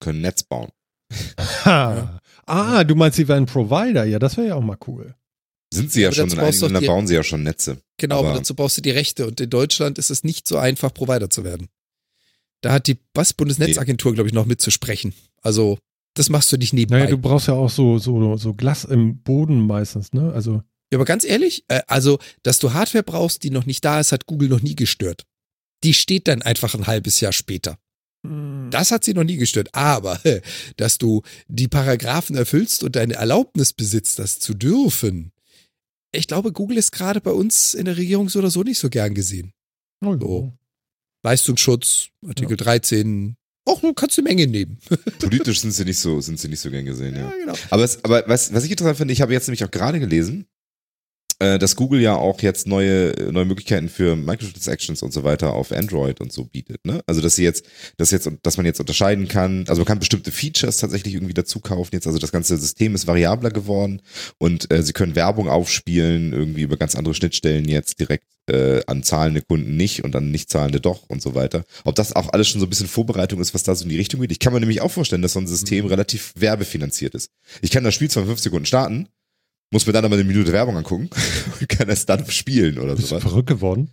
Können 0.00 0.20
Netz 0.20 0.42
bauen. 0.44 0.70
Ha. 1.64 2.20
Ah, 2.46 2.84
du 2.84 2.94
meinst, 2.94 3.16
sie 3.16 3.26
wären 3.28 3.44
ein 3.44 3.46
Provider? 3.46 4.04
Ja, 4.04 4.18
das 4.18 4.36
wäre 4.36 4.48
ja 4.48 4.54
auch 4.54 4.62
mal 4.62 4.78
cool. 4.86 5.14
Sind 5.74 5.90
sie 5.90 6.02
ja 6.02 6.08
Aber 6.08 6.14
schon, 6.16 6.30
in 6.30 6.38
einigen 6.38 6.60
Ländern 6.60 6.86
bauen 6.86 7.06
sie 7.08 7.14
ja 7.14 7.22
schon 7.24 7.42
Netze. 7.42 7.78
Genau, 7.98 8.20
aber 8.20 8.28
Aber- 8.30 8.38
dazu 8.38 8.54
brauchst 8.54 8.76
du 8.76 8.82
die 8.82 8.90
Rechte. 8.90 9.26
Und 9.26 9.40
in 9.40 9.50
Deutschland 9.50 9.98
ist 9.98 10.10
es 10.10 10.22
nicht 10.22 10.46
so 10.46 10.56
einfach, 10.58 10.94
Provider 10.94 11.28
zu 11.28 11.42
werden. 11.42 11.68
Da 12.62 12.72
hat 12.72 12.86
die 12.86 12.98
BAS-Bundesnetzagentur, 13.14 14.14
glaube 14.14 14.28
ich, 14.28 14.34
noch 14.34 14.46
mitzusprechen. 14.46 15.14
Also, 15.42 15.78
das 16.14 16.30
machst 16.30 16.50
du 16.52 16.56
nicht 16.56 16.72
nebenbei. 16.72 16.98
Naja, 17.00 17.10
du 17.10 17.18
brauchst 17.18 17.48
ja 17.48 17.54
auch 17.54 17.70
so, 17.70 17.98
so, 17.98 18.36
so 18.36 18.54
Glas 18.54 18.84
im 18.84 19.18
Boden 19.22 19.66
meistens, 19.66 20.12
ne? 20.12 20.32
Also, 20.32 20.62
Ja, 20.90 20.98
aber 20.98 21.04
ganz 21.04 21.24
ehrlich, 21.24 21.64
äh, 21.68 21.82
also, 21.86 22.18
dass 22.42 22.58
du 22.58 22.72
Hardware 22.72 23.04
brauchst, 23.04 23.42
die 23.42 23.50
noch 23.50 23.66
nicht 23.66 23.84
da 23.84 24.00
ist, 24.00 24.12
hat 24.12 24.26
Google 24.26 24.48
noch 24.48 24.62
nie 24.62 24.74
gestört. 24.74 25.24
Die 25.84 25.92
steht 25.94 26.26
dann 26.26 26.42
einfach 26.42 26.74
ein 26.74 26.86
halbes 26.86 27.20
Jahr 27.20 27.32
später. 27.32 27.78
mm, 28.22 28.70
Das 28.70 28.90
hat 28.90 29.04
sie 29.04 29.12
noch 29.14 29.24
nie 29.24 29.36
gestört. 29.36 29.74
Aber, 29.74 30.18
dass 30.78 30.96
du 30.98 31.22
die 31.48 31.68
Paragraphen 31.68 32.34
erfüllst 32.36 32.82
und 32.82 32.96
deine 32.96 33.14
Erlaubnis 33.14 33.72
besitzt, 33.74 34.18
das 34.18 34.38
zu 34.38 34.54
dürfen. 34.54 35.32
Ich 36.12 36.26
glaube, 36.28 36.52
Google 36.52 36.78
ist 36.78 36.92
gerade 36.92 37.20
bei 37.20 37.32
uns 37.32 37.74
in 37.74 37.84
der 37.84 37.98
Regierung 37.98 38.30
so 38.30 38.38
oder 38.38 38.50
so 38.50 38.62
nicht 38.62 38.78
so 38.78 38.88
gern 38.88 39.14
gesehen. 39.14 39.52
oh, 40.02 40.16
So. 40.18 40.52
Leistungsschutz, 41.22 42.08
Artikel 42.26 42.56
13, 42.56 43.36
auch 43.66 43.82
nur 43.82 43.94
kannst 43.94 44.16
du 44.16 44.22
Menge 44.22 44.46
nehmen. 44.46 44.78
Politisch 45.18 45.60
sind 45.60 45.72
sie 45.72 45.84
nicht 45.84 45.98
so, 45.98 46.20
sind 46.20 46.38
sie 46.38 46.48
nicht 46.48 46.60
so 46.60 46.70
gern 46.70 46.84
gesehen, 46.84 47.16
ja. 47.16 47.30
genau. 47.30 47.54
Aber, 47.70 47.82
es, 47.82 48.04
aber 48.04 48.24
was, 48.26 48.54
was 48.54 48.64
ich 48.64 48.70
interessant 48.70 48.98
finde, 48.98 49.12
ich 49.12 49.20
habe 49.20 49.32
jetzt 49.32 49.48
nämlich 49.48 49.64
auch 49.64 49.70
gerade 49.70 49.98
gelesen, 49.98 50.46
äh, 51.38 51.58
dass 51.58 51.76
Google 51.76 52.00
ja 52.00 52.16
auch 52.16 52.40
jetzt 52.40 52.66
neue, 52.66 53.14
neue 53.30 53.44
Möglichkeiten 53.44 53.88
für 53.88 54.16
Microtransactions 54.16 55.02
und 55.02 55.12
so 55.12 55.24
weiter 55.24 55.52
auf 55.52 55.72
Android 55.72 56.20
und 56.20 56.32
so 56.32 56.44
bietet. 56.44 56.84
Ne? 56.84 57.02
Also 57.06 57.20
dass 57.20 57.36
sie 57.36 57.44
jetzt, 57.44 57.66
dass 57.96 58.10
jetzt, 58.10 58.30
dass 58.42 58.56
man 58.56 58.66
jetzt 58.66 58.80
unterscheiden 58.80 59.28
kann, 59.28 59.64
also 59.68 59.80
man 59.80 59.86
kann 59.86 59.98
bestimmte 59.98 60.32
Features 60.32 60.78
tatsächlich 60.78 61.14
irgendwie 61.14 61.34
dazu 61.34 61.60
kaufen 61.60 61.90
jetzt. 61.92 62.06
Also 62.06 62.18
das 62.18 62.32
ganze 62.32 62.56
System 62.56 62.94
ist 62.94 63.06
variabler 63.06 63.50
geworden 63.50 64.02
und 64.38 64.72
äh, 64.72 64.82
sie 64.82 64.92
können 64.92 65.14
Werbung 65.14 65.48
aufspielen, 65.48 66.32
irgendwie 66.32 66.62
über 66.62 66.76
ganz 66.76 66.94
andere 66.94 67.14
Schnittstellen 67.14 67.68
jetzt 67.68 68.00
direkt 68.00 68.26
äh, 68.48 68.82
an 68.86 69.02
zahlende 69.02 69.42
Kunden 69.42 69.76
nicht 69.76 70.04
und 70.04 70.14
an 70.14 70.30
nicht 70.30 70.50
zahlende 70.50 70.80
doch 70.80 71.08
und 71.08 71.20
so 71.20 71.34
weiter. 71.34 71.64
Ob 71.84 71.94
das 71.96 72.14
auch 72.14 72.32
alles 72.32 72.48
schon 72.48 72.60
so 72.60 72.66
ein 72.66 72.70
bisschen 72.70 72.86
Vorbereitung 72.86 73.40
ist, 73.40 73.54
was 73.54 73.62
da 73.62 73.74
so 73.74 73.84
in 73.84 73.90
die 73.90 73.96
Richtung 73.96 74.20
geht. 74.20 74.32
Ich 74.32 74.38
kann 74.38 74.52
mir 74.52 74.60
nämlich 74.60 74.80
auch 74.80 74.90
vorstellen, 74.90 75.22
dass 75.22 75.32
so 75.32 75.40
ein 75.40 75.46
System 75.46 75.86
relativ 75.86 76.32
werbefinanziert 76.36 77.14
ist. 77.14 77.30
Ich 77.60 77.70
kann 77.70 77.84
das 77.84 77.94
Spiel 77.94 78.10
zwar 78.10 78.22
in 78.22 78.28
fünf 78.28 78.40
Sekunden 78.40 78.66
starten, 78.66 79.08
muss 79.72 79.86
mir 79.86 79.92
dann 79.92 80.04
aber 80.04 80.14
eine 80.14 80.24
Minute 80.24 80.52
Werbung 80.52 80.76
angucken 80.76 81.10
und 81.60 81.68
kann 81.68 81.88
es 81.88 82.06
dann 82.06 82.28
spielen 82.30 82.78
oder 82.78 82.94
Bist 82.94 83.04
du 83.06 83.10
sowas. 83.10 83.22
verrückt 83.22 83.48
geworden? 83.48 83.90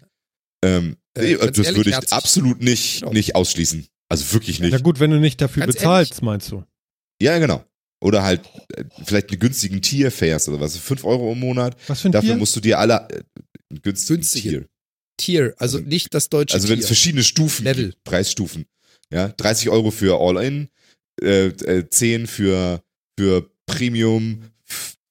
Ähm, 0.64 0.98
Äh, 1.16 1.22
nee, 1.22 1.36
das 1.36 1.58
ehrlich, 1.58 1.76
würde 1.76 1.90
ich 1.90 1.96
herzlich- 1.96 2.14
absolut 2.14 2.62
nicht, 2.62 3.02
Genau. 3.02 3.14
nicht 3.14 3.36
ausschließen. 3.36 3.86
Also 4.10 4.34
wirklich 4.34 4.60
nicht. 4.60 4.72
Na 4.72 4.78
gut, 4.80 5.00
wenn 5.00 5.12
du 5.12 5.20
nicht 5.20 5.42
dafür 5.42 5.62
Ganz 5.66 5.76
bezahlst, 5.76 6.22
meinst 6.22 6.52
du? 6.52 6.64
Ja, 7.22 7.38
genau. 7.40 7.64
Oder 8.02 8.24
halt 8.24 8.42
äh, 8.76 8.84
vielleicht 9.06 9.30
einen 9.32 9.40
günstigen 9.40 9.82
Tier 9.82 10.12
fährst 10.12 10.50
oder 10.50 10.60
was. 10.60 10.78
5 10.78 11.04
Euro 11.06 11.32
im 11.32 11.40
Monat. 11.40 11.76
Was 11.88 12.02
für 12.02 12.10
ein 12.10 12.12
Dafür 12.12 12.30
Tier? 12.32 12.38
musst 12.38 12.56
du 12.56 12.60
dir 12.60 12.80
alle 12.80 13.08
äh, 13.10 13.24
einen 13.72 13.82
günstigen 13.82 14.18
Günstige 14.20 14.50
Tier. 14.50 14.68
Tier, 15.18 15.54
also 15.58 15.78
Also- 15.78 15.88
nicht 15.90 16.14
das 16.14 16.30
deutsche 16.30 16.54
Also 16.56 16.68
wenn 16.70 16.80
es 16.80 16.86
Tier. 16.86 16.88
verschiedene 16.88 17.24
Stufen 17.24 17.64
Level. 17.66 17.90
gibt, 17.92 18.04
Preisstufen. 18.04 18.66
Ja, 19.12 19.30
30 19.30 19.70
Euro 19.70 19.92
für 19.92 20.20
All-In, 20.20 20.70
äh, 21.22 21.48
äh, 21.48 21.88
10 21.90 22.28
für, 22.28 22.82
für 23.20 23.50
Premium, 23.68 24.44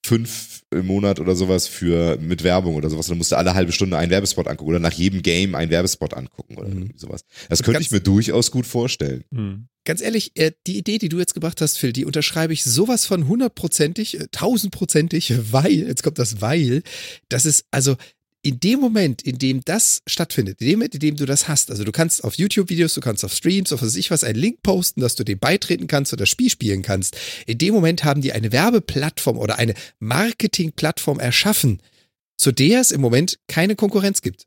5 0.04 0.51
im 0.72 0.86
Monat 0.86 1.20
oder 1.20 1.34
sowas 1.36 1.66
für 1.68 2.16
mit 2.18 2.42
Werbung 2.42 2.74
oder 2.74 2.90
sowas. 2.90 3.06
Dann 3.06 3.18
musst 3.18 3.32
du 3.32 3.36
alle 3.36 3.54
halbe 3.54 3.72
Stunde 3.72 3.96
einen 3.98 4.10
Werbespot 4.10 4.48
angucken 4.48 4.70
oder 4.70 4.78
nach 4.78 4.92
jedem 4.92 5.22
Game 5.22 5.54
einen 5.54 5.70
Werbespot 5.70 6.14
angucken 6.14 6.56
oder 6.58 6.68
Mhm. 6.68 6.78
irgendwie 6.78 6.98
sowas. 6.98 7.24
Das 7.48 7.62
könnte 7.62 7.74
Ganz- 7.78 7.86
ich 7.86 7.92
mir 7.92 8.00
durchaus 8.00 8.50
gut 8.50 8.66
vorstellen. 8.66 9.24
Hm. 9.34 9.66
Ganz 9.84 10.00
ehrlich, 10.00 10.32
äh, 10.36 10.52
die 10.66 10.78
Idee, 10.78 10.98
die 10.98 11.08
du 11.08 11.18
jetzt 11.18 11.34
gebracht 11.34 11.60
hast, 11.60 11.76
Phil, 11.78 11.92
die 11.92 12.04
unterschreibe 12.04 12.52
ich 12.52 12.62
sowas 12.64 13.04
von 13.04 13.26
hundertprozentig, 13.28 14.20
äh, 14.20 14.26
tausendprozentig, 14.30 15.32
weil, 15.52 15.72
jetzt 15.72 16.02
kommt 16.02 16.18
das 16.18 16.40
Weil, 16.40 16.82
das 17.28 17.46
ist 17.46 17.66
also 17.70 17.96
in 18.43 18.59
dem 18.59 18.80
Moment, 18.80 19.22
in 19.22 19.38
dem 19.38 19.64
das 19.64 20.03
stattfindet, 20.07 20.61
in 20.61 20.66
dem 20.66 20.78
Moment, 20.78 20.95
in 20.95 21.01
dem 21.01 21.16
du 21.16 21.26
das 21.26 21.47
hast, 21.47 21.70
also 21.70 21.84
du 21.84 21.93
kannst 21.93 22.24
auf 22.24 22.34
YouTube-Videos, 22.34 22.95
du 22.95 23.01
kannst 23.01 23.24
auf 23.24 23.32
Streams, 23.32 23.72
auf 23.72 23.82
was 23.82 23.88
weiß 23.88 23.97
ich 23.97 24.11
was, 24.11 24.24
einen 24.24 24.38
Link 24.38 24.62
posten, 24.62 25.01
dass 25.01 25.14
du 25.14 25.24
dem 25.24 25.38
beitreten 25.38 25.86
kannst 25.86 26.12
oder 26.12 26.22
das 26.22 26.28
Spiel 26.28 26.51
spielen 26.51 26.82
kannst. 26.82 27.16
In 27.47 27.59
dem 27.59 27.72
Moment 27.72 28.03
haben 28.03 28.20
die 28.20 28.32
eine 28.32 28.51
Werbeplattform 28.51 29.38
oder 29.38 29.59
eine 29.59 29.74
Marketingplattform 30.01 31.20
erschaffen, 31.20 31.80
zu 32.36 32.51
der 32.51 32.80
es 32.80 32.90
im 32.90 33.01
Moment 33.01 33.38
keine 33.47 33.76
Konkurrenz 33.76 34.22
gibt. 34.22 34.47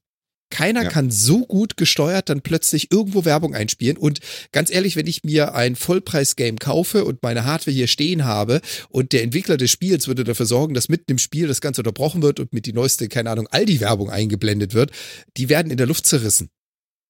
Keiner 0.52 0.84
Ja. 0.84 0.90
kann 0.90 1.12
so 1.12 1.46
gut 1.46 1.76
gesteuert 1.76 2.30
dann 2.30 2.42
plötzlich 2.42 2.92
irgendwo 2.92 3.26
Werbung 3.26 3.56
einspielen. 3.56 3.98
Und 3.98 4.20
ganz 4.52 4.70
ehrlich, 4.70 4.96
wenn 4.96 5.08
ich 5.08 5.24
mir 5.24 5.56
ein 5.56 5.76
Vollpreis-Game 5.76 6.60
kaufe 6.60 7.04
und 7.04 7.24
meine 7.24 7.46
Hardware 7.46 7.76
hier 7.76 7.88
stehen 7.88 8.26
habe 8.26 8.62
und 8.90 9.12
der 9.12 9.24
Entwickler 9.24 9.58
des 9.58 9.72
Spiels 9.72 10.08
würde 10.08 10.24
dafür 10.24 10.46
sorgen, 10.46 10.74
dass 10.74 10.88
mitten 10.88 11.12
im 11.12 11.18
Spiel 11.18 11.48
das 11.48 11.62
Ganze 11.62 11.82
unterbrochen 11.82 12.22
wird 12.22 12.40
und 12.40 12.54
mit 12.54 12.66
die 12.68 12.74
neueste, 12.74 13.10
keine 13.10 13.32
Ahnung, 13.32 13.48
Aldi-Werbung 13.48 14.10
eingeblendet 14.10 14.74
wird, 14.74 14.92
die 15.38 15.50
werden 15.50 15.72
in 15.72 15.78
der 15.78 15.88
Luft 15.88 16.06
zerrissen. 16.06 16.50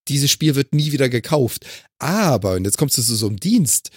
Dieses 0.08 0.32
Spiel 0.32 0.56
wird 0.56 0.74
nie 0.74 0.92
wieder 0.92 1.10
gekauft. 1.10 1.66
Aber, 2.00 2.54
und 2.54 2.66
jetzt 2.66 2.78
kommst 2.78 2.98
du 2.98 3.02
zu 3.02 3.16
so 3.16 3.28
einem 3.28 3.40
Dienst, 3.40 3.90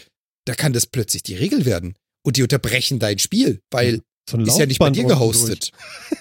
da 0.47 0.55
kann 0.55 0.72
das 0.72 0.86
plötzlich 0.86 1.22
die 1.22 1.34
Regel 1.34 1.64
werden. 1.64 1.95
Und 2.24 2.36
die 2.36 2.43
unterbrechen 2.43 2.99
dein 2.99 3.18
Spiel, 3.18 3.61
weil 3.70 4.03
So 4.28 4.39
ist 4.39 4.59
ja 4.59 4.66
nicht 4.66 4.78
bei 4.78 4.91
dir 4.91 5.05
gehostet. 5.05 5.70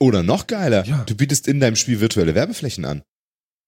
Oder 0.00 0.22
noch 0.22 0.46
geiler, 0.46 0.84
Ja. 0.84 1.04
du 1.04 1.14
bietest 1.14 1.48
in 1.48 1.60
deinem 1.60 1.76
Spiel 1.76 2.00
virtuelle 2.00 2.34
Werbeflächen 2.34 2.84
an. 2.84 3.02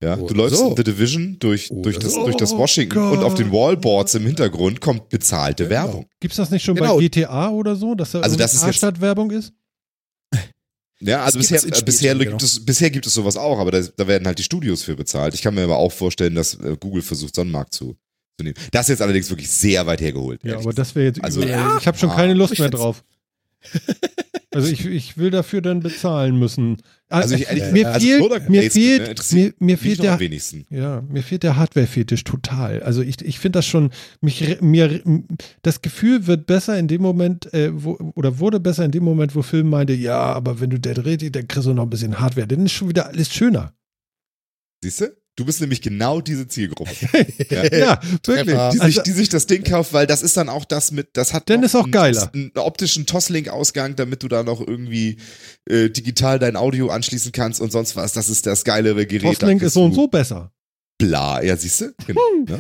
Ja, 0.03 0.17
Oder 0.17 0.29
du 0.29 0.35
läufst 0.35 0.59
so. 0.59 0.71
in 0.71 0.77
The 0.77 0.85
Division 0.85 1.37
durch, 1.41 1.71
Oder 1.71 1.83
durch, 1.83 1.99
das, 1.99 2.13
so. 2.15 2.25
durch 2.25 2.37
das 2.37 2.53
Oh 2.53 2.59
Washington 2.59 2.95
Gott. 2.95 3.19
und 3.19 3.25
auf 3.25 3.35
den 3.35 3.53
Wallboards 3.53 4.15
im 4.15 4.25
Hintergrund 4.27 4.81
kommt 4.81 5.11
bezahlte 5.11 5.65
Genau. 5.65 5.75
Werbung. 5.75 6.07
Gibt's 6.21 6.37
das 6.39 6.51
nicht 6.51 6.65
schon 6.65 6.75
Genau. 6.75 6.97
bei 6.97 7.03
GTA 7.03 7.51
oder 7.51 7.77
so, 7.77 7.95
dass 7.95 8.13
da 8.13 8.21
Also 8.21 8.37
das 8.37 8.55
ist 8.55 8.61
jetzt- 8.63 8.71
A-Stadt-Werbung 8.71 9.31
ist? 9.31 9.53
Ja, 11.03 11.25
also 11.25 11.39
Das 11.39 11.49
bisher, 11.49 11.67
äh, 11.79 11.83
bisher, 11.83 12.11
schon, 12.13 12.19
gibt 12.21 12.31
genau. 12.33 12.45
es, 12.45 12.65
bisher 12.65 12.91
gibt 12.91 13.07
es 13.07 13.15
sowas 13.15 13.37
auch, 13.39 13.59
aber 13.59 13.71
da, 13.71 13.81
da 13.81 14.07
werden 14.07 14.27
halt 14.27 14.39
die 14.39 14.43
Studios 14.43 14.83
für 14.83 14.97
bezahlt. 14.97 15.33
Ich 15.35 15.41
kann 15.41 15.55
mir 15.55 15.65
aber 15.65 15.79
auch 15.79 15.93
vorstellen, 15.93 16.35
dass 16.35 16.55
äh, 16.57 16.77
Google 16.79 17.01
versucht, 17.03 17.35
so 17.35 17.41
einen 17.41 17.51
Markt 17.51 17.73
zu, 17.73 17.97
zu 18.39 18.45
nehmen. 18.45 18.55
Das 18.71 18.83
ist 18.87 18.89
jetzt 18.91 19.03
allerdings 19.03 19.31
wirklich 19.31 19.51
sehr 19.51 19.87
weit 19.87 20.01
hergeholt. 20.03 20.41
Ja, 20.45 20.59
aber 20.59 20.75
das 20.75 20.95
wäre 20.95 21.07
jetzt 21.07 21.25
Also- 21.25 21.41
übel. 21.41 21.53
Ja. 21.53 21.79
Ich 21.79 21.87
habe 21.87 21.97
schon 21.97 22.11
Ah, 22.11 22.17
keine 22.17 22.35
Lust 22.35 22.59
mehr 22.59 22.69
drauf. 22.71 23.03
Also 24.53 24.67
ich, 24.73 24.85
ich 24.85 25.17
will 25.17 25.31
dafür 25.31 25.63
dann 25.63 25.79
bezahlen 25.79 26.37
müssen. 26.37 26.79
Also 27.09 27.35
ich- 27.37 27.49
ehrlich- 27.49 27.73
mir 27.73 27.89
also 27.89 28.05
fehlt, 28.07 28.21
mir 28.49 28.63
fehlt, 28.73 29.01
ne, 29.33 29.55
mir, 29.61 29.79
fehlt 29.79 29.99
der, 30.03 30.13
ja, 30.71 31.03
mir 31.09 31.23
fehlt 31.23 31.43
der 31.45 31.57
Hardware-Fetisch 31.57 32.25
total. 32.25 32.83
Also 32.83 33.03
ich, 33.03 33.23
ich 33.23 33.39
finde 33.39 33.59
das 33.61 33.67
schon, 33.67 33.91
mich, 34.21 34.61
mir, 34.61 35.01
das 35.63 35.83
Gefühl 35.83 36.27
wird 36.27 36.47
besser 36.47 36.77
in 36.79 36.89
dem 36.89 37.01
Moment, 37.01 37.53
äh, 37.55 37.71
wo, 37.73 37.93
oder 38.17 38.41
wurde 38.41 38.59
besser 38.59 38.85
in 38.85 38.91
dem 38.91 39.05
Moment, 39.05 39.37
wo 39.37 39.43
Film 39.43 39.71
meinte, 39.71 39.93
ja, 39.93 40.19
aber 40.21 40.59
wenn 40.61 40.71
du 40.71 40.81
der 40.81 40.95
dreht, 40.95 41.35
dann 41.37 41.47
kriegst 41.47 41.67
du 41.69 41.73
noch 41.73 41.85
ein 41.85 41.91
bisschen 41.91 42.19
Hardware. 42.19 42.49
Dann 42.49 42.67
ist 42.67 42.73
schon 42.73 42.89
wieder 42.89 43.07
alles 43.07 43.33
schöner. 43.33 43.73
Siehst 44.83 45.01
du? 45.03 45.20
Du 45.37 45.45
bist 45.47 45.61
nämlich 45.61 45.81
genau 45.81 46.21
diese 46.21 46.49
Zielgruppe, 46.49 46.91
ja. 47.51 47.65
Ja, 47.77 48.01
wirklich. 48.27 48.57
Die, 48.73 48.73
sich, 48.79 48.81
Also, 48.83 49.03
die 49.03 49.11
sich 49.13 49.29
das 49.31 49.47
Ding 49.47 49.63
kauft, 49.65 49.93
weil 49.95 50.07
das 50.07 50.23
ist 50.23 50.37
dann 50.37 50.49
auch 50.51 50.65
das 50.67 50.91
mit, 50.93 51.11
das 51.15 51.33
hat 51.33 51.49
Dann 51.49 51.63
ist 51.63 51.75
auch 51.75 51.85
einen, 51.85 51.93
geiler. 51.93 52.31
einen 52.35 52.51
optischen 52.57 53.07
Toslink-Ausgang, 53.07 53.97
damit 53.97 54.23
du 54.23 54.29
da 54.29 54.43
noch 54.43 54.61
irgendwie 54.61 55.17
äh, 55.69 55.89
digital 55.89 56.39
dein 56.39 56.57
Audio 56.57 56.89
anschließen 56.91 57.33
kannst 57.33 57.61
und 57.61 57.73
sonst 57.73 57.97
was. 57.97 58.13
Das 58.13 58.29
ist 58.29 58.45
das 58.47 58.65
geilere 58.65 59.07
Gerät. 59.07 59.39
Toslink 59.39 59.63
ist 59.63 59.75
so 59.75 59.85
und 59.85 59.95
so 59.95 60.09
besser. 60.09 60.53
Bla, 60.99 61.43
ja, 61.43 61.57
siehst 61.57 61.81
du? 61.81 61.95
Genau, 62.07 62.21
ne? 62.47 62.59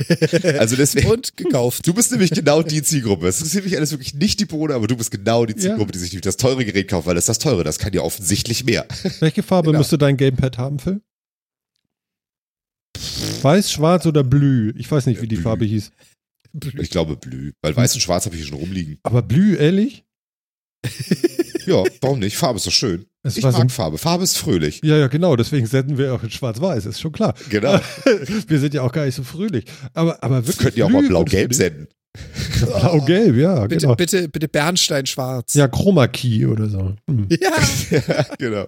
Also 0.59 0.75
deswegen. 0.75 1.11
Und 1.11 1.37
gekauft. 1.37 1.87
Du 1.87 1.93
bist 1.93 2.11
nämlich 2.11 2.31
genau 2.31 2.63
die 2.63 2.83
Zielgruppe. 2.83 3.29
Es 3.29 3.37
interessiert 3.37 3.67
mich 3.67 3.77
alles 3.77 3.91
wirklich 3.91 4.15
nicht 4.15 4.41
die 4.41 4.47
Bohne, 4.47 4.73
aber 4.75 4.87
du 4.87 4.97
bist 4.97 5.11
genau 5.11 5.45
die 5.45 5.55
Zielgruppe, 5.57 5.91
Ja. 5.93 5.93
die 5.93 5.99
sich 5.99 6.19
das 6.23 6.39
teure 6.39 6.65
Gerät 6.65 6.89
kauft, 6.89 7.07
weil 7.07 7.15
das 7.17 7.25
ist 7.25 7.29
das 7.29 7.39
teure, 7.41 7.65
das 7.65 7.79
kann 7.79 7.93
ja 7.93 8.01
offensichtlich 8.01 8.65
mehr. 8.65 8.87
Welche 9.19 9.43
Farbe 9.43 9.67
Genau. 9.67 9.81
müsste 9.81 9.99
dein 9.99 10.17
Gamepad 10.17 10.57
haben, 10.57 10.79
Phil? 10.79 11.03
Weiß, 13.43 13.71
schwarz 13.73 14.07
oder 14.07 14.23
blü? 14.25 14.73
Ich 14.77 14.91
weiß 14.91 15.07
nicht, 15.07 15.21
wie 15.23 15.29
die 15.29 15.37
Blü. 15.37 15.43
Farbe 15.45 15.65
hieß. 15.65 15.91
Ich 16.79 16.91
glaube 16.91 17.17
Blü, 17.17 17.53
weil 17.63 17.77
weiß 17.77 17.95
und 17.95 18.01
schwarz 18.01 18.27
habe 18.27 18.35
ich 18.35 18.43
hier 18.43 18.49
schon 18.49 18.59
rumliegen. 18.59 18.99
Aber 19.03 19.23
blü, 19.23 19.57
ehrlich? 19.57 20.05
Ja, 21.67 21.85
warum 22.01 22.21
nicht? 22.21 22.37
Farbe 22.39 22.57
ist 22.57 22.67
doch 22.67 22.73
schön. 22.73 23.05
Es 23.23 23.37
Ich 23.37 23.45
war 23.45 23.53
mag 23.53 23.63
so, 23.63 23.69
Farbe. 23.69 23.99
Farbe 23.99 24.25
ist 24.25 24.39
fröhlich. 24.39 24.81
ja, 24.83 24.97
ja, 24.97 25.09
genau. 25.09 25.37
Deswegen 25.37 25.67
senden 25.67 25.99
wir 25.99 26.15
auch 26.15 26.23
in 26.23 26.31
schwarz-weiß. 26.31 26.87
Ist 26.87 27.01
schon 27.01 27.13
klar. 27.13 27.35
Genau. 27.51 27.79
wir 28.49 28.59
sind 28.59 28.73
ja 28.73 28.81
auch 28.83 28.91
gar 28.91 29.05
nicht 29.05 29.15
so 29.15 29.23
frühlich. 29.23 29.67
Aber, 29.93 30.25
aber 30.25 30.37
Wir 30.37 30.47
wirklich. 30.49 30.57
könnten 30.59 30.79
ja 30.81 30.87
auch 30.87 30.91
mal 30.91 31.01
blü 31.01 31.09
blau-gelb 31.09 31.53
senden. 31.55 31.87
Blau-gelb, 32.61 33.37
ja, 33.37 33.67
Bitte, 33.67 33.83
genau. 33.83 33.95
bitte, 33.95 34.29
bitte 34.29 34.49
Bernstein 34.49 35.05
schwarz. 35.07 35.55
Ja, 35.55 35.69
Chroma 35.69 36.09
Key 36.09 36.47
oder 36.47 36.69
so. 36.69 36.95
Hm. 37.07 37.29
Ja, 37.31 37.53
ja, 38.09 38.27
genau. 38.39 38.67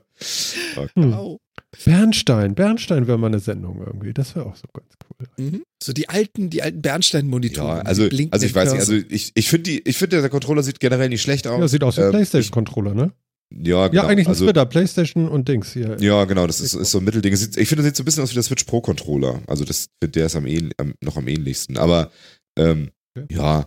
Hm. 0.94 1.38
Bernstein. 1.84 2.54
Bernstein 2.54 3.06
wäre 3.06 3.18
mal 3.18 3.28
eine 3.28 3.38
Sendung 3.40 3.82
irgendwie. 3.84 4.12
Das 4.12 4.34
wäre 4.36 4.46
auch 4.46 4.56
so 4.56 4.66
ganz 4.72 4.92
cool. 5.08 5.26
Mhm. 5.38 5.62
So 5.82 5.92
die 5.92 6.08
alten, 6.08 6.50
die 6.50 6.62
alten 6.62 6.82
Bernstein-Monitore. 6.82 7.78
Ja, 7.78 7.82
also, 7.82 8.04
also 8.30 8.46
ich 8.46 8.54
weiß 8.54 8.72
nicht, 8.72 8.80
also 8.80 8.94
ich, 8.94 9.32
ich 9.34 9.48
finde 9.48 9.70
die, 9.70 9.88
ich 9.88 9.96
finde 9.96 10.20
der 10.20 10.30
Controller 10.30 10.62
sieht 10.62 10.80
generell 10.80 11.08
nicht 11.08 11.22
schlecht 11.22 11.46
aus. 11.46 11.60
Ja, 11.60 11.68
sieht 11.68 11.82
aus 11.82 11.96
wie 11.96 12.02
Ähm, 12.02 12.10
PlayStation-Controller, 12.10 12.94
ne? 12.94 13.12
Ja, 13.54 13.88
genau. 13.88 14.02
Ja, 14.02 14.08
eigentlich 14.08 14.26
ein 14.26 14.30
also, 14.30 14.46
Twitter, 14.46 14.64
PlayStation 14.66 15.28
und 15.28 15.48
Dings 15.48 15.72
hier. 15.72 15.96
Ja, 16.00 16.24
genau, 16.24 16.46
das 16.46 16.60
ist, 16.60 16.74
ist 16.74 16.90
so 16.90 16.98
ein 16.98 17.04
Mittelding. 17.04 17.32
Ich 17.34 17.68
finde, 17.68 17.82
das 17.82 17.84
sieht 17.86 17.96
so 17.96 18.02
ein 18.02 18.04
bisschen 18.06 18.22
aus 18.22 18.30
wie 18.30 18.34
der 18.34 18.42
Switch 18.42 18.64
Pro 18.64 18.80
Controller. 18.80 19.42
Also 19.46 19.64
das, 19.64 19.88
der 20.02 20.26
ist 20.26 20.36
am, 20.36 20.44
ähn- 20.46 20.72
am 20.78 20.94
noch 21.02 21.16
am 21.16 21.28
ähnlichsten. 21.28 21.76
Aber 21.78 22.10
ähm, 22.58 22.90
Okay. 23.14 23.26
ja, 23.34 23.66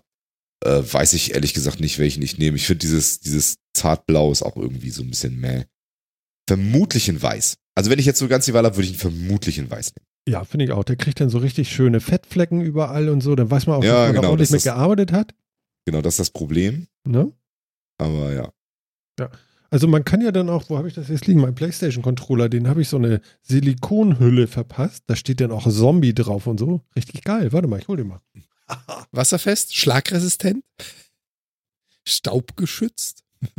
äh, 0.65 0.81
weiß 0.81 1.13
ich 1.13 1.35
ehrlich 1.35 1.53
gesagt 1.53 1.79
nicht, 1.79 1.99
welchen 1.99 2.23
ich 2.23 2.39
nehme. 2.39 2.57
Ich 2.57 2.65
finde 2.65 2.79
dieses, 2.79 3.19
dieses 3.19 3.57
Zartblau 3.77 4.31
ist 4.31 4.41
auch 4.41 4.57
irgendwie 4.57 4.89
so 4.89 5.03
ein 5.03 5.09
bisschen 5.11 5.39
meh. 5.39 5.65
Vermutlich 6.47 7.09
in 7.09 7.21
Weiß. 7.21 7.57
Also 7.75 7.89
wenn 7.91 7.99
ich 7.99 8.05
jetzt 8.05 8.19
so 8.19 8.27
ganz 8.27 8.45
die 8.45 8.53
Wahl 8.53 8.63
habe, 8.65 8.75
würde 8.77 8.87
ich 8.87 8.93
ihn 8.93 8.99
vermutlich 8.99 9.57
in 9.57 9.69
Weiß 9.69 9.93
nehmen. 9.95 10.05
Ja, 10.27 10.43
finde 10.43 10.65
ich 10.65 10.71
auch. 10.71 10.83
Der 10.83 10.95
kriegt 10.95 11.19
dann 11.19 11.29
so 11.29 11.37
richtig 11.37 11.69
schöne 11.69 11.99
Fettflecken 11.99 12.61
überall 12.61 13.09
und 13.09 13.21
so. 13.21 13.35
Dann 13.35 13.51
weiß 13.51 13.67
man 13.67 13.77
auch, 13.77 13.83
Ja, 13.83 13.91
dass 13.91 13.99
man 13.99 14.07
da 14.15 14.19
genau, 14.21 14.29
ordentlich 14.31 14.47
das 14.47 14.53
mit 14.53 14.57
ist- 14.59 14.63
gearbeitet 14.63 15.11
hat. 15.11 15.35
Genau, 15.85 16.01
das 16.01 16.15
ist 16.15 16.19
das 16.19 16.29
Problem. 16.31 16.87
Ne? 17.05 17.31
Aber 17.99 18.33
ja. 18.33 18.51
Also 19.69 19.87
man 19.87 20.03
kann 20.05 20.21
ja 20.21 20.31
dann 20.31 20.49
auch, 20.49 20.69
wo 20.69 20.77
habe 20.77 20.87
ich 20.87 20.93
das 20.93 21.09
jetzt 21.09 21.27
liegen? 21.27 21.41
Mein 21.41 21.53
PlayStation-Controller, 21.53 22.49
den 22.49 22.67
habe 22.67 22.81
ich 22.81 22.87
so 22.89 22.97
eine 22.97 23.21
Silikonhülle 23.41 24.47
verpasst. 24.47 25.03
Da 25.07 25.15
steht 25.15 25.41
dann 25.41 25.51
auch 25.51 25.69
Zombie 25.69 26.13
drauf 26.13 26.47
und 26.47 26.59
so. 26.59 26.81
Richtig 26.95 27.23
geil. 27.23 27.51
Warte 27.51 27.67
mal, 27.67 27.79
ich 27.79 27.87
hol 27.87 27.97
den 27.97 28.07
mal. 28.07 28.21
Wasserfest, 29.11 29.75
schlagresistent, 29.75 30.63
staubgeschützt. 32.07 33.23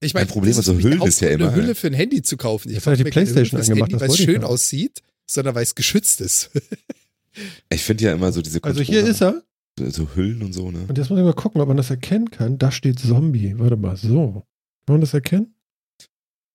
ich 0.00 0.14
Mein 0.14 0.26
Problem 0.26 0.56
mit 0.56 0.64
so 0.64 0.72
nicht 0.72 0.84
Hüllen 0.84 1.02
ist 1.02 1.20
ja 1.20 1.28
immer, 1.28 1.48
eine 1.48 1.56
Hülle 1.56 1.74
für 1.74 1.88
ein 1.88 1.92
Handy 1.92 2.22
zu 2.22 2.36
kaufen. 2.36 2.70
Ich 2.70 2.86
er 2.86 2.96
die 2.96 3.04
PlayStation 3.04 3.60
angemacht, 3.60 3.90
Handy, 3.90 4.00
weil 4.00 4.10
es 4.10 4.16
schön 4.16 4.44
aussieht, 4.44 5.02
sondern 5.26 5.54
weil 5.54 5.62
es 5.62 5.74
geschützt 5.74 6.20
ist. 6.20 6.50
Ich 7.68 7.84
finde 7.84 8.04
ja 8.04 8.12
immer 8.12 8.32
so 8.32 8.42
diese 8.42 8.62
Also 8.64 8.82
hier 8.82 9.06
ist 9.06 9.22
er. 9.22 9.42
So 9.78 10.08
Hüllen 10.16 10.42
und 10.42 10.52
so, 10.52 10.70
ne? 10.72 10.84
Und 10.88 10.98
jetzt 10.98 11.10
muss 11.10 11.18
ich 11.18 11.24
mal 11.24 11.32
gucken, 11.32 11.60
ob 11.60 11.68
man 11.68 11.76
das 11.76 11.88
erkennen 11.88 12.30
kann. 12.30 12.58
Da 12.58 12.72
steht 12.72 12.98
Zombie. 12.98 13.54
Warte 13.56 13.76
mal, 13.76 13.96
so. 13.96 14.44
Kann 14.84 14.94
man 14.94 15.00
das 15.00 15.14
erkennen? 15.14 15.54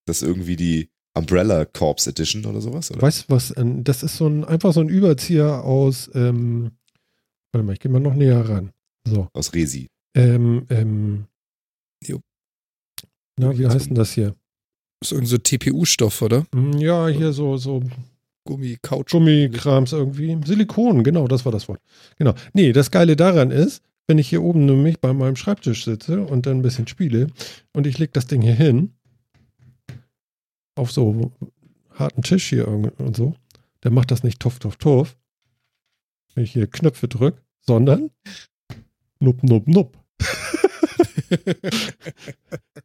Das 0.05 0.21
ist 0.21 0.27
irgendwie 0.27 0.57
die 0.57 0.89
Umbrella 1.13 1.65
Corps 1.65 2.05
Edition 2.07 2.45
oder 2.45 2.59
sowas, 2.61 2.91
oder? 2.91 3.01
Weißt 3.01 3.23
du 3.23 3.33
was? 3.33 3.55
ähm, 3.57 3.83
Das 3.85 4.03
ist 4.03 4.17
so 4.17 4.27
ein, 4.27 4.43
einfach 4.43 4.73
so 4.73 4.81
ein 4.81 4.89
Überzieher 4.89 5.63
aus, 5.63 6.11
ähm, 6.13 6.71
warte 7.51 7.65
mal, 7.65 7.73
ich 7.73 7.79
gehe 7.79 7.89
mal 7.91 7.99
noch 7.99 8.13
näher 8.13 8.47
ran. 8.47 8.71
So. 9.07 9.29
Aus 9.33 9.53
Resi. 9.53 9.87
Ähm, 10.13 10.65
ähm. 10.69 11.25
Na, 13.37 13.57
wie 13.57 13.67
heißt 13.67 13.87
denn 13.87 13.95
das 13.95 14.11
hier? 14.13 14.35
Das 14.99 15.11
ist 15.11 15.13
irgend 15.13 15.27
so 15.27 15.37
TPU-Stoff, 15.37 16.21
oder? 16.21 16.45
Hm, 16.53 16.77
Ja, 16.79 17.07
hier 17.07 17.31
so, 17.33 17.57
so 17.57 17.83
Gummi, 18.45 18.77
Couch. 18.81 19.11
Gummikrams 19.11 19.91
irgendwie. 19.93 20.37
Silikon, 20.45 21.03
genau, 21.03 21.27
das 21.27 21.45
war 21.45 21.51
das 21.51 21.67
Wort. 21.67 21.81
Genau. 22.17 22.33
Nee, 22.53 22.71
das 22.73 22.91
Geile 22.91 23.15
daran 23.15 23.51
ist, 23.51 23.83
wenn 24.07 24.19
ich 24.19 24.29
hier 24.29 24.43
oben 24.43 24.65
nämlich 24.65 24.99
bei 24.99 25.13
meinem 25.13 25.35
Schreibtisch 25.35 25.83
sitze 25.83 26.21
und 26.21 26.45
dann 26.45 26.59
ein 26.59 26.61
bisschen 26.61 26.87
spiele 26.87 27.27
und 27.73 27.87
ich 27.87 27.97
lege 27.97 28.11
das 28.13 28.27
Ding 28.27 28.41
hier 28.41 28.53
hin, 28.53 28.93
auf 30.75 30.91
so 30.91 31.31
harten 31.91 32.21
Tisch 32.21 32.49
hier 32.49 32.67
und 32.67 33.15
so, 33.15 33.35
dann 33.81 33.93
macht 33.93 34.11
das 34.11 34.23
nicht 34.23 34.39
tuff, 34.39 34.59
tuff, 34.59 34.75
tuff, 34.75 35.17
wenn 36.35 36.43
ich 36.43 36.51
hier 36.51 36.67
Knöpfe 36.67 37.07
drücke, 37.07 37.41
sondern 37.61 38.11
nupp, 39.19 39.41
nupp, 39.43 39.67
nupp. 39.67 39.97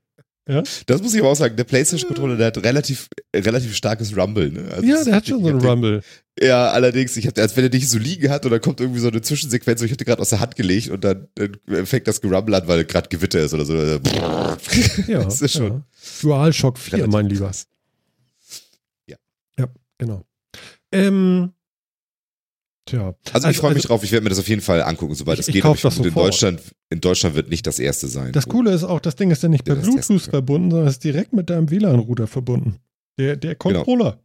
Das 0.86 1.02
muss 1.02 1.14
ich 1.14 1.20
aber 1.20 1.30
auch 1.30 1.36
sagen, 1.36 1.56
der 1.56 1.64
PlayStation-Controller, 1.64 2.36
der 2.36 2.46
hat 2.48 2.58
relativ, 2.64 3.08
relativ 3.34 3.74
starkes 3.76 4.16
Rumble, 4.16 4.50
ne? 4.50 4.64
Also 4.72 4.86
Ja, 4.86 5.04
der 5.04 5.14
hat 5.14 5.26
schon 5.28 5.40
so 5.42 5.48
einen 5.48 5.56
hab 5.56 5.62
den- 5.62 5.70
Rumble. 5.70 6.02
Ja, 6.40 6.70
allerdings, 6.70 7.16
ich 7.16 7.26
hab, 7.26 7.36
als 7.38 7.56
wenn 7.56 7.64
er 7.64 7.70
dich 7.70 7.88
so 7.88 7.98
liegen 7.98 8.30
hat 8.30 8.44
und 8.46 8.50
dann 8.50 8.60
kommt 8.60 8.80
irgendwie 8.80 9.00
so 9.00 9.08
eine 9.08 9.20
Zwischensequenz, 9.20 9.82
ich 9.82 9.92
hatte 9.92 10.04
gerade 10.04 10.22
aus 10.22 10.30
der 10.30 10.40
Hand 10.40 10.56
gelegt 10.56 10.88
und 10.88 11.04
dann, 11.04 11.28
dann 11.34 11.56
fängt 11.86 12.08
das 12.08 12.20
Gerumble 12.20 12.54
an, 12.56 12.66
weil 12.66 12.84
gerade 12.84 13.08
Gewitter 13.08 13.40
ist 13.40 13.52
oder 13.52 13.64
so. 13.66 13.74
Ja, 13.76 14.56
das 15.24 15.42
ist 15.42 15.52
schon 15.52 15.66
ja. 15.70 15.82
DualShock 16.22 16.78
4, 16.78 16.92
relativ 16.94 17.12
mein 17.12 17.26
Lieber. 17.26 17.46
krass. 17.46 17.66
Genau. 19.98 20.24
Ähm, 20.92 21.52
tja. 22.90 23.14
Also, 23.32 23.48
ich 23.48 23.56
freue 23.58 23.74
mich 23.74 23.82
drauf, 23.84 24.02
ich 24.04 24.12
werde 24.12 24.24
mir 24.24 24.30
das 24.30 24.38
auf 24.38 24.48
jeden 24.48 24.60
Fall 24.62 24.82
angucken, 24.82 25.14
sobald 25.14 25.38
Ich- 25.38 25.42
es 25.44 25.48
ich 25.48 25.54
geht. 25.54 25.64
ich 25.64 25.80
das 25.82 25.96
in 25.98 26.04
sofort. 26.04 26.26
Deutschland, 26.28 26.60
in 26.90 27.00
Deutschland 27.00 27.34
wird 27.34 27.48
nicht 27.48 27.66
das 27.66 27.78
erste 27.78 28.08
sein. 28.08 28.32
Das 28.32 28.46
Coole 28.46 28.72
ist 28.72 28.84
auch, 28.84 29.00
das 29.00 29.16
Ding 29.16 29.30
ist 29.30 29.42
ja 29.42 29.48
nicht 29.48 29.64
per 29.64 29.76
Bluetooth 29.76 30.22
verbunden, 30.22 30.70
sondern 30.70 30.88
ist 30.88 31.02
direkt 31.04 31.32
mit 31.32 31.48
deinem 31.50 31.70
WLAN-Router 31.70 32.26
verbunden. 32.26 32.76
Der, 33.18 33.36
der 33.36 33.54
Controller. 33.54 34.18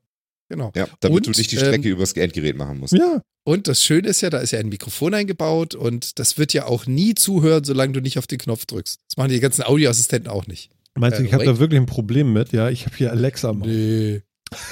Genau. 0.50 0.72
Ja, 0.76 0.88
damit 1.00 1.26
Und, 1.28 1.36
du 1.36 1.40
nicht 1.40 1.52
die 1.52 1.56
ähm, 1.56 1.62
Strecke 1.66 1.90
übers 1.90 2.14
Endgerät 2.14 2.56
machen 2.56 2.80
musst. 2.80 2.94
Ja. 2.94 3.22
Und 3.46 3.68
das 3.68 3.84
Schöne 3.84 4.08
ist 4.10 4.22
ja, 4.22 4.30
da 4.30 4.38
ist 4.40 4.52
ja 4.52 4.60
ein 4.60 4.70
Mikrofon 4.70 5.14
eingebaut 5.16 5.74
und 5.76 6.20
das 6.20 6.38
wird 6.38 6.54
ja 6.54 6.66
auch 6.68 6.86
nie 6.86 7.16
zuhören, 7.16 7.64
solange 7.64 7.94
du 7.94 8.00
nicht 8.00 8.18
auf 8.20 8.28
den 8.28 8.38
Knopf 8.38 8.66
drückst. 8.66 9.00
Das 9.10 9.18
machen 9.18 9.30
die 9.30 9.40
ganzen 9.40 9.64
Audioassistenten 9.64 10.32
auch 10.32 10.46
nicht. 10.48 10.70
Meinst 10.98 11.18
du, 11.20 11.24
Äh, 11.24 11.26
ich 11.28 11.34
habe 11.34 11.46
da 11.46 11.58
wirklich 11.60 11.80
ein 11.80 11.88
Problem 11.88 12.32
mit? 12.32 12.52
Ja, 12.54 12.70
ich 12.70 12.86
habe 12.86 12.96
hier 12.96 13.12
Alexa. 13.12 13.54
Mann. 13.54 13.68
Nee. 13.70 14.22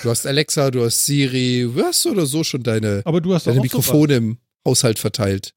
Du 0.03 0.09
hast 0.09 0.25
Alexa, 0.27 0.71
du 0.71 0.83
hast 0.83 1.05
Siri, 1.05 1.69
du 1.73 1.83
hast 1.83 2.05
oder 2.05 2.25
so 2.25 2.43
schon 2.43 2.63
deine, 2.63 3.01
Aber 3.05 3.21
du 3.21 3.33
hast 3.33 3.47
deine 3.47 3.55
sowas. 3.57 3.63
Mikrofone 3.63 4.15
im 4.15 4.37
Haushalt 4.65 4.99
verteilt. 4.99 5.53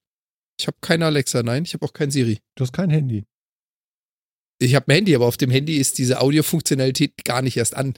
Ich 0.59 0.67
habe 0.67 0.77
keine 0.81 1.07
Alexa, 1.07 1.43
nein, 1.43 1.65
ich 1.65 1.75
habe 1.75 1.85
auch 1.85 1.93
kein 1.93 2.11
Siri. 2.11 2.41
Du 2.55 2.63
hast 2.63 2.73
kein 2.73 2.91
Handy. 2.91 3.25
Ich 4.59 4.75
habe 4.75 4.89
ein 4.89 4.95
Handy, 4.95 5.15
aber 5.15 5.27
auf 5.27 5.37
dem 5.37 5.51
Handy 5.51 5.77
ist 5.77 5.99
diese 5.99 6.21
Audiofunktionalität 6.21 7.25
gar 7.25 7.43
nicht 7.43 7.57
erst 7.59 7.77
an. 7.77 7.95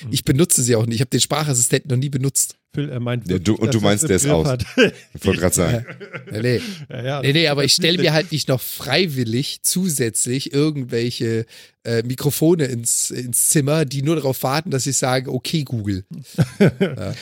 Hm. 0.00 0.08
Ich 0.12 0.24
benutze 0.24 0.62
sie 0.62 0.76
auch 0.76 0.86
nicht. 0.86 0.96
Ich 0.96 1.00
habe 1.00 1.10
den 1.10 1.20
Sprachassistenten 1.20 1.90
noch 1.90 1.96
nie 1.98 2.08
benutzt. 2.10 2.56
Phil, 2.74 2.90
er 2.90 3.00
meint 3.00 3.26
Ja, 3.30 3.38
du- 3.38 3.52
wirklich, 3.52 3.60
und 3.60 3.74
du 3.74 3.80
meinst, 3.80 4.04
das 4.04 4.08
der 4.08 4.16
ist 4.16 4.28
aus. 4.28 4.46
hat. 4.46 4.64
Ich 5.14 5.24
wollte 5.24 5.40
gerade 5.40 5.54
sagen. 5.54 5.86
Nee, 6.30 6.40
nee. 6.42 6.60
ja, 6.90 7.02
ja, 7.02 7.22
Nee, 7.22 7.32
nee, 7.32 7.48
aber 7.48 7.64
ich 7.64 7.72
stelle 7.72 7.96
mir 7.96 8.12
halt 8.12 8.30
nicht 8.32 8.48
noch 8.48 8.60
freiwillig 8.60 9.60
zusätzlich 9.62 10.52
irgendwelche 10.52 11.46
äh, 11.84 12.02
Mikrofone 12.02 12.66
ins, 12.66 13.10
ins 13.10 13.48
Zimmer, 13.48 13.86
die 13.86 14.02
nur 14.02 14.16
darauf 14.16 14.42
warten, 14.42 14.70
dass 14.70 14.86
ich 14.86 14.98
sage, 14.98 15.32
okay, 15.32 15.64
Google. 15.64 16.04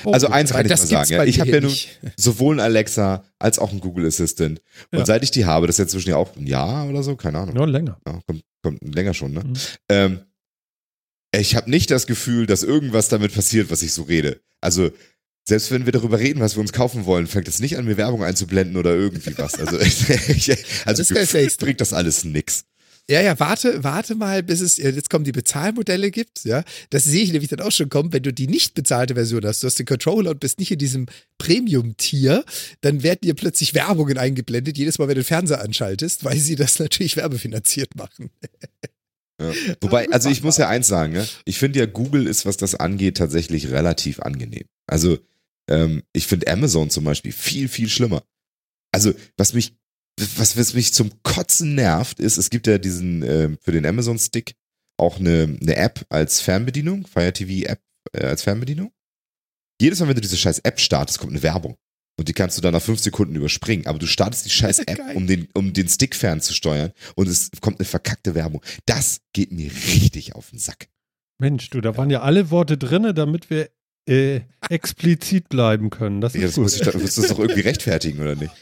Oh, 0.04 0.10
Also 0.12 0.26
eins 0.28 0.50
kann 0.50 0.64
ich 0.66 0.70
mal 0.70 0.76
sagen. 0.76 1.12
Ja. 1.12 1.24
Ich 1.24 1.38
habe 1.40 1.50
ja 1.50 1.60
nun 1.60 1.72
sowohl 2.16 2.56
ein 2.56 2.60
Alexa 2.60 3.24
als 3.38 3.58
auch 3.60 3.72
ein 3.72 3.78
Google 3.80 4.06
Assistant. 4.06 4.60
Und 4.90 4.98
Ja. 5.00 5.06
seit 5.06 5.22
ich 5.22 5.30
die 5.30 5.44
habe, 5.44 5.66
das 5.68 5.74
ist 5.76 5.78
jetzt 5.78 5.92
zwischen 5.92 6.10
ja 6.10 6.16
auch 6.16 6.34
ein 6.36 6.46
Jahr 6.46 6.88
oder 6.88 7.02
so, 7.04 7.14
keine 7.16 7.38
Ahnung. 7.38 7.54
Ja, 7.56 7.64
länger. 7.64 7.98
Ja, 8.06 8.18
kommt, 8.26 8.42
kommt 8.62 8.94
länger 8.94 9.14
schon, 9.14 9.32
ne? 9.32 9.44
Mhm. 9.44 9.52
Ähm, 9.88 10.20
ich 11.40 11.56
habe 11.56 11.70
nicht 11.70 11.90
das 11.90 12.06
Gefühl, 12.06 12.46
dass 12.46 12.62
irgendwas 12.62 13.08
damit 13.08 13.34
passiert, 13.34 13.70
was 13.70 13.82
ich 13.82 13.92
so 13.92 14.02
rede. 14.02 14.40
Also, 14.60 14.90
selbst 15.48 15.70
wenn 15.70 15.84
wir 15.84 15.92
darüber 15.92 16.18
reden, 16.18 16.40
was 16.40 16.56
wir 16.56 16.60
uns 16.60 16.72
kaufen 16.72 17.04
wollen, 17.06 17.26
fängt 17.26 17.48
es 17.48 17.60
nicht 17.60 17.78
an, 17.78 17.84
mir 17.84 17.96
Werbung 17.96 18.24
einzublenden 18.24 18.76
oder 18.76 18.94
irgendwie 18.94 19.36
was. 19.38 19.54
Also, 19.54 19.78
ich, 19.80 20.50
also 20.84 21.02
Das 21.02 21.34
ist 21.34 21.60
bringt 21.60 21.80
das 21.80 21.92
alles 21.92 22.24
nix. 22.24 22.64
Ja, 23.08 23.20
ja, 23.20 23.38
warte, 23.38 23.84
warte 23.84 24.16
mal, 24.16 24.42
bis 24.42 24.60
es 24.60 24.80
äh, 24.80 24.90
jetzt 24.90 25.10
kommen 25.10 25.24
die 25.24 25.30
Bezahlmodelle 25.30 26.10
gibt. 26.10 26.44
Ja, 26.44 26.64
das 26.90 27.04
sehe 27.04 27.22
ich 27.22 27.30
nämlich 27.30 27.48
dann 27.48 27.60
auch 27.60 27.70
schon 27.70 27.88
kommen, 27.88 28.12
wenn 28.12 28.24
du 28.24 28.32
die 28.32 28.48
nicht 28.48 28.74
bezahlte 28.74 29.14
Version 29.14 29.46
hast. 29.46 29.62
Du 29.62 29.68
hast 29.68 29.78
den 29.78 29.86
Controller 29.86 30.32
und 30.32 30.40
bist 30.40 30.58
nicht 30.58 30.72
in 30.72 30.78
diesem 30.78 31.06
Premium-Tier, 31.38 32.44
dann 32.80 33.04
werden 33.04 33.20
dir 33.22 33.34
plötzlich 33.34 33.74
Werbungen 33.74 34.18
eingeblendet, 34.18 34.76
jedes 34.76 34.98
Mal, 34.98 35.06
wenn 35.06 35.14
du 35.14 35.20
den 35.20 35.26
Fernseher 35.26 35.62
anschaltest, 35.62 36.24
weil 36.24 36.38
sie 36.38 36.56
das 36.56 36.80
natürlich 36.80 37.16
werbefinanziert 37.16 37.94
machen. 37.94 38.30
Ja. 39.40 39.52
Wobei, 39.80 40.08
also 40.10 40.30
ich 40.30 40.42
muss 40.42 40.56
ja 40.56 40.68
eins 40.68 40.86
sagen, 40.86 41.12
ne? 41.12 41.26
ich 41.44 41.58
finde 41.58 41.78
ja, 41.78 41.86
Google 41.86 42.26
ist, 42.26 42.46
was 42.46 42.56
das 42.56 42.74
angeht, 42.74 43.18
tatsächlich 43.18 43.70
relativ 43.70 44.20
angenehm. 44.20 44.64
Also 44.86 45.18
ähm, 45.68 46.02
ich 46.12 46.26
finde 46.26 46.50
Amazon 46.50 46.90
zum 46.90 47.04
Beispiel 47.04 47.32
viel, 47.32 47.68
viel 47.68 47.88
schlimmer. 47.88 48.22
Also 48.92 49.12
was 49.36 49.52
mich, 49.52 49.76
was, 50.36 50.56
was 50.56 50.74
mich 50.74 50.94
zum 50.94 51.10
Kotzen 51.22 51.74
nervt, 51.74 52.20
ist, 52.20 52.38
es 52.38 52.50
gibt 52.50 52.66
ja 52.66 52.78
diesen, 52.78 53.22
ähm, 53.22 53.58
für 53.60 53.72
den 53.72 53.84
Amazon-Stick 53.84 54.54
auch 54.98 55.18
eine, 55.18 55.58
eine 55.60 55.76
App 55.76 56.06
als 56.08 56.40
Fernbedienung, 56.40 57.06
Fire 57.06 57.32
TV 57.32 57.68
App 57.68 57.80
äh, 58.12 58.24
als 58.24 58.42
Fernbedienung. 58.42 58.92
Jedes 59.80 60.00
Mal, 60.00 60.08
wenn 60.08 60.14
du 60.14 60.22
diese 60.22 60.38
scheiß 60.38 60.60
App 60.60 60.80
startest, 60.80 61.18
kommt 61.18 61.32
eine 61.32 61.42
Werbung. 61.42 61.76
Und 62.18 62.28
die 62.28 62.32
kannst 62.32 62.56
du 62.56 62.62
dann 62.62 62.72
nach 62.72 62.80
fünf 62.82 63.00
Sekunden 63.00 63.34
überspringen. 63.36 63.86
Aber 63.86 63.98
du 63.98 64.06
startest 64.06 64.46
die 64.46 64.50
scheiß 64.50 64.78
App, 64.86 64.96
Geil. 64.98 65.16
um 65.16 65.26
den, 65.26 65.48
um 65.54 65.72
den 65.72 65.88
Stick 65.88 66.14
fernzusteuern 66.14 66.92
und 67.14 67.28
es 67.28 67.50
kommt 67.60 67.78
eine 67.78 67.84
verkackte 67.86 68.34
Werbung. 68.34 68.62
Das 68.86 69.20
geht 69.32 69.52
mir 69.52 69.70
richtig 69.70 70.34
auf 70.34 70.50
den 70.50 70.58
Sack. 70.58 70.88
Mensch, 71.38 71.68
du, 71.70 71.80
da 71.82 71.96
waren 71.98 72.08
ja 72.10 72.22
alle 72.22 72.50
Worte 72.50 72.78
drin, 72.78 73.12
damit 73.14 73.50
wir 73.50 73.68
äh, 74.08 74.40
explizit 74.70 75.48
bleiben 75.50 75.90
können. 75.90 76.20
Das 76.22 76.32
Ja, 76.32 76.40
ist 76.40 76.48
das 76.48 76.54
gut. 76.54 76.62
muss 76.62 76.76
ich, 76.76 76.80
da- 76.82 76.98
musst 76.98 77.16
du 77.18 77.20
das 77.22 77.30
doch 77.30 77.38
irgendwie 77.38 77.60
rechtfertigen, 77.68 78.20
oder 78.20 78.34
nicht? 78.34 78.52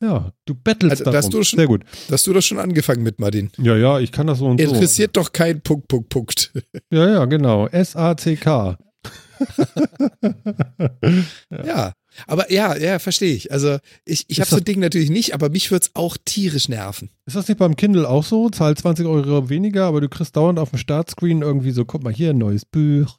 Ja, 0.00 0.32
du 0.46 0.54
bettelst 0.54 1.00
Also, 1.06 1.12
darum. 1.12 1.30
du 1.30 1.44
schon- 1.44 1.58
Sehr 1.58 1.66
gut. 1.68 1.84
Hast 2.10 2.26
du 2.26 2.32
das 2.32 2.44
schon 2.44 2.58
angefangen 2.58 3.02
mit, 3.04 3.18
Martin? 3.20 3.50
Ja, 3.58 3.76
ja, 3.76 3.98
ich 4.00 4.10
kann 4.12 4.26
das 4.26 4.38
so 4.38 4.46
und 4.46 4.60
so. 4.60 4.66
Interessiert 4.72 5.16
doch 5.16 5.30
kein 5.32 5.60
Punkt, 5.62 5.86
Punkt, 5.88 6.08
Punkt. 6.08 6.52
Ja, 6.92 7.08
ja, 7.08 7.24
genau. 7.24 7.66
S-A-C-K. 7.68 8.78
Ja. 11.50 11.92
Aber 12.26 12.50
ja, 12.52 12.76
ja, 12.76 12.98
verstehe 12.98 13.34
ich. 13.34 13.50
Also 13.52 13.78
ich, 14.04 14.24
ich 14.28 14.40
habe 14.40 14.50
so 14.50 14.56
ein 14.56 14.64
Ding 14.64 14.80
natürlich 14.80 15.10
nicht, 15.10 15.34
aber 15.34 15.48
mich 15.48 15.70
wird's 15.70 15.90
auch 15.94 16.16
tierisch 16.24 16.68
nerven. 16.68 17.10
Ist 17.26 17.36
das 17.36 17.48
nicht 17.48 17.58
beim 17.58 17.76
Kindle 17.76 18.08
auch 18.08 18.24
so? 18.24 18.48
Zahl 18.50 18.76
20 18.76 19.06
Euro 19.06 19.48
weniger, 19.48 19.84
aber 19.86 20.00
du 20.00 20.08
kriegst 20.08 20.36
dauernd 20.36 20.58
auf 20.58 20.70
dem 20.70 20.78
Startscreen 20.78 21.42
irgendwie 21.42 21.70
so, 21.72 21.84
guck 21.84 22.02
mal 22.02 22.12
hier, 22.12 22.30
ein 22.30 22.38
neues 22.38 22.64
Buch. 22.64 23.18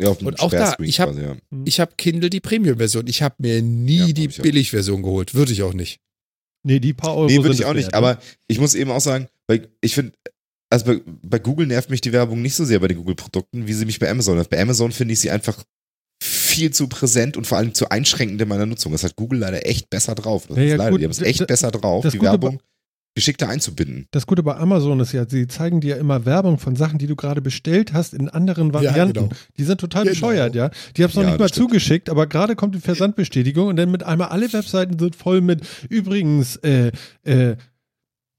Ja, 0.00 0.08
auf 0.10 0.18
dem 0.18 0.26
Und 0.26 0.40
auch 0.40 0.50
da, 0.50 0.76
ich 0.80 1.00
hab- 1.00 1.10
quasi, 1.10 1.22
ja. 1.22 1.36
Ich 1.64 1.80
habe 1.80 1.92
Kindle 1.96 2.28
die 2.28 2.40
Premium-Version. 2.40 3.06
Ich 3.06 3.22
habe 3.22 3.36
mir 3.38 3.62
nie 3.62 3.96
Ja, 3.96 4.06
hab 4.06 4.14
die. 4.14 4.28
Billig-Version 4.42 5.02
geholt. 5.02 5.34
Würde 5.34 5.52
ich 5.52 5.62
auch 5.62 5.72
nicht. 5.72 6.00
Nee, 6.64 6.80
die 6.80 6.92
paar 6.92 7.16
Euro 7.16 7.26
Nee, 7.28 7.36
würde 7.38 7.52
ich 7.54 7.60
es 7.60 7.64
auch 7.66 7.72
nicht. 7.74 7.86
wert, 7.86 7.94
Aber 7.94 8.14
ne? 8.14 8.18
ich 8.48 8.58
muss 8.58 8.74
eben 8.74 8.90
auch 8.90 9.00
sagen, 9.00 9.28
weil 9.46 9.68
ich 9.80 9.94
finde, 9.94 10.12
also 10.68 10.84
bei, 10.84 11.00
bei 11.22 11.38
Google 11.38 11.66
nervt 11.68 11.90
mich 11.90 12.00
die 12.00 12.12
Werbung 12.12 12.42
nicht 12.42 12.56
so 12.56 12.64
sehr 12.64 12.80
bei 12.80 12.88
den 12.88 12.96
Google-Produkten, 12.98 13.66
wie 13.68 13.72
sie 13.72 13.84
mich 13.86 13.98
bei 14.00 14.10
Amazon 14.10 14.34
nervt. 14.34 14.50
Bei 14.50 14.60
Amazon 14.60 14.90
finde 14.90 15.14
ich 15.14 15.20
sie 15.20 15.30
einfach 15.30 15.62
viel 16.56 16.70
zu 16.70 16.88
präsent 16.88 17.36
und 17.36 17.46
vor 17.46 17.58
allem 17.58 17.74
zu 17.74 17.90
einschränkend 17.90 18.40
in 18.40 18.48
meiner 18.48 18.64
Nutzung. 18.66 18.92
Das 18.92 19.04
hat 19.04 19.14
Google 19.14 19.40
leider 19.40 19.66
echt 19.66 19.90
besser 19.90 20.14
drauf. 20.14 20.46
Das 20.48 20.56
Ja, 20.56 20.62
ist 20.64 20.70
ja, 20.70 20.76
leider, 20.76 20.90
gut, 20.90 21.00
die 21.00 21.04
haben 21.04 21.10
es 21.12 21.20
echt 21.20 21.46
besser 21.46 21.70
drauf, 21.70 22.06
die 22.08 22.20
Werbung 22.22 22.58
geschickter 23.14 23.48
einzubinden. 23.48 24.06
Das 24.10 24.26
Gute 24.26 24.42
bei 24.42 24.56
Amazon 24.56 25.00
ist 25.00 25.12
ja, 25.12 25.26
sie 25.28 25.46
zeigen 25.46 25.80
dir 25.80 25.96
immer 25.96 26.24
Werbung 26.26 26.58
von 26.58 26.76
Sachen, 26.76 26.98
die 26.98 27.06
du 27.06 27.16
gerade 27.16 27.40
bestellt 27.40 27.92
hast, 27.94 28.12
in 28.14 28.28
anderen 28.28 28.74
Varianten. 28.74 29.12
genau. 29.14 29.28
Die 29.58 29.64
sind 29.64 29.80
total 29.80 30.02
Genau. 30.04 30.12
bescheuert, 30.12 30.54
ja. 30.54 30.70
Die 30.96 31.02
haben 31.02 31.10
es 31.10 31.16
noch 31.16 31.22
Ja, 31.22 31.30
nicht 31.30 31.38
mal 31.38 31.48
stimmt. 31.48 31.68
zugeschickt, 31.70 32.10
aber 32.10 32.26
gerade 32.26 32.56
kommt 32.56 32.74
die 32.74 32.80
Versandbestätigung 32.80 33.68
und 33.68 33.76
dann 33.76 33.90
mit 33.90 34.02
einmal 34.02 34.28
alle 34.28 34.52
Webseiten 34.52 34.98
sind 34.98 35.16
voll 35.16 35.40
mit 35.40 35.60
übrigens 35.88 36.56
äh, 36.56 36.92
äh, 37.24 37.56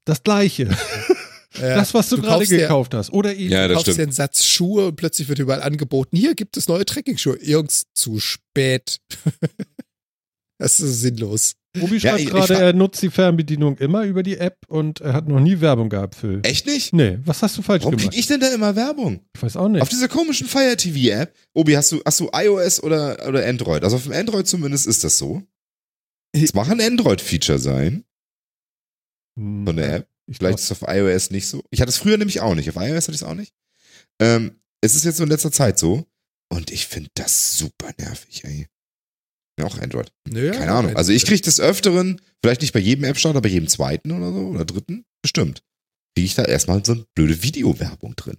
das 0.04 0.22
Gleiche. 0.22 0.68
Ja, 1.60 1.76
das, 1.76 1.94
was 1.94 2.08
du, 2.08 2.16
gerade 2.16 2.28
kaufst 2.38 2.50
dir- 2.52 2.58
gekauft 2.58 2.94
hast. 2.94 3.12
Oder 3.12 3.34
eben. 3.34 3.50
Ja, 3.52 3.68
Du 3.68 3.74
kaufst 3.74 3.88
dir 3.88 3.92
stimmt. 3.92 4.06
einen 4.08 4.12
Satz 4.12 4.44
Schuhe 4.44 4.86
und 4.88 4.96
plötzlich 4.96 5.28
wird 5.28 5.38
überall 5.38 5.62
angeboten, 5.62 6.16
hier 6.16 6.34
gibt 6.34 6.56
es 6.56 6.68
neue 6.68 6.84
Trekkingschuhe. 6.84 7.38
Jungs, 7.42 7.84
zu 7.94 8.20
spät. 8.20 8.98
das 10.58 10.80
ist 10.80 11.00
sinnlos. 11.00 11.54
Obi 11.80 11.98
Ja, 11.98 12.18
schreibt 12.18 12.30
gerade, 12.30 12.54
er 12.54 12.72
nutzt 12.72 13.02
die 13.02 13.10
Fernbedienung 13.10 13.76
immer 13.78 14.04
über 14.04 14.22
die 14.22 14.38
App 14.38 14.56
und 14.68 15.00
er 15.00 15.12
hat 15.12 15.28
noch 15.28 15.38
nie 15.38 15.60
Werbung 15.60 15.88
gehabt, 15.90 16.14
Phil. 16.16 16.40
Echt 16.42 16.66
nicht? 16.66 16.92
Nee, 16.92 17.18
was 17.24 17.42
hast 17.42 17.56
du 17.58 17.62
falsch 17.62 17.82
Warum 17.84 17.96
gemacht? 17.96 18.10
krieg 18.12 18.18
ich 18.18 18.26
denn 18.26 18.40
da 18.40 18.48
immer 18.52 18.74
Werbung? 18.74 19.20
Ich 19.36 19.42
weiß 19.42 19.56
auch 19.56 19.68
nicht. 19.68 19.82
Auf 19.82 19.88
dieser 19.90 20.08
komischen 20.08 20.48
Fire 20.48 20.76
TV 20.76 21.12
App. 21.14 21.34
Obi, 21.54 21.74
hast 21.74 21.92
du, 21.92 22.00
hast 22.04 22.18
du 22.20 22.30
iOS 22.32 22.82
oder, 22.82 23.28
oder 23.28 23.46
Android? 23.46 23.84
Also 23.84 23.96
auf 23.96 24.04
dem 24.04 24.12
Android 24.12 24.48
zumindest 24.48 24.86
ist 24.86 25.04
das 25.04 25.18
so. 25.18 25.42
Es 26.32 26.52
mag 26.54 26.68
ein 26.70 26.80
Android-Feature 26.80 27.58
sein 27.58 28.04
Hm, 29.38 29.66
von 29.66 29.76
der 29.76 29.94
App. 29.96 30.08
Ich 30.28 30.36
Vielleicht 30.38 30.58
ist 30.58 30.70
es 30.70 30.82
auf 30.82 30.88
iOS 30.88 31.30
nicht 31.30 31.46
so. 31.46 31.64
Ich 31.70 31.80
hatte 31.80 31.88
es 31.88 31.96
früher 31.96 32.18
nämlich 32.18 32.40
auch 32.40 32.54
nicht. 32.54 32.68
Auf 32.68 32.76
iOS 32.76 33.04
hatte 33.08 33.14
ich 33.14 33.22
es 33.22 33.22
auch 33.22 33.34
nicht. 33.34 33.54
Ähm, 34.20 34.60
es 34.80 34.94
ist 34.94 35.04
jetzt 35.04 35.16
so 35.16 35.22
in 35.24 35.30
letzter 35.30 35.52
Zeit 35.52 35.78
so. 35.78 36.06
Und 36.50 36.70
ich 36.70 36.86
finde 36.86 37.10
das 37.14 37.58
super 37.58 37.90
nervig, 37.98 38.44
ey. 38.44 38.68
Ja, 39.58 39.66
auch 39.66 39.78
Android. 39.78 40.12
Naja, 40.28 40.52
Keine 40.52 40.72
Ahnung. 40.72 40.96
Also 40.96 41.12
ich 41.12 41.24
kriege 41.24 41.40
des 41.40 41.60
Öfteren, 41.60 42.20
vielleicht 42.42 42.60
nicht 42.60 42.72
bei 42.72 42.80
jedem 42.80 43.04
App-Start, 43.04 43.34
aber 43.34 43.42
bei 43.42 43.48
jedem 43.48 43.68
zweiten 43.68 44.12
oder 44.12 44.32
so 44.32 44.46
oder 44.48 44.64
dritten, 44.64 45.04
bestimmt. 45.22 45.62
Kriege 46.14 46.26
ich 46.26 46.34
da 46.34 46.44
erstmal 46.44 46.84
so 46.84 46.92
eine 46.92 47.06
blöde 47.14 47.42
Videowerbung 47.42 48.14
drin. 48.14 48.36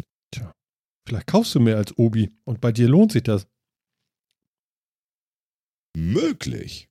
Vielleicht 1.10 1.26
kaufst 1.26 1.56
du 1.56 1.60
mehr 1.60 1.78
als 1.78 1.98
Obi 1.98 2.32
und 2.46 2.62
bei 2.62 2.72
dir 2.72 2.88
lohnt 2.88 3.14
sich 3.14 3.24
das. 3.24 3.48
Möglich. 5.98 6.88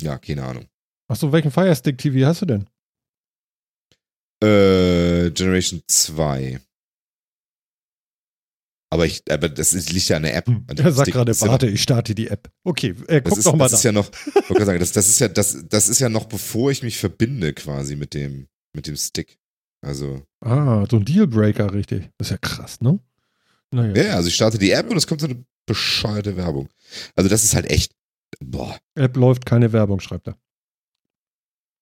Ja, 0.00 0.18
keine 0.18 0.44
Ahnung. 0.44 0.68
Achso, 1.08 1.32
welchen 1.32 1.50
Fire 1.50 1.74
Stick 1.74 1.98
TV 1.98 2.26
hast 2.26 2.42
du 2.42 2.46
denn? 2.46 2.66
Äh, 4.42 5.30
Generation 5.30 5.82
2. 5.86 6.60
Aber 8.90 9.04
ich, 9.04 9.22
aber 9.30 9.48
das 9.48 9.74
ist, 9.74 9.92
liegt 9.92 10.08
ja 10.08 10.16
an 10.16 10.22
der 10.22 10.36
App. 10.36 10.46
Hm. 10.46 10.64
An 10.66 10.76
dem 10.76 10.86
Er 10.86 10.92
sagt 10.92 11.10
gerade, 11.10 11.30
ist 11.32 11.42
ja 11.42 11.48
warte, 11.48 11.66
ich 11.66 11.82
starte 11.82 12.14
die 12.14 12.28
App. 12.28 12.50
Okay, 12.64 12.94
äh, 13.08 13.20
Das 13.20 13.30
guck 13.30 13.38
ist, 13.38 13.46
doch 13.46 13.56
mal 13.56 13.64
das 13.64 13.72
da. 13.72 13.76
ist 13.78 13.84
ja 13.84 13.92
noch, 13.92 14.10
sagen, 14.64 14.78
das, 14.80 14.92
das 14.92 15.08
ist 15.08 15.18
ja, 15.18 15.28
das, 15.28 15.64
das 15.68 15.88
ist 15.88 15.98
ja 15.98 16.08
noch 16.08 16.24
bevor 16.26 16.70
ich 16.70 16.82
mich 16.82 16.98
verbinde 16.98 17.52
quasi 17.52 17.96
mit 17.96 18.14
dem, 18.14 18.48
mit 18.74 18.86
dem 18.86 18.96
Stick. 18.96 19.38
Also, 19.82 20.22
ah, 20.40 20.86
so 20.90 20.96
ein 20.96 21.04
Dealbreaker, 21.04 21.72
richtig. 21.72 22.10
Das 22.18 22.28
ist 22.28 22.30
ja 22.32 22.38
krass, 22.38 22.80
ne? 22.80 22.98
Naja. 23.70 23.94
ja, 23.94 24.02
ja, 24.04 24.14
also 24.14 24.28
ich 24.28 24.34
starte 24.34 24.58
die 24.58 24.70
App 24.70 24.90
und 24.90 24.96
es 24.96 25.06
kommt 25.06 25.20
so 25.20 25.26
eine 25.26 25.44
bescheuerte 25.66 26.36
Werbung. 26.36 26.68
Also 27.14 27.28
das 27.28 27.44
ist 27.44 27.54
halt 27.54 27.70
echt, 27.70 27.92
boah, 28.40 28.78
App 28.94 29.16
läuft, 29.16 29.44
keine 29.44 29.72
Werbung, 29.72 30.00
schreibt 30.00 30.28
er. 30.28 30.38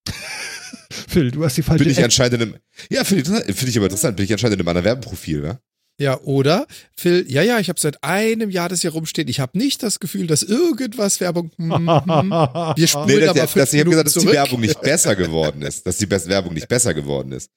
Phil, 1.09 1.31
du 1.31 1.45
hast 1.45 1.57
die 1.57 1.63
falsche 1.63 1.85
bin 1.85 1.93
ich 1.93 2.03
anscheinend 2.03 2.35
in 2.35 2.43
einem, 2.43 2.57
ja, 2.91 3.05
finde 3.05 3.25
finde 3.25 3.69
ich 3.69 3.77
aber 3.77 3.87
interessant, 3.87 4.17
bin 4.17 4.25
ich 4.25 4.33
anscheinend 4.33 4.55
in 4.55 4.61
einem 4.61 4.69
anderen 4.69 4.85
Werbeprofil, 4.85 5.45
ja? 5.45 5.59
Ja, 5.99 6.21
oder 6.21 6.67
Phil, 6.95 7.25
ja, 7.27 7.41
ja, 7.43 7.59
ich 7.59 7.71
habe 7.71 7.81
seit 7.81 8.05
einem 8.05 8.51
Jahr 8.51 8.69
das 8.69 8.83
hier 8.83 8.91
rumstehen. 8.91 9.29
Ich 9.29 9.41
habe 9.41 9.57
nicht 9.57 9.83
das 9.83 9.99
Gefühl, 9.99 10.27
dass 10.27 10.43
irgendwas 10.43 11.21
Werbung. 11.21 11.51
Hm, 11.57 11.71
hm. 11.73 12.31
Wir 12.77 12.87
spulen 12.87 13.07
Nee, 13.07 13.21
das, 13.21 13.31
aber 13.31 13.41
das, 13.41 13.53
fünf 13.53 13.65
das, 13.65 13.73
ich 13.73 13.81
habe 13.81 13.89
Minuten 13.89 13.91
gesagt, 13.91 14.07
dass 14.07 14.13
die 14.13 14.21
zurück. 14.21 14.35
Werbung 14.35 14.61
nicht 14.61 14.81
besser 14.83 15.17
geworden 15.17 15.63
ist, 15.63 15.87
dass 15.87 15.97
die 15.97 16.05
Best 16.05 16.29
Werbung 16.29 16.53
nicht 16.53 16.69
besser 16.69 16.93
geworden 16.93 17.33
ist. 17.33 17.51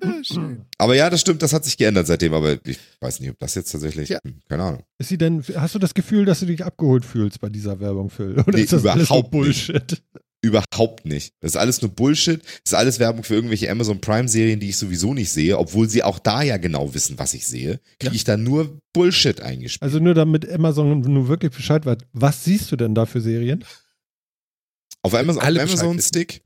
Ah. 0.00 0.56
Aber 0.78 0.94
ja, 0.96 1.10
das 1.10 1.20
stimmt, 1.20 1.42
das 1.42 1.52
hat 1.52 1.66
sich 1.66 1.76
geändert 1.76 2.06
seitdem, 2.06 2.32
aber 2.32 2.56
ich 2.66 2.78
weiß 3.00 3.20
nicht, 3.20 3.30
ob 3.30 3.38
das 3.38 3.54
jetzt 3.54 3.70
tatsächlich, 3.70 4.08
Ja. 4.08 4.20
keine 4.48 4.62
Ahnung. 4.62 4.82
Ist 4.98 5.08
sie 5.08 5.18
denn, 5.18 5.44
hast 5.54 5.74
du 5.74 5.78
das 5.78 5.92
Gefühl, 5.92 6.24
dass 6.24 6.40
du 6.40 6.46
dich 6.46 6.64
abgeholt 6.64 7.04
fühlst 7.04 7.38
bei 7.40 7.50
dieser 7.50 7.80
Werbung, 7.80 8.08
Phil? 8.08 8.32
Oder 8.46 8.56
Nee, 8.56 8.64
ist 8.64 8.72
das 8.72 8.86
alles 8.86 9.08
überhaupt 9.08 9.32
nur 9.34 9.46
nicht. 9.46 9.70
Überhaupt 10.40 11.04
nicht. 11.04 11.34
Das 11.40 11.52
ist 11.52 11.56
alles 11.56 11.82
nur 11.82 11.90
Bullshit. 11.90 12.40
Das 12.42 12.52
ist 12.66 12.74
alles 12.74 12.98
Werbung 13.00 13.24
für 13.24 13.34
irgendwelche 13.34 13.68
Amazon 13.70 14.00
Prime-Serien, 14.00 14.60
die 14.60 14.68
ich 14.68 14.76
sowieso 14.76 15.12
nicht 15.12 15.30
sehe, 15.30 15.58
obwohl 15.58 15.88
sie 15.88 16.04
auch 16.04 16.20
da 16.20 16.42
ja 16.42 16.58
genau 16.58 16.94
wissen, 16.94 17.18
was 17.18 17.34
ich 17.34 17.44
sehe. 17.46 17.80
Kriege 17.98 18.06
Ja. 18.06 18.12
ich 18.12 18.22
da 18.24 18.36
nur 18.36 18.78
Bullshit 18.92 19.40
eingespielt. 19.40 19.82
Also 19.82 19.98
nur 19.98 20.14
damit 20.14 20.48
Amazon 20.48 21.00
nur 21.00 21.26
wirklich 21.26 21.50
Bescheid 21.52 21.84
weiß. 21.84 21.98
Was 22.12 22.44
siehst 22.44 22.70
du 22.70 22.76
denn 22.76 22.94
da 22.94 23.04
für 23.06 23.20
Serien? 23.20 23.64
auf 25.02 25.14
Amazon, 25.14 25.42
auf 25.42 25.48
Amazon. 25.48 26.00
Stick 26.00 26.42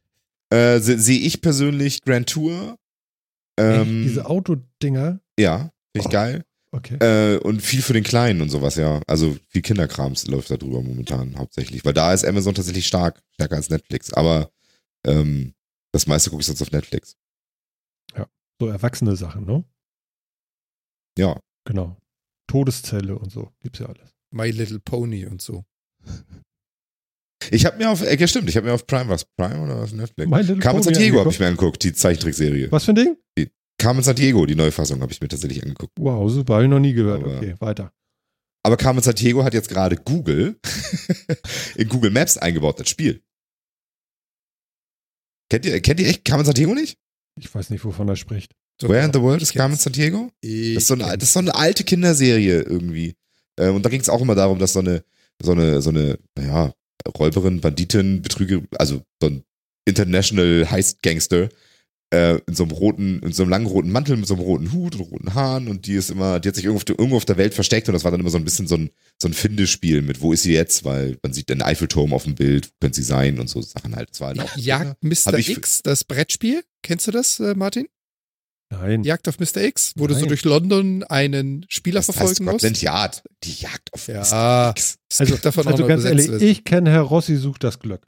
äh, 0.50 0.78
se- 0.78 0.98
sehe 0.98 1.18
ich 1.20 1.40
persönlich 1.40 2.02
Grand 2.02 2.28
Tour. 2.28 2.76
Ähm, 3.58 4.04
Diese 4.04 4.26
Autodinger? 4.26 5.20
ja, 5.38 5.58
finde 5.58 5.70
ich 5.96 6.06
Oh. 6.06 6.08
geil. 6.10 6.44
Okay. 6.74 6.96
Äh, 7.00 7.38
und 7.38 7.60
viel 7.60 7.82
für 7.82 7.92
den 7.92 8.02
Kleinen 8.02 8.40
und 8.40 8.48
sowas, 8.48 8.76
ja. 8.76 9.00
Also 9.06 9.36
viel 9.48 9.62
Kinderkrams 9.62 10.26
läuft 10.26 10.50
da 10.50 10.56
drüber 10.56 10.82
momentan 10.82 11.36
hauptsächlich. 11.36 11.84
Weil 11.84 11.92
da 11.92 12.12
ist 12.12 12.24
Amazon 12.24 12.54
tatsächlich 12.54 12.86
stark, 12.86 13.22
stärker 13.34 13.56
als 13.56 13.68
Netflix. 13.68 14.12
Aber 14.12 14.50
ähm, 15.06 15.54
das 15.92 16.06
meiste 16.06 16.30
gucke 16.30 16.40
ich 16.40 16.46
sonst 16.46 16.62
auf 16.62 16.72
Netflix. 16.72 17.16
So 18.62 18.68
erwachsene 18.68 19.16
Sachen, 19.16 19.44
ne? 19.44 19.64
Ja. 21.18 21.40
Genau. 21.64 21.96
Todeszelle 22.46 23.18
und 23.18 23.32
so. 23.32 23.50
Gibt's 23.58 23.80
ja 23.80 23.86
alles. 23.86 24.14
My 24.30 24.50
Little 24.50 24.78
Pony 24.78 25.26
und 25.26 25.42
so. 25.42 25.64
Ich 27.50 27.66
habe 27.66 27.76
mir 27.78 27.90
auf, 27.90 28.02
äh, 28.02 28.16
ja 28.16 28.28
stimmt, 28.28 28.48
ich 28.48 28.56
habe 28.56 28.68
mir 28.68 28.72
auf 28.72 28.86
Prime, 28.86 29.08
was 29.08 29.24
Prime 29.24 29.60
oder 29.60 29.80
was 29.80 29.90
Netflix? 29.92 30.30
My 30.30 30.42
Little 30.42 30.58
Carmen 30.58 30.80
Pony 30.80 30.94
Sandiego 30.94 31.18
habe 31.18 31.28
angeguckt. 31.28 31.34
ich 31.34 31.40
mir 31.40 31.46
angeguckt, 31.48 31.82
die 31.82 31.92
Zeichentrickserie. 31.92 32.70
Was 32.70 32.84
für 32.84 32.92
ein 32.92 32.94
Ding? 32.94 33.16
Carmen 33.82 34.02
Sandiego, 34.02 34.46
die 34.46 34.54
Neufassung, 34.54 35.00
habe 35.00 35.12
ich 35.12 35.20
mir 35.20 35.28
tatsächlich 35.28 35.62
angeguckt. 35.62 35.92
Wow, 35.98 36.30
super. 36.30 36.54
Habe 36.54 36.64
ich 36.64 36.70
noch 36.70 36.78
nie 36.80 36.92
gehört. 36.92 37.22
Aber- 37.24 37.36
Okay, 37.36 37.54
weiter. 37.58 37.92
Aber 38.64 38.76
Carmen 38.76 39.02
Sandiego 39.02 39.42
hat 39.42 39.54
jetzt 39.54 39.68
gerade 39.68 39.96
Google 39.96 40.56
in 41.76 41.88
Google 41.88 42.12
Maps 42.12 42.38
eingebaut, 42.38 42.78
das 42.78 42.88
Spiel. 42.88 43.20
Kennt 45.50 45.66
ihr, 45.66 45.80
kennt 45.80 46.00
ihr 46.00 46.06
echt 46.08 46.24
Carmen 46.24 46.44
Sandiego 46.44 46.74
nicht? 46.74 46.96
Ich 47.38 47.52
weiß 47.54 47.70
nicht, 47.70 47.84
wovon 47.84 48.08
er 48.08 48.16
spricht. 48.16 48.54
So, 48.80 48.88
Where 48.88 49.04
in 49.04 49.12
the 49.12 49.20
World 49.20 49.42
is 49.42 49.52
Carmen? 49.52 49.74
Ich 49.74 50.74
Das 50.74 50.82
ist 50.82 50.86
so 50.88 50.94
eine, 50.94 51.04
das 51.18 51.24
ist 51.24 51.32
so 51.32 51.40
eine 51.40 51.54
alte 51.54 51.84
Kinderserie 51.84 52.62
irgendwie. 52.62 53.16
Äh, 53.56 53.68
Und 53.68 53.84
da 53.84 53.90
ging 53.90 54.00
es 54.00 54.08
auch 54.08 54.20
immer 54.20 54.34
darum, 54.34 54.58
dass 54.58 54.72
so 54.74 54.78
eine, 54.80 55.04
so 55.42 55.52
eine, 55.52 55.82
so 55.82 55.90
eine, 55.90 56.18
naja, 56.36 56.72
Räuberin, 57.18 57.60
Banditin, 57.60 58.22
Betrüger, 58.22 58.62
also 58.78 59.02
so 59.20 59.28
ein 59.28 59.44
International 59.86 60.70
Heist 60.70 61.02
Gangster, 61.02 61.48
äh, 62.12 62.38
in 62.46 62.54
so 62.54 62.62
einem 62.64 62.72
roten, 62.72 63.20
in 63.20 63.32
so 63.32 63.42
einem 63.42 63.50
langen 63.50 63.66
roten 63.66 63.90
Mantel 63.90 64.16
mit 64.16 64.26
so 64.26 64.34
einem 64.34 64.42
roten 64.42 64.72
Hut 64.72 64.94
und 64.94 65.00
roten 65.00 65.34
Haaren 65.34 65.66
und 65.68 65.86
die 65.86 65.94
ist 65.94 66.10
immer, 66.10 66.38
die 66.40 66.48
hat 66.48 66.54
sich 66.54 66.64
irgendwo 66.64 66.78
auf, 66.78 66.84
der- 66.84 66.98
irgendwo 66.98 67.16
auf 67.16 67.24
der 67.24 67.38
Welt 67.38 67.54
versteckt 67.54 67.88
und 67.88 67.94
das 67.94 68.04
war 68.04 68.10
dann 68.10 68.20
immer 68.20 68.30
so 68.30 68.38
ein 68.38 68.44
bisschen 68.44 68.66
so 68.66 68.76
ein, 68.76 68.90
so 69.20 69.28
ein 69.28 69.34
Findespiel 69.34 70.02
mit, 70.02 70.20
wo 70.20 70.32
ist 70.32 70.42
sie 70.42 70.52
jetzt, 70.52 70.84
weil 70.84 71.16
man 71.22 71.32
sieht 71.32 71.48
den 71.48 71.62
Eiffelturm 71.62 72.12
auf 72.12 72.24
dem 72.24 72.34
Bild, 72.34 72.66
wo 72.66 72.70
könnte 72.82 72.96
sie 72.96 73.02
sein 73.02 73.40
und 73.40 73.48
so 73.48 73.62
Sachen 73.62 73.96
halt. 73.96 74.10
Das 74.10 74.20
war 74.20 74.28
halt 74.28 74.40
auch 74.40 74.56
Jagd 74.56 75.02
Mr. 75.02 75.38
X, 75.38 75.82
das 75.82 76.04
Brettspiel. 76.04 76.62
Kennst 76.82 77.06
du 77.06 77.10
das, 77.10 77.40
äh, 77.40 77.54
Martin? 77.54 77.86
Nein. 78.70 79.04
Jagd 79.04 79.28
auf 79.28 79.38
Mr. 79.38 79.58
X, 79.62 79.92
wo 79.96 80.06
du 80.06 80.14
so 80.14 80.20
Nein. 80.20 80.28
durch 80.28 80.44
London 80.44 81.04
einen 81.04 81.66
Spieler 81.68 82.00
das 82.00 82.08
heißt 82.08 82.16
verfolgen 82.18 82.44
musst. 82.46 82.60
Scotland 82.60 82.80
Yard, 82.82 83.22
die 83.44 83.52
Jagd 83.54 83.92
auf 83.92 84.06
Ja. 84.08 84.70
X. 84.70 84.96
Es 85.10 85.20
Also, 85.20 85.36
davon 85.36 85.66
also 85.66 85.84
auch 85.84 85.88
ganz 85.88 86.04
ehrlich, 86.04 86.30
ich 86.40 86.64
kenne 86.64 86.90
Herr 86.90 87.02
Rossi 87.02 87.36
sucht 87.36 87.64
das 87.64 87.78
Glück. 87.80 88.06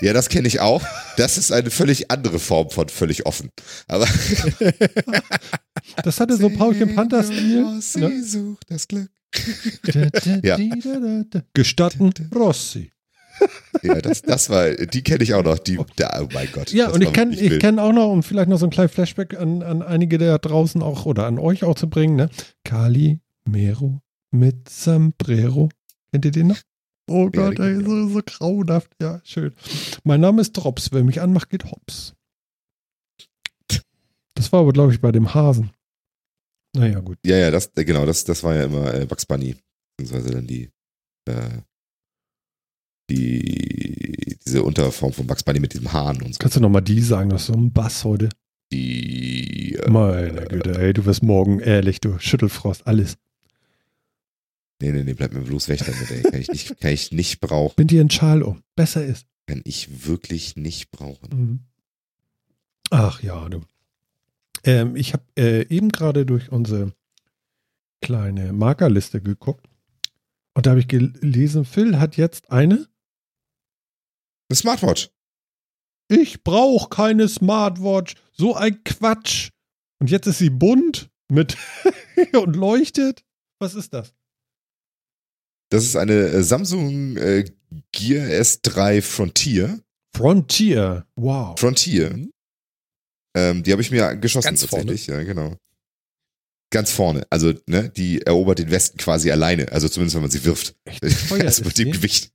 Ja, 0.00 0.12
das 0.12 0.28
kenne 0.28 0.48
ich 0.48 0.60
auch. 0.60 0.82
Das 1.16 1.36
ist 1.36 1.52
eine 1.52 1.70
völlig 1.70 2.10
andere 2.10 2.38
Form 2.38 2.70
von 2.70 2.88
völlig 2.88 3.26
offen. 3.26 3.50
Aber 3.88 4.06
Das 6.02 6.20
hatte 6.20 6.36
so 6.36 6.48
Paulchen 6.56 6.94
Panther-Stil. 6.94 7.64
Rossi 7.64 8.00
Ne? 8.00 8.22
sucht 8.22 8.70
das 8.70 8.88
Glück. 8.88 9.10
Ja. 10.42 10.56
Gestatten 11.54 12.12
Rossi. 12.34 12.92
Ja, 13.82 14.00
das, 14.00 14.22
das 14.22 14.50
war, 14.50 14.70
die 14.70 15.02
kenne 15.02 15.22
ich 15.22 15.34
auch 15.34 15.44
noch. 15.44 15.58
Die, 15.58 15.78
da, 15.96 16.20
oh 16.22 16.28
mein 16.32 16.48
Gott. 16.50 16.72
Ja, 16.72 16.88
und 16.88 17.02
ich 17.02 17.12
kenne 17.12 17.36
ich 17.36 17.60
kenn 17.60 17.78
auch 17.78 17.92
noch, 17.92 18.10
um 18.10 18.22
vielleicht 18.22 18.48
noch 18.48 18.58
so 18.58 18.66
ein 18.66 18.70
kleines 18.70 18.92
Flashback 18.92 19.38
an, 19.38 19.62
an 19.62 19.82
einige 19.82 20.18
da 20.18 20.38
draußen 20.38 20.82
auch 20.82 21.06
oder 21.06 21.26
an 21.26 21.38
euch 21.38 21.62
auch 21.62 21.76
zu 21.76 21.88
bringen, 21.88 22.16
ne? 22.16 22.30
Kali 22.64 23.20
Mero 23.44 24.00
mit 24.30 24.68
Sombrero. 24.68 25.68
Kennt 26.10 26.24
ihr 26.24 26.30
den 26.32 26.48
noch? 26.48 26.58
Oh 27.08 27.30
Gott, 27.30 27.58
ey, 27.58 27.82
so, 27.84 28.08
so 28.08 28.20
grauenhaft. 28.24 28.90
Ja, 29.00 29.20
schön. 29.24 29.52
Mein 30.04 30.20
Name 30.20 30.40
ist 30.42 30.52
Drops. 30.52 30.92
Wer 30.92 31.04
mich 31.04 31.20
anmacht, 31.20 31.50
geht 31.50 31.64
hops. 31.64 32.14
Das 34.34 34.52
war 34.52 34.60
aber, 34.60 34.72
glaube 34.72 34.92
ich, 34.92 35.00
bei 35.00 35.10
dem 35.10 35.34
Hasen. 35.34 35.70
Naja, 36.76 37.00
gut. 37.00 37.18
Ja, 37.24 37.36
ja, 37.36 37.50
das, 37.50 37.72
genau, 37.74 38.06
das, 38.06 38.24
das 38.24 38.44
war 38.44 38.54
ja 38.54 38.64
immer 38.64 38.94
äh, 38.94 39.06
Bugs 39.06 39.26
Bunny. 39.26 39.56
Beziehungsweise 39.96 40.34
dann 40.34 40.46
die, 40.46 40.70
äh, 41.28 41.58
die, 43.10 44.38
diese 44.44 44.62
Unterform 44.62 45.12
von 45.12 45.26
Bugs 45.26 45.42
Bunny 45.42 45.60
mit 45.60 45.72
diesem 45.72 45.92
Hahn 45.92 46.22
und 46.22 46.34
so. 46.34 46.38
Kannst 46.38 46.56
du 46.56 46.60
nochmal 46.60 46.82
die 46.82 47.00
sagen? 47.00 47.30
Das 47.30 47.42
ist 47.42 47.46
so 47.48 47.54
ein 47.54 47.72
Bass 47.72 48.04
heute. 48.04 48.28
Die, 48.70 49.74
äh, 49.74 49.90
Meine 49.90 50.44
Güte, 50.44 50.78
ey, 50.78 50.92
du 50.92 51.04
wirst 51.06 51.22
morgen 51.22 51.58
ehrlich, 51.58 52.00
du 52.00 52.18
Schüttelfrost, 52.18 52.86
alles. 52.86 53.16
Nee, 54.80 54.92
nee, 54.92 55.04
nee, 55.04 55.14
bleib 55.14 55.32
mir 55.32 55.40
bloß 55.40 55.68
weg 55.68 55.80
damit, 55.84 56.10
ey. 56.10 56.22
Kann 56.22 56.40
ich 56.40 56.48
nicht, 56.48 56.80
kann 56.80 56.92
ich 56.92 57.12
nicht 57.12 57.40
brauchen. 57.40 57.74
Bind 57.76 57.90
dir 57.90 58.00
einen 58.00 58.10
Schal 58.10 58.42
um. 58.42 58.62
Besser 58.76 59.04
ist. 59.04 59.26
Kann 59.46 59.62
ich 59.64 60.06
wirklich 60.06 60.56
nicht 60.56 60.90
brauchen. 60.90 61.28
Mhm. 61.30 61.60
Ach 62.90 63.22
ja, 63.22 63.48
du. 63.48 63.62
Ähm, 64.64 64.96
ich 64.96 65.12
habe 65.12 65.24
äh, 65.36 65.66
eben 65.68 65.90
gerade 65.90 66.26
durch 66.26 66.50
unsere 66.50 66.92
kleine 68.00 68.52
Markerliste 68.52 69.20
geguckt 69.20 69.68
und 70.58 70.66
da 70.66 70.70
habe 70.70 70.80
ich 70.80 70.88
gelesen, 70.88 71.64
Phil 71.64 72.00
hat 72.00 72.16
jetzt 72.16 72.50
eine. 72.50 72.88
Eine 74.48 74.56
Smartwatch. 74.56 75.08
Ich 76.08 76.42
brauche 76.42 76.88
keine 76.88 77.28
Smartwatch. 77.28 78.16
So 78.32 78.56
ein 78.56 78.82
Quatsch. 78.82 79.50
Und 80.00 80.10
jetzt 80.10 80.26
ist 80.26 80.38
sie 80.38 80.50
bunt 80.50 81.10
mit 81.28 81.56
und 82.32 82.56
leuchtet. 82.56 83.24
Was 83.60 83.76
ist 83.76 83.94
das? 83.94 84.16
Das 85.70 85.84
ist 85.84 85.96
eine 85.96 86.14
äh, 86.14 86.42
Samsung 86.42 87.16
äh, 87.16 87.44
Gear 87.92 88.26
S3 88.26 89.02
Frontier. 89.02 89.80
Frontier. 90.16 91.06
Wow. 91.16 91.58
Frontier. 91.58 92.10
Mhm. 92.10 92.32
Ähm, 93.36 93.62
die 93.62 93.72
habe 93.72 93.82
ich 93.82 93.90
mir 93.90 94.16
geschossen 94.16 94.48
Ganz 94.48 94.64
vorne. 94.64 94.86
tatsächlich. 94.86 95.06
Ja, 95.08 95.22
genau. 95.22 95.56
Ganz 96.70 96.90
vorne. 96.90 97.26
Also, 97.30 97.54
ne, 97.66 97.88
die 97.90 98.22
erobert 98.22 98.58
den 98.58 98.70
Westen 98.70 98.98
quasi 98.98 99.30
alleine. 99.30 99.70
Also 99.72 99.88
zumindest, 99.88 100.16
wenn 100.16 100.22
man 100.22 100.30
sie 100.30 100.44
wirft. 100.44 100.74
Echt 100.84 101.02
also 101.32 101.64
mit 101.64 101.78
dem? 101.78 101.92
Gewicht. 101.92 102.32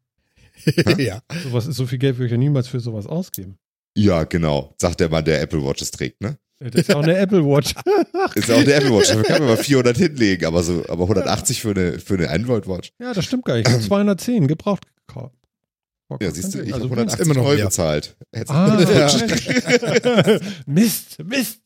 ja. 0.97 1.21
Sowas 1.43 1.67
ist 1.67 1.75
so 1.75 1.85
viel 1.85 1.99
Geld, 1.99 2.17
würde 2.17 2.27
ich 2.27 2.31
ja 2.31 2.37
niemals 2.37 2.67
für 2.67 2.79
sowas 2.79 3.05
ausgeben. 3.05 3.57
Ja, 3.95 4.23
genau, 4.23 4.73
sagt 4.79 4.99
der 4.99 5.09
Mann, 5.09 5.25
der 5.25 5.41
Apple 5.41 5.63
Watches 5.63 5.91
trägt, 5.91 6.21
ne? 6.21 6.37
Das 6.71 6.81
ist 6.81 6.87
ja 6.89 6.95
auch 6.95 7.03
eine 7.03 7.17
Apple 7.17 7.43
Watch. 7.45 7.73
Ist 8.35 8.47
ja 8.47 8.55
auch 8.55 8.59
eine 8.61 8.73
Apple 8.73 8.91
Watch, 8.91 9.09
dafür 9.09 9.23
kann 9.23 9.39
man 9.39 9.49
mal 9.49 9.57
400 9.57 9.97
hinlegen, 9.97 10.45
aber 10.45 10.63
so, 10.63 10.83
aber 10.87 11.03
180 11.03 11.61
für 11.61 11.71
eine, 11.71 11.99
für 11.99 12.13
eine 12.15 12.29
Android 12.29 12.67
Watch. 12.67 12.91
ja, 12.99 13.13
das 13.13 13.25
stimmt 13.25 13.45
gar 13.45 13.55
nicht. 13.55 13.67
Ich 13.67 13.73
habe 13.73 13.83
210 13.83 14.47
gebraucht 14.47 14.83
gekauft. 15.07 15.35
Ja, 16.21 16.29
siehst 16.31 16.53
du, 16.53 16.61
ich 16.61 16.73
also 16.73 16.89
habe 16.89 16.95
günstig. 16.95 17.19
180 17.21 17.25
immer 17.25 17.33
noch 17.35 17.43
neu 17.43 17.55
mehr. 17.55 17.65
bezahlt. 17.65 18.15
Ah, 18.47 18.79
Ja. 18.91 20.39
Mist, 20.67 21.17
Mist. 21.23 21.61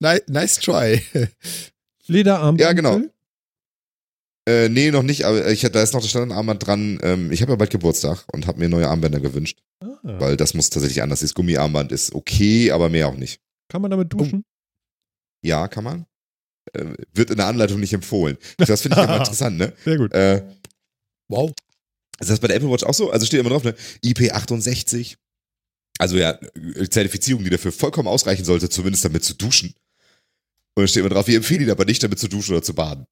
Ni 0.00 0.18
nice 0.26 0.58
try. 0.58 1.00
Lederarm. 2.08 2.56
Ja, 2.58 2.72
genau. 2.72 3.00
Äh, 4.48 4.68
nee, 4.68 4.90
noch 4.90 5.02
nicht, 5.02 5.24
aber 5.24 5.48
ich, 5.50 5.62
da 5.62 5.82
ist 5.82 5.92
noch 5.94 6.00
das 6.00 6.10
Standardarmband 6.10 6.66
dran. 6.66 6.98
Ähm, 7.02 7.32
ich 7.32 7.42
habe 7.42 7.52
ja 7.52 7.56
bald 7.56 7.70
Geburtstag 7.70 8.24
und 8.32 8.46
habe 8.46 8.58
mir 8.60 8.68
neue 8.68 8.88
Armbänder 8.88 9.18
gewünscht, 9.20 9.58
Ah, 9.80 9.88
weil 10.02 10.36
das 10.36 10.54
muss 10.54 10.70
tatsächlich 10.70 11.02
anders. 11.02 11.20
Das 11.20 11.34
Gummiarmband 11.34 11.90
ist 11.92 12.14
okay, 12.14 12.70
aber 12.70 12.88
mehr 12.88 13.08
auch 13.08 13.16
nicht. 13.16 13.40
Kann 13.68 13.82
man 13.82 13.90
damit 13.90 14.12
duschen? 14.12 14.44
Ja, 15.42 15.68
kann 15.68 15.84
man. 15.84 16.06
Äh, 16.72 16.94
wird 17.12 17.30
in 17.30 17.36
der 17.36 17.46
Anleitung 17.46 17.78
nicht 17.80 17.92
empfohlen. 17.92 18.36
Das 18.58 18.82
finde 18.82 18.98
ich 18.98 19.04
immer 19.04 19.16
interessant, 19.18 19.56
ne? 19.58 19.72
Sehr 19.84 19.96
gut. 19.98 20.12
Äh, 20.12 20.44
Wow. 21.28 21.52
ist 22.20 22.30
das 22.30 22.38
bei 22.40 22.46
der 22.48 22.56
Apple 22.56 22.70
Watch 22.70 22.84
auch 22.84 22.94
so? 22.94 23.10
Also 23.10 23.26
steht 23.26 23.40
immer 23.40 23.50
drauf, 23.50 23.64
ne? 23.64 23.74
IP68. 24.04 25.16
Also 25.98 26.16
ja, 26.18 26.38
Zertifizierung, 26.90 27.42
die 27.42 27.50
dafür 27.50 27.72
vollkommen 27.72 28.06
ausreichen 28.08 28.44
sollte, 28.44 28.68
zumindest 28.68 29.04
damit 29.04 29.24
zu 29.24 29.34
duschen. 29.34 29.74
Und 30.76 30.82
da 30.82 30.86
steht 30.88 31.00
immer 31.00 31.08
drauf, 31.08 31.26
wir 31.26 31.36
empfehlen 31.36 31.62
Ihnen 31.62 31.70
aber 31.70 31.84
nicht, 31.84 32.02
damit 32.02 32.18
zu 32.18 32.28
duschen 32.28 32.52
oder 32.52 32.62
zu 32.62 32.74
baden. 32.74 33.06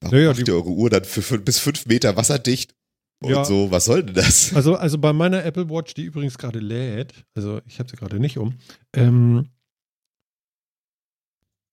Warum 0.00 0.16
Ja, 0.16 0.24
ja, 0.24 0.32
macht 0.32 0.46
ihr 0.46 0.54
eure 0.54 0.68
Uhr 0.68 0.90
dann 0.90 1.04
für, 1.04 1.22
fünf- 1.22 1.44
bis 1.44 1.58
fünf 1.58 1.86
Meter 1.86 2.16
wasserdicht? 2.16 2.74
Und 3.22 3.30
Ja. 3.30 3.44
so, 3.44 3.70
was 3.70 3.84
soll 3.86 4.02
denn 4.04 4.14
das? 4.14 4.54
Also, 4.54 4.76
also 4.76 4.96
bei 4.98 5.12
meiner 5.12 5.44
Apple 5.44 5.68
Watch, 5.68 5.94
die 5.94 6.04
übrigens 6.04 6.38
gerade 6.38 6.58
lädt, 6.58 7.12
also 7.34 7.60
ich 7.66 7.78
habe 7.78 7.90
sie 7.90 7.96
gerade 7.96 8.18
nicht 8.20 8.38
um, 8.38 8.54
ähm, 8.94 9.48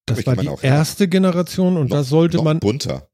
das 0.08 0.26
war 0.26 0.36
die 0.36 0.46
ja. 0.46 0.58
erste 0.62 1.08
Generation 1.08 1.78
und 1.78 1.92
da 1.92 1.98
Noch- 1.98 2.04
sollte 2.06 2.38
noch 2.38 2.44
man, 2.44 2.60
bunter. 2.60 3.10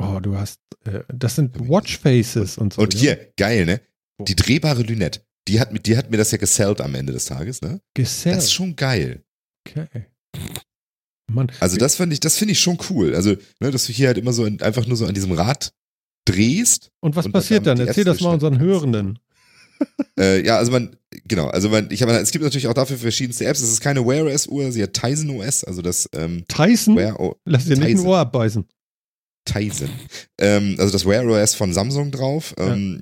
oh, 0.00 0.20
du 0.20 0.36
hast, 0.36 0.60
äh, 0.84 1.00
das 1.12 1.34
sind 1.36 1.58
Watchfaces 1.68 2.56
und 2.58 2.74
so. 2.74 2.82
Und 2.82 2.94
ja? 2.94 3.00
hier, 3.00 3.32
geil, 3.36 3.66
ne? 3.66 3.80
Wo? 4.18 4.24
Die 4.24 4.36
drehbare 4.36 4.82
Lünette. 4.82 5.20
Die 5.48 5.58
hat, 5.58 5.70
die 5.86 5.96
hat 5.96 6.10
mir 6.10 6.16
das 6.18 6.30
ja 6.30 6.38
gesellt 6.38 6.80
am 6.80 6.94
Ende 6.94 7.12
des 7.12 7.24
Tages, 7.24 7.60
ne? 7.62 7.80
Gesellt. 7.94 8.36
Das 8.36 8.44
ist 8.44 8.52
schon 8.52 8.76
geil. 8.76 9.24
okay. 9.66 10.06
Mann, 11.32 11.50
Also 11.60 11.76
das 11.76 11.96
finde 11.96 12.14
ich, 12.14 12.20
das 12.20 12.36
finde 12.36 12.52
ich 12.52 12.60
schon 12.60 12.78
cool. 12.90 13.14
Also, 13.14 13.36
ne, 13.60 13.70
dass 13.70 13.86
du 13.86 13.92
hier 13.92 14.08
halt 14.08 14.18
immer 14.18 14.32
so 14.32 14.44
in, 14.44 14.60
einfach 14.62 14.86
nur 14.86 14.96
so 14.96 15.06
an 15.06 15.14
diesem 15.14 15.32
Rad 15.32 15.72
drehst. 16.26 16.90
und 17.00 17.16
was 17.16 17.26
und 17.26 17.32
passiert 17.32 17.66
dann 17.66 17.78
Erzähl 17.80 18.04
das 18.04 18.20
mal 18.20 18.34
unseren. 18.34 18.58
Hörenden. 18.58 19.18
Äh, 20.18 20.44
ja, 20.44 20.58
also 20.58 20.70
man, 20.70 20.96
genau, 21.24 21.46
also 21.46 21.70
man, 21.70 21.90
ich 21.90 22.02
habe, 22.02 22.12
es 22.12 22.30
gibt 22.30 22.44
natürlich 22.44 22.66
auch 22.66 22.74
dafür 22.74 22.98
verschiedenste 22.98 23.46
Apps. 23.46 23.62
Es 23.62 23.70
ist 23.70 23.80
keine 23.80 24.06
Wear 24.06 24.26
OS 24.26 24.46
Uhr, 24.46 24.70
sie 24.70 24.82
hat 24.82 24.92
Tizen 24.92 25.30
OS, 25.30 25.64
also 25.64 25.80
das 25.80 26.08
ähm, 26.14 26.44
Tyson? 26.46 26.96
Wear 26.96 27.18
O 27.18 27.36
Lass 27.46 27.64
dir 27.64 27.78
nicht 27.78 27.98
ein. 27.98 28.06
Ohr 28.06 28.18
abbeißen. 28.18 28.66
Tizen. 29.46 29.88
Ähm, 30.38 30.76
also 30.78 30.92
das 30.92 31.06
Wear 31.06 31.24
OS 31.26 31.54
von 31.54 31.72
Samsung 31.72 32.10
drauf, 32.10 32.54
ähm, 32.58 33.00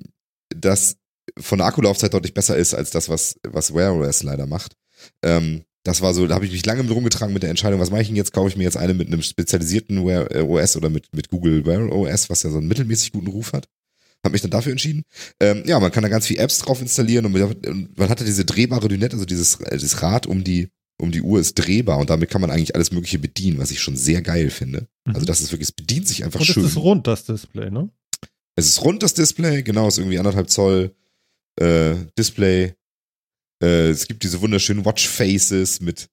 das 0.54 0.96
von 1.38 1.58
der 1.58 1.66
Akkulaufzeit 1.66 2.14
deutlich 2.14 2.34
besser 2.34 2.56
ist 2.56 2.74
als 2.74 2.90
das, 2.90 3.08
was, 3.08 3.38
was 3.42 3.74
Wear 3.74 3.94
OS 3.94 4.22
leider 4.22 4.46
macht. 4.46 4.74
Ähm, 5.22 5.64
das 5.84 6.00
war 6.00 6.12
so, 6.14 6.26
da 6.26 6.34
habe 6.34 6.44
ich 6.44 6.52
mich 6.52 6.66
lange 6.66 6.82
mit 6.82 6.92
rumgetragen 6.92 7.32
mit 7.32 7.42
der 7.42 7.50
Entscheidung, 7.50 7.80
was 7.80 7.90
mache 7.90 8.02
ich 8.02 8.08
denn 8.08 8.16
jetzt? 8.16 8.32
Kaufe 8.32 8.48
ich 8.48 8.56
mir 8.56 8.64
jetzt 8.64 8.76
eine 8.76 8.94
mit 8.94 9.08
einem 9.08 9.22
spezialisierten 9.22 10.04
Wear 10.04 10.28
OS 10.48 10.76
oder 10.76 10.90
mit, 10.90 11.08
mit 11.14 11.30
Google 11.30 11.64
Wear 11.66 11.90
OS, 11.90 12.30
was 12.30 12.42
ja 12.42 12.50
so 12.50 12.58
einen 12.58 12.68
mittelmäßig 12.68 13.12
guten 13.12 13.28
Ruf 13.28 13.52
hat. 13.52 13.68
Habe 14.24 14.32
mich 14.32 14.42
dann 14.42 14.50
dafür 14.50 14.72
entschieden. 14.72 15.02
Ähm, 15.40 15.62
ja, 15.66 15.78
man 15.78 15.92
kann 15.92 16.02
da 16.02 16.08
ganz 16.08 16.26
viel 16.26 16.38
Apps 16.38 16.58
drauf 16.58 16.80
installieren 16.80 17.26
und 17.26 17.32
man 17.32 17.88
man 17.96 18.08
hatte 18.08 18.24
diese 18.24 18.44
drehbare 18.44 18.88
Lünette, 18.88 19.14
also 19.14 19.24
dieses, 19.24 19.60
äh, 19.60 19.76
dieses 19.76 20.02
Rad 20.02 20.26
um 20.26 20.42
die, 20.42 20.68
um 21.00 21.12
die 21.12 21.22
Uhr 21.22 21.38
ist 21.38 21.54
drehbar 21.54 21.98
und 21.98 22.10
damit 22.10 22.28
kann 22.28 22.40
man 22.40 22.50
eigentlich 22.50 22.74
alles 22.74 22.90
Mögliche 22.90 23.20
bedienen, 23.20 23.58
was 23.58 23.70
ich 23.70 23.80
schon 23.80 23.96
sehr 23.96 24.20
geil 24.22 24.50
finde. 24.50 24.88
Also 25.04 25.24
das 25.24 25.40
ist 25.40 25.52
wirklich, 25.52 25.68
es 25.68 25.72
bedient 25.72 26.08
sich 26.08 26.24
einfach 26.24 26.40
Und 26.40 26.46
schön. 26.46 26.64
es 26.64 26.70
ist 26.72 26.76
rund, 26.76 27.06
das 27.06 27.24
Display, 27.24 27.70
ne? 27.70 27.88
Es 28.56 28.66
ist 28.66 28.82
rund, 28.82 29.04
das 29.04 29.14
Display, 29.14 29.62
genau, 29.62 29.86
ist 29.86 29.98
irgendwie 29.98 30.18
anderthalb 30.18 30.50
Zoll 30.50 30.94
äh, 31.60 31.94
Display. 32.18 32.74
Äh, 33.62 33.90
es 33.90 34.08
gibt 34.08 34.24
diese 34.24 34.40
wunderschönen 34.40 34.84
Watchfaces 34.84 35.80
mit. 35.80 36.08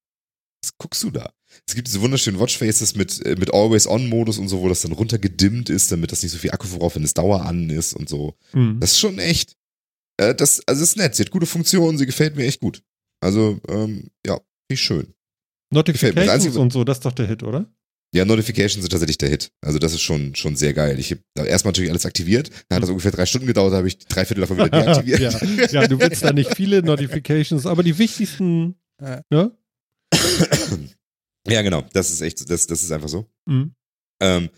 Was 0.64 0.78
guckst 0.78 1.02
du 1.04 1.10
da? 1.10 1.34
Es 1.68 1.74
gibt 1.74 1.88
diese 1.88 2.02
wunderschönen 2.02 2.40
Watchfaces 2.40 2.96
mit, 2.96 3.26
äh, 3.26 3.36
mit 3.38 3.54
Always-On-Modus 3.54 4.38
und 4.38 4.50
so, 4.50 4.62
wo 4.62 4.70
das 4.70 4.82
dann 4.82 4.92
runtergedimmt 4.92 5.70
ist, 5.70 5.92
damit 5.92 6.12
das 6.12 6.22
nicht 6.22 6.32
so 6.32 6.38
viel 6.38 6.52
Akku 6.52 6.68
vorauf, 6.68 6.96
wenn 6.96 7.04
es 7.04 7.16
Dauer 7.16 7.44
an 7.44 7.70
ist 7.70 7.94
und 7.94 8.08
so. 8.08 8.36
Mhm. 8.54 8.80
Das 8.80 8.92
ist 8.92 9.00
schon 9.00 9.18
echt. 9.18 9.56
Äh, 10.18 10.36
das, 10.36 10.62
also 10.68 10.84
es 10.84 10.90
ist 10.90 10.98
nett, 10.98 11.16
sie 11.16 11.24
hat 11.24 11.32
gute 11.32 11.48
Funktionen, 11.48 11.98
sie 11.98 12.06
gefällt 12.06 12.36
mir 12.36 12.46
echt 12.46 12.62
gut. 12.62 12.84
Also, 13.22 13.60
ähm, 13.68 14.12
ja, 14.26 14.40
richtig 14.72 14.86
schön. 14.86 15.14
Notifications 15.74 16.30
Einzige- 16.30 16.60
und 16.60 16.72
so, 16.72 16.84
das 16.84 16.98
ist 16.98 17.06
doch 17.06 17.14
der 17.14 17.28
Hit, 17.28 17.42
oder? 17.42 17.66
Ja, 18.14 18.24
Notifications 18.24 18.84
sind 18.84 18.92
tatsächlich 18.92 19.18
der 19.18 19.30
Hit. 19.30 19.52
Also 19.62 19.80
das 19.80 19.94
ist 19.94 20.02
schon, 20.02 20.36
schon 20.36 20.56
sehr 20.56 20.74
geil. 20.74 21.00
Ich 21.00 21.12
habe 21.12 21.48
erstmal 21.50 21.72
natürlich 21.72 21.90
alles 21.90 22.06
aktiviert. 22.06 22.50
Dann 22.70 22.78
hat 22.78 22.84
das 22.84 22.90
ungefähr 22.90 23.12
drei 23.12 23.26
Stunden 23.26 23.48
gedauert, 23.48 23.74
da 23.74 23.78
habe 23.78 23.88
ich 23.88 23.98
drei 23.98 24.24
Viertel 24.24 24.42
davon 24.42 24.58
wieder 24.58 24.70
deaktiviert. 24.70 25.20
ja, 25.20 25.82
ja, 25.82 25.88
du 25.88 26.00
willst 26.00 26.24
da 26.24 26.32
nicht 26.32 26.56
viele 26.56 26.82
Notifications, 26.84 27.66
aber 27.66 27.84
die 27.84 27.98
wichtigsten, 27.98 28.76
ne? 29.02 29.52
Ja, 31.48 31.62
genau. 31.62 31.84
Das 31.94 32.10
ist 32.12 32.22
echt, 32.22 32.50
das, 32.50 32.68
das 32.68 32.84
ist 32.84 32.92
einfach 32.92 33.10
so. 33.10 33.30
Mhm. 33.46 33.76
Ähm, 34.22 34.50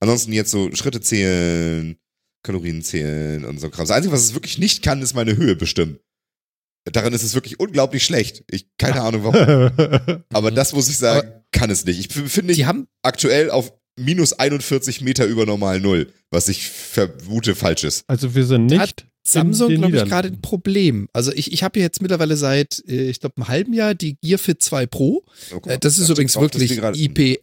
ansonsten 0.00 0.32
jetzt 0.32 0.50
so 0.50 0.70
Schritte 0.74 1.00
zählen, 1.00 1.96
Kalorien 2.42 2.82
zählen 2.82 3.44
und 3.44 3.58
so 3.58 3.66
ein 3.66 3.70
Kram. 3.70 3.86
Das 3.86 3.90
Einzige, 3.90 4.12
was 4.12 4.22
es 4.22 4.34
wirklich 4.34 4.58
nicht 4.58 4.82
kann, 4.82 5.02
ist 5.02 5.14
meine 5.14 5.36
Höhe 5.36 5.56
bestimmen. 5.56 5.98
Darin 6.84 7.12
ist 7.12 7.22
es 7.22 7.34
wirklich 7.34 7.60
unglaublich 7.60 8.04
schlecht. 8.04 8.44
Ich, 8.50 8.66
keine 8.78 9.02
Ahnung 9.02 9.24
warum. 9.24 10.24
Aber 10.32 10.50
das 10.50 10.72
muss 10.72 10.88
ich 10.88 10.96
sagen, 10.96 11.30
kann 11.52 11.70
es 11.70 11.84
nicht. 11.84 11.98
Ich 11.98 12.08
befinde 12.08 12.48
mich 12.48 12.56
Die 12.56 12.66
haben, 12.66 12.86
aktuell 13.02 13.50
auf 13.50 13.72
minus 13.98 14.32
41 14.32 15.00
Meter 15.00 15.26
über 15.26 15.44
normal 15.44 15.80
Null, 15.80 16.12
was 16.30 16.48
ich 16.48 16.68
vermute 16.68 17.54
falsch 17.54 17.84
ist. 17.84 18.04
also 18.08 18.34
wir 18.34 18.46
sind 18.46 18.66
nicht 18.66 19.06
Samsung, 19.32 19.74
glaube 19.74 19.96
ich, 19.96 20.04
gerade 20.04 20.28
ein 20.28 20.40
Problem. 20.40 21.08
Also 21.12 21.32
ich, 21.32 21.52
ich 21.52 21.62
habe 21.62 21.78
jetzt 21.80 22.00
mittlerweile 22.02 22.36
seit, 22.36 22.82
äh, 22.88 23.10
ich 23.10 23.20
glaube, 23.20 23.36
einem 23.36 23.48
halben 23.48 23.72
Jahr 23.72 23.94
die 23.94 24.16
Gear 24.20 24.38
Fit 24.38 24.62
2 24.62 24.86
Pro. 24.86 25.24
Oh, 25.52 25.60
Äh. 25.68 25.78
Das 25.78 25.98
ist 25.98 26.08
Ja, 26.08 26.14
übrigens 26.14 26.36
wirklich 26.36 26.70
IP, 26.72 27.18
äh, 27.18 27.36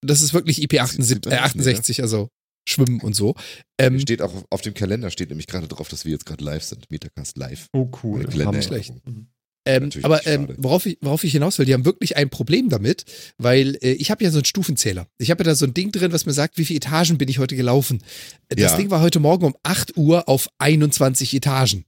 das 0.00 0.22
ist 0.22 0.34
wirklich 0.34 0.62
IP 0.62 0.80
78, 0.80 1.32
äh, 1.32 1.36
68, 1.36 2.02
also 2.02 2.28
Schwimmen 2.68 3.00
und 3.00 3.14
so. 3.14 3.34
Ähm, 3.78 3.98
Steht 3.98 4.22
auch 4.22 4.44
auf 4.50 4.60
dem 4.60 4.74
Kalender, 4.74 5.10
steht 5.10 5.30
nämlich 5.30 5.46
gerade 5.46 5.66
drauf, 5.68 5.88
dass 5.88 6.04
wir 6.04 6.12
jetzt 6.12 6.26
gerade 6.26 6.44
live 6.44 6.62
sind. 6.62 6.90
Metacast 6.90 7.36
live. 7.36 7.66
Oh, 7.72 7.90
cool. 8.02 8.24
Nicht 8.24 8.64
schlecht. 8.64 8.94
Mhm. 9.06 9.26
Ähm, 9.64 9.90
aber 10.02 10.26
ähm, 10.26 10.48
worauf, 10.56 10.86
ich, 10.86 10.98
worauf 11.02 11.22
ich 11.22 11.32
hinaus 11.32 11.58
will, 11.58 11.66
die 11.66 11.74
haben 11.74 11.84
wirklich 11.84 12.16
ein 12.16 12.30
Problem 12.30 12.68
damit, 12.68 13.04
weil 13.38 13.76
äh, 13.80 13.92
ich 13.92 14.10
habe 14.10 14.24
ja 14.24 14.30
so 14.30 14.38
einen 14.38 14.44
Stufenzähler. 14.44 15.06
Ich 15.18 15.30
habe 15.30 15.44
ja 15.44 15.50
da 15.50 15.54
so 15.54 15.64
ein 15.66 15.72
Ding 15.74 15.92
drin, 15.92 16.12
was 16.12 16.26
mir 16.26 16.32
sagt, 16.32 16.58
wie 16.58 16.64
viele 16.64 16.78
Etagen 16.78 17.16
bin 17.18 17.28
ich 17.28 17.38
heute 17.38 17.54
gelaufen. 17.54 18.02
Äh, 18.48 18.56
Das 18.56 18.72
Ja. 18.72 18.76
Ding 18.78 18.90
war 18.90 19.00
heute 19.00 19.20
Morgen 19.20 19.44
um 19.46 19.54
8 19.62 19.96
Uhr 19.96 20.28
auf 20.28 20.48
21 20.58 21.32
Etagen. 21.34 21.84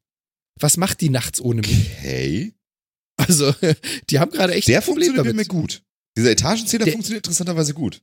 Was 0.60 0.76
macht 0.76 1.00
die 1.00 1.08
nachts 1.10 1.40
ohne 1.40 1.62
mich? 1.62 1.90
Okay. 1.98 2.52
Also, 3.16 3.52
die 4.10 4.18
haben 4.20 4.30
gerade 4.30 4.54
echt 4.54 4.68
Der 4.68 4.78
ein 4.78 4.84
Problem 4.84 5.14
funktioniert 5.14 5.34
damit. 5.36 5.52
mir 5.52 5.60
gut. 5.60 5.82
Dieser 6.16 6.30
Etagenzähler 6.30 6.84
Der- 6.84 6.92
funktioniert 6.92 7.26
interessanterweise 7.26 7.74
gut. 7.74 8.02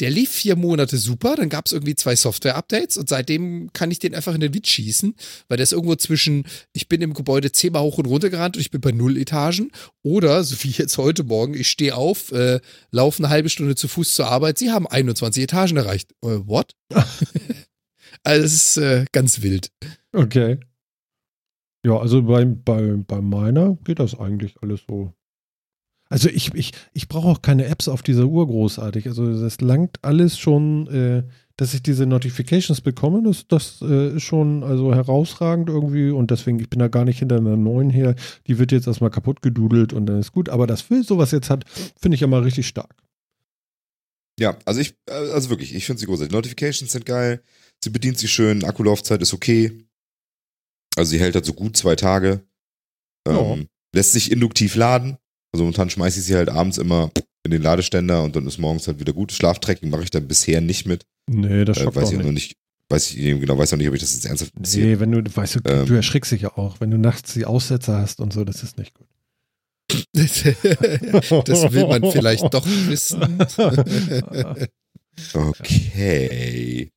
Der 0.00 0.10
lief 0.10 0.30
vier 0.30 0.56
Monate 0.56 0.96
super, 0.96 1.36
dann 1.36 1.50
gab 1.50 1.66
es 1.66 1.72
irgendwie 1.72 1.94
zwei 1.94 2.16
Software-Updates 2.16 2.96
und 2.96 3.08
seitdem 3.08 3.70
kann 3.74 3.90
ich 3.90 3.98
den 3.98 4.14
einfach 4.14 4.34
in 4.34 4.40
den 4.40 4.54
Witz 4.54 4.68
schießen, 4.68 5.14
weil 5.48 5.56
der 5.58 5.64
ist 5.64 5.72
irgendwo 5.72 5.94
zwischen, 5.94 6.44
ich 6.72 6.88
bin 6.88 7.02
im 7.02 7.12
Gebäude 7.12 7.52
zehnmal 7.52 7.82
hoch 7.82 7.98
und 7.98 8.06
runter 8.06 8.30
gerannt 8.30 8.56
und 8.56 8.62
ich 8.62 8.70
bin 8.70 8.80
bei 8.80 8.92
null 8.92 9.18
Etagen 9.18 9.70
oder, 10.02 10.42
so 10.42 10.56
wie 10.64 10.70
jetzt 10.70 10.96
heute 10.96 11.22
Morgen, 11.22 11.54
ich 11.54 11.68
stehe 11.68 11.94
auf, 11.94 12.32
äh, 12.32 12.60
laufe 12.90 13.22
eine 13.22 13.28
halbe 13.28 13.50
Stunde 13.50 13.74
zu 13.74 13.88
Fuß 13.88 14.14
zur 14.14 14.26
Arbeit, 14.26 14.56
sie 14.56 14.70
haben 14.70 14.86
21 14.86 15.42
Etagen 15.42 15.76
erreicht. 15.76 16.12
Äh, 16.22 16.46
what? 16.46 16.74
also 18.22 18.42
das 18.42 18.52
ist 18.54 18.76
äh, 18.78 19.04
ganz 19.12 19.42
wild. 19.42 19.70
Okay. 20.12 20.58
Ja, 21.84 21.98
also 21.98 22.22
bei, 22.22 22.44
bei, 22.46 22.96
bei 23.06 23.20
meiner 23.20 23.76
geht 23.84 23.98
das 23.98 24.18
eigentlich 24.18 24.54
alles 24.62 24.80
so. 24.88 25.14
Also 26.10 26.28
ich, 26.28 26.52
ich, 26.54 26.72
ich 26.92 27.08
brauche 27.08 27.28
auch 27.28 27.40
keine 27.40 27.66
Apps 27.66 27.86
auf 27.88 28.02
dieser 28.02 28.26
Uhr 28.26 28.46
großartig. 28.46 29.06
Also 29.06 29.40
das 29.40 29.60
langt 29.60 29.98
alles 30.02 30.38
schon, 30.38 30.88
äh, 30.88 31.22
dass 31.56 31.72
ich 31.72 31.82
diese 31.82 32.04
Notifications 32.04 32.80
bekomme. 32.80 33.22
Das, 33.22 33.46
das 33.46 33.80
äh, 33.80 34.16
ist 34.16 34.24
schon 34.24 34.64
also 34.64 34.92
herausragend 34.92 35.68
irgendwie 35.68 36.10
und 36.10 36.32
deswegen, 36.32 36.58
ich 36.58 36.68
bin 36.68 36.80
da 36.80 36.88
gar 36.88 37.04
nicht 37.04 37.20
hinter 37.20 37.36
einer 37.36 37.56
neuen 37.56 37.90
her. 37.90 38.16
Die 38.48 38.58
wird 38.58 38.72
jetzt 38.72 38.88
erstmal 38.88 39.10
kaputt 39.10 39.40
gedudelt 39.40 39.92
und 39.92 40.06
dann 40.06 40.18
ist 40.18 40.32
gut. 40.32 40.48
Aber 40.48 40.66
das 40.66 40.82
Phil 40.82 41.04
sowas 41.04 41.30
jetzt 41.30 41.48
hat, 41.48 41.64
finde 42.00 42.16
ich 42.16 42.22
ja 42.22 42.26
mal 42.26 42.42
richtig 42.42 42.66
stark. 42.66 42.92
Ja, 44.40 44.56
also 44.64 44.80
ich, 44.80 44.94
äh, 45.06 45.12
also 45.12 45.48
wirklich, 45.50 45.74
ich 45.74 45.86
finde 45.86 46.00
sie 46.00 46.06
großartig. 46.06 46.32
Notifications 46.32 46.90
sind 46.90 47.06
geil, 47.06 47.40
sie 47.84 47.90
bedient 47.90 48.18
sich 48.18 48.32
schön, 48.32 48.64
Akkulaufzeit 48.64 49.22
ist 49.22 49.32
okay. 49.32 49.86
Also 50.96 51.10
sie 51.10 51.20
hält 51.20 51.36
halt 51.36 51.44
so 51.44 51.52
gut 51.52 51.76
zwei 51.76 51.94
Tage. 51.94 52.42
Ähm, 53.28 53.34
Ja. 53.36 53.56
Lässt 53.92 54.12
sich 54.12 54.32
induktiv 54.32 54.74
laden. 54.76 55.18
Also 55.52 55.64
momentan 55.64 55.90
schmeiße 55.90 56.20
ich 56.20 56.26
sie 56.26 56.36
halt 56.36 56.48
abends 56.48 56.78
immer 56.78 57.10
in 57.44 57.50
den 57.50 57.62
Ladeständer 57.62 58.22
und 58.22 58.36
dann 58.36 58.46
ist 58.46 58.58
morgens 58.58 58.86
halt 58.86 59.00
wieder 59.00 59.12
gut. 59.12 59.32
Schlaftracking 59.32 59.90
mache 59.90 60.02
ich 60.04 60.10
dann 60.10 60.28
bisher 60.28 60.60
nicht 60.60 60.86
mit. 60.86 61.04
Nee, 61.28 61.64
das 61.64 61.78
Äh, 61.78 61.84
schafft 61.84 61.96
weiß 61.96 62.08
auch 62.08 62.12
ich 62.12 62.18
auch 62.18 62.22
noch 62.24 62.32
nicht. 62.32 62.50
nicht. 62.50 62.56
weiß 62.90 63.10
ich 63.12 63.16
genau, 63.40 63.58
weiß 63.58 63.72
auch 63.72 63.78
nicht, 63.78 63.88
ob 63.88 63.94
ich 63.94 64.00
das 64.00 64.14
jetzt 64.14 64.26
ernsthaft 64.26 64.52
interessiert. 64.56 64.86
Nee, 64.86 65.00
wenn 65.00 65.10
du, 65.12 65.22
weißt 65.36 65.56
du, 65.56 65.60
Ähm. 65.64 65.86
du 65.86 65.94
erschrickst 65.94 66.32
dich 66.32 66.42
ja 66.42 66.56
auch, 66.56 66.80
wenn 66.80 66.90
du 66.90 66.98
nachts 66.98 67.32
die 67.34 67.44
Aussetzer 67.46 67.98
hast 67.98 68.20
und 68.20 68.32
so, 68.32 68.44
das 68.44 68.62
ist 68.62 68.78
nicht 68.78 68.94
gut. 68.94 69.06
das 70.12 70.44
will 71.72 71.86
man 71.88 72.12
vielleicht 72.12 72.52
doch 72.54 72.66
wissen. 72.66 73.20
Okay. 75.34 76.90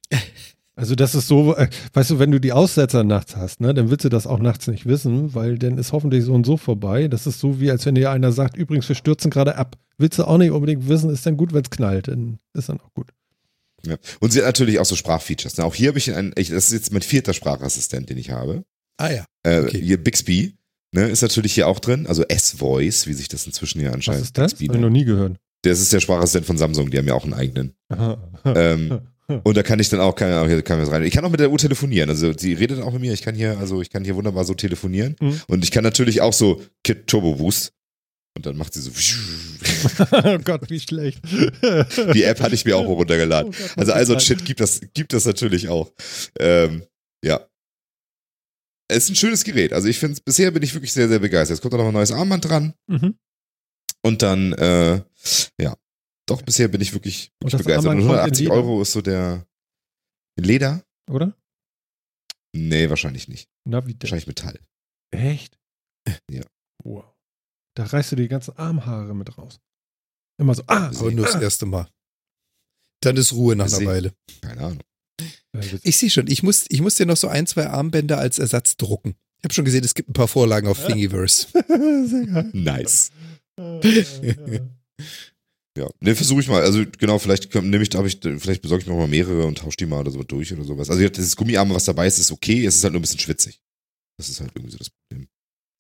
Also 0.76 0.95
das 0.95 1.14
ist 1.14 1.28
so, 1.28 1.56
äh, 1.56 1.68
weißt 1.94 2.12
du, 2.12 2.20
wenn 2.20 2.32
du 2.32 2.40
die 2.40 2.52
Aussetzer 2.52 3.04
nachts 3.04 3.36
hast, 3.36 3.62
ne, 3.62 3.74
dann 3.74 3.91
willst 3.91 4.06
du 4.06 4.10
das 4.10 4.26
auch 4.26 4.40
nachts 4.40 4.68
nicht 4.68 4.86
wissen, 4.88 5.36
weil 5.36 5.60
dann 5.60 5.78
ist 5.78 5.91
hoffentlich 5.91 6.24
so 6.24 6.34
und 6.34 6.45
so 6.45 6.58
vorbei. 6.58 7.08
Das 7.08 7.28
ist 7.28 7.40
so, 7.40 7.60
wie 7.60 7.70
als 7.70 7.86
wenn 7.86 7.95
dir 7.95 8.10
einer 8.10 8.32
sagt, 8.32 8.58
übrigens, 8.58 8.90
wir 8.90 8.95
stürzen 8.95 9.30
gerade 9.30 9.56
ab. 9.56 9.78
Willst 10.00 10.18
du 10.18 10.24
auch 10.24 10.38
nicht 10.40 10.52
unbedingt 10.52 10.88
wissen, 10.88 11.12
ist 11.12 11.26
dann 11.26 11.38
gut, 11.38 11.54
wenn 11.54 11.62
es 11.64 11.70
knallt, 11.70 12.08
dann 12.08 12.40
ist 12.54 12.70
dann 12.70 12.80
auch 12.80 12.91
gut. 12.94 13.10
Ja. 13.86 13.98
Und 14.20 14.32
sie 14.32 14.40
hat 14.40 14.45
natürlich 14.45 14.80
auch 14.80 14.86
so 14.86 14.95
Sprachfeatures. 14.95 15.58
Ne? 15.58 15.66
Auch 15.66 15.76
hier 15.76 15.90
habe 15.90 16.00
ich 16.00 16.12
einen, 16.16 16.34
ich, 16.38 16.50
das 16.50 16.66
ist 16.68 16.74
jetzt 16.74 16.91
mein 16.91 17.02
vierter 17.02 17.34
Sprachassistent, 17.34 18.10
den 18.10 18.18
ich 18.18 18.32
habe. 18.32 18.64
ah 18.98 19.12
ja. 19.12 19.26
Äh, 19.44 19.62
Okay. 19.66 19.82
Hier 19.82 20.02
Bixby 20.04 20.56
ne, 20.91 21.08
ist 21.10 21.22
natürlich 21.22 21.54
hier 21.54 21.68
auch 21.68 21.80
drin. 21.80 22.08
Also 22.08 22.24
S-Voice, 22.24 23.06
wie 23.06 23.14
sich 23.14 23.28
das 23.28 23.45
inzwischen 23.45 23.80
hier 23.80 23.90
Was 23.90 23.95
anscheinend 23.95 24.24
ist 24.24 24.38
das? 24.38 24.54
Bixby 24.54 24.68
Habe 24.68 24.78
ich 24.78 24.82
noch 24.82 24.90
nie 24.90 25.06
gehört. 25.06 25.38
Das 25.62 25.80
ist 25.80 25.94
der 25.94 26.00
Sprachassistent 26.00 26.45
von 26.45 26.58
Samsung, 26.58 26.90
die 26.90 26.98
haben 26.98 27.08
ja 27.08 27.14
auch 27.14 27.24
einen 27.24 27.34
eigenen. 27.34 27.74
Aha. 27.90 28.18
Ähm, 28.45 29.02
und 29.44 29.58
da 29.58 29.64
kann 29.64 29.80
ich 29.80 29.90
dann 29.90 30.00
auch, 30.00 30.16
kann, 30.16 30.64
kann 30.64 30.84
ich 30.84 30.90
rein. 30.90 31.04
Ich 31.04 31.14
kann 31.14 31.26
auch 31.26 31.32
mit 31.32 31.40
der 31.40 31.52
Uhr 31.52 31.58
telefonieren. 31.58 32.10
Also 32.10 32.34
sie 32.38 32.54
redet 32.54 32.82
auch 32.82 32.92
mit 32.94 33.02
mir. 33.02 33.14
Ich 33.14 33.22
kann 33.22 33.36
hier, 33.36 33.58
also 33.58 33.82
ich 33.82 33.90
kann 33.90 34.04
hier 34.04 34.16
wunderbar 34.16 34.46
so 34.46 34.54
telefonieren. 34.54 35.16
Mhm. 35.20 35.42
Und 35.48 35.64
ich 35.64 35.72
kann 35.72 35.84
natürlich 35.84 36.22
auch 36.22 36.34
so 36.34 36.62
Kit 36.84 37.08
Turbo 37.08 37.36
Boost. 37.36 37.74
Und 38.36 38.46
dann 38.46 38.58
macht 38.58 38.74
sie 38.74 38.82
so. 38.82 38.92
oh 40.12 40.40
Gott, 40.40 40.70
wie 40.70 40.80
schlecht. 40.80 41.22
Die 42.14 42.24
App 42.24 42.42
hatte 42.42 42.56
ich 42.56 42.66
mir 42.66 42.76
auch 42.76 42.88
runtergeladen. 42.88 43.54
Oh 43.54 43.58
Gott, 43.58 43.78
Also 43.78 43.94
all 43.94 44.06
so 44.06 44.14
ein 44.14 44.18
was 44.18 44.26
Shit 44.26 44.44
gibt 44.44 44.60
das, 44.60 44.82
gibt 44.94 45.14
das 45.14 45.26
natürlich 45.26 45.70
auch. 45.70 45.92
Ähm, 46.40 46.84
ja. 47.24 47.48
Es 48.88 49.06
ist 49.06 49.10
ein 49.12 49.16
schönes 49.16 49.44
Gerät. 49.44 49.72
Also 49.72 49.88
ich 49.88 50.00
finde, 50.00 50.20
bisher 50.26 50.50
bin 50.52 50.64
ich 50.64 50.74
wirklich 50.74 50.94
sehr, 50.94 51.08
sehr 51.08 51.20
begeistert. 51.20 51.56
Es 51.56 51.62
kommt 51.62 51.76
auch 51.76 51.80
noch 51.80 51.88
ein 51.88 51.94
neues 51.94 52.12
Armband 52.12 52.50
dran. 52.50 52.74
Mhm. 52.88 53.16
Und 54.02 54.22
dann, 54.22 54.54
äh, 54.54 55.02
ja. 55.60 55.76
Doch, 56.26 56.41
bisher 56.41 56.68
bin 56.68 56.82
ich 56.82 56.94
wirklich, 56.94 57.32
wirklich 57.40 57.52
das 57.52 57.64
begeistert. 57.64 57.86
Und 57.86 58.02
Armband 58.02 58.08
kommt 58.08 58.40
in 58.40 58.48
180 58.48 58.48
Leder? 58.48 58.56
Euro 58.56 58.82
ist 58.82 58.91
so 58.94 59.02
der 59.02 59.45
Leder? 60.40 60.84
Oder? 61.10 61.36
Nee, 62.56 62.90
wahrscheinlich 62.90 63.28
nicht. 63.28 63.50
Na, 63.66 63.86
wie 63.86 63.94
denn? 63.94 64.02
Wahrscheinlich 64.04 64.28
Metall. 64.28 64.60
Echt? 65.12 65.60
Ja. 66.30 66.44
Wow. 66.84 67.06
Da 67.76 67.86
reißt 67.86 68.12
du 68.12 68.16
die 68.16 68.28
ganzen 68.28 68.58
Armhaare 68.58 69.16
mit 69.16 69.38
raus. 69.38 69.60
Immer 70.40 70.56
so, 70.56 70.64
ah, 70.68 70.88
Aber 70.88 71.12
nur 71.12 71.26
das 71.26 71.36
ah. 71.36 71.41
erste 71.41 71.66
Mal. 71.66 71.88
Dann 73.02 73.18
ist 73.18 73.34
Ruhe 73.34 73.56
nach 73.56 73.72
einer. 73.72 73.86
Weile. 73.86 74.14
Keine 74.41 74.62
Ahnung. 74.62 74.84
Ja. 75.56 75.62
Ich 75.84 75.98
sehe 75.98 76.10
schon, 76.10 76.28
ich 76.28 76.41
muss, 76.41 76.66
ich 76.70 76.82
muss 76.82 76.95
dir 76.95 77.06
noch 77.06 77.18
so 77.18 77.28
ein, 77.28 77.45
zwei 77.48 77.68
Armbänder 77.68 78.18
als 78.18 78.40
Ersatz 78.40 78.78
drucken. 78.78 79.16
Ich 79.40 79.44
habe 79.44 79.54
schon 79.54 79.66
gesehen, 79.66 79.84
es 79.84 79.94
gibt 79.94 80.10
ein 80.10 80.14
paar 80.14 80.28
Vorlagen 80.28 80.68
auf 80.68 80.86
Thingiverse. 80.86 81.48
Sehr 82.08 82.26
geil. 82.26 82.50
Nice. 82.54 83.12
Ja. 85.78 85.90
Ne, 86.02 86.16
versuche 86.16 86.41
ich 86.41 86.48
mal. 86.48 86.62
Also 86.62 86.84
genau, 87.00 87.18
vielleicht 87.18 87.54
nehme 87.56 87.82
ich, 87.82 87.90
da 87.90 87.98
habe 87.98 88.08
ich, 88.08 88.20
vielleicht 88.22 88.62
besorge 88.62 88.84
ich 88.84 88.88
mir 88.88 88.95
mal 88.95 89.08
mehrere 89.08 89.45
und 89.48 89.58
tausche 89.58 89.78
die 89.78 89.86
mal 89.88 90.02
oder 90.02 90.12
so 90.12 90.22
durch 90.24 90.54
oder 90.54 90.64
sowas. 90.64 90.90
Also 90.90 91.08
das 91.08 91.36
Gummiarme, 91.36 91.74
was 91.74 91.86
dabei 91.86 92.06
ist, 92.06 92.20
ist 92.20 92.32
okay. 92.32 92.66
Es 92.66 92.76
ist 92.76 92.84
halt 92.84 92.94
nur 92.94 93.00
ein 93.00 93.02
bisschen 93.02 93.20
schwitzig. 93.20 93.60
Das 94.18 94.30
ist 94.30 94.40
halt 94.40 94.52
irgendwie 94.56 94.72
so 94.72 94.78
das 94.78 94.91
Problem. 94.91 95.28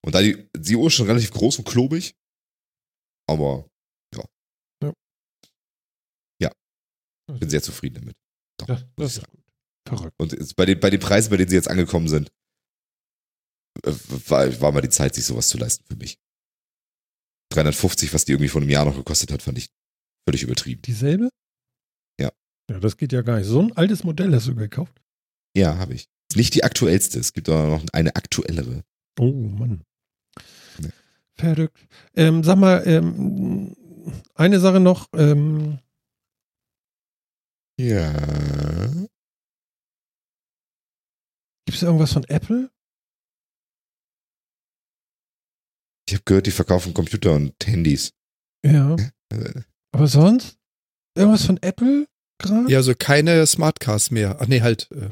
Und 0.03 0.15
da 0.15 0.21
die, 0.21 0.49
die 0.57 0.75
Uhr 0.75 0.87
ist 0.87 0.93
schon 0.95 1.05
relativ 1.05 1.31
groß 1.31 1.59
und 1.59 1.65
klobig, 1.65 2.15
aber 3.29 3.69
ja. 4.15 4.23
Ja. 4.83 4.93
Ja. 6.41 6.51
Bin 7.39 7.49
sehr 7.49 7.61
zufrieden 7.61 7.95
damit. 7.95 8.17
Doch, 8.57 8.67
Das, 8.67 8.85
das 8.95 9.17
ist 9.17 9.27
gut. 9.29 9.39
Verrückt. 9.87 10.15
Und 10.17 10.55
bei 10.55 10.65
den, 10.65 10.79
bei 10.79 10.89
den 10.89 10.99
Preisen, 10.99 11.29
bei 11.29 11.37
denen 11.37 11.49
sie 11.49 11.55
jetzt 11.55 11.67
angekommen 11.69 12.07
sind, 12.07 12.31
äh, 13.83 13.93
war, 14.27 14.61
war 14.61 14.71
mal 14.71 14.81
die 14.81 14.89
Zeit, 14.89 15.13
sich 15.13 15.25
sowas 15.25 15.49
zu 15.49 15.57
leisten 15.57 15.85
für 15.85 15.97
mich. 15.97 16.17
350, 17.51 18.13
was 18.13 18.25
die 18.25 18.31
irgendwie 18.31 18.49
vor 18.49 18.61
einem 18.61 18.71
Jahr 18.71 18.85
noch 18.85 18.95
gekostet 18.95 19.31
hat, 19.31 19.43
fand 19.43 19.59
ich 19.59 19.69
völlig 20.27 20.43
übertrieben. 20.43 20.81
Dieselbe? 20.81 21.29
Ja. 22.19 22.31
Ja, 22.69 22.79
das 22.79 22.97
geht 22.97 23.11
ja 23.11 23.21
gar 23.21 23.37
nicht. 23.37 23.47
So 23.47 23.61
ein 23.61 23.75
altes 23.77 24.03
Modell 24.03 24.33
hast 24.33 24.47
du 24.47 24.55
gekauft. 24.55 25.01
Ja, 25.55 25.77
habe 25.77 25.93
ich. 25.93 26.07
Nicht 26.35 26.55
die 26.55 26.63
aktuellste, 26.63 27.19
es 27.19 27.33
gibt 27.33 27.49
aber 27.49 27.67
noch 27.67 27.83
eine 27.93 28.15
aktuellere. 28.15 28.83
Oh 29.19 29.31
Mann. 29.31 29.83
Nee. 30.79 30.89
Verrückt. 31.35 31.77
Ähm, 32.15 32.43
sag 32.43 32.57
mal, 32.57 32.81
ähm, 32.87 33.75
eine 34.35 34.59
Sache 34.59 34.79
noch. 34.79 35.09
Ähm, 35.13 35.79
Ja. 37.79 38.11
Gibt 41.65 41.77
es 41.77 41.83
irgendwas 41.83 42.13
von 42.13 42.23
Apple? 42.25 42.69
Ich 46.07 46.13
habe 46.15 46.23
gehört, 46.25 46.45
die 46.45 46.51
verkaufen 46.51 46.93
Computer 46.93 47.33
und 47.33 47.55
Handys. 47.65 48.13
Ja. 48.65 48.95
Aber 49.93 50.07
sonst? 50.07 50.57
Irgendwas 51.15 51.45
von 51.45 51.57
Apple 51.61 52.07
gerade? 52.39 52.69
Ja, 52.71 52.77
also 52.79 52.93
keine 52.97 53.45
Smartcars 53.45 54.11
mehr. 54.11 54.37
Ach 54.39 54.47
nee, 54.47 54.61
halt. 54.61 54.89
Äh, 54.91 55.09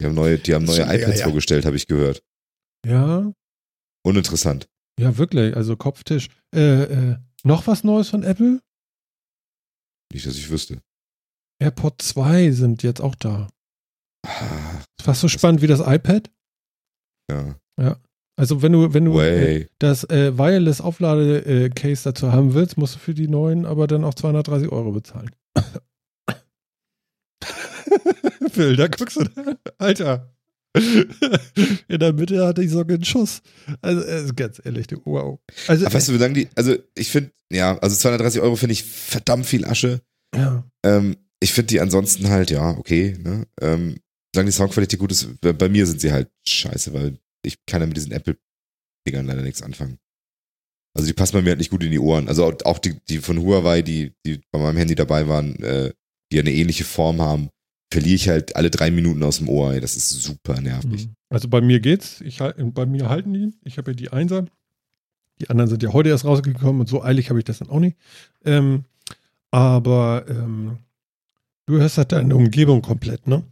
Die 0.00 0.06
haben 0.06 0.14
neue, 0.14 0.38
die 0.38 0.54
haben 0.54 0.66
Das 0.66 0.76
neue 0.76 0.86
schon 0.86 0.96
iPads 0.96 1.16
her. 1.18 1.24
vorgestellt, 1.24 1.64
habe 1.64 1.76
ich 1.76 1.86
gehört. 1.86 2.22
Ja. 2.86 3.32
Uninteressant. 4.04 4.68
Ja, 4.98 5.16
wirklich. 5.18 5.56
Also 5.56 5.76
Kopftisch. 5.76 6.28
Äh, 6.54 6.82
äh, 7.12 7.16
noch 7.44 7.66
was 7.66 7.84
Neues 7.84 8.08
von 8.08 8.22
Apple? 8.24 8.60
Nicht, 10.12 10.26
dass 10.26 10.36
ich 10.36 10.50
wüsste. 10.50 10.80
AirPod 11.60 12.00
2 12.02 12.50
sind 12.52 12.82
jetzt 12.82 13.00
auch 13.00 13.14
da. 13.14 13.48
Ah, 14.26 14.78
Ist 14.98 15.04
fast 15.04 15.20
so 15.20 15.28
spannend 15.28 15.62
wie 15.62 15.66
das 15.66 15.80
iPad. 15.80 16.30
ja. 17.30 17.54
Also 18.38 18.62
wenn 18.62 18.72
du, 18.72 18.94
wenn 18.94 19.04
du 19.04 19.14
äh, 19.14 19.16
Way. 19.16 19.68
das 19.80 20.04
äh, 20.04 20.38
Wireless 20.38 20.80
Auflade-Case 20.80 22.04
dazu 22.04 22.30
haben 22.30 22.54
willst, 22.54 22.78
musst 22.78 22.94
du 22.94 23.00
für 23.00 23.12
die 23.12 23.26
neuen 23.26 23.66
aber 23.66 23.88
dann 23.88 24.04
auch 24.04 24.14
230 24.14 24.70
Euro 24.70 24.92
bezahlen. 24.92 25.32
Phil, 28.52 28.76
da 28.76 28.86
guckst 28.86 29.16
du 29.16 29.24
da. 29.24 29.56
Alter. 29.78 30.32
In 31.88 31.98
der 31.98 32.12
Mitte 32.12 32.46
hatte 32.46 32.62
ich 32.62 32.70
sogar 32.70 32.94
einen 32.94 33.04
Schuss. 33.04 33.42
Also, 33.82 34.02
äh, 34.02 34.28
ganz 34.36 34.60
ehrlich, 34.64 34.86
du, 34.86 35.00
wow. 35.04 35.40
Also, 35.66 35.86
Aber 35.86 35.94
weißt 35.94 36.08
du, 36.08 36.12
wie 36.12 36.18
lange 36.18 36.34
die, 36.34 36.48
also 36.54 36.76
ich 36.94 37.10
finde, 37.10 37.32
ja, 37.50 37.76
also 37.78 37.96
230 37.96 38.40
Euro 38.40 38.54
finde 38.54 38.74
ich 38.74 38.84
verdammt 38.84 39.46
viel 39.46 39.64
Asche. 39.64 40.00
ja. 40.34 40.62
Ähm, 40.84 41.16
ich 41.40 41.52
finde 41.52 41.68
die 41.68 41.80
ansonsten 41.80 42.28
halt, 42.28 42.50
ja, 42.50 42.70
okay, 42.70 43.16
ne? 43.20 43.46
Ähm, 43.60 43.96
solange 44.34 44.50
die 44.50 44.56
Soundqualität 44.56 44.98
gut 44.98 45.12
ist, 45.12 45.40
bei, 45.40 45.52
bei 45.52 45.68
mir 45.68 45.86
sind 45.86 46.00
sie 46.00 46.12
halt 46.12 46.28
scheiße, 46.44 46.92
weil 46.92 47.18
ich 47.48 47.56
kann 47.66 47.80
ja 47.80 47.86
mit 47.86 47.96
diesen 47.96 48.12
Apple-Dingern 48.12 49.26
leider 49.26 49.42
nichts 49.42 49.62
anfangen. 49.62 49.98
Also 50.94 51.06
die 51.06 51.14
passen 51.14 51.32
bei 51.34 51.42
mir 51.42 51.50
halt 51.50 51.58
nicht 51.58 51.70
gut 51.70 51.82
in 51.82 51.90
die 51.90 51.98
Ohren. 51.98 52.28
Also 52.28 52.52
auch- 52.64 52.78
die, 52.78 52.98
die 53.08 53.18
von 53.18 53.38
Huawei, 53.40 53.82
die, 53.82 54.12
die 54.24 54.40
bei 54.50 54.58
meinem 54.58 54.76
Handy 54.76 54.94
dabei 54.94 55.28
waren, 55.28 55.56
äh, 55.62 55.92
die 56.32 56.38
eine 56.40 56.52
ähnliche 56.52 56.84
Form 56.84 57.20
haben, 57.20 57.48
verliere 57.92 58.14
ich 58.16 58.28
halt 58.28 58.54
alle 58.56 58.70
drei 58.70 58.90
Minuten 58.90 59.22
aus 59.22 59.38
dem 59.38 59.48
Ohr. 59.48 59.72
Ey. 59.72 59.80
Das 59.80 59.96
ist 59.96 60.10
super 60.10 60.60
nervig. 60.60 61.06
Mhm. 61.06 61.14
Also 61.30 61.48
bei 61.48 61.60
mir 61.60 61.80
geht's. 61.80 62.20
Ich, 62.20 62.38
bei 62.38 62.86
mir 62.86 63.08
halten 63.08 63.32
die. 63.32 63.52
Ich 63.64 63.78
habe 63.78 63.92
ja 63.92 63.94
die 63.94 64.10
Einser. 64.10 64.46
Die 65.40 65.48
anderen 65.50 65.70
sind 65.70 65.82
ja 65.82 65.92
heute 65.92 66.08
erst 66.08 66.24
rausgekommen 66.24 66.80
und 66.80 66.88
so 66.88 67.02
eilig 67.02 67.30
habe 67.30 67.38
ich 67.38 67.44
das 67.44 67.58
dann 67.60 67.70
auch 67.70 67.80
nicht. 67.80 67.96
Ähm, 68.44 68.84
aber 69.52 70.24
ähm, 70.28 70.78
du 71.66 71.78
hörst 71.78 71.96
halt 71.96 72.12
deine 72.12 72.34
Umgebung 72.34 72.82
komplett, 72.82 73.26
ne? 73.26 73.44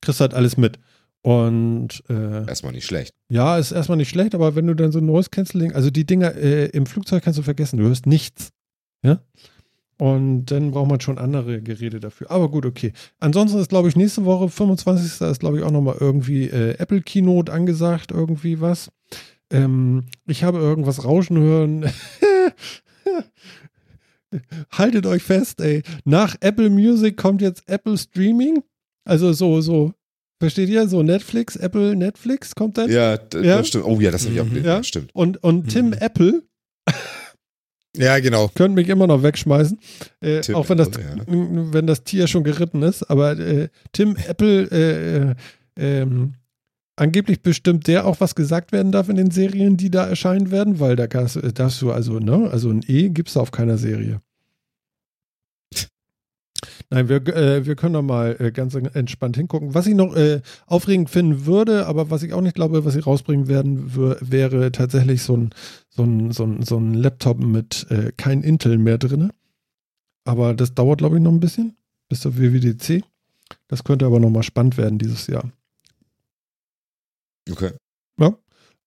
Kriegst 0.00 0.20
halt 0.20 0.34
alles 0.34 0.56
mit. 0.56 0.78
Und 1.22 2.02
äh, 2.08 2.46
Erstmal 2.48 2.72
nicht 2.72 2.84
schlecht. 2.84 3.14
ja, 3.30 3.56
ist 3.56 3.70
erstmal 3.70 3.96
nicht 3.96 4.08
schlecht, 4.08 4.34
aber 4.34 4.56
wenn 4.56 4.66
du 4.66 4.74
dann 4.74 4.90
so 4.90 4.98
ein 4.98 5.06
Noise 5.06 5.30
Cancelling, 5.30 5.72
also 5.72 5.90
die 5.90 6.04
Dinger 6.04 6.34
äh, 6.34 6.66
im 6.66 6.84
Flugzeug 6.86 7.22
kannst 7.22 7.38
du 7.38 7.44
vergessen, 7.44 7.78
du 7.78 7.84
hörst 7.84 8.06
nichts. 8.06 8.50
Ja? 9.04 9.20
Und 9.98 10.46
dann 10.46 10.72
braucht 10.72 10.88
man 10.88 11.00
schon 11.00 11.18
andere 11.18 11.62
Geräte 11.62 12.00
dafür. 12.00 12.28
Aber 12.28 12.48
gut, 12.50 12.66
okay. 12.66 12.92
Ansonsten 13.20 13.60
ist, 13.60 13.68
glaube 13.68 13.88
ich, 13.88 13.94
nächste 13.94 14.24
Woche, 14.24 14.48
25. 14.48 15.20
ist, 15.20 15.38
glaube 15.38 15.58
ich, 15.58 15.62
auch 15.62 15.70
nochmal 15.70 15.96
irgendwie 16.00 16.48
äh, 16.48 16.76
Apple 16.78 17.02
Keynote 17.02 17.52
angesagt, 17.52 18.10
irgendwie 18.10 18.60
was. 18.60 18.90
Ähm, 19.50 20.06
ich 20.26 20.42
habe 20.42 20.58
irgendwas 20.58 21.04
rauschen 21.04 21.38
hören. 21.38 21.88
Haltet 24.72 25.06
euch 25.06 25.22
fest, 25.22 25.60
ey. 25.60 25.82
Nach 26.04 26.34
Apple 26.40 26.70
Music 26.70 27.16
kommt 27.16 27.40
jetzt 27.42 27.68
Apple 27.68 27.96
Streaming. 27.96 28.64
Also 29.04 29.32
so, 29.32 29.60
so, 29.60 29.92
versteht 30.42 30.68
ihr? 30.68 30.88
So 30.88 31.02
Netflix, 31.02 31.56
Apple 31.56 31.94
Netflix 31.96 32.54
kommt 32.54 32.76
dann. 32.78 32.90
Ja, 32.90 33.12
Ja? 33.34 33.58
das 33.58 33.68
stimmt. 33.68 33.84
Oh 33.86 34.00
ja, 34.00 34.10
das 34.10 34.24
habe 34.24 34.34
ich 34.34 34.40
auch 34.40 34.44
Mhm. 34.44 34.50
gelesen. 34.50 34.66
Ja. 34.66 34.76
Ja, 34.76 34.82
stimmt. 34.84 35.10
Und, 35.14 35.42
und 35.42 35.68
Tim 35.68 35.86
Mhm. 35.86 35.92
Apple 35.94 36.42
ja, 37.96 38.18
genau. 38.20 38.48
könnte 38.54 38.74
mich 38.74 38.88
immer 38.88 39.06
noch 39.06 39.22
wegschmeißen, 39.22 39.78
äh, 40.20 40.40
auch 40.54 40.68
wenn 40.68 40.78
das, 40.78 40.88
Apple, 40.88 41.24
wenn 41.26 41.86
das 41.86 42.04
Tier 42.04 42.26
schon 42.26 42.42
geritten 42.44 42.82
ist. 42.82 43.02
Aber 43.10 43.38
äh, 43.38 43.68
Tim 43.92 44.16
Apple, 44.16 44.62
äh, 44.70 45.30
äh, 45.30 45.34
ähm, 45.76 46.34
angeblich 46.96 47.42
bestimmt 47.42 47.86
der 47.86 48.06
auch, 48.06 48.20
was 48.20 48.34
gesagt 48.34 48.72
werden 48.72 48.92
darf 48.92 49.08
in 49.08 49.16
den 49.16 49.30
Serien, 49.30 49.76
die 49.76 49.90
da 49.90 50.06
erscheinen 50.06 50.50
werden, 50.50 50.80
weil 50.80 50.96
da 50.96 51.06
darfst, 51.06 51.36
äh, 51.36 51.52
darfst 51.52 51.80
du 51.82 51.90
also, 51.92 52.18
ne, 52.18 52.48
also 52.50 52.70
ein 52.70 52.82
E 52.86 53.08
gibt's 53.10 53.34
da 53.34 53.40
auf 53.40 53.50
keiner 53.50 53.78
Serie. 53.78 54.20
Nein, 56.92 57.08
wir, 57.08 57.26
äh, 57.28 57.64
wir 57.64 57.74
können 57.74 57.94
doch 57.94 58.02
mal 58.02 58.36
äh, 58.38 58.52
ganz 58.52 58.74
entspannt 58.74 59.38
hingucken. 59.38 59.72
Was 59.72 59.86
ich 59.86 59.94
noch 59.94 60.14
äh, 60.14 60.42
aufregend 60.66 61.08
finden 61.08 61.46
würde, 61.46 61.86
aber 61.86 62.10
was 62.10 62.22
ich 62.22 62.34
auch 62.34 62.42
nicht 62.42 62.54
glaube, 62.54 62.84
was 62.84 62.92
sie 62.92 63.00
rausbringen 63.00 63.48
werden, 63.48 63.96
wäre 64.20 64.70
tatsächlich 64.72 65.22
so 65.22 65.34
ein, 65.34 65.54
so 65.88 66.02
ein, 66.02 66.32
so 66.32 66.44
ein, 66.44 66.62
so 66.62 66.76
ein 66.76 66.92
Laptop 66.92 67.38
mit 67.38 67.86
äh, 67.88 68.12
kein 68.18 68.42
Intel 68.42 68.76
mehr 68.76 68.98
drin. 68.98 69.32
Aber 70.24 70.52
das 70.52 70.74
dauert, 70.74 70.98
glaube 70.98 71.16
ich, 71.16 71.22
noch 71.22 71.32
ein 71.32 71.40
bisschen 71.40 71.76
bis 72.10 72.20
zur 72.20 72.36
WWDC. 72.36 73.02
Das 73.68 73.84
könnte 73.84 74.04
aber 74.04 74.20
nochmal 74.20 74.42
spannend 74.42 74.76
werden 74.76 74.98
dieses 74.98 75.28
Jahr. 75.28 75.50
Okay. 77.50 77.70
Ja. 78.18 78.36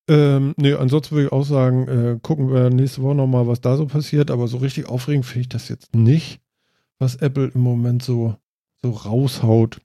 Ähm, 0.08 0.54
nee, 0.58 0.74
ansonsten 0.74 1.16
würde 1.16 1.26
ich 1.26 1.32
auch 1.32 1.44
sagen, 1.44 1.88
äh, 1.88 2.20
gucken 2.22 2.54
wir 2.54 2.70
nächste 2.70 3.02
Woche 3.02 3.16
nochmal, 3.16 3.48
was 3.48 3.62
da 3.62 3.78
so 3.78 3.88
passiert. 3.88 4.30
Aber 4.30 4.48
so 4.48 4.58
richtig 4.58 4.88
aufregend 4.88 5.26
finde 5.26 5.42
ich 5.42 5.50
das 5.50 5.70
jetzt 5.70 5.96
nicht, 5.96 6.40
was 7.00 7.16
Apple 7.16 7.52
im 7.54 7.62
Moment 7.62 8.04
so, 8.04 8.36
so 8.82 8.92
raushaut. 8.92 9.80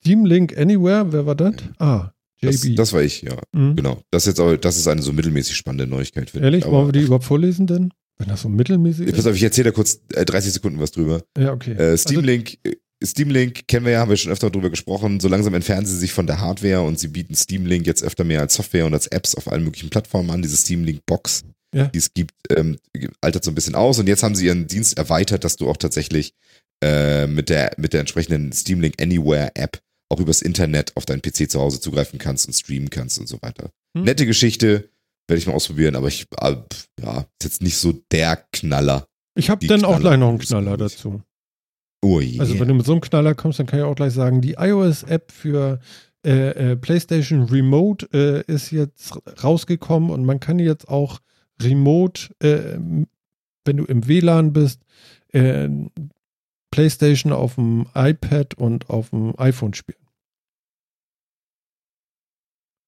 Steam 0.00 0.24
Link 0.24 0.56
Anywhere, 0.56 1.12
wer 1.12 1.26
war 1.26 1.34
das? 1.34 1.54
Ah, 1.78 2.10
JB. 2.40 2.52
Das, 2.52 2.74
das 2.76 2.92
war 2.92 3.02
ich, 3.02 3.22
ja. 3.22 3.36
Mhm. 3.52 3.76
Genau. 3.76 4.00
Das 4.10 4.22
ist 4.22 4.28
jetzt 4.28 4.40
auch, 4.40 4.56
das 4.56 4.76
ist 4.76 4.86
eine 4.86 5.02
so 5.02 5.12
mittelmäßig 5.12 5.56
spannende 5.56 5.86
Neuigkeit. 5.86 6.34
Ehrlich, 6.34 6.64
wollen 6.66 6.88
wir 6.88 6.92
die 6.92 7.02
überhaupt 7.02 7.24
vorlesen 7.24 7.66
denn? 7.66 7.92
Wenn 8.18 8.28
das 8.28 8.42
so 8.42 8.48
mittelmäßig 8.48 9.08
ist. 9.08 9.16
Pass 9.16 9.26
auf, 9.26 9.36
ich 9.36 9.42
erzähle 9.42 9.70
da 9.70 9.70
kurz 9.72 10.00
äh, 10.12 10.24
30 10.24 10.52
Sekunden 10.52 10.80
was 10.80 10.90
drüber. 10.90 11.22
Ja, 11.36 11.52
okay. 11.52 11.72
Äh, 11.72 11.96
Steam 11.96 12.18
also, 12.18 12.26
Link 12.26 12.58
äh, 12.64 12.74
Steam 13.04 13.30
Link 13.30 13.68
kennen 13.68 13.86
wir 13.86 13.92
ja, 13.92 14.00
haben 14.00 14.08
wir 14.08 14.16
schon 14.16 14.32
öfter 14.32 14.50
drüber 14.50 14.70
gesprochen. 14.70 15.20
So 15.20 15.28
langsam 15.28 15.54
entfernen 15.54 15.86
sie 15.86 15.96
sich 15.96 16.12
von 16.12 16.26
der 16.26 16.40
Hardware 16.40 16.82
und 16.82 16.98
sie 16.98 17.08
bieten 17.08 17.34
Steam 17.34 17.64
Link 17.64 17.86
jetzt 17.86 18.02
öfter 18.02 18.24
mehr 18.24 18.40
als 18.40 18.54
Software 18.54 18.86
und 18.86 18.94
als 18.94 19.06
Apps 19.06 19.36
auf 19.36 19.50
allen 19.50 19.62
möglichen 19.62 19.88
Plattformen 19.88 20.30
an. 20.30 20.42
Diese 20.42 20.56
Steam 20.56 20.82
Link 20.82 21.06
Box, 21.06 21.44
ja. 21.74 21.86
die 21.88 21.98
es 21.98 22.14
gibt, 22.14 22.34
ähm, 22.50 22.78
altert 23.20 23.44
so 23.44 23.50
ein 23.50 23.54
bisschen 23.54 23.74
aus. 23.74 23.98
Und 23.98 24.06
jetzt 24.06 24.22
haben 24.22 24.34
sie 24.34 24.46
ihren 24.46 24.66
Dienst 24.66 24.98
erweitert, 24.98 25.44
dass 25.44 25.56
du 25.56 25.68
auch 25.68 25.76
tatsächlich 25.76 26.34
äh, 26.82 27.26
mit 27.26 27.48
der 27.48 27.72
mit 27.76 27.92
der 27.92 28.00
entsprechenden 28.00 28.52
Steam 28.52 28.80
Link 28.80 29.00
Anywhere 29.00 29.50
App 29.54 29.80
auch 30.10 30.20
übers 30.20 30.42
Internet 30.42 30.96
auf 30.96 31.04
deinen 31.04 31.20
PC 31.20 31.50
zu 31.50 31.60
Hause 31.60 31.80
zugreifen 31.80 32.18
kannst 32.18 32.46
und 32.46 32.54
streamen 32.54 32.90
kannst 32.90 33.18
und 33.18 33.28
so 33.28 33.38
weiter. 33.42 33.70
Hm. 33.96 34.04
Nette 34.04 34.26
Geschichte, 34.26 34.88
werde 35.28 35.38
ich 35.38 35.46
mal 35.46 35.52
ausprobieren, 35.52 35.96
aber 35.96 36.08
ich, 36.08 36.26
äh, 36.40 36.56
ja, 37.02 37.18
ist 37.18 37.44
jetzt 37.44 37.62
nicht 37.62 37.76
so 37.76 37.92
der 38.10 38.36
Knaller. 38.52 39.06
Ich 39.34 39.50
habe 39.50 39.66
dann 39.66 39.84
auch 39.84 40.00
gleich 40.00 40.18
noch 40.18 40.30
einen 40.30 40.38
Knaller 40.38 40.76
dazu. 40.76 41.22
Oh 42.02 42.20
yeah. 42.20 42.40
Also 42.40 42.58
wenn 42.58 42.68
du 42.68 42.74
mit 42.74 42.86
so 42.86 42.92
einem 42.92 43.00
Knaller 43.00 43.34
kommst, 43.34 43.58
dann 43.58 43.66
kann 43.66 43.80
ich 43.80 43.84
auch 43.84 43.94
gleich 43.94 44.12
sagen, 44.12 44.40
die 44.40 44.54
iOS-App 44.54 45.30
für 45.32 45.80
äh, 46.24 46.72
äh, 46.72 46.76
PlayStation 46.76 47.44
Remote 47.44 48.08
äh, 48.12 48.52
ist 48.52 48.70
jetzt 48.70 49.18
rausgekommen 49.42 50.10
und 50.10 50.24
man 50.24 50.40
kann 50.40 50.58
jetzt 50.58 50.88
auch 50.88 51.20
remote, 51.62 52.34
äh, 52.40 52.78
wenn 53.64 53.76
du 53.76 53.84
im 53.84 54.06
WLAN 54.06 54.52
bist, 54.52 54.82
äh, 55.32 55.68
PlayStation 56.70 57.32
auf 57.32 57.54
dem 57.56 57.86
iPad 57.94 58.54
und 58.54 58.90
auf 58.90 59.10
dem 59.10 59.38
iPhone 59.38 59.74
spielen. 59.74 59.98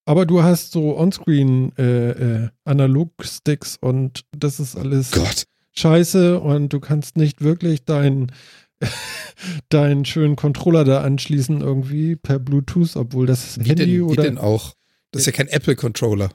Aber 0.07 0.27
du 0.27 0.43
hast 0.43 0.73
so 0.73 0.97
Onscreen 0.97 1.77
äh, 1.77 2.49
Analog-Sticks 2.65 3.77
und 3.81 4.25
das 4.37 4.59
ist 4.59 4.77
alles 4.77 5.13
Gott. 5.13 5.45
scheiße 5.73 6.41
und 6.41 6.73
du 6.73 6.81
kannst 6.81 7.17
nicht 7.17 7.43
wirklich 7.43 7.85
dein 7.85 8.33
deinen 9.69 10.05
schönen 10.05 10.37
Controller 10.37 10.85
da 10.85 11.03
anschließen 11.03 11.61
irgendwie 11.61 12.17
per 12.17 12.39
Bluetooth, 12.39 12.97
obwohl 12.97 13.27
das 13.27 13.61
wie 13.61 13.69
Handy 13.69 13.87
denn, 13.87 14.03
oder 14.03 14.23
wie 14.23 14.27
denn 14.27 14.39
auch? 14.39 14.75
Das 15.13 15.21
ist 15.21 15.27
ja 15.27 15.33
kein 15.33 15.49
Apple 15.49 15.77
Controller. 15.77 16.31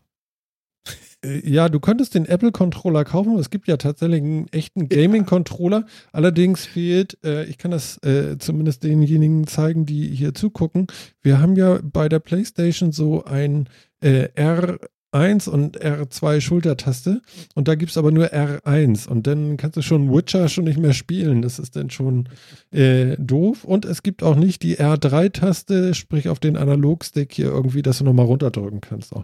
Äh, 1.25 1.49
ja, 1.49 1.69
du 1.69 1.79
könntest 1.79 2.15
den 2.15 2.25
Apple 2.25 2.51
Controller 2.51 3.03
kaufen. 3.03 3.37
Es 3.37 3.49
gibt 3.49 3.67
ja 3.67 3.77
tatsächlich 3.77 4.21
einen 4.21 4.47
echten 4.49 4.89
Gaming 4.89 5.25
Controller. 5.25 5.85
Allerdings 6.11 6.65
fehlt, 6.65 7.17
äh, 7.23 7.45
ich 7.45 7.57
kann 7.57 7.71
das 7.71 8.01
äh, 8.03 8.37
zumindest 8.37 8.83
denjenigen 8.83 9.47
zeigen, 9.47 9.85
die 9.85 10.07
hier 10.07 10.33
zugucken. 10.33 10.87
Wir 11.21 11.41
haben 11.41 11.55
ja 11.55 11.79
bei 11.83 12.09
der 12.09 12.19
PlayStation 12.19 12.91
so 12.91 13.23
ein 13.25 13.67
äh, 14.01 14.29
R 14.35 14.77
1 15.15 15.47
und 15.47 15.81
R2 15.81 16.41
Schultertaste 16.41 17.21
und 17.55 17.67
da 17.67 17.75
gibt 17.75 17.91
es 17.91 17.97
aber 17.97 18.11
nur 18.11 18.27
R1 18.27 19.07
und 19.07 19.25
dann 19.25 19.55
kannst 19.55 19.77
du 19.77 19.81
schon 19.81 20.13
Witcher 20.13 20.49
schon 20.49 20.65
nicht 20.65 20.77
mehr 20.77 20.93
spielen. 20.93 21.41
Das 21.41 21.57
ist 21.57 21.75
dann 21.75 21.89
schon 21.89 22.27
äh, 22.71 23.15
doof. 23.17 23.63
Und 23.63 23.85
es 23.85 24.03
gibt 24.03 24.23
auch 24.23 24.35
nicht 24.35 24.61
die 24.61 24.77
R3-Taste, 24.77 25.93
sprich 25.93 26.27
auf 26.27 26.39
den 26.39 26.57
Analogstick 26.57 27.33
hier 27.33 27.47
irgendwie, 27.47 27.81
dass 27.81 27.99
du 27.99 28.03
nochmal 28.03 28.25
runterdrücken 28.25 28.81
kannst. 28.81 29.15
Auch. 29.15 29.23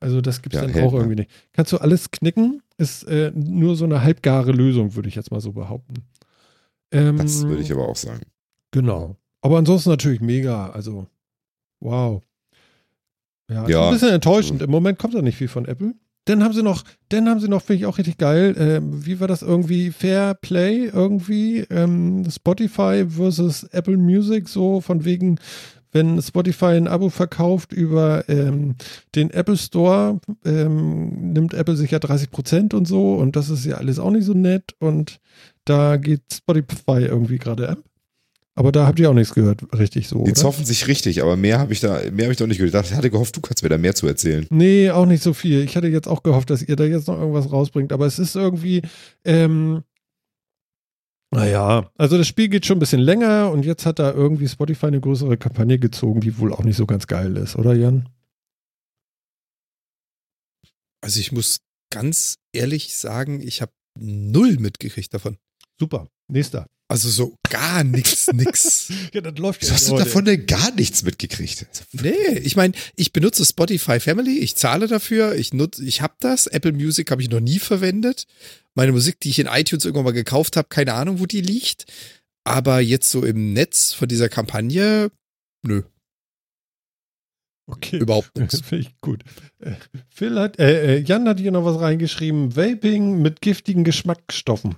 Also 0.00 0.20
das 0.20 0.42
gibt 0.42 0.54
es 0.54 0.62
ja, 0.62 0.66
dann 0.66 0.82
auch 0.82 0.94
irgendwie 0.94 1.16
nicht. 1.16 1.30
Kannst 1.52 1.72
du 1.72 1.78
alles 1.78 2.10
knicken, 2.10 2.62
ist 2.78 3.04
äh, 3.04 3.30
nur 3.34 3.76
so 3.76 3.84
eine 3.84 4.02
halbgare 4.02 4.52
Lösung, 4.52 4.94
würde 4.94 5.08
ich 5.08 5.14
jetzt 5.14 5.30
mal 5.30 5.40
so 5.40 5.52
behaupten. 5.52 6.04
Ähm, 6.92 7.18
das 7.18 7.46
würde 7.46 7.62
ich 7.62 7.72
aber 7.72 7.88
auch 7.88 7.96
sagen. 7.96 8.22
Genau. 8.70 9.16
Aber 9.42 9.58
ansonsten 9.58 9.90
natürlich 9.90 10.20
mega. 10.20 10.70
Also, 10.70 11.06
wow. 11.80 12.22
Ja, 13.48 13.68
ja. 13.68 13.86
ein 13.86 13.92
bisschen 13.92 14.10
enttäuschend. 14.10 14.62
Im 14.62 14.70
Moment 14.70 14.98
kommt 14.98 15.14
da 15.14 15.22
nicht 15.22 15.36
viel 15.36 15.48
von 15.48 15.66
Apple. 15.66 15.94
Dann 16.26 16.42
haben 16.42 16.52
sie 16.52 16.62
noch, 16.62 16.82
dann 17.08 17.28
haben 17.28 17.38
sie 17.38 17.48
noch, 17.48 17.62
finde 17.62 17.80
ich 17.80 17.86
auch 17.86 17.98
richtig 17.98 18.18
geil, 18.18 18.56
äh, 18.56 18.80
wie 18.82 19.20
war 19.20 19.28
das 19.28 19.42
irgendwie, 19.42 19.92
Fair 19.92 20.34
Play 20.34 20.86
irgendwie, 20.86 21.60
ähm, 21.70 22.24
Spotify 22.28 23.06
versus 23.08 23.62
Apple 23.70 23.96
Music, 23.96 24.48
so 24.48 24.80
von 24.80 25.04
wegen, 25.04 25.38
wenn 25.92 26.20
Spotify 26.20 26.76
ein 26.76 26.88
Abo 26.88 27.10
verkauft 27.10 27.72
über 27.72 28.28
ähm, 28.28 28.74
den 29.14 29.30
Apple 29.30 29.56
Store, 29.56 30.18
ähm, 30.44 31.32
nimmt 31.32 31.54
Apple 31.54 31.76
sich 31.76 31.92
ja 31.92 32.00
30 32.00 32.32
Prozent 32.32 32.74
und 32.74 32.88
so 32.88 33.14
und 33.14 33.36
das 33.36 33.48
ist 33.48 33.64
ja 33.64 33.76
alles 33.76 34.00
auch 34.00 34.10
nicht 34.10 34.24
so 34.24 34.34
nett 34.34 34.74
und 34.80 35.20
da 35.64 35.96
geht 35.96 36.22
Spotify 36.32 37.04
irgendwie 37.04 37.38
gerade 37.38 37.68
ab. 37.68 37.78
Aber 38.58 38.72
da 38.72 38.86
habt 38.86 38.98
ihr 38.98 39.10
auch 39.10 39.14
nichts 39.14 39.34
gehört, 39.34 39.62
richtig 39.78 40.08
so. 40.08 40.24
Die 40.24 40.32
zoffen 40.32 40.64
sich 40.64 40.88
richtig, 40.88 41.22
aber 41.22 41.36
mehr 41.36 41.58
habe 41.58 41.74
ich 41.74 41.80
da, 41.80 42.00
mehr 42.10 42.24
habe 42.24 42.32
ich 42.32 42.38
doch 42.38 42.46
nicht 42.46 42.56
gehört. 42.56 42.86
Ich 42.86 42.94
hatte 42.94 43.10
gehofft, 43.10 43.36
du 43.36 43.42
kannst 43.42 43.62
mir 43.62 43.68
da 43.68 43.76
mehr 43.76 43.94
zu 43.94 44.06
erzählen. 44.06 44.46
Nee, 44.48 44.90
auch 44.90 45.04
nicht 45.04 45.22
so 45.22 45.34
viel. 45.34 45.62
Ich 45.62 45.76
hatte 45.76 45.88
jetzt 45.88 46.08
auch 46.08 46.22
gehofft, 46.22 46.48
dass 46.48 46.62
ihr 46.62 46.74
da 46.74 46.84
jetzt 46.84 47.06
noch 47.06 47.18
irgendwas 47.18 47.52
rausbringt. 47.52 47.92
Aber 47.92 48.06
es 48.06 48.18
ist 48.18 48.34
irgendwie, 48.34 48.80
ähm, 49.24 49.82
naja, 51.30 51.90
also 51.98 52.16
das 52.16 52.26
Spiel 52.26 52.48
geht 52.48 52.64
schon 52.64 52.78
ein 52.78 52.80
bisschen 52.80 53.02
länger 53.02 53.50
und 53.50 53.66
jetzt 53.66 53.84
hat 53.84 53.98
da 53.98 54.10
irgendwie 54.10 54.48
Spotify 54.48 54.86
eine 54.86 55.02
größere 55.02 55.36
Kampagne 55.36 55.78
gezogen, 55.78 56.22
die 56.22 56.38
wohl 56.38 56.50
auch 56.50 56.64
nicht 56.64 56.76
so 56.76 56.86
ganz 56.86 57.06
geil 57.06 57.36
ist, 57.36 57.56
oder 57.56 57.74
Jan? 57.74 58.08
Also 61.02 61.20
ich 61.20 61.30
muss 61.30 61.58
ganz 61.90 62.36
ehrlich 62.54 62.96
sagen, 62.96 63.42
ich 63.42 63.60
habe 63.60 63.72
null 63.98 64.56
mitgekriegt 64.58 65.12
davon. 65.12 65.36
Super. 65.78 66.08
Nächster. 66.28 66.66
Also 66.88 67.08
so 67.08 67.36
gar 67.50 67.82
nichts, 67.82 68.28
nix. 68.32 68.92
ja, 69.12 69.20
das 69.20 69.36
läuft 69.38 69.64
ja. 69.64 69.72
Hast 69.72 69.88
du 69.88 69.96
davon 69.96 70.24
denn 70.24 70.46
gar 70.46 70.70
nichts 70.72 71.02
mitgekriegt? 71.02 71.66
Nee, 71.92 72.38
ich 72.42 72.54
meine, 72.54 72.74
ich 72.94 73.12
benutze 73.12 73.44
Spotify 73.44 73.98
Family, 73.98 74.38
ich 74.38 74.54
zahle 74.54 74.86
dafür, 74.86 75.34
ich 75.34 75.52
nutze, 75.52 75.84
ich 75.84 76.00
habe 76.00 76.14
das. 76.20 76.46
Apple 76.46 76.72
Music 76.72 77.10
habe 77.10 77.22
ich 77.22 77.30
noch 77.30 77.40
nie 77.40 77.58
verwendet. 77.58 78.26
Meine 78.74 78.92
Musik, 78.92 79.18
die 79.20 79.30
ich 79.30 79.38
in 79.40 79.46
iTunes 79.46 79.84
irgendwann 79.84 80.04
mal 80.04 80.12
gekauft 80.12 80.56
habe, 80.56 80.68
keine 80.68 80.94
Ahnung, 80.94 81.18
wo 81.18 81.26
die 81.26 81.40
liegt. 81.40 81.86
Aber 82.44 82.78
jetzt 82.78 83.10
so 83.10 83.24
im 83.24 83.52
Netz 83.52 83.92
von 83.92 84.06
dieser 84.06 84.28
Kampagne, 84.28 85.10
nö. 85.62 85.82
Okay. 87.66 87.98
Überhaupt 87.98 88.36
nichts. 88.38 88.60
Finde 88.60 88.86
ich 88.86 89.00
gut. 89.00 89.24
Äh, 89.58 89.72
Phil 90.08 90.38
hat, 90.38 90.60
äh, 90.60 90.98
äh, 90.98 91.00
Jan 91.00 91.26
hat 91.28 91.40
hier 91.40 91.50
noch 91.50 91.64
was 91.64 91.80
reingeschrieben. 91.80 92.54
Vaping 92.54 93.20
mit 93.20 93.40
giftigen 93.40 93.82
Geschmacksstoffen. 93.82 94.76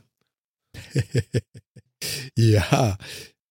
ja, 2.37 2.97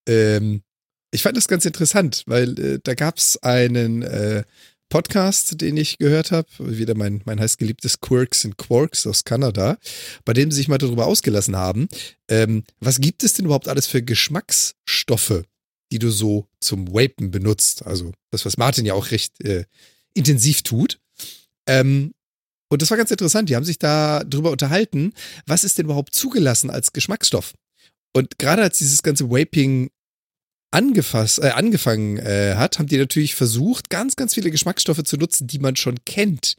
ähm, 0.08 0.64
ich 1.12 1.22
fand 1.22 1.38
das 1.38 1.48
ganz 1.48 1.66
interessant, 1.66 2.24
weil 2.26 2.60
äh, 2.60 2.80
da 2.84 2.94
gab 2.94 3.18
es 3.18 3.38
einen 3.42 4.04
äh, 4.04 4.44
Podcast, 4.90 5.60
den 5.62 5.76
ich 5.76 5.98
gehört 5.98 6.32
habe, 6.32 6.48
wieder 6.60 6.96
mein, 6.96 7.22
mein 7.26 7.40
heißgeliebtes 7.40 8.00
Quirks 8.00 8.46
and 8.46 8.58
Quarks 8.58 9.06
aus 9.06 9.26
Kanada, 9.26 9.78
bei 10.24 10.34
dem 10.34 10.50
sie 10.50 10.58
sich 10.58 10.68
mal 10.70 10.78
darüber 10.78 11.08
ausgelassen 11.08 11.58
haben, 11.58 11.90
ähm, 12.30 12.64
was 12.80 13.02
gibt 13.02 13.24
es 13.24 13.34
denn 13.34 13.46
überhaupt 13.46 13.68
alles 13.68 13.88
für 13.88 14.02
Geschmacksstoffe, 14.02 15.44
die 15.92 16.00
du 16.00 16.10
so 16.10 16.48
zum 16.62 16.94
Vapen 16.94 17.32
benutzt? 17.32 17.86
Also 17.86 18.14
das, 18.32 18.46
was 18.46 18.58
Martin 18.58 18.86
ja 18.86 18.94
auch 18.94 19.12
recht 19.12 19.44
äh, 19.44 19.66
intensiv 20.14 20.62
tut. 20.62 21.00
Ähm, 21.68 22.14
und 22.70 22.82
das 22.82 22.90
war 22.90 22.98
ganz 22.98 23.12
interessant. 23.12 23.50
Die 23.50 23.56
haben 23.56 23.64
sich 23.64 23.80
da 23.80 24.24
drüber 24.24 24.52
unterhalten, 24.52 25.14
was 25.46 25.64
ist 25.64 25.78
denn 25.78 25.86
überhaupt 25.86 26.14
zugelassen 26.14 26.70
als 26.70 26.94
Geschmacksstoff? 26.94 27.54
Und 28.14 28.40
gerade 28.40 28.64
als 28.64 28.78
dieses 28.78 29.04
ganze 29.04 29.30
Vaping 29.30 29.90
angefasst, 30.72 31.40
äh, 31.40 31.50
angefangen 31.50 32.18
äh, 32.18 32.56
hat, 32.56 32.78
haben 32.78 32.88
die 32.88 32.98
natürlich 32.98 33.36
versucht, 33.36 33.90
ganz, 33.90 34.16
ganz 34.16 34.34
viele 34.34 34.52
Geschmacksstoffe 34.52 35.04
zu 35.04 35.18
nutzen, 35.18 35.48
die 35.48 35.60
man 35.60 35.76
schon 35.76 35.96
kennt. 36.06 36.56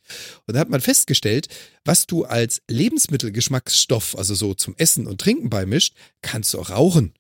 Und 0.46 0.54
da 0.54 0.60
hat 0.60 0.70
man 0.70 0.80
festgestellt, 0.80 1.48
was 1.84 2.06
du 2.06 2.24
als 2.24 2.62
Lebensmittelgeschmacksstoff, 2.68 4.16
also 4.16 4.34
so 4.34 4.54
zum 4.54 4.74
Essen 4.76 5.06
und 5.06 5.20
Trinken 5.20 5.50
beimischt, 5.50 5.94
kannst 6.22 6.54
du 6.54 6.60
auch 6.60 6.70
rauchen. 6.70 7.12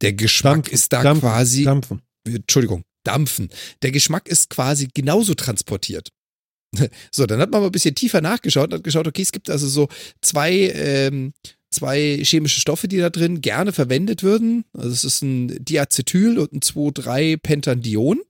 Der 0.00 0.14
Geschmack 0.14 0.54
Dampfen, 0.54 0.74
ist 0.74 0.92
da 0.92 1.02
Dampfen, 1.02 1.28
quasi. 1.28 1.64
Dampfen. 1.64 2.02
Entschuldigung, 2.26 2.84
dampfen. 3.04 3.50
Der 3.82 3.90
Geschmack 3.92 4.28
ist 4.28 4.50
quasi 4.50 4.88
genauso 4.92 5.34
transportiert. 5.34 6.10
So, 7.12 7.26
dann 7.26 7.40
hat 7.40 7.50
man 7.50 7.60
mal 7.60 7.66
ein 7.66 7.72
bisschen 7.72 7.94
tiefer 7.94 8.20
nachgeschaut 8.20 8.72
und 8.72 8.78
hat 8.78 8.84
geschaut, 8.84 9.06
okay, 9.06 9.22
es 9.22 9.32
gibt 9.32 9.50
also 9.50 9.66
so 9.68 9.88
zwei, 10.20 10.72
ähm, 10.74 11.32
zwei 11.70 12.20
chemische 12.22 12.60
Stoffe, 12.60 12.88
die 12.88 12.98
da 12.98 13.10
drin 13.10 13.40
gerne 13.40 13.72
verwendet 13.72 14.22
würden. 14.22 14.64
Also 14.72 14.90
es 14.90 15.04
ist 15.04 15.22
ein 15.22 15.64
Diacetyl 15.64 16.38
und 16.38 16.52
ein 16.52 16.60
2,3-Pentandion. 16.60 18.20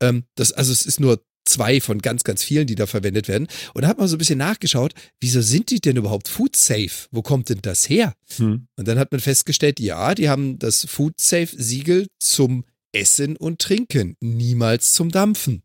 Ähm, 0.00 0.24
das, 0.34 0.52
also 0.52 0.72
es 0.72 0.86
ist 0.86 1.00
nur 1.00 1.22
zwei 1.44 1.80
von 1.80 2.02
ganz, 2.02 2.24
ganz 2.24 2.42
vielen, 2.42 2.66
die 2.66 2.74
da 2.74 2.86
verwendet 2.86 3.28
werden. 3.28 3.46
Und 3.72 3.82
da 3.82 3.88
hat 3.88 3.98
man 3.98 4.08
so 4.08 4.16
ein 4.16 4.18
bisschen 4.18 4.38
nachgeschaut, 4.38 4.94
wieso 5.20 5.40
sind 5.40 5.70
die 5.70 5.80
denn 5.80 5.96
überhaupt 5.96 6.28
food 6.28 6.56
safe? 6.56 7.08
Wo 7.10 7.22
kommt 7.22 7.48
denn 7.48 7.60
das 7.62 7.88
her? 7.88 8.14
Hm. 8.36 8.66
Und 8.76 8.88
dann 8.88 8.98
hat 8.98 9.12
man 9.12 9.20
festgestellt, 9.20 9.80
ja, 9.80 10.14
die 10.14 10.28
haben 10.28 10.58
das 10.58 10.84
Food 10.86 11.14
Safe 11.20 11.48
Siegel 11.56 12.08
zum 12.18 12.64
Essen 12.96 13.36
und 13.36 13.60
Trinken, 13.60 14.16
niemals 14.20 14.94
zum 14.94 15.10
Dampfen. 15.10 15.62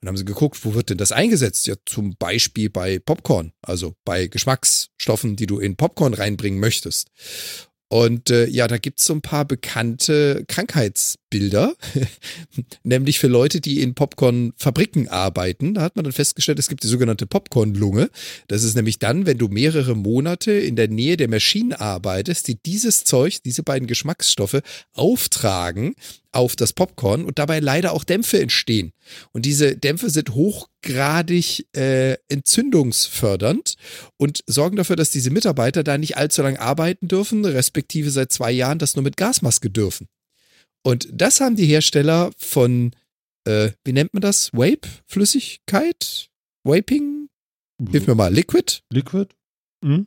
Und 0.00 0.08
haben 0.08 0.16
sie 0.16 0.24
geguckt, 0.24 0.64
wo 0.64 0.74
wird 0.74 0.90
denn 0.90 0.98
das 0.98 1.12
eingesetzt? 1.12 1.66
Ja, 1.66 1.74
zum 1.86 2.16
Beispiel 2.18 2.68
bei 2.68 2.98
Popcorn, 2.98 3.52
also 3.62 3.94
bei 4.04 4.26
Geschmacksstoffen, 4.26 5.36
die 5.36 5.46
du 5.46 5.58
in 5.58 5.76
Popcorn 5.76 6.14
reinbringen 6.14 6.60
möchtest. 6.60 7.10
Und 7.88 8.30
äh, 8.30 8.46
ja, 8.46 8.66
da 8.66 8.78
gibt's 8.78 9.04
so 9.04 9.14
ein 9.14 9.20
paar 9.20 9.44
bekannte 9.44 10.44
Krankheitsbilder, 10.48 11.74
nämlich 12.82 13.18
für 13.20 13.28
Leute, 13.28 13.60
die 13.60 13.82
in 13.82 13.94
Popcornfabriken 13.94 15.08
arbeiten. 15.08 15.74
Da 15.74 15.82
hat 15.82 15.94
man 15.94 16.04
dann 16.04 16.12
festgestellt, 16.12 16.58
es 16.58 16.68
gibt 16.68 16.82
die 16.82 16.88
sogenannte 16.88 17.26
Popcornlunge. 17.26 18.10
Das 18.48 18.64
ist 18.64 18.74
nämlich 18.74 18.98
dann, 18.98 19.26
wenn 19.26 19.38
du 19.38 19.48
mehrere 19.48 19.94
Monate 19.94 20.52
in 20.52 20.76
der 20.76 20.88
Nähe 20.88 21.16
der 21.16 21.28
Maschinen 21.28 21.72
arbeitest, 21.72 22.48
die 22.48 22.56
dieses 22.56 23.04
Zeug, 23.04 23.42
diese 23.44 23.62
beiden 23.62 23.86
Geschmacksstoffe 23.86 24.60
auftragen 24.92 25.94
auf 26.34 26.56
das 26.56 26.72
Popcorn 26.72 27.24
und 27.24 27.38
dabei 27.38 27.60
leider 27.60 27.92
auch 27.92 28.04
Dämpfe 28.04 28.40
entstehen. 28.40 28.92
Und 29.32 29.46
diese 29.46 29.76
Dämpfe 29.76 30.10
sind 30.10 30.30
hochgradig 30.34 31.66
äh, 31.76 32.16
entzündungsfördernd 32.28 33.74
und 34.18 34.40
sorgen 34.46 34.76
dafür, 34.76 34.96
dass 34.96 35.10
diese 35.10 35.30
Mitarbeiter 35.30 35.82
da 35.84 35.98
nicht 35.98 36.16
allzu 36.16 36.42
lange 36.42 36.60
arbeiten 36.60 37.08
dürfen, 37.08 37.44
respektive 37.44 38.10
seit 38.10 38.32
zwei 38.32 38.52
Jahren 38.52 38.78
das 38.78 38.96
nur 38.96 39.02
mit 39.02 39.16
Gasmaske 39.16 39.70
dürfen. 39.70 40.08
Und 40.82 41.08
das 41.12 41.40
haben 41.40 41.56
die 41.56 41.66
Hersteller 41.66 42.30
von, 42.36 42.92
äh, 43.46 43.70
wie 43.84 43.92
nennt 43.92 44.12
man 44.12 44.20
das? 44.20 44.50
Vape? 44.52 44.88
Flüssigkeit? 45.06 46.28
Vaping? 46.64 47.28
Hilf 47.90 48.06
mir 48.06 48.14
mal, 48.14 48.32
Liquid? 48.32 48.80
Liquid? 48.92 49.34
Hm? 49.84 50.06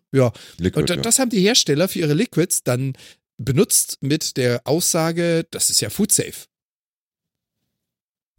Liquid, 0.57 0.79
Und 0.79 0.89
da- 0.89 0.95
ja. 0.95 1.01
das 1.01 1.19
haben 1.19 1.29
die 1.29 1.41
Hersteller 1.41 1.87
für 1.87 1.99
ihre 1.99 2.13
Liquids 2.13 2.63
dann 2.63 2.93
benutzt 3.37 3.97
mit 4.01 4.37
der 4.37 4.61
Aussage, 4.65 5.45
das 5.51 5.69
ist 5.69 5.81
ja 5.81 5.89
food 5.89 6.11
safe. 6.11 6.45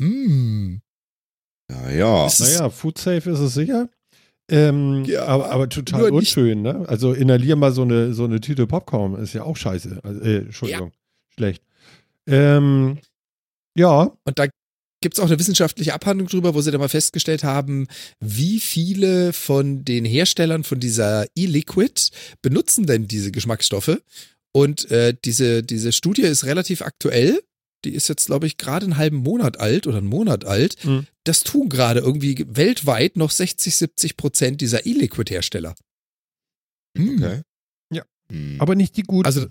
Hm. 0.00 0.80
ja, 1.70 1.90
ja. 1.90 2.24
Das 2.24 2.40
ist- 2.40 2.54
Naja, 2.58 2.70
food 2.70 2.98
safe 2.98 3.30
ist 3.30 3.40
es 3.40 3.54
sicher. 3.54 3.88
Ähm, 4.50 5.04
Ja, 5.04 5.26
aber, 5.26 5.50
aber 5.50 5.68
total 5.68 6.10
unschön, 6.10 6.62
ne? 6.62 6.84
Also 6.88 7.12
inhalier 7.12 7.56
mal 7.56 7.72
so 7.72 7.82
eine, 7.82 8.14
so 8.14 8.24
eine 8.24 8.40
Tüte 8.40 8.66
Popcorn, 8.66 9.14
ist 9.16 9.34
ja 9.34 9.42
auch 9.42 9.56
scheiße. 9.56 10.00
Also, 10.02 10.20
äh, 10.22 10.36
Entschuldigung, 10.38 10.92
schlecht. 11.34 11.62
Ähm, 12.26 12.98
ja, 13.76 14.16
Und 14.24 14.38
da 14.38 14.46
gibt 15.02 15.14
es 15.16 15.20
auch 15.20 15.26
eine 15.28 15.38
wissenschaftliche 15.38 15.92
Abhandlung 15.94 16.28
drüber, 16.28 16.54
wo 16.54 16.60
sie 16.62 16.70
dann 16.70 16.80
mal 16.80 16.88
festgestellt 16.88 17.44
haben, 17.44 17.86
wie 18.20 18.58
viele 18.58 19.32
von 19.34 19.84
den 19.84 20.04
Herstellern 20.04 20.64
von 20.64 20.80
dieser 20.80 21.26
E-Liquid 21.36 22.10
benutzen 22.40 22.86
denn 22.86 23.06
diese 23.06 23.30
Geschmacksstoffe. 23.30 24.00
Und 24.52 24.90
äh, 24.90 25.14
diese, 25.24 25.62
diese 25.62 25.92
Studie 25.92 26.22
ist 26.22 26.44
relativ 26.44 26.82
aktuell. 26.82 27.42
Die 27.84 27.94
ist 27.94 28.08
jetzt, 28.08 28.26
glaube 28.26 28.46
ich, 28.46 28.56
gerade 28.56 28.84
einen 28.84 28.96
halben 28.96 29.18
Monat 29.18 29.60
alt 29.60 29.86
oder 29.86 29.98
einen 29.98 30.08
Monat 30.08 30.44
alt. 30.44 30.84
Mhm. 30.84 31.06
Das 31.24 31.44
tun 31.44 31.68
gerade 31.68 32.00
irgendwie 32.00 32.44
weltweit 32.48 33.16
noch 33.16 33.30
60, 33.30 33.76
70 33.76 34.16
Prozent 34.16 34.60
dieser 34.60 34.84
E-Liquid-Hersteller. 34.86 35.74
Hm. 36.96 37.22
Okay. 37.22 37.42
Ja. 37.92 38.02
Hm. 38.32 38.60
aber 38.60 38.74
nicht 38.74 38.96
die 38.96 39.02
guten. 39.02 39.26
Also 39.26 39.46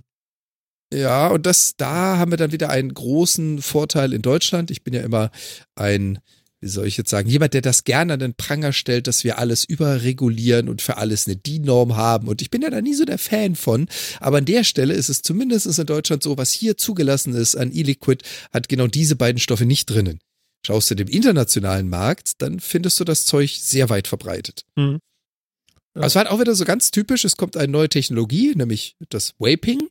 ja, 0.93 1.27
und 1.27 1.45
das, 1.45 1.75
da 1.75 2.17
haben 2.17 2.31
wir 2.31 2.37
dann 2.37 2.53
wieder 2.53 2.69
einen 2.69 2.93
großen 2.93 3.61
Vorteil 3.61 4.13
in 4.13 4.21
Deutschland. 4.21 4.71
Ich 4.71 4.83
bin 4.83 4.93
ja 4.93 5.01
immer 5.01 5.31
ein, 5.75 6.19
wie 6.59 6.67
soll 6.67 6.87
ich 6.87 6.97
jetzt 6.97 7.09
sagen, 7.09 7.29
jemand, 7.29 7.53
der 7.53 7.61
das 7.61 7.83
gerne 7.83 8.13
an 8.13 8.19
den 8.19 8.33
Pranger 8.33 8.73
stellt, 8.73 9.07
dass 9.07 9.23
wir 9.23 9.37
alles 9.37 9.63
überregulieren 9.63 10.69
und 10.69 10.81
für 10.81 10.97
alles 10.97 11.27
eine 11.27 11.35
DIN-Norm 11.35 11.95
haben. 11.95 12.27
Und 12.27 12.41
ich 12.41 12.49
bin 12.49 12.61
ja 12.61 12.69
da 12.69 12.81
nie 12.81 12.95
so 12.95 13.05
der 13.05 13.19
Fan 13.19 13.55
von. 13.55 13.87
Aber 14.19 14.37
an 14.37 14.45
der 14.45 14.63
Stelle 14.63 14.93
ist 14.93 15.09
es 15.09 15.21
zumindest 15.21 15.67
in 15.77 15.85
Deutschland 15.85 16.23
so, 16.23 16.37
was 16.37 16.51
hier 16.51 16.77
zugelassen 16.77 17.35
ist 17.35 17.55
an 17.55 17.71
E-Liquid, 17.71 18.23
hat 18.51 18.69
genau 18.69 18.87
diese 18.87 19.15
beiden 19.15 19.39
Stoffe 19.39 19.65
nicht 19.65 19.89
drinnen. 19.89 20.19
Schaust 20.65 20.89
du 20.89 20.95
dem 20.95 21.07
internationalen 21.07 21.89
Markt, 21.89 22.41
dann 22.41 22.59
findest 22.59 22.99
du 22.99 23.03
das 23.03 23.25
Zeug 23.25 23.57
sehr 23.61 23.89
weit 23.89 24.07
verbreitet. 24.07 24.63
Mhm. 24.75 24.99
Ja. 25.97 26.03
Also 26.03 26.07
es 26.11 26.15
war 26.15 26.23
halt 26.25 26.31
auch 26.31 26.39
wieder 26.39 26.55
so 26.55 26.65
ganz 26.65 26.91
typisch, 26.91 27.25
es 27.25 27.37
kommt 27.37 27.57
eine 27.57 27.71
neue 27.71 27.89
Technologie, 27.89 28.53
nämlich 28.55 28.95
das 29.09 29.33
Vaping. 29.39 29.81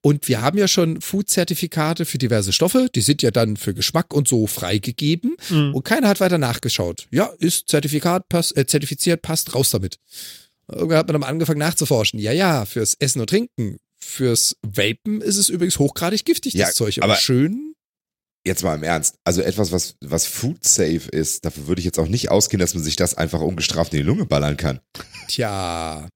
Und 0.00 0.26
wir 0.28 0.40
haben 0.42 0.58
ja 0.58 0.68
schon 0.68 1.00
Food-Zertifikate 1.00 2.04
für 2.04 2.18
diverse 2.18 2.52
Stoffe, 2.52 2.88
die 2.94 3.00
sind 3.00 3.22
ja 3.22 3.30
dann 3.30 3.56
für 3.56 3.74
Geschmack 3.74 4.12
und 4.14 4.26
so 4.28 4.46
freigegeben. 4.46 5.36
Mhm. 5.48 5.74
Und 5.74 5.84
keiner 5.84 6.08
hat 6.08 6.20
weiter 6.20 6.38
nachgeschaut. 6.38 7.06
Ja, 7.10 7.26
ist 7.38 7.68
Zertifikat, 7.68 8.28
pass, 8.28 8.52
äh, 8.52 8.66
zertifiziert, 8.66 9.22
passt, 9.22 9.54
raus 9.54 9.70
damit. 9.70 9.96
Irgendwann 10.68 10.98
hat 10.98 11.06
man 11.08 11.14
dann 11.14 11.20
mal 11.22 11.26
angefangen 11.28 11.58
nachzuforschen. 11.58 12.20
Ja, 12.20 12.32
ja, 12.32 12.64
fürs 12.64 12.94
Essen 12.98 13.20
und 13.20 13.28
Trinken. 13.30 13.78
Fürs 13.98 14.56
Vapen 14.62 15.20
ist 15.20 15.36
es 15.36 15.48
übrigens 15.48 15.78
hochgradig 15.78 16.24
giftig, 16.24 16.54
Ja, 16.54 16.66
das 16.66 16.74
Zeug. 16.74 17.02
aber- 17.02 17.16
schön. 17.16 17.69
Jetzt 18.46 18.62
mal 18.62 18.74
im 18.74 18.82
Ernst. 18.82 19.16
Also 19.24 19.42
etwas, 19.42 19.70
was, 19.70 19.96
was 20.00 20.26
food 20.26 20.64
safe 20.66 21.08
ist, 21.12 21.44
dafür 21.44 21.66
würde 21.66 21.80
ich 21.80 21.84
jetzt 21.84 21.98
auch 21.98 22.08
nicht 22.08 22.30
ausgehen, 22.30 22.58
dass 22.60 22.74
man 22.74 22.82
sich 22.82 22.96
das 22.96 23.14
einfach 23.14 23.40
ungestraft 23.40 23.92
in 23.92 23.98
die 23.98 24.02
Lunge 24.06 24.24
ballern 24.26 24.56
kann. 24.56 24.80
Tja, 25.28 26.08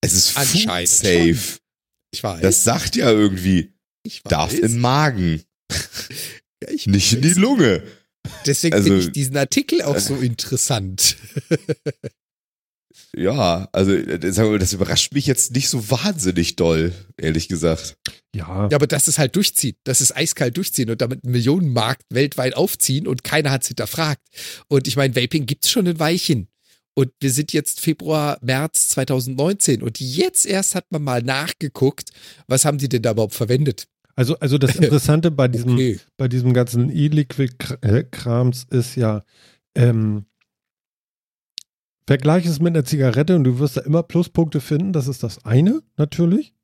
Es 0.00 0.14
ist 0.14 0.30
food 0.30 0.42
Anscheinend 0.42 0.88
safe. 0.88 1.58
ich 2.12 2.22
weiß. 2.22 2.40
Das 2.42 2.64
sagt 2.64 2.96
ja 2.96 3.10
irgendwie, 3.10 3.72
ich 4.04 4.24
weiß. 4.24 4.30
darf 4.30 4.52
in 4.54 4.62
den 4.62 4.78
Magen, 4.80 5.42
Ja, 6.60 6.70
ich 6.70 6.86
nicht 6.88 7.12
in 7.12 7.22
die. 7.22 7.34
Lunge. 7.34 7.84
Deswegen 8.44 8.74
also- 8.74 8.88
finde 8.88 9.02
ich 9.04 9.12
diesen 9.12 9.36
Artikel 9.36 9.82
auch 9.82 9.98
so 9.98 10.16
interessant. 10.20 11.16
Ja, 13.16 13.68
also 13.72 13.92
äh, 13.92 14.20
sagen 14.32 14.48
wir 14.48 14.52
mal, 14.52 14.58
das 14.58 14.72
überrascht 14.74 15.14
mich 15.14 15.26
jetzt 15.26 15.52
nicht 15.54 15.68
so 15.68 15.90
wahnsinnig 15.90 16.56
doll, 16.56 16.92
ehrlich 17.16 17.48
gesagt. 17.48 17.96
ja. 18.34 18.68
Ja, 18.70 18.76
aber 18.76 18.86
das 18.86 19.08
ist 19.08 19.18
halt 19.18 19.34
durchziehen. 19.36 19.76
Das 19.84 20.00
ist 20.00 20.14
eiskalt 20.16 20.56
durchziehen 20.56 20.90
und 20.90 21.00
damit 21.00 21.24
einen 21.24 21.32
Millionenmarkt 21.32 22.02
weltweit 22.10 22.54
aufziehen 22.54 23.06
und 23.06 23.24
keiner 23.24 23.50
hat's 23.50 23.68
hinterfragt. 23.68 24.22
Und 24.68 24.86
ich 24.88 24.96
meine, 24.96 25.16
Vaping 25.16 25.46
gibt's 25.46 25.70
schon 25.70 25.88
ein 25.88 25.98
Weilchen. 25.98 26.48
Und 26.94 27.10
wir 27.20 27.30
sind 27.30 27.52
jetzt 27.52 27.80
Februar, 27.80 28.38
März 28.42 28.88
2019 28.90 29.82
und 29.82 30.00
jetzt 30.00 30.44
erst 30.46 30.74
hat 30.74 30.86
man 30.90 31.02
mal 31.02 31.22
nachgeguckt, 31.22 32.10
was 32.48 32.64
haben 32.64 32.78
die 32.78 32.88
denn 32.88 33.02
da 33.02 33.12
überhaupt 33.12 33.34
verwendet? 33.34 33.86
Also, 34.16 34.36
also 34.40 34.58
das 34.58 34.74
Interessante 34.76 35.30
bei 35.30 35.46
diesem, 35.48 35.74
Okay. 35.74 36.00
bei 36.16 36.26
diesem 36.26 36.52
ganzen 36.54 36.90
E-Liquid-Krams 36.90 38.66
ist 38.70 38.96
ja, 38.96 39.22
ähm, 39.74 40.24
vergleich 42.08 42.46
es 42.46 42.58
mit 42.58 42.74
einer 42.74 42.86
Zigarette 42.86 43.36
und 43.36 43.44
du 43.44 43.58
wirst 43.58 43.76
da 43.76 43.82
immer 43.82 44.02
Pluspunkte 44.02 44.62
finden. 44.62 44.94
Das 44.94 45.08
ist 45.08 45.22
das 45.22 45.44
eine 45.44 45.82
natürlich, 45.98 46.54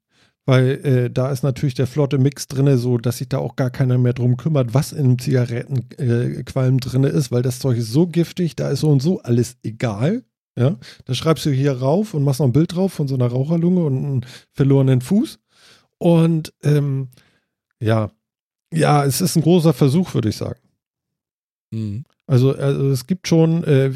weil 0.47 0.71
äh, 0.87 1.11
da 1.11 1.31
ist 1.31 1.43
natürlich 1.43 1.75
der 1.75 1.87
flotte 1.87 2.17
Mix 2.17 2.49
drin, 2.49 2.79
so 2.79 2.97
dass 2.97 3.19
sich 3.19 3.29
da 3.29 3.37
auch 3.39 3.55
gar 3.55 3.69
keiner 3.69 3.99
mehr 3.99 4.15
drum 4.15 4.39
kümmert, 4.39 4.73
was 4.73 4.93
im 4.93 5.19
Zigarettenqualm 5.19 6.77
äh, 6.77 6.81
drin 6.81 7.05
ist, 7.05 7.31
weil 7.31 7.43
das 7.43 7.59
Zeug 7.59 7.77
ist 7.77 7.93
so 7.93 8.07
giftig, 8.07 8.57
da 8.57 8.71
ist 8.71 8.81
so 8.81 8.89
und 8.89 9.03
so 9.03 9.21
alles 9.21 9.59
egal. 9.63 10.25
Ja, 10.57 10.79
da 11.05 11.15
schreibst 11.15 11.45
du 11.45 11.51
hier 11.51 11.73
rauf 11.73 12.15
und 12.15 12.23
machst 12.23 12.41
noch 12.41 12.47
ein 12.47 12.53
Bild 12.53 12.75
drauf 12.75 12.95
von 12.95 13.07
so 13.07 13.15
einer 13.15 13.27
Raucherlunge 13.27 13.85
und 13.85 13.97
einem 13.99 14.21
verlorenen 14.53 15.03
Fuß. 15.03 15.41
Und 15.99 16.55
ähm, 16.63 17.09
ja, 17.81 18.11
ja, 18.73 19.05
es 19.05 19.21
ist 19.21 19.37
ein 19.37 19.43
großer 19.43 19.75
Versuch, 19.75 20.15
würde 20.15 20.31
ich 20.31 20.37
sagen. 20.37 20.61
Hm. 21.71 22.05
Also, 22.27 22.55
also 22.57 22.89
es 22.89 23.07
gibt 23.07 23.29
schon, 23.29 23.65
äh, 23.65 23.91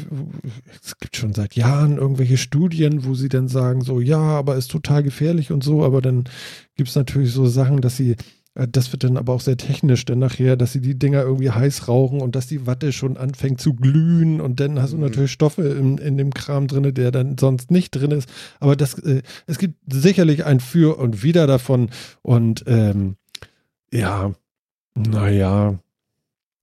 es 0.83 0.97
gibt 0.99 1.15
schon 1.17 1.33
seit 1.33 1.55
Jahren 1.55 1.97
irgendwelche 1.97 2.37
Studien, 2.37 3.03
wo 3.05 3.15
sie 3.15 3.29
dann 3.29 3.47
sagen, 3.47 3.81
so, 3.81 3.99
ja, 3.99 4.19
aber 4.19 4.55
ist 4.55 4.69
total 4.69 5.01
gefährlich 5.01 5.51
und 5.51 5.63
so, 5.63 5.83
aber 5.83 5.99
dann 6.01 6.25
gibt 6.75 6.89
es 6.89 6.95
natürlich 6.95 7.33
so 7.33 7.47
Sachen, 7.47 7.81
dass 7.81 7.97
sie, 7.97 8.15
äh, 8.53 8.67
das 8.71 8.91
wird 8.91 9.03
dann 9.03 9.17
aber 9.17 9.33
auch 9.33 9.41
sehr 9.41 9.57
technisch 9.57 10.05
dann 10.05 10.19
nachher, 10.19 10.57
dass 10.57 10.73
sie 10.73 10.81
die 10.81 10.93
Dinger 10.97 11.23
irgendwie 11.23 11.49
heiß 11.49 11.87
rauchen 11.87 12.21
und 12.21 12.35
dass 12.35 12.45
die 12.45 12.67
Watte 12.67 12.91
schon 12.91 13.17
anfängt 13.17 13.61
zu 13.61 13.73
glühen 13.73 14.41
und 14.41 14.59
dann 14.59 14.79
hast 14.79 14.93
du 14.93 14.97
Mhm. 14.97 15.03
natürlich 15.05 15.31
Stoffe 15.31 15.63
in, 15.63 15.97
in 15.97 16.15
dem 16.17 16.31
Kram 16.31 16.67
drin, 16.67 16.93
der 16.93 17.09
dann 17.09 17.35
sonst 17.39 17.71
nicht 17.71 17.91
drin 17.91 18.11
ist. 18.11 18.29
Aber 18.59 18.75
das, 18.75 18.93
äh, 18.99 19.23
es 19.47 19.57
gibt 19.57 19.73
sicherlich 19.91 20.45
ein 20.45 20.59
Für 20.59 20.99
und 20.99 21.23
Wider 21.23 21.47
davon 21.47 21.89
und 22.21 22.63
ähm, 22.67 23.15
ja, 23.91 24.33
naja. 24.95 25.79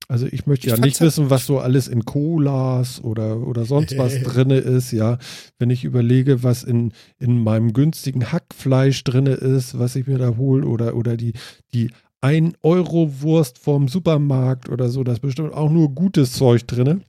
Also 0.09 0.25
ich 0.25 0.45
möchte 0.45 0.67
Ich 0.67 0.73
ja 0.73 0.79
nicht 0.79 1.01
wissen, 1.01 1.29
was 1.29 1.45
so 1.45 1.59
alles 1.59 1.89
in 1.89 2.05
Colas 2.05 3.03
oder, 3.03 3.45
oder 3.45 3.65
sonst 3.65 3.97
was 3.97 4.13
drinne 4.23 4.57
ist, 4.57 4.91
ja. 4.91 5.17
Wenn 5.59 5.69
ich 5.69 5.83
überlege, 5.83 6.43
was 6.43 6.63
in, 6.63 6.93
in 7.19 7.43
meinem 7.43 7.73
günstigen 7.73 8.31
Hackfleisch 8.31 9.03
drinne 9.03 9.33
ist, 9.33 9.77
was 9.77 9.97
ich 9.97 10.07
mir 10.07 10.17
da 10.17 10.37
hole 10.37 10.65
oder, 10.65 10.95
oder 10.95 11.17
die, 11.17 11.33
die 11.73 11.91
1-Euro-Wurst 12.21 13.59
vom 13.59 13.89
Supermarkt 13.89 14.69
oder 14.69 14.89
so, 14.89 15.03
da 15.03 15.11
ist 15.11 15.19
bestimmt 15.19 15.53
auch 15.53 15.69
nur 15.69 15.93
gutes 15.93 16.33
Zeug 16.33 16.65
drinne. 16.65 17.01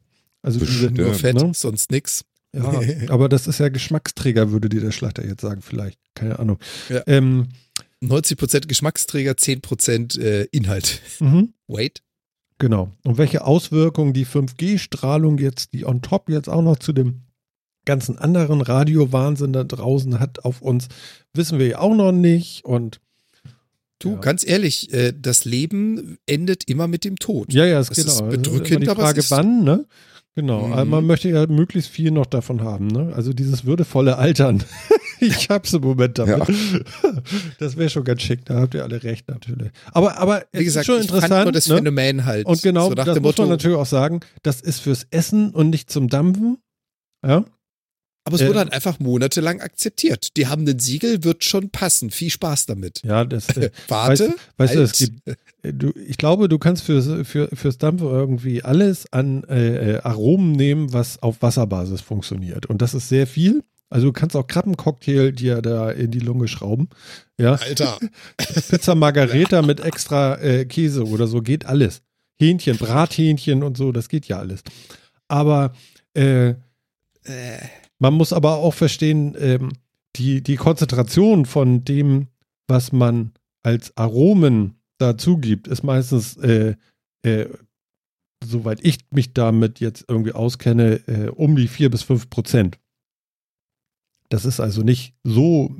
Also 0.42 0.58
diese. 0.58 0.90
Nur 0.90 1.14
Fett, 1.14 1.36
ne? 1.36 1.52
sonst 1.54 1.90
nix. 1.92 2.24
Ja, 2.54 2.80
aber 3.08 3.28
das 3.28 3.46
ist 3.46 3.60
ja 3.60 3.68
Geschmacksträger, 3.68 4.50
würde 4.50 4.68
dir 4.68 4.80
der 4.80 4.92
Schlachter 4.92 5.24
jetzt 5.24 5.42
sagen, 5.42 5.62
vielleicht. 5.62 6.00
Keine 6.14 6.38
Ahnung. 6.38 6.58
Ja. 6.88 7.02
Ähm, 7.06 7.48
90% 8.02 8.66
Geschmacksträger, 8.66 9.32
10% 9.32 10.20
äh, 10.20 10.44
Inhalt. 10.50 11.00
mhm. 11.20 11.52
Wait. 11.66 12.02
Genau. 12.58 12.90
Und 13.04 13.18
welche 13.18 13.44
Auswirkungen 13.44 14.12
die 14.12 14.26
5G-Strahlung 14.26 15.38
jetzt, 15.38 15.72
die 15.72 15.86
on 15.86 16.02
top 16.02 16.28
jetzt 16.28 16.48
auch 16.48 16.62
noch 16.62 16.78
zu 16.78 16.92
dem 16.92 17.22
ganzen 17.84 18.18
anderen 18.18 18.60
Radiowahnsinn 18.60 19.52
da 19.52 19.64
draußen 19.64 20.18
hat 20.20 20.44
auf 20.44 20.60
uns, 20.60 20.88
wissen 21.34 21.58
wir 21.58 21.66
ja 21.68 21.78
auch 21.78 21.94
noch 21.94 22.12
nicht. 22.12 22.64
Und 22.64 23.00
Du, 24.00 24.10
Ja. 24.10 24.16
ganz 24.18 24.46
ehrlich, 24.46 24.92
äh, 24.92 25.12
das 25.12 25.44
Leben 25.44 26.18
endet 26.24 26.62
immer 26.68 26.86
mit 26.86 27.02
dem 27.04 27.16
Tod. 27.16 27.52
ja, 27.52 27.64
ja, 27.64 27.80
ist 27.80 27.90
Das 27.90 27.96
genau. 27.96 28.12
ist 28.12 28.28
bedrückend, 28.30 28.84
die 28.84 28.88
aber 28.88 29.02
Frage, 29.02 29.18
es 29.18 29.24
ist- 29.24 29.30
wann, 29.32 29.64
ne? 29.64 29.86
Genau. 30.36 30.68
Mhm. 30.68 30.88
Man 30.88 31.04
möchte 31.04 31.28
ja 31.30 31.44
möglichst 31.48 31.90
viel 31.90 32.12
noch 32.12 32.26
davon 32.26 32.62
haben, 32.62 32.86
ne? 32.86 33.12
Also 33.16 33.32
dieses 33.32 33.64
würdevolle 33.64 34.16
Altern. 34.16 34.62
ich 35.26 35.48
hab's 35.48 35.72
im 35.72 35.82
Moment 35.82 36.18
damit. 36.18 36.46
Das 37.58 37.76
wäre 37.76 37.90
schon 37.90 38.04
ganz 38.04 38.22
schick, 38.22 38.44
da 38.44 38.60
habt 38.60 38.74
ihr 38.74 38.82
alle 38.82 39.02
recht 39.02 39.28
natürlich. 39.28 39.70
Aber, 39.92 40.18
aber 40.18 40.44
Wie 40.52 40.64
gesagt, 40.64 40.82
ist 40.82 40.86
schon 40.86 41.00
ich 41.00 41.06
interessant. 41.06 41.32
fand 41.32 41.44
nur 41.44 41.52
das 41.52 41.68
ne? 41.68 41.76
Phänomen 41.76 42.24
halt. 42.24 42.46
Und 42.46 42.62
genau, 42.62 42.88
so 42.88 42.94
das 42.94 43.06
muss 43.06 43.20
Motto, 43.20 43.42
man 43.42 43.50
natürlich 43.50 43.76
auch 43.76 43.86
sagen, 43.86 44.20
das 44.42 44.60
ist 44.60 44.80
fürs 44.80 45.06
Essen 45.10 45.50
und 45.50 45.70
nicht 45.70 45.90
zum 45.90 46.08
Dampfen. 46.08 46.58
Ja, 47.26 47.44
aber 48.28 48.36
es 48.36 48.42
äh, 48.42 48.48
wurde 48.48 48.58
halt 48.58 48.72
einfach 48.74 49.00
monatelang 49.00 49.62
akzeptiert. 49.62 50.36
Die 50.36 50.48
haben 50.48 50.66
den 50.66 50.78
Siegel, 50.78 51.24
wird 51.24 51.44
schon 51.44 51.70
passen. 51.70 52.10
Viel 52.10 52.28
Spaß 52.28 52.66
damit. 52.66 53.00
ja, 53.02 53.24
das, 53.24 53.48
äh, 53.56 53.70
Warte, 53.88 54.34
weißt 54.58 54.74
du, 54.74 54.78
halt. 54.80 54.90
es 54.92 54.98
gibt, 54.98 55.28
äh, 55.62 55.72
du, 55.72 55.92
ich 55.96 56.18
glaube, 56.18 56.50
du 56.50 56.58
kannst 56.58 56.82
fürs, 56.82 57.26
für, 57.26 57.48
fürs 57.54 57.78
Dampfen 57.78 58.06
irgendwie 58.06 58.62
alles 58.62 59.10
an 59.14 59.44
äh, 59.44 59.94
äh, 59.94 60.00
Aromen 60.00 60.52
nehmen, 60.52 60.92
was 60.92 61.22
auf 61.22 61.40
Wasserbasis 61.40 62.02
funktioniert. 62.02 62.66
Und 62.66 62.82
das 62.82 62.92
ist 62.92 63.08
sehr 63.08 63.26
viel. 63.26 63.62
Also 63.90 64.06
du 64.08 64.12
kannst 64.12 64.36
auch 64.36 64.46
Krabbencocktail 64.46 65.32
dir 65.32 65.62
da 65.62 65.90
in 65.90 66.10
die 66.10 66.18
Lunge 66.20 66.48
schrauben. 66.48 66.88
Ja, 67.38 67.54
Alter. 67.54 67.98
Pizza 68.36 68.94
Margareta 68.94 69.62
mit 69.62 69.80
extra 69.80 70.36
äh, 70.40 70.64
Käse 70.66 71.06
oder 71.06 71.26
so 71.26 71.40
geht 71.42 71.66
alles. 71.66 72.02
Hähnchen, 72.38 72.76
Brathähnchen 72.76 73.62
und 73.62 73.76
so, 73.76 73.92
das 73.92 74.08
geht 74.08 74.26
ja 74.28 74.38
alles. 74.38 74.62
Aber 75.28 75.72
äh, 76.14 76.54
Äh, 77.24 77.58
man 77.98 78.14
muss 78.14 78.32
aber 78.32 78.56
auch 78.56 78.74
verstehen, 78.74 79.36
ähm, 79.38 79.72
die, 80.16 80.42
die 80.42 80.56
Konzentration 80.56 81.46
von 81.46 81.84
dem, 81.84 82.28
was 82.68 82.92
man 82.92 83.32
als 83.62 83.96
Aromen 83.96 84.74
dazu 84.98 85.38
gibt, 85.38 85.68
ist 85.68 85.82
meistens, 85.82 86.36
äh, 86.38 86.74
äh, 87.22 87.46
soweit 88.44 88.84
ich 88.84 88.98
mich 89.10 89.34
damit 89.34 89.80
jetzt 89.80 90.04
irgendwie 90.08 90.32
auskenne, 90.32 91.00
äh, 91.06 91.28
um 91.28 91.56
die 91.56 91.68
4 91.68 91.90
bis 91.90 92.02
5 92.02 92.30
Prozent. 92.30 92.78
Das 94.28 94.44
ist 94.44 94.60
also 94.60 94.82
nicht 94.82 95.14
so 95.24 95.74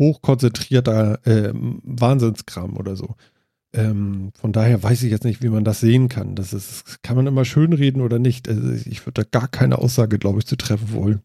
hochkonzentrierter 0.00 1.26
äh, 1.26 1.52
Wahnsinnskram 1.54 2.76
oder 2.76 2.96
so. 2.96 3.16
Ähm, 3.74 4.30
von 4.34 4.52
daher 4.52 4.82
weiß 4.82 5.02
ich 5.02 5.10
jetzt 5.10 5.24
nicht, 5.24 5.42
wie 5.42 5.50
man 5.50 5.64
das 5.64 5.80
sehen 5.80 6.08
kann. 6.08 6.34
Das 6.34 6.52
ist, 6.52 7.02
kann 7.02 7.16
man 7.16 7.26
immer 7.26 7.44
schönreden 7.44 8.00
oder 8.00 8.18
nicht. 8.18 8.48
Also 8.48 8.72
ich 8.72 9.04
würde 9.04 9.22
da 9.24 9.28
gar 9.40 9.48
keine 9.48 9.78
Aussage, 9.78 10.18
glaube 10.18 10.38
ich, 10.38 10.46
zu 10.46 10.56
treffen 10.56 10.92
wollen. 10.92 11.22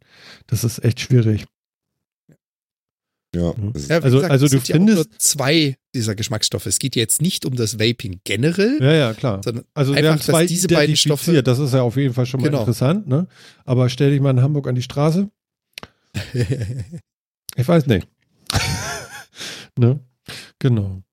Das 0.47 0.63
ist 0.63 0.83
echt 0.83 0.99
schwierig. 0.99 1.45
Ja, 3.35 3.53
Mhm. 3.57 3.73
das 3.73 3.83
ist, 3.83 3.89
ja, 3.89 3.95
Also- 3.99 4.17
gesagt, 4.17 4.31
also 4.31 4.45
es 4.45 4.51
du 4.51 4.57
sind 4.57 4.67
ja 4.67 4.75
auch 4.75 4.77
findest- 4.77 5.09
nur 5.09 5.19
zwei 5.19 5.75
dieser 5.95 6.15
Geschmacksstoffe. 6.15 6.65
Es 6.67 6.79
geht 6.79 6.95
jetzt 6.95 7.21
nicht 7.21 7.45
um 7.45 7.55
das 7.55 7.79
Vaping 7.79 8.19
generell, 8.23 8.77
Ja, 8.81 8.93
ja, 8.93 9.13
klar. 9.13 9.41
sondern 9.43 9.65
Also 9.73 9.93
wir 9.93 9.99
einfach, 9.99 10.11
haben 10.11 10.21
zwei 10.21 10.41
dass 10.43 10.49
diese 10.49 10.67
beiden. 10.67 10.95
Stoffe- 10.95 11.41
Das 11.43 11.59
ist 11.59 11.73
ja 11.73 11.81
auf 11.81 11.95
jeden 11.97 12.13
Fall 12.13 12.25
schon 12.25 12.41
mal 12.41 12.47
Genau. 12.47 12.59
interessant. 12.59 13.07
Ne? 13.07 13.27
Aber 13.65 13.89
stell 13.89 14.11
dich 14.11 14.21
mal 14.21 14.31
in 14.31 14.41
Hamburg 14.41 14.67
an 14.67 14.75
die 14.75 14.81
Straße. 14.81 15.29
Ich 17.55 17.67
weiß 17.67 17.85
nicht. 17.87 18.07
ne? 19.77 19.99
Genau. 20.59 21.03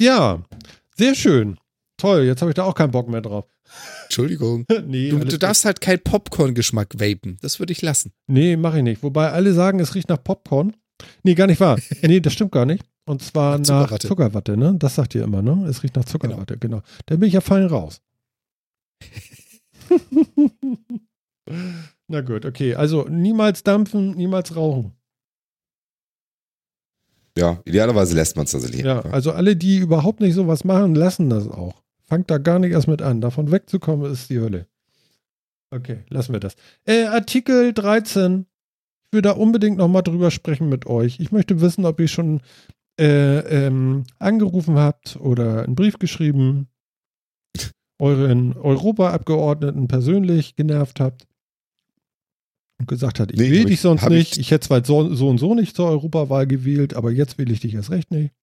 Ja, 0.00 0.42
sehr 0.96 1.14
schön. 1.14 1.56
Toll, 1.96 2.24
jetzt 2.24 2.40
habe 2.42 2.50
ich 2.50 2.54
da 2.54 2.64
auch 2.64 2.74
keinen 2.74 2.90
Bock 2.90 3.08
mehr 3.08 3.20
drauf. 3.22 3.46
Entschuldigung. 4.04 4.66
nee, 4.86 5.08
Du, 5.10 5.18
du 5.20 5.38
darfst 5.38 5.64
halt 5.64 5.80
kein 5.80 6.00
Popcorn-Geschmack 6.00 6.94
vapen. 7.00 7.38
Das 7.40 7.58
würde 7.60 7.72
ich 7.72 7.80
lassen. 7.82 8.12
Nee, 8.26 8.56
mache 8.56 8.78
ich 8.78 8.82
nicht. 8.82 9.02
Wobei 9.02 9.30
alle 9.30 9.54
sagen, 9.54 9.80
es 9.80 9.94
riecht 9.94 10.08
nach 10.08 10.22
Popcorn. 10.22 10.74
Nee, 11.22 11.34
gar 11.34 11.46
nicht 11.46 11.60
wahr. 11.60 11.78
Nee, 12.02 12.20
das 12.20 12.32
stimmt 12.32 12.52
gar 12.52 12.66
nicht. 12.66 12.84
Und 13.06 13.22
zwar 13.22 13.58
Nach 13.58 13.66
nach 13.66 13.82
Zuckerwatte. 13.98 14.08
Zuckerwatte, 14.08 14.56
ne? 14.56 14.74
Das 14.78 14.94
sagt 14.94 15.14
ihr 15.14 15.24
immer, 15.24 15.42
ne? 15.42 15.66
Es 15.68 15.82
riecht 15.82 15.96
nach 15.96 16.04
Zuckerwatte, 16.04 16.56
genau. 16.58 16.82
Da 17.06 17.16
bin 17.16 17.28
ich 17.28 17.34
ja 17.34 17.40
fein 17.40 17.66
raus. 17.66 18.00
Na 22.08 22.20
gut, 22.20 22.44
okay. 22.46 22.74
Also 22.74 23.06
niemals 23.08 23.62
dampfen, 23.62 24.12
niemals 24.12 24.54
rauchen. 24.56 24.92
ja, 27.36 27.60
idealerweise 27.64 28.14
lässt 28.14 28.36
man 28.36 28.44
es 28.44 28.52
tatsächlich. 28.52 28.82
Ja, 28.82 28.98
einfach. 28.98 29.12
also 29.12 29.32
alle, 29.32 29.56
die 29.56 29.78
überhaupt 29.78 30.20
nicht 30.20 30.34
sowas 30.34 30.64
machen, 30.64 30.94
lassen 30.94 31.30
das 31.30 31.48
auch. 31.48 31.82
Fangt 32.06 32.30
da 32.30 32.38
gar 32.38 32.58
nicht 32.58 32.72
erst 32.72 32.88
mit 32.88 33.02
an. 33.02 33.20
Davon 33.20 33.50
wegzukommen 33.50 34.10
ist 34.10 34.30
die 34.30 34.40
Hölle. 34.40 34.66
Okay, 35.70 36.04
lassen 36.08 36.32
wir 36.32 36.40
das. 36.40 36.54
Äh, 36.84 37.04
Artikel 37.06 37.72
13. 37.72 38.46
Will 39.14 39.22
da 39.22 39.30
unbedingt 39.30 39.78
nochmal 39.78 40.02
drüber 40.02 40.32
sprechen 40.32 40.68
mit 40.68 40.86
euch. 40.86 41.20
Ich 41.20 41.30
möchte 41.30 41.60
wissen, 41.60 41.84
ob 41.86 42.00
ihr 42.00 42.08
schon 42.08 42.40
äh, 43.00 43.66
ähm, 43.66 44.02
angerufen 44.18 44.76
habt 44.76 45.16
oder 45.20 45.62
einen 45.62 45.76
Brief 45.76 46.00
geschrieben, 46.00 46.66
euren 48.00 48.56
Europaabgeordneten 48.56 49.86
persönlich 49.86 50.56
genervt 50.56 50.98
habt 50.98 51.28
und 52.80 52.88
gesagt 52.88 53.20
hat, 53.20 53.30
ich 53.30 53.38
Nee, 53.38 53.50
will 53.52 53.60
hab 53.60 53.66
dich 53.66 53.74
ich- 53.74 53.80
sonst 53.82 54.02
hab 54.02 54.10
ich- 54.10 54.16
nicht. 54.30 54.36
Ich 54.38 54.50
hätte 54.50 54.66
zwar 54.66 54.84
so, 54.84 55.14
so 55.14 55.28
und 55.28 55.38
so 55.38 55.54
nicht 55.54 55.76
zur 55.76 55.88
Europawahl 55.90 56.48
gewählt, 56.48 56.94
aber 56.94 57.12
jetzt 57.12 57.38
will 57.38 57.52
ich 57.52 57.60
dich 57.60 57.74
erst 57.74 57.90
recht 57.92 58.10
nicht. 58.10 58.34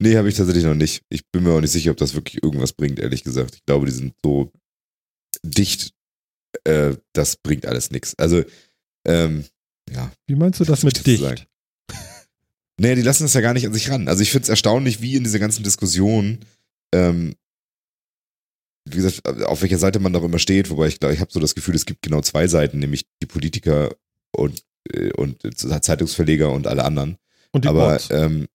Nee, 0.00 0.16
habe 0.16 0.28
ich 0.28 0.34
tatsächlich 0.36 0.64
noch 0.64 0.74
nicht. 0.74 1.02
Ich 1.10 1.22
bin 1.30 1.44
mir 1.44 1.52
auch 1.52 1.60
nicht 1.60 1.70
sicher, 1.70 1.92
ob 1.92 1.96
das 1.96 2.14
wirklich 2.14 2.42
irgendwas 2.42 2.72
bringt, 2.72 2.98
ehrlich 2.98 3.22
gesagt. 3.22 3.54
Ich 3.54 3.64
glaube, 3.66 3.86
die 3.86 3.92
sind 3.92 4.14
so 4.24 4.50
dicht, 5.44 5.92
äh, 6.64 6.96
das 7.12 7.36
bringt 7.36 7.66
alles 7.66 7.90
nichts. 7.90 8.14
Also, 8.18 8.44
ähm, 9.06 9.44
ja. 9.90 10.10
Wie 10.26 10.34
meinst 10.34 10.60
du 10.60 10.64
das 10.64 10.82
mit 10.82 11.06
dicht? 11.06 11.22
sagen? 11.22 11.42
Nee, 12.80 12.94
die 12.94 13.02
lassen 13.02 13.24
das 13.24 13.34
ja 13.34 13.40
gar 13.40 13.54
nicht 13.54 13.66
an 13.66 13.72
sich 13.72 13.90
ran. 13.90 14.06
Also 14.06 14.22
ich 14.22 14.30
finde 14.30 14.44
es 14.44 14.48
erstaunlich, 14.48 15.02
wie 15.02 15.16
in 15.16 15.24
dieser 15.24 15.40
ganzen 15.40 15.64
Diskussion, 15.64 16.38
ähm, 16.94 17.34
wie 18.88 18.98
gesagt, 18.98 19.26
auf 19.26 19.62
welcher 19.62 19.78
Seite 19.78 19.98
man 19.98 20.14
immer 20.14 20.38
steht, 20.38 20.70
wobei 20.70 20.86
ich 20.86 21.00
glaube, 21.00 21.12
ich 21.12 21.20
habe 21.20 21.32
so 21.32 21.40
das 21.40 21.56
Gefühl, 21.56 21.74
es 21.74 21.86
gibt 21.86 22.02
genau 22.02 22.20
zwei 22.20 22.46
Seiten, 22.46 22.78
nämlich 22.78 23.04
die 23.20 23.26
Politiker 23.26 23.96
und, 24.30 24.62
äh, 24.92 25.10
und 25.14 25.42
Zeitungsverleger 25.56 26.52
und 26.52 26.68
alle 26.68 26.84
anderen. 26.84 27.18
Und 27.50 27.64
die 27.64 27.68
Aber 27.68 27.94
Bots. 27.94 28.10
ähm, 28.12 28.46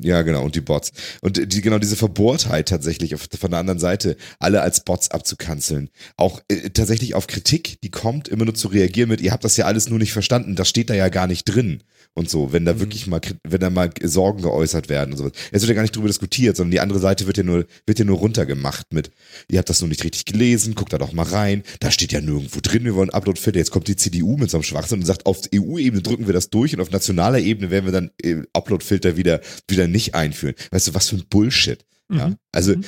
ja, 0.00 0.22
genau, 0.22 0.42
und 0.44 0.56
die 0.56 0.60
Bots. 0.60 0.92
Und 1.20 1.52
die, 1.52 1.60
genau 1.60 1.78
diese 1.78 1.94
Verbohrtheit 1.94 2.68
tatsächlich 2.68 3.14
auf, 3.14 3.28
von 3.38 3.50
der 3.50 3.60
anderen 3.60 3.78
Seite, 3.78 4.16
alle 4.40 4.60
als 4.60 4.80
Bots 4.80 5.10
abzukanzeln. 5.10 5.88
Auch 6.16 6.40
äh, 6.48 6.70
tatsächlich 6.70 7.14
auf 7.14 7.28
Kritik, 7.28 7.80
die 7.82 7.90
kommt, 7.90 8.26
immer 8.26 8.44
nur 8.44 8.54
zu 8.54 8.68
reagieren 8.68 9.08
mit, 9.08 9.20
ihr 9.20 9.30
habt 9.30 9.44
das 9.44 9.56
ja 9.56 9.66
alles 9.66 9.88
nur 9.88 10.00
nicht 10.00 10.12
verstanden, 10.12 10.56
das 10.56 10.68
steht 10.68 10.90
da 10.90 10.94
ja 10.94 11.08
gar 11.10 11.28
nicht 11.28 11.44
drin. 11.44 11.82
Und 12.16 12.30
so, 12.30 12.52
wenn 12.52 12.64
da 12.64 12.74
Mhm. 12.74 12.80
wirklich 12.80 13.06
mal, 13.08 13.20
wenn 13.42 13.60
da 13.60 13.70
mal 13.70 13.90
Sorgen 14.02 14.42
geäußert 14.42 14.88
werden 14.88 15.10
und 15.12 15.18
sowas. 15.18 15.32
Es 15.50 15.62
wird 15.62 15.70
ja 15.70 15.74
gar 15.74 15.82
nicht 15.82 15.96
drüber 15.96 16.06
diskutiert, 16.06 16.56
sondern 16.56 16.70
die 16.70 16.78
andere 16.78 17.00
Seite 17.00 17.26
wird 17.26 17.38
ja 17.38 17.42
nur, 17.42 17.66
wird 17.86 17.98
ja 17.98 18.04
nur 18.04 18.18
runtergemacht 18.18 18.92
mit, 18.92 19.10
ihr 19.50 19.58
habt 19.58 19.68
das 19.68 19.80
nur 19.80 19.88
nicht 19.88 20.04
richtig 20.04 20.24
gelesen, 20.24 20.76
guckt 20.76 20.92
da 20.92 20.98
doch 20.98 21.12
mal 21.12 21.24
rein, 21.24 21.64
da 21.80 21.90
steht 21.90 22.12
ja 22.12 22.20
nirgendwo 22.20 22.60
drin, 22.62 22.84
wir 22.84 22.94
wollen 22.94 23.10
Uploadfilter, 23.10 23.58
jetzt 23.58 23.72
kommt 23.72 23.88
die 23.88 23.96
CDU 23.96 24.36
mit 24.36 24.48
so 24.48 24.58
einem 24.58 24.62
Schwachsinn 24.62 25.00
und 25.00 25.06
sagt, 25.06 25.26
auf 25.26 25.40
EU-Ebene 25.52 26.02
drücken 26.02 26.26
wir 26.28 26.34
das 26.34 26.50
durch 26.50 26.72
und 26.72 26.80
auf 26.80 26.90
nationaler 26.92 27.40
Ebene 27.40 27.70
werden 27.72 27.84
wir 27.86 27.92
dann 27.92 28.10
äh, 28.22 28.42
Uploadfilter 28.52 29.16
wieder, 29.16 29.40
wieder 29.66 29.88
nicht 29.88 30.14
einführen. 30.14 30.54
Weißt 30.70 30.86
du, 30.86 30.94
was 30.94 31.08
für 31.08 31.16
ein 31.16 31.24
Bullshit. 31.28 31.84
Ja? 32.12 32.28
Mhm. 32.28 32.36
Also, 32.52 32.76
Mhm. 32.76 32.84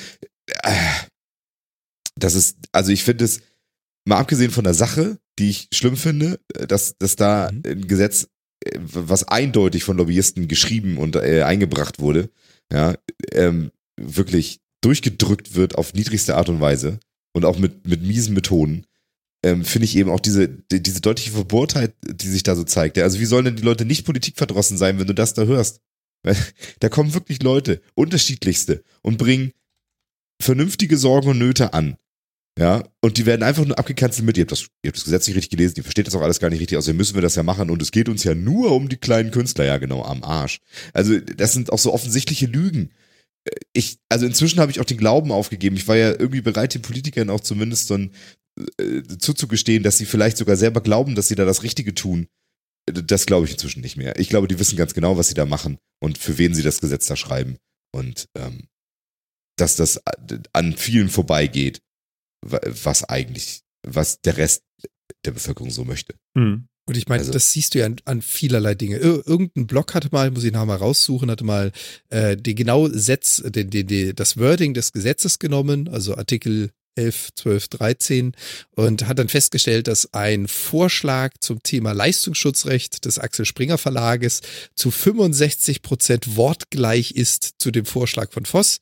äh, 0.63 0.71
das 2.15 2.33
ist, 2.33 2.57
also 2.71 2.91
ich 2.91 3.03
finde 3.03 3.25
es, 3.25 3.41
mal 4.05 4.17
abgesehen 4.19 4.51
von 4.51 4.63
der 4.63 4.73
Sache, 4.73 5.19
die 5.37 5.49
ich 5.49 5.67
schlimm 5.73 5.97
finde, 5.97 6.39
äh, 6.55 6.65
dass, 6.65 6.95
dass 6.97 7.15
da 7.17 7.51
Mhm. 7.51 7.61
ein 7.65 7.87
Gesetz, 7.87 8.27
was 8.75 9.27
eindeutig 9.27 9.83
von 9.83 9.97
Lobbyisten 9.97 10.47
geschrieben 10.47 10.97
und 10.97 11.15
äh, 11.15 11.43
eingebracht 11.43 11.99
wurde, 11.99 12.29
ja, 12.71 12.95
ähm, 13.31 13.71
wirklich 13.99 14.59
durchgedrückt 14.81 15.55
wird 15.55 15.75
auf 15.75 15.93
niedrigste 15.93 16.35
Art 16.35 16.49
und 16.49 16.59
Weise 16.59 16.99
und 17.33 17.45
auch 17.45 17.57
mit, 17.57 17.87
mit 17.87 18.01
miesen 18.03 18.33
Methoden, 18.33 18.85
ähm, 19.43 19.63
finde 19.63 19.85
ich 19.85 19.95
eben 19.95 20.09
auch 20.09 20.19
diese, 20.19 20.49
die, 20.49 20.81
diese 20.81 21.01
deutliche 21.01 21.31
Verbohrtheit, 21.31 21.93
die 22.03 22.27
sich 22.27 22.43
da 22.43 22.55
so 22.55 22.63
zeigt. 22.63 22.97
Ja, 22.97 23.03
also 23.03 23.19
wie 23.19 23.25
sollen 23.25 23.45
denn 23.45 23.55
die 23.55 23.63
Leute 23.63 23.85
nicht 23.85 24.05
politikverdrossen 24.05 24.77
sein, 24.77 24.99
wenn 24.99 25.07
du 25.07 25.15
das 25.15 25.33
da 25.33 25.43
hörst? 25.43 25.81
Da 26.79 26.89
kommen 26.89 27.13
wirklich 27.13 27.41
Leute, 27.41 27.81
unterschiedlichste, 27.95 28.83
und 29.01 29.17
bringen 29.17 29.53
vernünftige 30.41 30.97
Sorgen 30.97 31.29
und 31.29 31.37
Nöte 31.37 31.73
an. 31.73 31.95
Ja, 32.57 32.83
und 33.01 33.17
die 33.17 33.27
werden 33.27 33.43
einfach 33.43 33.65
nur 33.65 33.77
abgekanzelt 33.77 34.25
mit, 34.25 34.35
ihr 34.35 34.41
habt, 34.41 34.51
das, 34.51 34.61
ihr 34.81 34.87
habt 34.87 34.97
das 34.97 35.03
Gesetz 35.03 35.27
nicht 35.27 35.37
richtig 35.37 35.51
gelesen, 35.51 35.75
ihr 35.77 35.83
versteht 35.83 36.07
das 36.07 36.15
auch 36.15 36.21
alles 36.21 36.39
gar 36.39 36.49
nicht 36.49 36.59
richtig, 36.59 36.77
außerdem 36.77 36.97
müssen 36.97 37.13
wir 37.13 37.21
das 37.21 37.35
ja 37.35 37.43
machen 37.43 37.69
und 37.69 37.81
es 37.83 37.91
geht 37.91 38.09
uns 38.09 38.23
ja 38.23 38.33
nur 38.33 38.71
um 38.71 38.89
die 38.89 38.97
kleinen 38.97 39.29
Künstler, 39.29 39.65
ja 39.65 39.77
genau, 39.77 40.03
am 40.03 40.23
Arsch. 40.23 40.59
Also 40.91 41.19
das 41.19 41.53
sind 41.53 41.71
auch 41.71 41.77
so 41.77 41.93
offensichtliche 41.93 42.47
Lügen. 42.47 42.91
ich, 43.73 43.99
also 44.09 44.25
inzwischen 44.25 44.59
habe 44.59 44.71
ich 44.71 44.79
auch 44.79 44.85
den 44.85 44.97
Glauben 44.97 45.31
aufgegeben. 45.31 45.75
Ich 45.75 45.87
war 45.87 45.97
ja 45.97 46.09
irgendwie 46.11 46.41
bereit, 46.41 46.73
den 46.73 46.81
Politikern 46.81 47.29
auch 47.29 47.41
zumindest 47.41 47.87
so 47.87 47.93
ein, 47.95 48.11
äh, 48.79 49.03
zuzugestehen, 49.19 49.83
dass 49.83 49.99
sie 49.99 50.05
vielleicht 50.05 50.37
sogar 50.37 50.55
selber 50.57 50.81
glauben, 50.81 51.15
dass 51.15 51.27
sie 51.27 51.35
da 51.35 51.45
das 51.45 51.63
Richtige 51.63 51.93
tun. 51.93 52.27
Das 52.91 53.25
glaube 53.27 53.45
ich 53.45 53.51
inzwischen 53.53 53.81
nicht 53.81 53.97
mehr. 53.97 54.17
Ich 54.19 54.29
glaube, 54.29 54.47
die 54.47 54.59
wissen 54.59 54.77
ganz 54.77 54.93
genau, 54.93 55.17
was 55.17 55.27
sie 55.27 55.35
da 55.35 55.45
machen 55.45 55.77
und 55.99 56.17
für 56.17 56.37
wen 56.37 56.55
sie 56.55 56.63
das 56.63 56.81
Gesetz 56.81 57.05
da 57.05 57.15
schreiben. 57.15 57.57
Und 57.91 58.27
ähm, 58.35 58.67
dass 59.57 59.75
das 59.75 60.01
an 60.53 60.75
vielen 60.75 61.09
vorbeigeht, 61.09 61.81
was 62.41 63.03
eigentlich, 63.03 63.61
was 63.83 64.21
der 64.21 64.37
Rest 64.37 64.63
der 65.25 65.31
Bevölkerung 65.31 65.71
so 65.71 65.85
möchte. 65.85 66.15
Mhm. 66.33 66.67
Und 66.85 66.95
ich 66.95 67.07
meine, 67.07 67.19
also, 67.19 67.33
das 67.33 67.51
siehst 67.51 67.75
du 67.75 67.79
ja 67.79 67.85
an, 67.85 67.97
an, 68.05 68.21
vielerlei 68.21 68.73
Dinge. 68.73 68.97
Ir 68.97 69.27
irgendein 69.27 69.67
Blog 69.67 69.93
hatte 69.93 70.07
mal, 70.11 70.31
muss 70.31 70.45
ich 70.45 70.53
nachher 70.53 70.65
mal 70.65 70.77
raussuchen, 70.77 71.29
hatte 71.29 71.43
mal 71.43 71.73
äh, 72.09 72.37
die 72.37 72.55
genau 72.55 72.87
Setz, 72.87 73.43
die, 73.45 73.69
die, 73.69 73.83
die, 73.83 74.15
das 74.15 74.37
Wording 74.37 74.73
des 74.73 74.93
Gesetzes 74.93 75.37
genommen, 75.37 75.89
also 75.89 76.15
Artikel 76.15 76.71
11, 76.97 77.29
12, 77.35 77.67
13 77.67 78.31
und 78.71 79.07
hat 79.07 79.19
dann 79.19 79.29
festgestellt, 79.29 79.87
dass 79.87 80.13
ein 80.13 80.47
Vorschlag 80.47 81.33
zum 81.39 81.61
Thema 81.61 81.91
Leistungsschutzrecht 81.91 83.05
des 83.05 83.19
Axel 83.19 83.45
Springer 83.45 83.77
Verlages 83.77 84.41
zu 84.73 84.89
65 84.89 85.81
Prozent 85.81 86.35
wortgleich 86.35 87.11
ist 87.11 87.55
zu 87.59 87.69
dem 87.71 87.85
Vorschlag 87.85 88.31
von 88.31 88.45
Voss. 88.45 88.79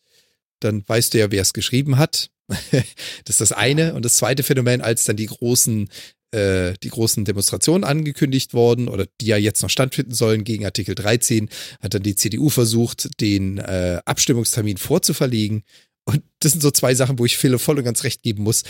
Dann 0.60 0.88
weißt 0.88 1.14
du 1.14 1.20
ja, 1.20 1.32
wer 1.32 1.42
es 1.42 1.54
geschrieben 1.54 1.98
hat. 1.98 2.30
das 2.72 2.84
ist 3.26 3.42
das 3.42 3.52
eine. 3.52 3.94
Und 3.94 4.06
das 4.06 4.18
zweite 4.18 4.44
Phänomen, 4.44 4.82
als 4.82 5.04
dann 5.04 5.16
die 5.16 5.26
großen 5.26 5.90
äh, 6.32 6.74
die 6.84 6.90
großen 6.90 7.24
Demonstrationen 7.24 7.84
angekündigt 7.84 8.54
worden 8.54 8.90
oder 8.90 9.08
die 9.22 9.28
ja 9.28 9.38
jetzt 9.38 9.62
noch 9.62 9.70
stattfinden 9.70 10.14
sollen 10.14 10.44
gegen 10.44 10.66
Artikel 10.66 10.94
13, 10.94 11.50
hat 11.82 11.94
dann 11.94 12.04
die 12.04 12.16
CDU 12.16 12.50
versucht, 12.50 13.22
den 13.22 13.58
äh, 13.58 14.02
Abstimmungstermin 14.06 14.78
vorzuverlegen. 14.78 15.64
Und 16.04 16.24
das 16.40 16.52
sind 16.52 16.62
so 16.62 16.72
zwei 16.72 16.94
Sachen, 16.94 17.18
wo 17.20 17.26
ich 17.26 17.38
Phil 17.38 17.58
voll 17.58 17.78
und 17.78 17.86
ganz 17.86 18.04
recht 18.04 18.22
geben 18.22 18.44
muss. 18.44 18.64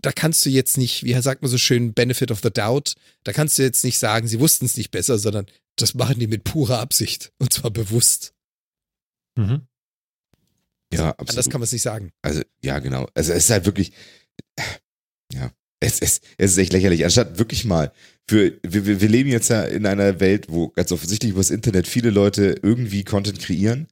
Da 0.00 0.10
kannst 0.10 0.44
du 0.46 0.50
jetzt 0.50 0.78
nicht, 0.78 1.04
wie 1.04 1.12
sagt 1.20 1.42
man 1.42 1.50
so 1.50 1.58
schön, 1.58 1.92
Benefit 1.92 2.30
of 2.30 2.40
the 2.42 2.50
Doubt, 2.50 2.94
da 3.24 3.32
kannst 3.32 3.58
du 3.58 3.62
jetzt 3.62 3.84
nicht 3.84 3.98
sagen, 3.98 4.26
sie 4.26 4.40
wussten 4.40 4.64
es 4.64 4.76
nicht 4.76 4.90
besser, 4.90 5.18
sondern 5.18 5.46
das 5.76 5.94
machen 5.94 6.18
die 6.18 6.26
mit 6.26 6.44
purer 6.44 6.78
Absicht 6.78 7.32
und 7.38 7.52
zwar 7.52 7.70
bewusst. 7.70 8.32
Mhm. 9.36 9.66
Ja, 10.92 11.10
absolut. 11.10 11.30
Anders 11.30 11.50
kann 11.50 11.60
man 11.60 11.64
es 11.64 11.72
nicht 11.72 11.82
sagen. 11.82 12.12
Also, 12.22 12.42
ja, 12.62 12.78
genau. 12.78 13.08
Also, 13.14 13.32
es 13.32 13.44
ist 13.44 13.50
halt 13.50 13.66
wirklich, 13.66 13.92
ja. 15.32 15.50
Es, 15.80 16.00
es, 16.00 16.20
es 16.38 16.52
ist 16.52 16.58
echt 16.58 16.72
lächerlich. 16.72 17.04
Anstatt 17.04 17.38
wirklich 17.38 17.64
mal 17.64 17.92
für, 18.28 18.56
wir, 18.62 19.00
wir 19.00 19.08
leben 19.08 19.30
jetzt 19.30 19.48
ja 19.48 19.64
in 19.64 19.84
einer 19.84 20.20
Welt, 20.20 20.46
wo 20.48 20.68
ganz 20.68 20.92
offensichtlich 20.92 21.32
über 21.32 21.40
das 21.40 21.50
Internet 21.50 21.88
viele 21.88 22.10
Leute 22.10 22.54
irgendwie 22.62 23.02
Content 23.02 23.40
kreieren 23.40 23.88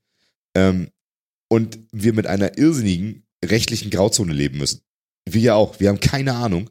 ähm, 0.54 0.90
und 1.48 1.80
wir 1.90 2.12
mit 2.12 2.28
einer 2.28 2.56
irrsinnigen 2.56 3.26
rechtlichen 3.44 3.90
Grauzone 3.90 4.32
leben 4.32 4.58
müssen. 4.58 4.82
Wir 5.28 5.40
ja 5.40 5.54
auch. 5.54 5.80
Wir 5.80 5.88
haben 5.88 5.98
keine 5.98 6.34
Ahnung, 6.34 6.70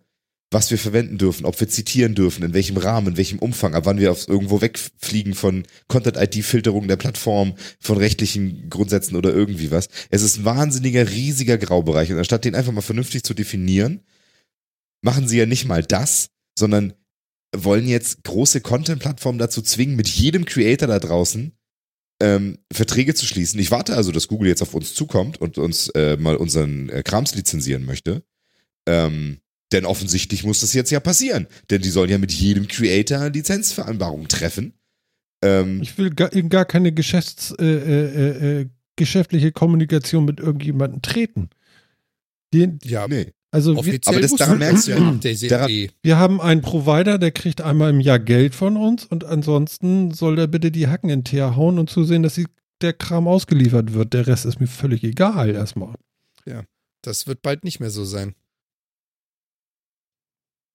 was 0.51 0.71
wir 0.71 0.80
verwenden 0.80 1.17
dürfen, 1.17 1.45
ob 1.45 1.59
wir 1.59 1.69
zitieren 1.69 2.15
dürfen, 2.15 2.43
in 2.43 2.53
welchem 2.53 2.77
Rahmen, 2.77 3.09
in 3.09 3.17
welchem 3.17 3.39
Umfang, 3.39 3.76
ab 3.76 3.85
wann 3.85 3.99
wir 3.99 4.11
auf 4.11 4.27
irgendwo 4.27 4.61
wegfliegen 4.61 5.35
von 5.35 5.63
Content-ID-Filterung 5.88 6.88
der 6.88 6.95
Plattform, 6.95 7.53
von 7.80 7.97
rechtlichen 7.97 8.69
Grundsätzen 8.69 9.15
oder 9.15 9.31
irgendwie 9.31 9.69
was. 9.69 9.89
Es 10.09 10.23
ist 10.23 10.38
ein 10.38 10.45
wahnsinniger, 10.45 11.07
riesiger 11.09 11.59
Graubereich. 11.59 12.11
Und 12.11 12.17
anstatt 12.17 12.45
den 12.45 12.55
einfach 12.55 12.71
mal 12.71 12.81
vernünftig 12.81 13.23
zu 13.23 13.35
definieren, 13.35 14.01
machen 15.01 15.27
sie 15.27 15.38
ja 15.38 15.45
nicht 15.45 15.65
mal 15.65 15.84
das, 15.84 16.30
sondern 16.57 16.93
wollen 17.55 17.88
jetzt 17.88 18.23
große 18.23 18.61
Content-Plattformen 18.61 19.39
dazu 19.39 19.61
zwingen, 19.61 19.95
mit 19.95 20.07
jedem 20.07 20.45
Creator 20.45 20.88
da 20.88 20.99
draußen 20.99 21.51
ähm, 22.21 22.57
Verträge 22.71 23.13
zu 23.13 23.26
schließen. 23.26 23.59
Ich 23.59 23.71
warte 23.71 23.95
also, 23.95 24.11
dass 24.11 24.27
Google 24.27 24.49
jetzt 24.49 24.61
auf 24.61 24.73
uns 24.73 24.93
zukommt 24.93 25.39
und 25.39 25.57
uns 25.57 25.89
äh, 25.89 26.17
mal 26.17 26.35
unseren 26.35 26.89
äh, 26.89 27.03
Krams 27.03 27.35
lizenzieren 27.35 27.85
möchte. 27.85 28.23
Ähm, 28.88 29.39
denn 29.71 29.85
offensichtlich 29.85 30.43
muss 30.43 30.61
das 30.61 30.73
jetzt 30.73 30.91
ja 30.91 30.99
passieren. 30.99 31.47
Denn 31.69 31.81
die 31.81 31.89
sollen 31.89 32.09
ja 32.09 32.17
mit 32.17 32.31
jedem 32.31 32.67
Creator 32.67 33.29
Lizenzvereinbarungen 33.29 34.27
treffen. 34.27 34.73
Ähm, 35.41 35.81
ich 35.81 35.97
will 35.97 36.09
gar, 36.09 36.29
gar 36.29 36.65
keine 36.65 36.91
Geschäfts, 36.91 37.53
äh, 37.59 37.65
äh, 37.65 38.61
äh, 38.61 38.69
geschäftliche 38.95 39.51
Kommunikation 39.51 40.25
mit 40.25 40.39
irgendjemandem 40.39 41.01
treten. 41.01 41.49
Die, 42.53 42.77
ja, 42.83 43.07
nee. 43.07 43.31
Also 43.51 43.75
Offiziell 43.75 44.15
aber 44.15 44.21
das 44.21 44.35
daran 44.35 44.59
merkst 44.59 44.87
du 44.87 44.91
ja, 44.91 45.47
daran, 45.47 45.87
wir 46.03 46.17
haben 46.17 46.39
einen 46.39 46.61
Provider, 46.61 47.17
der 47.17 47.31
kriegt 47.31 47.61
einmal 47.61 47.89
im 47.89 47.99
Jahr 47.99 48.19
Geld 48.19 48.53
von 48.53 48.77
uns 48.77 49.05
und 49.05 49.25
ansonsten 49.25 50.11
soll 50.11 50.35
der 50.35 50.45
bitte 50.45 50.71
die 50.71 50.87
Hacken 50.87 51.09
in 51.09 51.21
den 51.21 51.25
Teer 51.25 51.55
hauen 51.55 51.79
und 51.79 51.89
zusehen, 51.89 52.21
dass 52.21 52.39
der 52.81 52.93
Kram 52.93 53.27
ausgeliefert 53.27 53.93
wird. 53.93 54.13
Der 54.13 54.27
Rest 54.27 54.45
ist 54.45 54.59
mir 54.59 54.67
völlig 54.67 55.03
egal 55.03 55.49
erstmal. 55.49 55.95
Ja, 56.45 56.63
das 57.01 57.25
wird 57.25 57.41
bald 57.41 57.63
nicht 57.63 57.79
mehr 57.79 57.89
so 57.89 58.05
sein. 58.05 58.35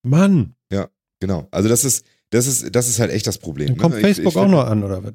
Mann. 0.04 0.54
Ja, 0.70 0.88
genau. 1.20 1.48
Also 1.50 1.68
das 1.68 1.84
ist, 1.84 2.04
das 2.30 2.46
ist, 2.46 2.74
das 2.74 2.88
ist 2.88 2.98
halt 2.98 3.10
echt 3.10 3.26
das 3.26 3.38
Problem. 3.38 3.68
Dann 3.68 3.76
kommt 3.78 3.94
ne? 3.96 4.00
Facebook 4.00 4.32
ich, 4.32 4.36
ich 4.36 4.42
auch 4.42 4.48
noch 4.48 4.66
an, 4.66 4.82
oder 4.82 5.02
was? 5.02 5.14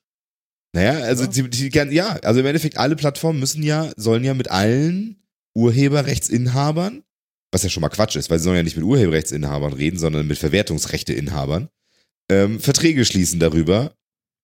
naja, 0.72 1.04
also 1.04 1.24
ja. 1.24 1.30
Die, 1.30 1.70
die, 1.70 1.94
ja, 1.94 2.16
also 2.22 2.40
im 2.40 2.46
Endeffekt 2.46 2.78
alle 2.78 2.96
Plattformen 2.96 3.40
müssen 3.40 3.62
ja, 3.62 3.90
sollen 3.96 4.24
ja 4.24 4.34
mit 4.34 4.50
allen 4.50 5.22
Urheberrechtsinhabern, 5.54 7.02
was 7.52 7.62
ja 7.62 7.68
schon 7.68 7.80
mal 7.80 7.88
Quatsch 7.88 8.16
ist, 8.16 8.30
weil 8.30 8.38
sie 8.38 8.44
sollen 8.44 8.56
ja 8.56 8.62
nicht 8.62 8.76
mit 8.76 8.84
Urheberrechtsinhabern 8.84 9.72
reden, 9.72 9.98
sondern 9.98 10.26
mit 10.26 10.38
Verwertungsrechteinhabern, 10.38 11.68
ähm, 12.30 12.60
Verträge 12.60 13.04
schließen 13.04 13.40
darüber, 13.40 13.94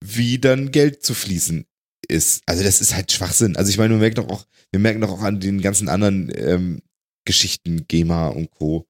wie 0.05 0.39
dann 0.39 0.73
Geld 0.73 1.05
zu 1.05 1.15
fließen 1.15 1.65
ist. 2.09 2.43
Also 2.47 2.63
das 2.63 2.81
ist 2.81 2.95
halt 2.95 3.13
Schwachsinn. 3.13 3.57
Also 3.57 3.71
ich 3.71 3.79
meine, 3.79 3.95
wir 3.95 4.01
merken 4.01 4.17
doch 4.17 4.29
auch, 4.29 4.47
wir 4.73 4.81
merken 4.81 5.01
doch 5.01 5.11
auch 5.11 5.23
an 5.23 5.41
den 5.41 5.61
ganzen 5.61 5.89
anderen 5.89 6.31
ähm, 6.37 6.83
Geschichten, 7.27 7.87
GEMA 7.87 8.29
und 8.29 8.51
Co., 8.51 8.87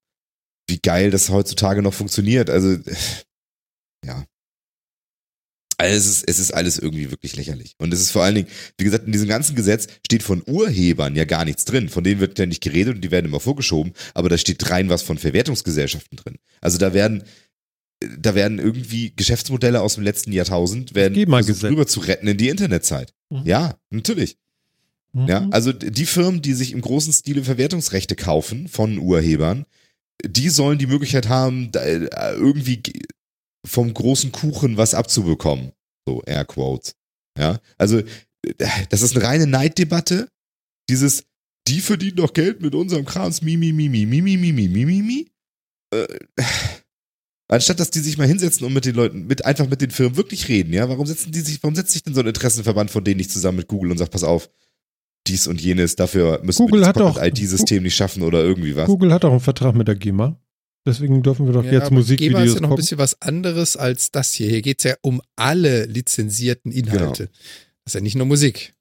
wie 0.69 0.79
geil 0.79 1.11
das 1.11 1.29
heutzutage 1.29 1.81
noch 1.81 1.93
funktioniert. 1.93 2.49
Also, 2.49 2.77
ja. 4.05 4.25
Also 5.79 5.95
es 5.95 6.07
ist, 6.07 6.23
es 6.27 6.39
ist 6.39 6.53
alles 6.53 6.79
irgendwie 6.79 7.11
wirklich 7.11 7.35
lächerlich. 7.35 7.75
Und 7.77 7.93
es 7.93 8.01
ist 8.01 8.11
vor 8.11 8.23
allen 8.23 8.33
Dingen, 8.33 8.47
wie 8.77 8.83
gesagt, 8.83 9.05
in 9.05 9.11
diesem 9.11 9.27
ganzen 9.27 9.55
Gesetz 9.55 9.87
steht 10.05 10.23
von 10.23 10.41
Urhebern 10.47 11.15
ja 11.15 11.25
gar 11.25 11.45
nichts 11.45 11.65
drin. 11.65 11.87
Von 11.87 12.03
denen 12.03 12.19
wird 12.19 12.39
ja 12.39 12.47
nicht 12.47 12.63
geredet 12.63 12.95
und 12.95 13.01
die 13.01 13.11
werden 13.11 13.27
immer 13.27 13.39
vorgeschoben, 13.39 13.93
aber 14.15 14.27
da 14.27 14.37
steht 14.39 14.69
rein 14.71 14.89
was 14.89 15.03
von 15.03 15.19
Verwertungsgesellschaften 15.19 16.17
drin. 16.17 16.39
Also 16.61 16.79
da 16.79 16.95
werden, 16.95 17.23
da 18.17 18.33
werden 18.33 18.57
irgendwie 18.57 19.13
Geschäftsmodelle 19.15 19.81
aus 19.81 19.95
dem 19.95 20.03
letzten 20.03 20.31
Jahrtausend 20.31 20.95
werden 20.95 21.15
rüber 21.15 21.85
zu 21.85 21.99
retten 21.99 22.27
in 22.27 22.37
die 22.37 22.49
Internetzeit. 22.49 23.13
Mhm. 23.29 23.43
Ja, 23.45 23.79
natürlich. 23.91 24.37
Mhm. 25.13 25.27
Ja, 25.27 25.47
also 25.51 25.71
die 25.73 26.05
Firmen, 26.05 26.41
die 26.41 26.53
sich 26.53 26.71
im 26.71 26.81
großen 26.81 27.13
Stile 27.13 27.43
Verwertungsrechte 27.43 28.15
kaufen 28.15 28.67
von 28.67 28.97
Urhebern, 28.97 29.65
die 30.25 30.49
sollen 30.49 30.79
die 30.79 30.87
Möglichkeit 30.87 31.29
haben, 31.29 31.71
äh, 31.73 32.07
irgendwie 32.33 32.81
vom 33.65 33.93
großen 33.93 34.31
Kuchen 34.31 34.77
was 34.77 34.93
abzubekommen. 34.93 35.71
So, 36.07 36.21
Air 36.25 36.45
Quotes. 36.45 36.95
Ja, 37.37 37.59
also 37.77 38.01
das 38.89 39.01
ist 39.01 39.15
eine 39.15 39.25
reine 39.25 39.47
Neiddebatte. 39.47 40.29
Dieses, 40.89 41.25
die 41.67 41.81
verdienen 41.81 42.17
doch 42.17 42.33
Geld 42.33 42.61
mit 42.61 42.73
unserem 42.75 43.05
Krams, 43.05 43.41
mi, 43.41 43.57
mi, 43.57 43.73
mi, 43.73 43.89
mi, 43.89 44.05
mi, 44.05 44.21
mi, 44.21 44.37
mi, 44.37 44.53
mi, 44.53 44.67
mi, 44.67 44.85
mi, 44.85 45.01
mi. 45.01 45.31
Äh, 45.93 46.07
anstatt 47.49 47.79
dass 47.79 47.91
die 47.91 47.99
sich 47.99 48.17
mal 48.17 48.27
hinsetzen 48.27 48.65
und 48.65 48.73
mit 48.73 48.85
den 48.85 48.95
Leuten, 48.95 49.27
mit 49.27 49.45
einfach 49.45 49.67
mit 49.67 49.81
den 49.81 49.91
Firmen 49.91 50.17
wirklich 50.17 50.47
reden, 50.47 50.73
ja, 50.73 50.87
warum 50.89 51.05
setzen 51.05 51.31
die 51.31 51.41
sich, 51.41 51.61
warum 51.61 51.75
setzt 51.75 51.91
sich 51.91 52.03
denn 52.03 52.13
so 52.13 52.21
ein 52.21 52.27
Interessenverband 52.27 52.91
von 52.91 53.03
denen 53.03 53.17
nicht 53.17 53.31
zusammen 53.31 53.57
mit 53.57 53.67
Google 53.67 53.91
und 53.91 53.97
sagt, 53.97 54.11
pass 54.11 54.23
auf, 54.23 54.49
dies 55.25 55.47
und 55.47 55.61
jenes, 55.61 55.95
dafür 55.95 56.41
müssen 56.43 56.65
Google 56.65 56.81
wir 56.81 56.93
das 56.93 57.17
IT-System 57.17 57.83
nicht 57.83 57.95
schaffen 57.95 58.23
oder 58.23 58.43
irgendwie 58.43 58.75
was. 58.75 58.87
Google 58.87 59.13
hat 59.13 59.25
auch 59.25 59.31
einen 59.31 59.39
Vertrag 59.39 59.75
mit 59.75 59.87
der 59.87 59.95
GEMA. 59.95 60.39
Deswegen 60.85 61.21
dürfen 61.21 61.45
wir 61.45 61.53
doch 61.53 61.65
ja, 61.65 61.73
jetzt 61.73 61.91
Musikvideos 61.91 62.33
GEMA 62.33 62.45
ist 62.45 62.53
ja 62.55 62.61
noch 62.61 62.69
ein 62.69 62.75
bisschen 62.77 62.97
was 62.97 63.21
anderes 63.21 63.75
als 63.75 64.11
das 64.11 64.31
hier. 64.31 64.49
Hier 64.49 64.61
geht 64.61 64.79
es 64.79 64.85
ja 64.85 64.95
um 65.01 65.21
alle 65.35 65.85
lizenzierten 65.85 66.71
Inhalte. 66.71 67.25
Genau. 67.25 67.37
Das 67.83 67.91
ist 67.91 67.95
ja 67.95 68.01
nicht 68.01 68.15
nur 68.15 68.25
Musik. 68.25 68.73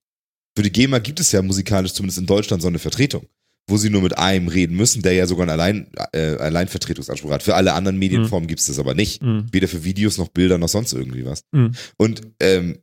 Für 0.57 0.63
die 0.63 0.71
GEMA 0.71 1.01
gibt 1.01 1.19
es 1.19 1.33
ja 1.33 1.43
musikalisch 1.43 1.93
zumindest 1.93 2.19
in 2.19 2.27
Deutschland 2.27 2.63
so 2.63 2.69
eine 2.69 2.79
Vertretung, 2.79 3.27
wo 3.69 3.77
sie 3.77 3.91
nur 3.91 4.03
mit 4.03 4.17
einem 4.17 4.47
reden 4.47 4.77
müssen, 4.77 5.03
der 5.03 5.15
ja 5.15 5.27
sogar 5.27 5.43
einen 5.43 5.51
Allein, 5.51 5.91
äh, 6.13 6.37
Alleinvertretungsanspruch 6.37 7.31
hat. 7.31 7.43
Für 7.43 7.57
alle 7.57 7.73
anderen 7.75 7.99
Medienformen 7.99 8.45
mhm. 8.47 8.49
gibt 8.49 8.61
es 8.61 8.67
das 8.67 8.79
aber 8.79 8.95
nicht. 8.95 9.21
Mhm. 9.21 9.47
Weder 9.51 9.67
für 9.67 9.83
Videos 9.83 10.17
noch 10.17 10.29
Bilder 10.29 10.59
noch 10.59 10.69
sonst 10.69 10.93
irgendwie 10.93 11.27
was. 11.27 11.43
Mhm. 11.51 11.73
Und 11.99 12.23
ähm, 12.39 12.79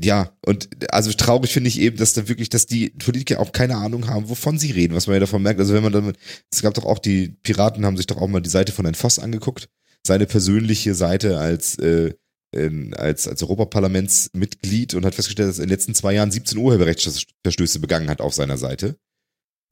ja, 0.00 0.30
und 0.46 0.68
also 0.92 1.12
traurig 1.12 1.52
finde 1.52 1.68
ich 1.68 1.80
eben, 1.80 1.96
dass 1.96 2.12
da 2.12 2.28
wirklich, 2.28 2.48
dass 2.48 2.66
die 2.66 2.90
Politiker 2.90 3.40
auch 3.40 3.50
keine 3.50 3.76
Ahnung 3.76 4.06
haben, 4.06 4.28
wovon 4.28 4.58
sie 4.58 4.70
reden, 4.70 4.94
was 4.94 5.08
man 5.08 5.14
ja 5.14 5.20
davon 5.20 5.42
merkt. 5.42 5.58
Also 5.58 5.74
wenn 5.74 5.82
man 5.82 5.92
dann, 5.92 6.12
es 6.52 6.62
gab 6.62 6.74
doch 6.74 6.84
auch 6.84 7.00
die 7.00 7.30
Piraten 7.42 7.84
haben 7.84 7.96
sich 7.96 8.06
doch 8.06 8.18
auch 8.18 8.28
mal 8.28 8.40
die 8.40 8.50
Seite 8.50 8.72
von 8.72 8.84
Herrn 8.84 8.94
Voss 8.94 9.18
angeguckt, 9.18 9.68
seine 10.06 10.26
persönliche 10.26 10.94
Seite 10.94 11.38
als 11.38 11.78
äh, 11.78 12.14
in, 12.52 12.94
als 12.94 13.26
als 13.28 13.42
Europaparlamentsmitglied 13.42 14.94
und 14.94 15.04
hat 15.04 15.16
festgestellt, 15.16 15.48
dass 15.48 15.58
er 15.58 15.64
in 15.64 15.68
den 15.68 15.74
letzten 15.74 15.94
zwei 15.94 16.14
Jahren 16.14 16.30
17 16.30 16.58
Urheberrechtsverstöße 16.58 17.80
begangen 17.80 18.08
hat 18.08 18.20
auf 18.20 18.34
seiner 18.34 18.56
Seite. 18.56 18.96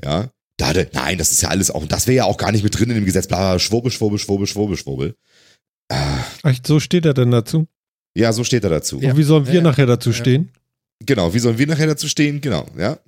Ja, 0.04 0.30
da 0.58 0.68
hatte, 0.68 0.90
nein, 0.92 1.18
das 1.18 1.32
ist 1.32 1.42
ja 1.42 1.50
alles 1.50 1.70
auch, 1.70 1.86
das 1.86 2.06
wäre 2.06 2.16
ja 2.16 2.24
auch 2.24 2.36
gar 2.36 2.52
nicht 2.52 2.64
mit 2.64 2.78
drin 2.78 2.90
in 2.90 2.96
dem 2.96 3.04
Gesetz, 3.04 3.28
bla, 3.28 3.58
schwurbel, 3.58 3.90
schwurbel, 3.90 4.18
schwurbel, 4.18 4.46
schwurbel, 4.46 4.76
schwurbel. 4.76 5.14
Ah. 5.88 6.24
Echt, 6.42 6.66
so 6.66 6.80
steht 6.80 7.06
er 7.06 7.14
denn 7.14 7.30
dazu? 7.30 7.68
Ja, 8.16 8.32
so 8.32 8.44
steht 8.44 8.64
er 8.64 8.70
dazu. 8.70 8.98
Und 8.98 9.16
wie 9.16 9.22
sollen 9.22 9.46
wir 9.46 9.54
ja, 9.54 9.60
nachher 9.60 9.84
dazu 9.84 10.10
stehen? 10.12 10.50
Genau, 11.04 11.34
wie 11.34 11.38
sollen 11.38 11.58
wir 11.58 11.66
nachher 11.66 11.86
dazu 11.86 12.08
stehen? 12.08 12.40
Genau, 12.40 12.66
ja. 12.78 12.98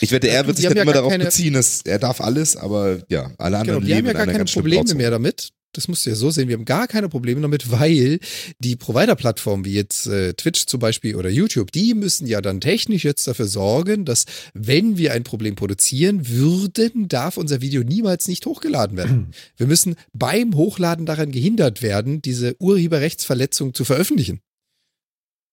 Ich 0.00 0.10
wette, 0.10 0.26
Ja, 0.26 0.34
er 0.34 0.46
wird 0.46 0.56
die 0.58 0.62
sich 0.62 0.66
haben 0.68 0.74
dann 0.74 0.78
ja 0.78 0.82
immer 0.82 0.92
darauf 0.92 1.12
keine- 1.12 1.24
beziehen, 1.24 1.52
dass 1.54 1.82
er 1.82 2.00
darf 2.00 2.20
alles, 2.20 2.56
aber 2.56 2.98
ja, 3.08 3.30
alle 3.38 3.58
anderen 3.58 3.78
Genau, 3.80 3.86
wir 3.86 3.94
haben 3.96 4.04
leben 4.04 4.06
ja 4.06 4.10
in 4.10 4.16
gar 4.16 4.26
keine 4.26 4.44
Probleme 4.44 4.94
mehr 4.94 5.10
damit. 5.10 5.50
Das 5.72 5.88
musst 5.88 6.06
du 6.06 6.10
ja 6.10 6.16
so 6.16 6.30
sehen. 6.30 6.48
Wir 6.48 6.56
haben 6.56 6.64
gar 6.64 6.86
keine 6.86 7.08
Probleme 7.08 7.40
damit, 7.40 7.70
weil 7.70 8.18
die 8.60 8.76
Provider-Plattformen 8.76 9.64
wie 9.64 9.74
jetzt 9.74 10.06
äh, 10.06 10.32
Twitch 10.32 10.66
zum 10.66 10.80
Beispiel 10.80 11.16
oder 11.16 11.28
YouTube, 11.28 11.70
die 11.70 11.94
müssen 11.94 12.26
ja 12.26 12.40
dann 12.40 12.60
technisch 12.60 13.04
jetzt 13.04 13.28
dafür 13.28 13.46
sorgen, 13.46 14.04
dass 14.04 14.24
wenn 14.54 14.96
wir 14.96 15.12
ein 15.12 15.24
Problem 15.24 15.54
produzieren 15.54 16.28
würden, 16.28 17.08
darf 17.08 17.36
unser 17.36 17.60
Video 17.60 17.82
niemals 17.82 18.26
nicht 18.26 18.46
hochgeladen 18.46 18.96
werden. 18.96 19.32
Wir 19.56 19.66
müssen 19.66 19.96
beim 20.12 20.54
Hochladen 20.54 21.06
daran 21.06 21.30
gehindert 21.30 21.82
werden, 21.82 22.22
diese 22.22 22.56
Urheberrechtsverletzung 22.58 23.74
zu 23.74 23.84
veröffentlichen. 23.84 24.40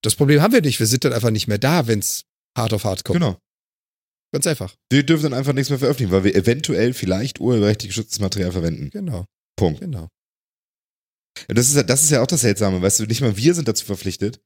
Das 0.01 0.15
Problem 0.15 0.41
haben 0.41 0.53
wir 0.53 0.61
nicht. 0.61 0.79
Wir 0.79 0.87
sind 0.87 1.05
dann 1.05 1.13
einfach 1.13 1.31
nicht 1.31 1.47
mehr 1.47 1.57
da, 1.57 1.87
wenn 1.87 1.99
es 1.99 2.25
hart 2.57 2.73
auf 2.73 2.83
hart 2.83 3.05
kommt. 3.05 3.19
Genau. 3.19 3.37
Ganz 4.33 4.47
einfach. 4.47 4.75
Wir 4.91 5.03
dürfen 5.03 5.23
dann 5.23 5.33
einfach 5.33 5.53
nichts 5.53 5.69
mehr 5.69 5.79
veröffentlichen, 5.79 6.11
weil 6.11 6.23
wir 6.23 6.35
eventuell 6.35 6.93
vielleicht 6.93 7.39
urheberrechtlich 7.39 7.89
geschütztes 7.89 8.19
Material 8.19 8.51
verwenden. 8.51 8.89
Genau, 8.89 9.25
Punkt. 9.55 9.81
genau. 9.81 10.07
Das 11.47 11.67
ist, 11.69 11.75
ja- 11.75 11.83
das 11.83 12.03
ist 12.03 12.11
ja 12.11 12.21
auch 12.21 12.27
das 12.27 12.41
Seltsame, 12.41 12.81
weißt 12.81 12.99
du, 12.99 13.05
nicht 13.05 13.21
mal 13.21 13.35
wir 13.37 13.53
sind 13.55 13.67
dazu 13.67 13.85
verpflichtet, 13.85 14.39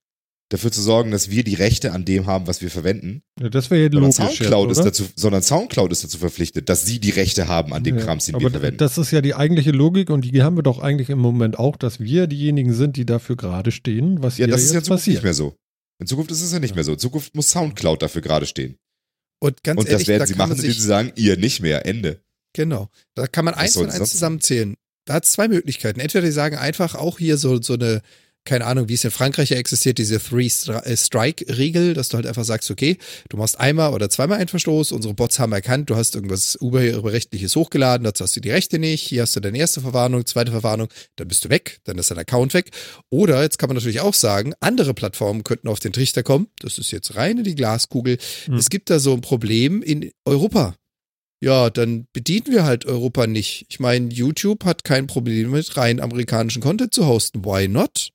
dafür 0.50 0.72
zu 0.72 0.82
sorgen, 0.82 1.12
dass 1.12 1.30
wir 1.30 1.44
die 1.44 1.56
Rechte 1.56 1.92
an 1.92 2.06
dem 2.06 2.26
haben, 2.26 2.48
was 2.48 2.62
wir 2.62 2.72
verwenden. 2.72 3.22
Ja, 3.40 3.50
das 3.50 3.70
wäre 3.70 3.82
ja 3.84 3.90
Sondern 3.92 4.04
logisch. 4.04 4.16
Soundcloud, 4.38 4.70
jetzt, 4.70 4.78
ist 4.80 4.86
dazu, 4.86 5.04
sondern 5.16 5.44
Soundcloud 5.44 5.92
ist 5.92 6.04
dazu 6.06 6.18
verpflichtet, 6.18 6.70
dass 6.70 6.86
sie 6.86 7.00
die 7.00 7.10
Rechte 7.10 7.48
haben 7.50 7.74
an 7.74 7.84
dem 7.84 7.98
Ja, 7.98 8.06
Krams, 8.06 8.26
den 8.26 8.36
aber 8.36 8.46
wir 8.46 8.52
verwenden. 8.52 8.78
Das 8.78 8.98
ist 8.98 9.12
ja 9.12 9.22
die 9.22 9.36
eigentliche 9.36 9.72
Logik 9.72 10.10
und 10.10 10.22
die 10.22 10.42
haben 10.42 10.56
wir 10.56 10.64
doch 10.64 10.80
eigentlich 10.80 11.10
im 11.10 11.20
Moment 11.20 11.60
auch, 11.60 11.76
dass 11.76 12.00
wir 12.00 12.28
diejenigen 12.28 12.74
sind, 12.74 12.96
die 12.96 13.06
dafür 13.06 13.36
gerade 13.36 13.72
stehen, 13.72 14.24
was 14.24 14.38
ja, 14.38 14.46
hier 14.46 14.54
das 14.54 14.62
ist 14.64 14.68
ja 14.68 14.74
in 14.76 14.78
jetzt 14.78 14.86
Zukunft 14.86 15.02
passiert. 15.02 15.16
nicht 15.18 15.24
mehr 15.24 15.34
so. 15.34 15.56
In 16.00 16.08
Zukunft 16.08 16.32
ist 16.32 16.42
es 16.42 16.52
ja 16.54 16.60
nicht 16.60 16.76
mehr 16.76 16.84
so. 16.86 16.94
In 16.94 17.00
Zukunft 17.00 17.36
muss 17.36 17.50
Soundcloud 17.52 18.02
dafür 18.02 18.22
gerade 18.22 18.46
stehen. 18.46 18.78
Und 19.42 19.64
ganz 19.64 19.80
Und 19.82 19.88
ehrlich, 19.90 20.06
das 20.06 20.08
werden 20.08 20.20
da 20.22 20.28
sie 20.28 20.36
machen, 20.36 20.52
indem 20.54 20.66
sich 20.72 20.80
sie 20.80 20.88
sagen, 20.88 21.12
ihr 21.16 21.38
nicht 21.38 21.60
mehr, 21.62 21.86
Ende. 21.86 22.22
Genau. 22.56 22.90
Da 23.16 23.28
kann 23.28 23.44
man 23.46 23.54
Was 23.56 23.62
eins 23.62 23.74
das 23.74 24.00
eins 24.00 24.10
zusammenzählen. 24.12 24.76
Da 25.08 25.16
hat 25.16 25.24
es 25.26 25.32
zwei 25.32 25.48
Möglichkeiten. 25.48 26.00
Entweder 26.00 26.26
die 26.26 26.32
sagen 26.32 26.58
einfach 26.58 26.94
auch 26.94 27.18
hier 27.18 27.38
so, 27.38 27.62
so 27.62 27.74
eine, 27.74 28.02
keine 28.44 28.66
Ahnung, 28.66 28.88
wie 28.90 28.94
es 28.94 29.04
in 29.04 29.12
Frankreich 29.12 29.50
ja 29.50 29.58
existiert, 29.58 29.98
diese 29.98 30.20
Three-Strike-Regel, 30.20 31.94
dass 31.94 32.10
du 32.10 32.16
halt 32.16 32.26
einfach 32.28 32.44
sagst, 32.44 32.70
okay, 32.72 32.98
du 33.30 33.38
machst 33.38 33.60
einmal 33.60 33.94
oder 33.94 34.10
zweimal 34.10 34.38
einen 34.38 34.48
Verstoß, 34.48 34.92
unsere 34.92 35.14
Bots 35.14 35.40
haben 35.40 35.52
erkannt, 35.54 35.90
du 35.90 35.96
hast 35.96 36.16
irgendwas 36.16 36.58
Urheberrechtliches 36.62 37.56
hochgeladen, 37.56 38.04
dazu 38.06 38.24
hast 38.24 38.36
du 38.36 38.42
die 38.42 38.52
Rechte 38.52 38.80
nicht, 38.80 39.04
hier 39.04 39.24
hast 39.24 39.36
du 39.36 39.40
deine 39.40 39.58
erste 39.58 39.82
Verwarnung, 39.82 40.26
zweite 40.26 40.52
Verwarnung, 40.52 40.88
dann 41.18 41.28
bist 41.28 41.46
du 41.46 41.50
weg, 41.50 41.80
dann 41.86 41.98
ist 41.98 42.12
dein 42.12 42.20
Account 42.20 42.54
weg. 42.54 42.72
Oder, 43.10 43.42
jetzt 43.44 43.60
kann 43.60 43.70
man 43.70 43.76
natürlich 43.76 44.02
auch 44.02 44.14
sagen, 44.14 44.54
andere 44.60 44.94
Plattformen 44.94 45.44
könnten 45.44 45.68
auf 45.68 45.80
den 45.80 45.94
Trichter 45.94 46.24
kommen, 46.24 46.48
das 46.60 46.78
ist 46.78 46.92
jetzt 46.92 47.16
rein 47.16 47.38
in 47.38 47.44
die 47.44 47.56
Glaskugel, 47.56 48.18
Hm. 48.46 48.56
es 48.56 48.70
gibt 48.70 48.90
da 48.90 49.00
so 49.00 49.14
ein 49.14 49.22
Problem 49.22 49.82
in 49.82 50.12
Europa 50.26 50.76
ja, 51.40 51.70
dann 51.70 52.08
bedienen 52.14 52.48
wir 52.48 52.64
halt 52.64 52.86
Europa 52.86 53.28
nicht. 53.28 53.66
Ich 53.70 53.80
meine, 53.80 54.10
YouTube 54.10 54.66
hat 54.66 54.84
kein 54.84 55.08
Problem 55.08 55.52
mit 55.52 55.78
rein 55.78 56.00
amerikanischen 56.00 56.62
Content 56.62 56.94
zu 56.94 57.06
hosten. 57.06 57.46
Why 57.46 57.68
not? 57.68 58.12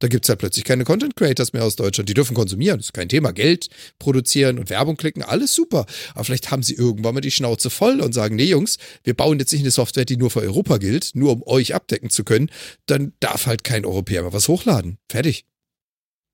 Da 0.00 0.06
gibt's 0.06 0.28
halt 0.28 0.38
plötzlich 0.38 0.64
keine 0.64 0.84
Content 0.84 1.16
Creators 1.16 1.52
mehr 1.52 1.64
aus 1.64 1.74
Deutschland. 1.74 2.08
Die 2.08 2.14
dürfen 2.14 2.34
konsumieren, 2.34 2.78
das 2.78 2.88
ist 2.88 2.92
kein 2.92 3.08
Thema. 3.08 3.32
Geld 3.32 3.68
produzieren 3.98 4.58
und 4.58 4.70
Werbung 4.70 4.96
klicken, 4.96 5.22
alles 5.22 5.54
super. 5.54 5.86
Aber 6.14 6.24
vielleicht 6.24 6.50
haben 6.50 6.62
sie 6.62 6.74
irgendwann 6.74 7.14
mal 7.14 7.20
die 7.20 7.32
Schnauze 7.32 7.68
voll 7.68 8.00
und 8.00 8.12
sagen, 8.12 8.36
nee 8.36 8.44
Jungs, 8.44 8.78
wir 9.02 9.14
bauen 9.14 9.40
jetzt 9.40 9.52
nicht 9.52 9.62
eine 9.62 9.72
Software, 9.72 10.04
die 10.04 10.16
nur 10.16 10.30
für 10.30 10.40
Europa 10.40 10.78
gilt, 10.78 11.10
nur 11.14 11.32
um 11.32 11.42
euch 11.44 11.74
abdecken 11.74 12.10
zu 12.10 12.22
können. 12.22 12.50
Dann 12.86 13.12
darf 13.18 13.46
halt 13.46 13.64
kein 13.64 13.84
Europäer 13.84 14.22
mehr 14.22 14.32
was 14.32 14.46
hochladen. 14.46 14.98
Fertig. 15.10 15.46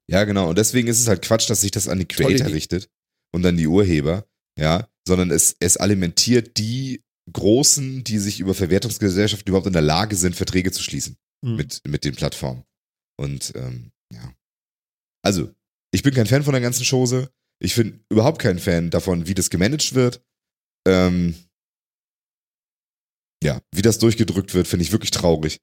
Ja, 0.08 0.24
genau. 0.24 0.50
Und 0.50 0.58
deswegen 0.58 0.88
ist 0.88 1.00
es 1.00 1.08
halt 1.08 1.22
Quatsch, 1.22 1.48
dass 1.48 1.62
sich 1.62 1.70
das 1.70 1.88
an 1.88 1.98
die 1.98 2.06
Creator 2.06 2.48
richtet 2.48 2.90
und 3.32 3.46
an 3.46 3.56
die 3.56 3.66
Urheber, 3.66 4.26
ja, 4.58 4.88
sondern 5.06 5.30
es, 5.30 5.56
es 5.60 5.76
alimentiert 5.76 6.56
die 6.58 7.02
Großen, 7.32 8.04
die 8.04 8.18
sich 8.18 8.40
über 8.40 8.54
Verwertungsgesellschaften 8.54 9.48
überhaupt 9.48 9.66
in 9.66 9.72
der 9.72 9.82
Lage 9.82 10.16
sind, 10.16 10.36
Verträge 10.36 10.72
zu 10.72 10.82
schließen 10.82 11.16
Hm. 11.44 11.56
mit, 11.56 11.82
mit 11.86 12.04
den 12.04 12.14
Plattformen. 12.14 12.64
Und 13.18 13.52
ähm, 13.54 13.92
ja. 14.12 14.34
Also, 15.22 15.54
ich 15.92 16.02
bin 16.02 16.14
kein 16.14 16.26
Fan 16.26 16.42
von 16.42 16.52
der 16.52 16.62
ganzen 16.62 16.84
Chose. 16.84 17.30
Ich 17.62 17.76
bin 17.76 18.04
überhaupt 18.10 18.40
kein 18.40 18.58
Fan 18.58 18.90
davon, 18.90 19.26
wie 19.26 19.34
das 19.34 19.50
gemanagt 19.50 19.94
wird. 19.94 20.24
Ähm, 20.86 21.34
ja, 23.42 23.60
wie 23.74 23.82
das 23.82 23.98
durchgedrückt 23.98 24.54
wird, 24.54 24.66
finde 24.66 24.84
ich 24.84 24.92
wirklich 24.92 25.10
traurig. 25.10 25.60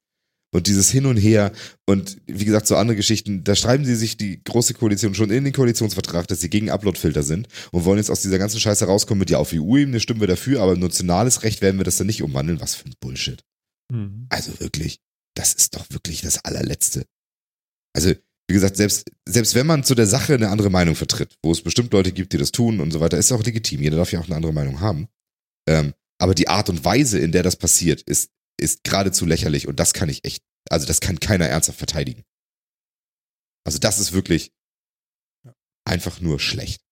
Und 0.54 0.66
dieses 0.66 0.90
Hin 0.90 1.06
und 1.06 1.16
Her 1.16 1.50
und 1.86 2.18
wie 2.26 2.44
gesagt, 2.44 2.66
so 2.66 2.76
andere 2.76 2.96
Geschichten, 2.96 3.42
da 3.42 3.56
schreiben 3.56 3.86
sie 3.86 3.96
sich 3.96 4.18
die 4.18 4.42
große 4.44 4.74
Koalition 4.74 5.14
schon 5.14 5.30
in 5.30 5.44
den 5.44 5.52
Koalitionsvertrag, 5.54 6.28
dass 6.28 6.40
sie 6.40 6.50
gegen 6.50 6.70
Uploadfilter 6.70 7.22
sind 7.22 7.48
und 7.70 7.86
wollen 7.86 7.96
jetzt 7.96 8.10
aus 8.10 8.20
dieser 8.20 8.38
ganzen 8.38 8.60
Scheiße 8.60 8.84
rauskommen 8.84 9.20
mit, 9.20 9.30
ja, 9.30 9.38
auf 9.38 9.52
EU-Ebene 9.54 9.98
stimmen 9.98 10.20
wir 10.20 10.28
dafür, 10.28 10.60
aber 10.60 10.74
im 10.74 10.80
nationales 10.80 11.42
Recht 11.42 11.62
werden 11.62 11.78
wir 11.78 11.84
das 11.84 11.96
dann 11.96 12.06
nicht 12.06 12.22
umwandeln. 12.22 12.60
Was 12.60 12.74
für 12.74 12.84
ein 12.84 12.94
Bullshit. 13.00 13.42
Hm. 13.90 14.26
Also 14.28 14.60
wirklich, 14.60 14.98
das 15.34 15.54
ist 15.54 15.74
doch 15.74 15.86
wirklich 15.88 16.20
das 16.20 16.44
allerletzte. 16.44 17.06
Also, 17.94 18.12
wie 18.48 18.54
gesagt, 18.54 18.76
selbst, 18.76 19.10
selbst 19.26 19.54
wenn 19.54 19.66
man 19.66 19.84
zu 19.84 19.94
der 19.94 20.06
Sache 20.06 20.34
eine 20.34 20.50
andere 20.50 20.68
Meinung 20.68 20.96
vertritt, 20.96 21.34
wo 21.42 21.52
es 21.52 21.62
bestimmt 21.62 21.92
Leute 21.94 22.12
gibt, 22.12 22.34
die 22.34 22.38
das 22.38 22.52
tun 22.52 22.80
und 22.80 22.90
so 22.90 23.00
weiter, 23.00 23.16
ist 23.16 23.32
auch 23.32 23.42
legitim. 23.42 23.80
Jeder 23.80 23.96
darf 23.96 24.12
ja 24.12 24.20
auch 24.20 24.26
eine 24.26 24.36
andere 24.36 24.52
Meinung 24.52 24.80
haben. 24.80 25.08
Ähm, 25.66 25.94
aber 26.18 26.34
die 26.34 26.48
Art 26.48 26.68
und 26.68 26.84
Weise, 26.84 27.18
in 27.18 27.32
der 27.32 27.42
das 27.42 27.56
passiert, 27.56 28.02
ist, 28.02 28.30
ist 28.60 28.84
geradezu 28.84 29.26
lächerlich 29.26 29.66
und 29.68 29.78
das 29.80 29.92
kann 29.92 30.08
ich 30.08 30.24
echt, 30.24 30.42
also 30.70 30.86
das 30.86 31.00
kann 31.00 31.20
keiner 31.20 31.46
ernsthaft 31.46 31.78
verteidigen. 31.78 32.24
Also 33.64 33.78
das 33.78 33.98
ist 33.98 34.12
wirklich 34.12 34.52
einfach 35.84 36.20
nur 36.20 36.40
schlecht. 36.40 36.82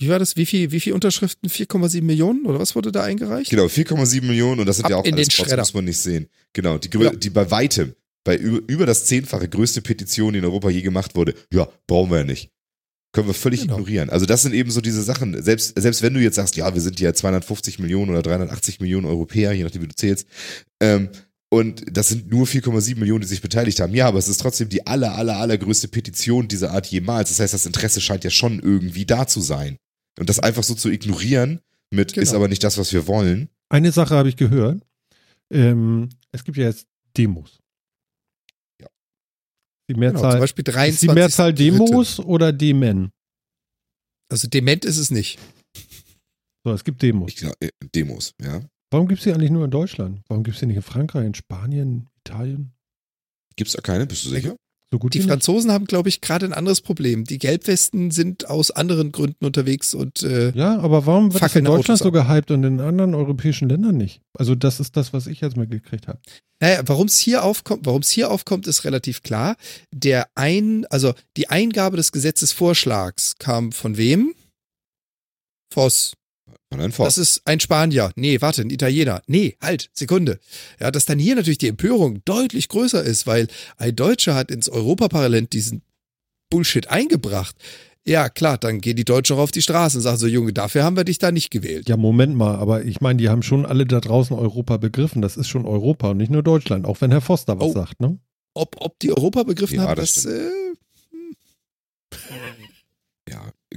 Wie 0.00 0.08
war 0.08 0.18
das? 0.18 0.36
Wie 0.36 0.46
viel, 0.46 0.70
wie 0.72 0.80
viel 0.80 0.94
Unterschriften? 0.94 1.50
4,7 1.50 2.00
Millionen 2.02 2.46
oder 2.46 2.58
was 2.58 2.74
wurde 2.74 2.90
da 2.90 3.02
eingereicht? 3.04 3.50
Genau, 3.50 3.66
4,7 3.66 4.22
Millionen 4.24 4.60
und 4.60 4.66
das 4.66 4.76
sind 4.76 4.86
Ab 4.86 4.90
ja 4.90 4.96
auch 4.96 5.04
in 5.04 5.14
alles 5.14 5.28
den 5.28 5.32
Spots, 5.32 5.56
muss 5.56 5.74
man 5.74 5.84
nicht 5.84 5.98
sehen. 5.98 6.28
Genau, 6.54 6.78
die, 6.78 6.88
Ja. 6.98 7.10
die 7.14 7.28
bei 7.30 7.50
weitem, 7.50 7.94
bei 8.24 8.36
über, 8.36 8.60
über 8.66 8.86
das 8.86 9.04
zehnfache 9.04 9.48
größte 9.48 9.82
Petition, 9.82 10.32
die 10.32 10.38
in 10.38 10.44
Europa 10.46 10.70
je 10.70 10.80
gemacht 10.80 11.14
wurde, 11.16 11.34
ja, 11.52 11.68
brauchen 11.86 12.10
wir 12.10 12.18
ja 12.18 12.24
nicht. 12.24 12.50
Können 13.12 13.26
wir 13.26 13.34
völlig 13.34 13.62
Genau. 13.62 13.74
ignorieren. 13.74 14.08
Also 14.10 14.24
das 14.26 14.42
sind 14.42 14.54
eben 14.54 14.70
so 14.70 14.80
diese 14.80 15.02
Sachen, 15.02 15.42
selbst, 15.42 15.76
selbst 15.80 16.02
wenn 16.02 16.14
du 16.14 16.20
jetzt 16.20 16.36
sagst, 16.36 16.56
ja, 16.56 16.72
wir 16.72 16.80
sind 16.80 17.00
ja 17.00 17.12
250 17.12 17.78
Millionen 17.80 18.10
oder 18.10 18.22
380 18.22 18.78
Millionen 18.80 19.06
Europäer, 19.06 19.52
je 19.52 19.64
nachdem 19.64 19.82
wie 19.82 19.88
du 19.88 19.94
zählst, 19.96 20.26
ähm, 20.80 21.08
und 21.52 21.82
das 21.90 22.08
sind 22.08 22.30
nur 22.30 22.46
4,7 22.46 22.96
Millionen, 23.00 23.22
die 23.22 23.26
sich 23.26 23.40
beteiligt 23.42 23.80
haben. 23.80 23.92
Ja, 23.92 24.06
aber 24.06 24.18
es 24.20 24.28
ist 24.28 24.40
trotzdem 24.40 24.68
die 24.68 24.86
aller, 24.86 25.16
aller, 25.16 25.38
allergrößte 25.38 25.88
Petition 25.88 26.46
dieser 26.46 26.70
Art 26.70 26.86
jemals. 26.86 27.30
Das 27.30 27.40
heißt, 27.40 27.52
das 27.52 27.66
Interesse 27.66 28.00
scheint 28.00 28.22
ja 28.22 28.30
schon 28.30 28.60
irgendwie 28.60 29.04
da 29.04 29.26
zu 29.26 29.40
sein. 29.40 29.76
Und 30.20 30.28
das 30.28 30.38
einfach 30.38 30.62
so 30.62 30.74
zu 30.74 30.88
ignorieren 30.90 31.58
mit, 31.90 32.12
Genau. 32.12 32.22
ist 32.22 32.34
aber 32.34 32.46
nicht 32.46 32.62
das, 32.62 32.78
was 32.78 32.92
wir 32.92 33.08
wollen. 33.08 33.48
Eine 33.68 33.90
Sache 33.90 34.14
habe 34.14 34.28
ich 34.28 34.36
gehört. 34.36 34.82
Ähm, 35.50 36.10
es 36.30 36.44
gibt 36.44 36.56
ja 36.56 36.66
jetzt 36.68 36.86
Demos. 37.16 37.58
Die 39.90 39.94
Genau, 39.94 40.12
zum 40.12 40.20
Mehrzahl, 40.20 40.38
Beispiel 40.40 40.62
ist 40.68 40.74
23. 40.74 41.08
die 41.08 41.14
Mehrzahl 41.14 41.52
Demos 41.52 42.20
oder 42.20 42.52
Demen? 42.52 43.10
Also 44.30 44.46
dement 44.46 44.84
ist 44.84 44.98
es 44.98 45.10
nicht. 45.10 45.40
So, 46.64 46.72
es 46.72 46.84
gibt 46.84 47.02
Demos. 47.02 47.28
Ich 47.28 47.36
glaub, 47.36 47.56
äh, 47.58 47.70
Demos, 47.92 48.32
ja. 48.40 48.60
Warum 48.92 49.08
gibt 49.08 49.18
es 49.18 49.24
die 49.24 49.32
eigentlich 49.32 49.50
nur 49.50 49.64
in 49.64 49.70
Deutschland? 49.72 50.20
Warum 50.28 50.44
gibt 50.44 50.54
es 50.54 50.60
die 50.60 50.66
nicht 50.66 50.76
in 50.76 50.82
Frankreich, 50.82 51.26
in 51.26 51.34
Spanien, 51.34 52.08
Italien? 52.24 52.72
Gibt's 53.56 53.72
da 53.72 53.80
keine? 53.80 54.06
Bist 54.06 54.24
du 54.26 54.28
sicher? 54.28 54.54
So 54.92 54.98
gut 54.98 55.14
Die 55.14 55.18
wie 55.18 55.22
nicht. 55.22 55.30
Franzosen 55.30 55.70
haben, 55.70 55.84
glaube 55.84 56.08
ich, 56.08 56.20
gerade 56.20 56.46
ein 56.46 56.52
anderes 56.52 56.80
Problem. 56.80 57.24
Die 57.24 57.38
Gelbwesten 57.38 58.10
sind 58.10 58.48
aus 58.50 58.72
anderen 58.72 59.12
Gründen 59.12 59.44
unterwegs 59.44 59.94
und 59.94 60.22
äh, 60.24 60.50
Ja, 60.50 60.78
aber 60.80 61.06
warum 61.06 61.32
wird 61.32 61.42
in 61.54 61.64
Deutschland 61.64 61.90
Autos 61.90 61.98
so 62.00 62.10
gehypt 62.10 62.50
und 62.50 62.64
in 62.64 62.80
anderen 62.80 63.14
europäischen 63.14 63.68
Ländern 63.68 63.96
nicht? 63.96 64.20
Also 64.36 64.56
das 64.56 64.80
ist 64.80 64.96
das, 64.96 65.12
was 65.12 65.28
ich 65.28 65.40
jetzt 65.42 65.56
mal 65.56 65.68
gekriegt 65.68 66.08
habe. 66.08 66.18
naja, 66.60 66.82
warum 66.86 67.06
es 67.06 67.18
hier 67.18 67.44
aufkommt, 67.44 67.86
warum 67.86 68.02
es 68.02 68.10
hier 68.10 68.30
aufkommt, 68.32 68.66
ist 68.66 68.84
relativ 68.84 69.22
klar. 69.22 69.56
Der 69.94 70.26
ein, 70.34 70.86
also 70.90 71.14
die 71.36 71.48
Eingabe 71.48 71.96
des 71.96 72.10
Gesetzesvorschlags 72.10 73.36
kam 73.38 73.70
von 73.70 73.96
wem? 73.96 74.34
Voss. 75.72 76.14
Das 76.70 77.18
ist 77.18 77.42
ein 77.46 77.58
Spanier. 77.58 78.12
Nee, 78.14 78.40
warte, 78.40 78.62
ein 78.62 78.70
Italiener. 78.70 79.22
Nee, 79.26 79.56
halt, 79.60 79.90
Sekunde. 79.92 80.38
Ja, 80.78 80.90
dass 80.92 81.04
dann 81.04 81.18
hier 81.18 81.34
natürlich 81.34 81.58
die 81.58 81.68
Empörung 81.68 82.20
deutlich 82.24 82.68
größer 82.68 83.02
ist, 83.02 83.26
weil 83.26 83.48
ein 83.76 83.96
Deutscher 83.96 84.36
hat 84.36 84.50
ins 84.52 84.68
Europaparlament 84.68 85.52
diesen 85.52 85.82
Bullshit 86.48 86.88
eingebracht. 86.88 87.56
Ja, 88.06 88.28
klar, 88.28 88.56
dann 88.56 88.80
gehen 88.80 88.96
die 88.96 89.04
Deutschen 89.04 89.36
auch 89.36 89.40
auf 89.40 89.50
die 89.50 89.62
Straße 89.62 89.98
und 89.98 90.02
sagen 90.02 90.16
so, 90.16 90.26
Junge, 90.26 90.52
dafür 90.52 90.84
haben 90.84 90.96
wir 90.96 91.04
dich 91.04 91.18
da 91.18 91.32
nicht 91.32 91.50
gewählt. 91.50 91.88
Ja, 91.88 91.96
Moment 91.96 92.34
mal, 92.36 92.54
aber 92.56 92.84
ich 92.84 93.00
meine, 93.00 93.18
die 93.18 93.28
haben 93.28 93.42
schon 93.42 93.66
alle 93.66 93.84
da 93.84 94.00
draußen 94.00 94.34
Europa 94.36 94.76
begriffen. 94.78 95.22
Das 95.22 95.36
ist 95.36 95.48
schon 95.48 95.66
Europa 95.66 96.10
und 96.10 96.16
nicht 96.16 96.30
nur 96.30 96.42
Deutschland, 96.42 96.86
auch 96.86 97.00
wenn 97.00 97.10
Herr 97.10 97.20
Foster 97.20 97.58
was 97.58 97.66
Oh. 97.68 97.72
sagt, 97.72 98.00
ne? 98.00 98.18
Ob, 98.54 98.76
ob 98.80 98.98
die 99.00 99.10
Europa 99.10 99.42
begriffen 99.42 99.76
Ja, 99.76 99.82
haben, 99.88 99.96
das 100.00 100.14
das, 100.14 100.24
äh. 100.26 100.50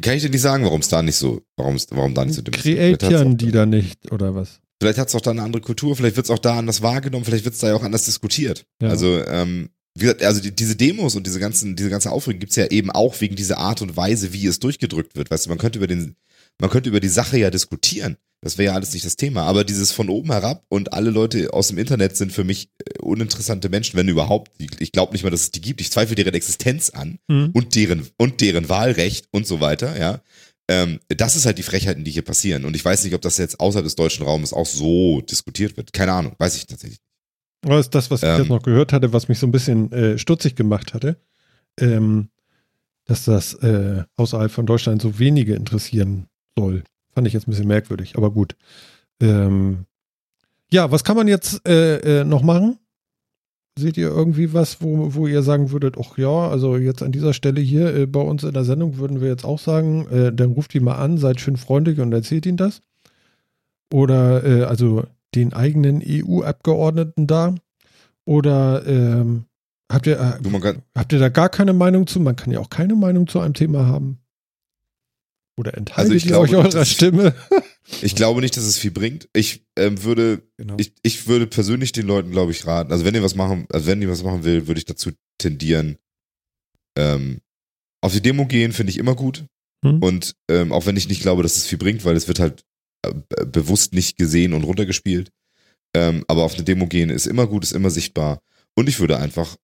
Kann 0.03 0.17
ich 0.17 0.23
dir 0.23 0.29
nicht 0.29 0.41
sagen, 0.41 0.65
warum 0.65 0.81
es 0.81 0.89
da 0.89 1.01
nicht 1.01 1.15
so, 1.15 1.41
warum 1.57 1.77
warum 1.91 2.13
da 2.13 2.25
nicht 2.25 2.35
so 2.35 2.43
Kreatieren 2.43 3.37
die 3.37 3.51
da 3.51 3.65
nicht, 3.65 4.11
oder 4.11 4.35
was? 4.35 4.59
Vielleicht 4.81 4.99
hat 4.99 5.07
es 5.07 5.15
auch 5.15 5.21
da 5.21 5.31
eine 5.31 5.43
andere 5.43 5.61
Kultur, 5.61 5.95
vielleicht 5.95 6.17
wird 6.17 6.25
es 6.25 6.29
auch 6.29 6.39
da 6.39 6.57
anders 6.57 6.81
wahrgenommen, 6.81 7.23
vielleicht 7.23 7.45
wird 7.45 7.55
es 7.55 7.61
da 7.61 7.69
ja 7.69 7.75
auch 7.75 7.83
anders 7.83 8.03
diskutiert. 8.03 8.65
Ja. 8.81 8.89
Also, 8.89 9.25
ähm, 9.25 9.69
wie 9.95 10.01
gesagt, 10.01 10.23
also 10.23 10.41
die, 10.41 10.53
diese 10.53 10.75
Demos 10.75 11.15
und 11.15 11.25
diese 11.25 11.39
ganzen, 11.39 11.75
diese 11.75 11.89
ganze 11.89 12.11
Aufregung 12.11 12.39
gibt's 12.39 12.57
ja 12.57 12.65
eben 12.67 12.91
auch 12.91 13.19
wegen 13.21 13.35
dieser 13.35 13.59
Art 13.59 13.81
und 13.81 13.95
Weise, 13.95 14.33
wie 14.33 14.45
es 14.45 14.59
durchgedrückt 14.59 15.15
wird. 15.15 15.31
Weißt 15.31 15.45
du, 15.45 15.49
man 15.49 15.57
könnte 15.57 15.79
über 15.79 15.87
den, 15.87 16.15
man 16.59 16.69
könnte 16.69 16.89
über 16.89 16.99
die 16.99 17.07
Sache 17.07 17.37
ja 17.37 17.49
diskutieren. 17.49 18.17
Das 18.43 18.57
wäre 18.57 18.71
ja 18.71 18.75
alles 18.75 18.93
nicht 18.93 19.05
das 19.05 19.15
Thema. 19.15 19.43
Aber 19.43 19.63
dieses 19.63 19.91
von 19.91 20.09
oben 20.09 20.31
herab 20.31 20.63
und 20.69 20.93
alle 20.93 21.09
Leute 21.09 21.53
aus 21.53 21.69
dem 21.69 21.77
Internet 21.77 22.17
sind 22.17 22.31
für 22.31 22.43
mich 22.43 22.69
äh, 22.85 22.99
uninteressante 23.01 23.69
Menschen, 23.69 23.97
wenn 23.97 24.07
überhaupt. 24.09 24.51
Ich 24.79 24.91
glaube 24.91 25.13
nicht 25.13 25.23
mal, 25.23 25.29
dass 25.29 25.41
es 25.41 25.51
die 25.51 25.61
gibt. 25.61 25.81
Ich 25.81 25.91
zweifle 25.91 26.15
deren 26.15 26.33
Existenz 26.33 26.89
an 26.89 27.19
Mhm. 27.29 27.51
und 27.53 27.73
deren 27.75 28.07
und 28.17 28.41
deren 28.41 28.69
Wahlrecht 28.69 29.27
und 29.31 29.47
so 29.47 29.59
weiter. 29.61 29.97
Ja, 29.99 30.21
ähm, 30.69 30.99
das 31.09 31.35
ist 31.35 31.45
halt 31.45 31.57
die 31.57 31.63
Frechheiten, 31.63 32.03
die 32.03 32.11
hier 32.11 32.21
passieren. 32.21 32.65
Und 32.65 32.75
ich 32.75 32.83
weiß 32.85 33.03
nicht, 33.03 33.13
ob 33.15 33.21
das 33.21 33.37
jetzt 33.37 33.59
außerhalb 33.59 33.85
des 33.85 33.95
deutschen 33.95 34.25
Raumes 34.25 34.53
auch 34.53 34.65
so 34.65 35.21
diskutiert 35.21 35.75
wird. 35.77 35.93
Keine 35.93 36.13
Ahnung, 36.13 36.35
weiß 36.37 36.55
ich 36.57 36.65
tatsächlich. 36.67 36.99
Das 37.61 37.85
ist 37.85 37.95
das, 37.95 38.11
was 38.11 38.23
ich 38.23 38.29
Ähm. 38.29 38.39
jetzt 38.39 38.49
noch 38.49 38.61
gehört 38.63 38.91
hatte, 38.93 39.13
was 39.13 39.29
mich 39.29 39.39
so 39.39 39.47
ein 39.47 39.51
bisschen 39.51 39.91
äh, 39.93 40.17
stutzig 40.17 40.55
gemacht 40.55 40.93
hatte, 40.93 41.17
ähm, 41.79 42.29
dass 43.05 43.25
das 43.25 43.53
äh, 43.55 44.03
außerhalb 44.17 44.51
von 44.51 44.65
Deutschland 44.65 45.01
so 45.01 45.17
wenige 45.19 45.55
interessieren 45.55 46.27
soll. 46.57 46.83
Fand 47.13 47.27
ich 47.27 47.33
jetzt 47.33 47.47
ein 47.47 47.51
bisschen 47.51 47.67
merkwürdig, 47.67 48.15
aber 48.17 48.31
gut. 48.31 48.55
Ähm, 49.21 49.85
ja, 50.71 50.91
was 50.91 51.03
kann 51.03 51.15
man 51.15 51.27
jetzt 51.27 51.67
äh, 51.67 52.21
äh, 52.21 52.23
noch 52.23 52.41
machen? 52.41 52.79
Seht 53.77 53.97
ihr 53.97 54.07
irgendwie 54.07 54.53
was, 54.53 54.81
wo, 54.81 55.13
wo 55.13 55.27
ihr 55.27 55.41
sagen 55.41 55.71
würdet, 55.71 55.95
ach 55.99 56.17
ja, 56.17 56.49
also 56.49 56.77
jetzt 56.77 57.01
an 57.01 57.11
dieser 57.11 57.33
Stelle 57.33 57.61
hier 57.61 57.95
äh, 57.95 58.05
bei 58.05 58.19
uns 58.19 58.43
in 58.43 58.53
der 58.53 58.63
Sendung 58.63 58.97
würden 58.97 59.21
wir 59.21 59.27
jetzt 59.27 59.45
auch 59.45 59.59
sagen, 59.59 60.07
äh, 60.09 60.33
dann 60.33 60.51
ruft 60.51 60.73
ihn 60.75 60.83
mal 60.83 60.95
an, 60.95 61.17
seid 61.17 61.39
schön 61.39 61.57
freundlich 61.57 61.99
und 61.99 62.13
erzählt 62.13 62.45
ihm 62.45 62.57
das. 62.57 62.81
Oder 63.91 64.43
äh, 64.43 64.63
also 64.63 65.03
den 65.35 65.53
eigenen 65.53 66.01
EU-Abgeordneten 66.05 67.27
da? 67.27 67.55
Oder 68.25 68.85
ähm, 68.87 69.45
habt, 69.91 70.07
ihr, 70.07 70.19
äh, 70.19 70.73
habt 70.95 71.13
ihr 71.13 71.19
da 71.19 71.29
gar 71.29 71.49
keine 71.49 71.73
Meinung 71.73 72.07
zu? 72.07 72.19
Man 72.19 72.35
kann 72.35 72.51
ja 72.51 72.59
auch 72.59 72.69
keine 72.69 72.95
Meinung 72.95 73.27
zu 73.27 73.39
einem 73.39 73.53
Thema 73.53 73.85
haben. 73.85 74.19
Oder 75.55 75.75
enthaltet 75.77 75.99
Also 76.11 76.13
ich 76.13 76.23
ihr 76.25 76.29
glaube 76.29 76.43
euch 76.45 76.51
nicht, 76.51 76.57
eurer 76.59 76.69
dass- 76.69 76.89
Stimme? 76.89 77.35
ich 78.01 78.15
glaube 78.15 78.41
nicht, 78.41 78.57
dass 78.57 78.63
es 78.63 78.77
viel 78.79 78.91
bringt. 78.91 79.29
Ich 79.33 79.63
ähm, 79.77 80.03
würde 80.03 80.41
Genau. 80.57 80.75
ich, 80.79 80.93
ich 81.03 81.27
würde 81.27 81.45
persönlich 81.47 81.91
den 81.91 82.07
Leuten, 82.07 82.31
glaube 82.31 82.51
ich, 82.51 82.65
raten, 82.65 82.91
also 82.91 83.05
wenn 83.05 83.13
ihr 83.15 83.23
was 83.23 83.35
machen, 83.35 83.67
also 83.71 83.85
wenn 83.87 84.01
ihr 84.01 84.09
was 84.09 84.23
machen 84.23 84.43
will, 84.43 84.67
würde 84.67 84.79
ich 84.79 84.85
dazu 84.85 85.11
tendieren, 85.37 85.97
ähm, 86.97 87.39
auf 88.01 88.13
die 88.13 88.21
Demo 88.21 88.45
gehen, 88.45 88.73
finde 88.73 88.91
ich 88.91 88.97
immer 88.97 89.15
gut. 89.15 89.45
Hm? 89.85 90.01
Und 90.01 90.35
ähm, 90.49 90.71
auch 90.71 90.85
wenn 90.85 90.97
ich 90.97 91.07
nicht 91.09 91.21
glaube, 91.21 91.43
dass 91.43 91.57
es 91.57 91.67
viel 91.67 91.77
bringt, 91.77 92.03
weil 92.05 92.15
es 92.15 92.27
wird 92.27 92.39
halt 92.39 92.63
äh, 93.05 93.13
bewusst 93.45 93.93
nicht 93.93 94.17
gesehen 94.17 94.53
und 94.53 94.63
runtergespielt. 94.63 95.29
Ähm, 95.95 96.23
aber 96.27 96.43
auf 96.43 96.55
eine 96.55 96.63
Demo 96.63 96.87
gehen 96.87 97.09
ist 97.09 97.27
immer 97.27 97.45
gut, 97.47 97.63
ist 97.63 97.73
immer 97.73 97.89
sichtbar. 97.91 98.41
Und 98.75 98.89
ich 98.89 98.99
würde 98.99 99.17
einfach 99.19 99.55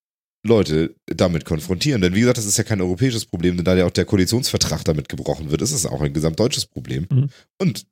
Leute 0.42 0.96
damit 1.06 1.44
konfrontieren. 1.44 2.00
Denn 2.00 2.14
wie 2.14 2.20
gesagt, 2.20 2.38
das 2.38 2.46
ist 2.46 2.56
ja 2.58 2.64
kein 2.64 2.80
europäisches 2.80 3.26
Problem, 3.26 3.56
denn 3.56 3.64
da 3.64 3.76
ja 3.76 3.86
auch 3.86 3.90
der 3.90 4.06
Koalitionsvertrag 4.06 4.84
damit 4.84 5.08
gebrochen 5.08 5.50
wird, 5.50 5.60
ist 5.62 5.72
es 5.72 5.86
auch 5.86 6.00
ein 6.00 6.14
gesamtdeutsches 6.14 6.66
Problem. 6.66 7.06
Mhm. 7.10 7.30
Und 7.60 7.86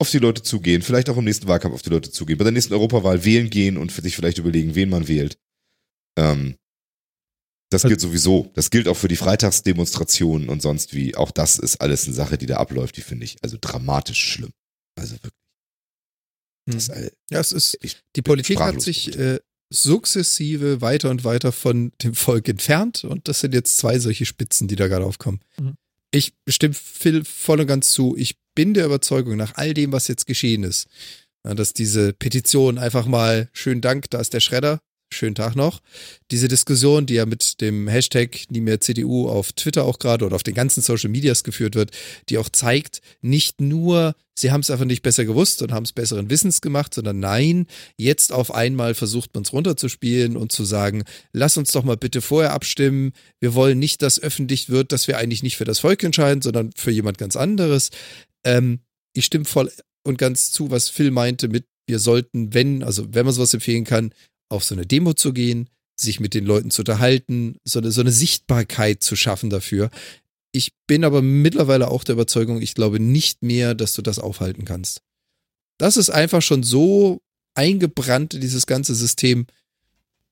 auf 0.00 0.10
die 0.10 0.18
Leute 0.18 0.42
zugehen, 0.42 0.82
vielleicht 0.82 1.08
auch 1.08 1.16
im 1.16 1.24
nächsten 1.24 1.46
Wahlkampf 1.48 1.74
auf 1.74 1.82
die 1.82 1.90
Leute 1.90 2.10
zugehen, 2.10 2.38
bei 2.38 2.44
der 2.44 2.52
nächsten 2.52 2.74
Europawahl 2.74 3.24
wählen 3.24 3.48
gehen 3.50 3.76
und 3.76 3.90
sich 3.90 4.16
vielleicht 4.16 4.38
überlegen, 4.38 4.74
wen 4.74 4.90
man 4.90 5.08
wählt. 5.08 5.38
Ähm, 6.18 6.56
das 7.70 7.84
Also- 7.84 7.88
gilt 7.88 8.00
sowieso. 8.00 8.50
Das 8.54 8.70
gilt 8.70 8.86
auch 8.86 8.96
für 8.96 9.08
die 9.08 9.16
Freitagsdemonstrationen 9.16 10.48
und 10.48 10.62
sonst 10.62 10.94
wie. 10.94 11.16
Auch 11.16 11.30
das 11.32 11.58
ist 11.58 11.80
alles 11.80 12.04
eine 12.04 12.14
Sache, 12.14 12.38
die 12.38 12.46
da 12.46 12.58
abläuft, 12.58 12.96
die 12.96 13.02
finde 13.02 13.24
ich 13.24 13.36
also 13.42 13.56
dramatisch 13.60 14.22
schlimm. 14.22 14.52
Also 14.96 15.14
wirklich. 15.14 15.32
Ist, 16.66 16.88
äh, 16.90 17.10
Ja, 17.30 17.40
es 17.40 17.52
ist, 17.52 17.76
ich 17.82 18.00
die 18.16 18.22
Politik 18.22 18.60
hat 18.60 18.80
sich 18.80 19.18
äh, 19.18 19.38
sukzessive 19.74 20.80
weiter 20.80 21.10
und 21.10 21.24
weiter 21.24 21.52
von 21.52 21.92
dem 22.02 22.14
Volk 22.14 22.48
entfernt 22.48 23.04
und 23.04 23.28
das 23.28 23.40
sind 23.40 23.54
jetzt 23.54 23.76
zwei 23.76 23.98
solche 23.98 24.26
Spitzen, 24.26 24.68
die 24.68 24.76
da 24.76 24.88
gerade 24.88 25.04
aufkommen. 25.04 25.40
Mhm. 25.58 25.74
Ich 26.10 26.32
stimme 26.48 26.74
Phil 26.74 27.24
voll 27.24 27.60
und 27.60 27.66
ganz 27.66 27.90
zu. 27.90 28.14
Ich 28.16 28.36
bin 28.54 28.74
der 28.74 28.86
Überzeugung, 28.86 29.36
nach 29.36 29.54
all 29.56 29.74
dem, 29.74 29.90
was 29.92 30.06
jetzt 30.06 30.26
geschehen 30.26 30.62
ist, 30.62 30.86
dass 31.42 31.72
diese 31.72 32.12
Petition 32.12 32.78
einfach 32.78 33.06
mal, 33.06 33.48
schönen 33.52 33.80
Dank, 33.80 34.08
da 34.10 34.20
ist 34.20 34.32
der 34.32 34.40
Schredder, 34.40 34.78
schönen 35.14 35.34
Tag 35.34 35.56
noch, 35.56 35.80
diese 36.30 36.48
Diskussion, 36.48 37.06
die 37.06 37.14
ja 37.14 37.26
mit 37.26 37.60
dem 37.60 37.88
Hashtag 37.88 38.50
nie 38.50 38.60
mehr 38.60 38.80
CDU 38.80 39.28
auf 39.28 39.52
Twitter 39.52 39.84
auch 39.84 39.98
gerade 39.98 40.24
oder 40.24 40.36
auf 40.36 40.42
den 40.42 40.54
ganzen 40.54 40.80
Social 40.80 41.10
Medias 41.10 41.44
geführt 41.44 41.74
wird, 41.74 41.90
die 42.28 42.38
auch 42.38 42.48
zeigt, 42.48 43.00
nicht 43.20 43.60
nur, 43.60 44.14
sie 44.34 44.50
haben 44.50 44.60
es 44.60 44.70
einfach 44.70 44.84
nicht 44.84 45.02
besser 45.02 45.24
gewusst 45.24 45.62
und 45.62 45.72
haben 45.72 45.84
es 45.84 45.92
besseren 45.92 46.30
Wissens 46.30 46.60
gemacht, 46.60 46.94
sondern 46.94 47.20
nein, 47.20 47.66
jetzt 47.96 48.32
auf 48.32 48.54
einmal 48.54 48.94
versucht 48.94 49.34
man 49.34 49.44
es 49.44 49.52
runterzuspielen 49.52 50.36
und 50.36 50.52
zu 50.52 50.64
sagen, 50.64 51.04
lass 51.32 51.56
uns 51.56 51.72
doch 51.72 51.84
mal 51.84 51.96
bitte 51.96 52.20
vorher 52.20 52.52
abstimmen. 52.52 53.12
Wir 53.40 53.54
wollen 53.54 53.78
nicht, 53.78 54.02
dass 54.02 54.20
öffentlich 54.20 54.70
wird, 54.70 54.92
dass 54.92 55.08
wir 55.08 55.18
eigentlich 55.18 55.42
nicht 55.42 55.56
für 55.56 55.64
das 55.64 55.78
Volk 55.78 56.02
entscheiden, 56.02 56.42
sondern 56.42 56.70
für 56.76 56.90
jemand 56.90 57.18
ganz 57.18 57.36
anderes. 57.36 57.90
Ähm, 58.44 58.80
ich 59.14 59.24
stimme 59.24 59.44
voll 59.44 59.70
und 60.04 60.18
ganz 60.18 60.52
zu, 60.52 60.70
was 60.70 60.88
Phil 60.88 61.10
meinte 61.10 61.48
mit, 61.48 61.64
wir 61.86 61.98
sollten, 61.98 62.54
wenn, 62.54 62.82
also 62.82 63.12
wenn 63.14 63.24
man 63.24 63.34
sowas 63.34 63.54
empfehlen 63.54 63.84
kann, 63.84 64.12
auf 64.54 64.64
so 64.64 64.74
eine 64.74 64.86
Demo 64.86 65.12
zu 65.12 65.32
gehen, 65.32 65.68
sich 65.96 66.20
mit 66.20 66.34
den 66.34 66.44
Leuten 66.44 66.70
zu 66.70 66.82
unterhalten, 66.82 67.56
so 67.64 67.78
eine, 67.78 67.90
so 67.90 68.00
eine 68.00 68.12
Sichtbarkeit 68.12 69.02
zu 69.02 69.16
schaffen 69.16 69.50
dafür. 69.50 69.90
Ich 70.52 70.72
bin 70.86 71.04
aber 71.04 71.22
mittlerweile 71.22 71.88
auch 71.88 72.04
der 72.04 72.14
Überzeugung, 72.14 72.62
ich 72.62 72.74
glaube 72.74 73.00
nicht 73.00 73.42
mehr, 73.42 73.74
dass 73.74 73.94
du 73.94 74.02
das 74.02 74.18
aufhalten 74.18 74.64
kannst. 74.64 75.02
Das 75.78 75.96
ist 75.96 76.10
einfach 76.10 76.42
schon 76.42 76.62
so 76.62 77.20
eingebrannt 77.54 78.34
in 78.34 78.40
dieses 78.40 78.66
ganze 78.66 78.94
System. 78.94 79.46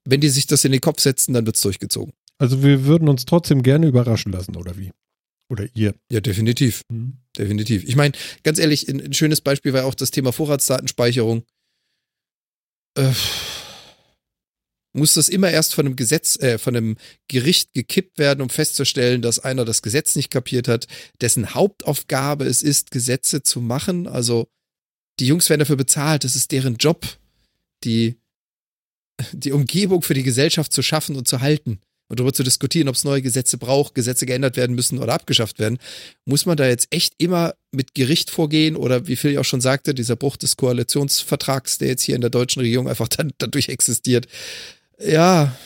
Wenn 0.04 0.20
die 0.20 0.28
sich 0.28 0.46
das 0.46 0.64
in 0.64 0.72
den 0.72 0.80
Kopf 0.80 1.00
setzen, 1.00 1.32
dann 1.32 1.46
wird's 1.46 1.60
durchgezogen. 1.60 2.12
Also 2.38 2.62
wir 2.62 2.84
würden 2.86 3.08
uns 3.08 3.24
trotzdem 3.24 3.62
gerne 3.62 3.86
überraschen 3.86 4.32
lassen, 4.32 4.56
oder 4.56 4.76
wie? 4.76 4.90
Oder 5.48 5.68
ihr? 5.74 5.94
Ja, 6.10 6.20
definitiv. 6.20 6.82
Hm? 6.90 7.18
Definitiv. 7.36 7.84
Ich 7.84 7.96
meine, 7.96 8.14
ganz 8.42 8.58
ehrlich, 8.58 8.88
ein, 8.88 9.00
ein 9.00 9.12
schönes 9.12 9.40
Beispiel 9.40 9.72
war 9.72 9.84
auch 9.84 9.94
das 9.94 10.10
Thema 10.10 10.32
Vorratsdatenspeicherung. 10.32 11.44
Äh, 12.96 13.12
muss 14.92 15.14
das 15.14 15.28
immer 15.28 15.50
erst 15.50 15.74
von 15.74 15.86
einem 15.86 15.96
Gesetz, 15.96 16.38
äh, 16.40 16.58
von 16.58 16.76
einem 16.76 16.96
Gericht 17.28 17.72
gekippt 17.72 18.18
werden, 18.18 18.42
um 18.42 18.50
festzustellen, 18.50 19.22
dass 19.22 19.38
einer 19.38 19.64
das 19.64 19.82
Gesetz 19.82 20.16
nicht 20.16 20.30
kapiert 20.30 20.68
hat, 20.68 20.86
dessen 21.20 21.54
Hauptaufgabe 21.54 22.44
es 22.44 22.62
ist, 22.62 22.90
Gesetze 22.90 23.42
zu 23.42 23.60
machen. 23.60 24.06
Also 24.06 24.48
die 25.18 25.26
Jungs 25.26 25.48
werden 25.48 25.60
dafür 25.60 25.76
bezahlt, 25.76 26.24
das 26.24 26.36
ist 26.36 26.52
deren 26.52 26.76
Job, 26.76 27.06
die, 27.84 28.16
die 29.32 29.52
Umgebung 29.52 30.02
für 30.02 30.14
die 30.14 30.22
Gesellschaft 30.22 30.72
zu 30.72 30.82
schaffen 30.82 31.16
und 31.16 31.28
zu 31.28 31.40
halten 31.40 31.80
und 32.12 32.20
darüber 32.20 32.34
zu 32.34 32.42
diskutieren, 32.42 32.88
ob 32.88 32.94
es 32.94 33.04
neue 33.04 33.22
Gesetze 33.22 33.56
braucht, 33.56 33.94
Gesetze 33.94 34.26
geändert 34.26 34.58
werden 34.58 34.76
müssen 34.76 34.98
oder 34.98 35.14
abgeschafft 35.14 35.58
werden. 35.58 35.78
Muss 36.26 36.44
man 36.44 36.58
da 36.58 36.66
jetzt 36.68 36.88
echt 36.90 37.14
immer 37.16 37.54
mit 37.70 37.94
Gericht 37.94 38.30
vorgehen 38.30 38.76
oder 38.76 39.06
wie 39.06 39.16
Phil 39.16 39.38
auch 39.38 39.44
schon 39.44 39.62
sagte, 39.62 39.94
dieser 39.94 40.16
Bruch 40.16 40.36
des 40.36 40.58
Koalitionsvertrags, 40.58 41.78
der 41.78 41.88
jetzt 41.88 42.02
hier 42.02 42.14
in 42.14 42.20
der 42.20 42.28
deutschen 42.28 42.60
Regierung 42.60 42.86
einfach 42.86 43.08
dann, 43.08 43.32
dadurch 43.38 43.70
existiert. 43.70 44.26
Ja, 45.06 45.56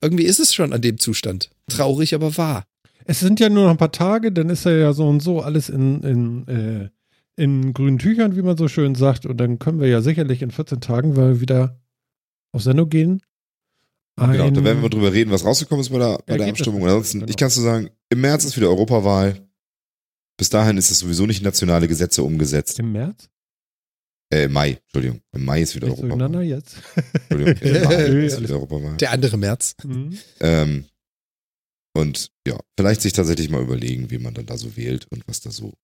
irgendwie 0.00 0.24
ist 0.24 0.40
es 0.40 0.54
schon 0.54 0.72
an 0.72 0.82
dem 0.82 0.98
Zustand. 0.98 1.50
Traurig, 1.68 2.14
aber 2.14 2.36
wahr. 2.36 2.64
Es 3.04 3.20
sind 3.20 3.40
ja 3.40 3.48
nur 3.48 3.64
noch 3.64 3.70
ein 3.70 3.76
paar 3.76 3.92
Tage, 3.92 4.32
dann 4.32 4.50
ist 4.50 4.66
er 4.66 4.76
ja 4.78 4.92
so 4.92 5.08
und 5.08 5.20
so 5.20 5.40
alles 5.40 5.68
in, 5.68 6.02
in, 6.02 6.48
äh, 6.48 6.88
in 7.36 7.72
grünen 7.72 7.98
Tüchern, 7.98 8.36
wie 8.36 8.42
man 8.42 8.56
so 8.56 8.68
schön 8.68 8.94
sagt. 8.94 9.26
Und 9.26 9.38
dann 9.38 9.58
können 9.58 9.80
wir 9.80 9.88
ja 9.88 10.00
sicherlich 10.00 10.42
in 10.42 10.50
14 10.50 10.80
Tagen, 10.80 11.16
weil 11.16 11.34
wir 11.34 11.40
wieder 11.40 11.80
auf 12.52 12.62
Sendung 12.62 12.88
gehen. 12.88 13.22
Genau, 14.18 14.50
da 14.50 14.64
werden 14.64 14.82
wir 14.82 14.88
drüber 14.88 15.12
reden, 15.12 15.30
was 15.30 15.44
rausgekommen 15.44 15.82
ist 15.82 15.90
bei 15.90 15.98
der, 15.98 16.18
bei 16.24 16.38
der 16.38 16.48
Abstimmung. 16.48 16.82
Ansonsten, 16.84 17.20
genau. 17.20 17.30
ich 17.30 17.36
kann 17.36 17.48
es 17.48 17.56
nur 17.56 17.66
sagen, 17.66 17.90
im 18.08 18.20
März 18.22 18.44
ist 18.44 18.56
wieder 18.56 18.68
Europawahl. 18.68 19.46
Bis 20.38 20.48
dahin 20.48 20.78
ist 20.78 20.90
es 20.90 21.00
sowieso 21.00 21.26
nicht 21.26 21.40
in 21.40 21.44
nationale 21.44 21.86
Gesetze 21.86 22.22
umgesetzt. 22.22 22.78
Im 22.78 22.92
März? 22.92 23.28
Äh, 24.30 24.48
Mai, 24.48 24.80
Entschuldigung. 24.84 25.20
Im 25.32 25.44
Mai 25.44 25.62
ist 25.62 25.74
wieder 25.76 25.88
Nicht 25.88 26.02
durcheinander 26.02 26.38
Europawahl. 26.40 26.44
jetzt. 26.44 26.76
Entschuldigung, 27.28 27.62
im 27.76 27.84
Mai 27.84 28.08
Nö, 28.08 28.26
ist 28.26 28.34
alles 28.34 28.48
wieder 28.48 28.54
Europawahl. 28.58 28.96
Der 28.96 29.10
andere 29.12 29.36
März. 29.36 29.76
Mhm. 29.84 30.18
Ähm, 30.40 30.84
und 31.94 32.30
ja, 32.46 32.58
vielleicht 32.76 33.02
sich 33.02 33.12
tatsächlich 33.12 33.48
mal 33.48 33.62
überlegen, 33.62 34.10
wie 34.10 34.18
man 34.18 34.34
dann 34.34 34.46
da 34.46 34.56
so 34.58 34.76
wählt 34.76 35.06
und 35.10 35.26
was 35.28 35.40
da 35.40 35.50
so. 35.50 35.74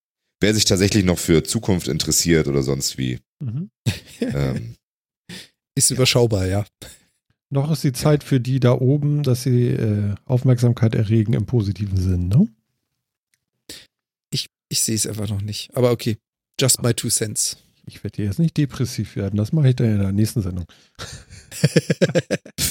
Wer 0.40 0.54
sich 0.54 0.64
tatsächlich 0.64 1.04
noch 1.04 1.18
für 1.18 1.44
Zukunft 1.44 1.86
interessiert 1.88 2.48
oder 2.48 2.62
sonst 2.62 2.98
wie. 2.98 3.20
Mhm. 3.40 3.70
Ähm, 4.20 4.74
Ist 5.74 5.90
überschaubar, 5.90 6.46
ja. 6.46 6.66
Noch 7.48 7.70
ist 7.70 7.84
die 7.84 7.92
Zeit 7.92 8.24
für 8.24 8.40
die 8.40 8.60
da 8.60 8.72
oben, 8.72 9.22
dass 9.22 9.42
sie 9.44 9.68
äh, 9.68 10.14
Aufmerksamkeit 10.24 10.94
erregen 10.94 11.32
im 11.34 11.46
positiven 11.46 11.98
Sinn, 11.98 12.28
ne? 12.28 12.46
Ich, 14.30 14.48
ich 14.68 14.82
sehe 14.82 14.94
es 14.94 15.06
einfach 15.06 15.28
noch 15.28 15.40
nicht. 15.42 15.74
Aber 15.74 15.90
okay. 15.92 16.16
Just 16.60 16.82
my 16.82 16.92
two 16.92 17.08
cents. 17.08 17.56
Ich 17.92 18.02
werde 18.02 18.22
jetzt 18.22 18.38
nicht 18.38 18.56
depressiv 18.56 19.16
werden. 19.16 19.36
Das 19.36 19.52
mache 19.52 19.68
ich 19.68 19.76
dann 19.76 19.92
in 19.92 19.98
der 19.98 20.12
nächsten 20.12 20.40
Sendung. 20.40 20.64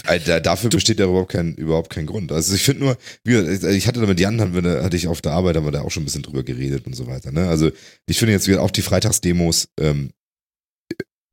Alter, 0.06 0.42
dafür 0.42 0.72
besteht 0.72 1.00
ja 1.00 1.06
überhaupt 1.06 1.32
kein, 1.32 1.54
überhaupt 1.54 1.92
kein 1.92 2.08
Grund. 2.08 2.32
Also 2.32 2.56
ich 2.56 2.64
finde 2.64 2.86
nur, 2.86 2.98
ich 3.24 3.88
hatte 3.88 4.00
da 4.00 4.08
mit 4.08 4.20
Jan, 4.20 4.42
hatte 4.42 4.98
ich 4.98 5.08
auf 5.08 5.22
der 5.22 5.34
Arbeit, 5.34 5.56
haben 5.56 5.66
wir 5.66 5.72
da 5.72 5.82
auch 5.82 5.92
schon 5.92 6.02
ein 6.04 6.06
bisschen 6.06 6.24
drüber 6.24 6.44
geredet 6.44 6.88
und 6.88 6.96
so 6.96 7.06
weiter. 7.06 7.32
Ne? 7.32 7.48
Also 7.48 7.72
ich 8.08 8.18
finde 8.18 8.34
jetzt 8.34 8.50
auch 8.50 8.72
die 8.72 8.82
Freitagsdemos, 8.82 9.70
ähm, 9.80 10.12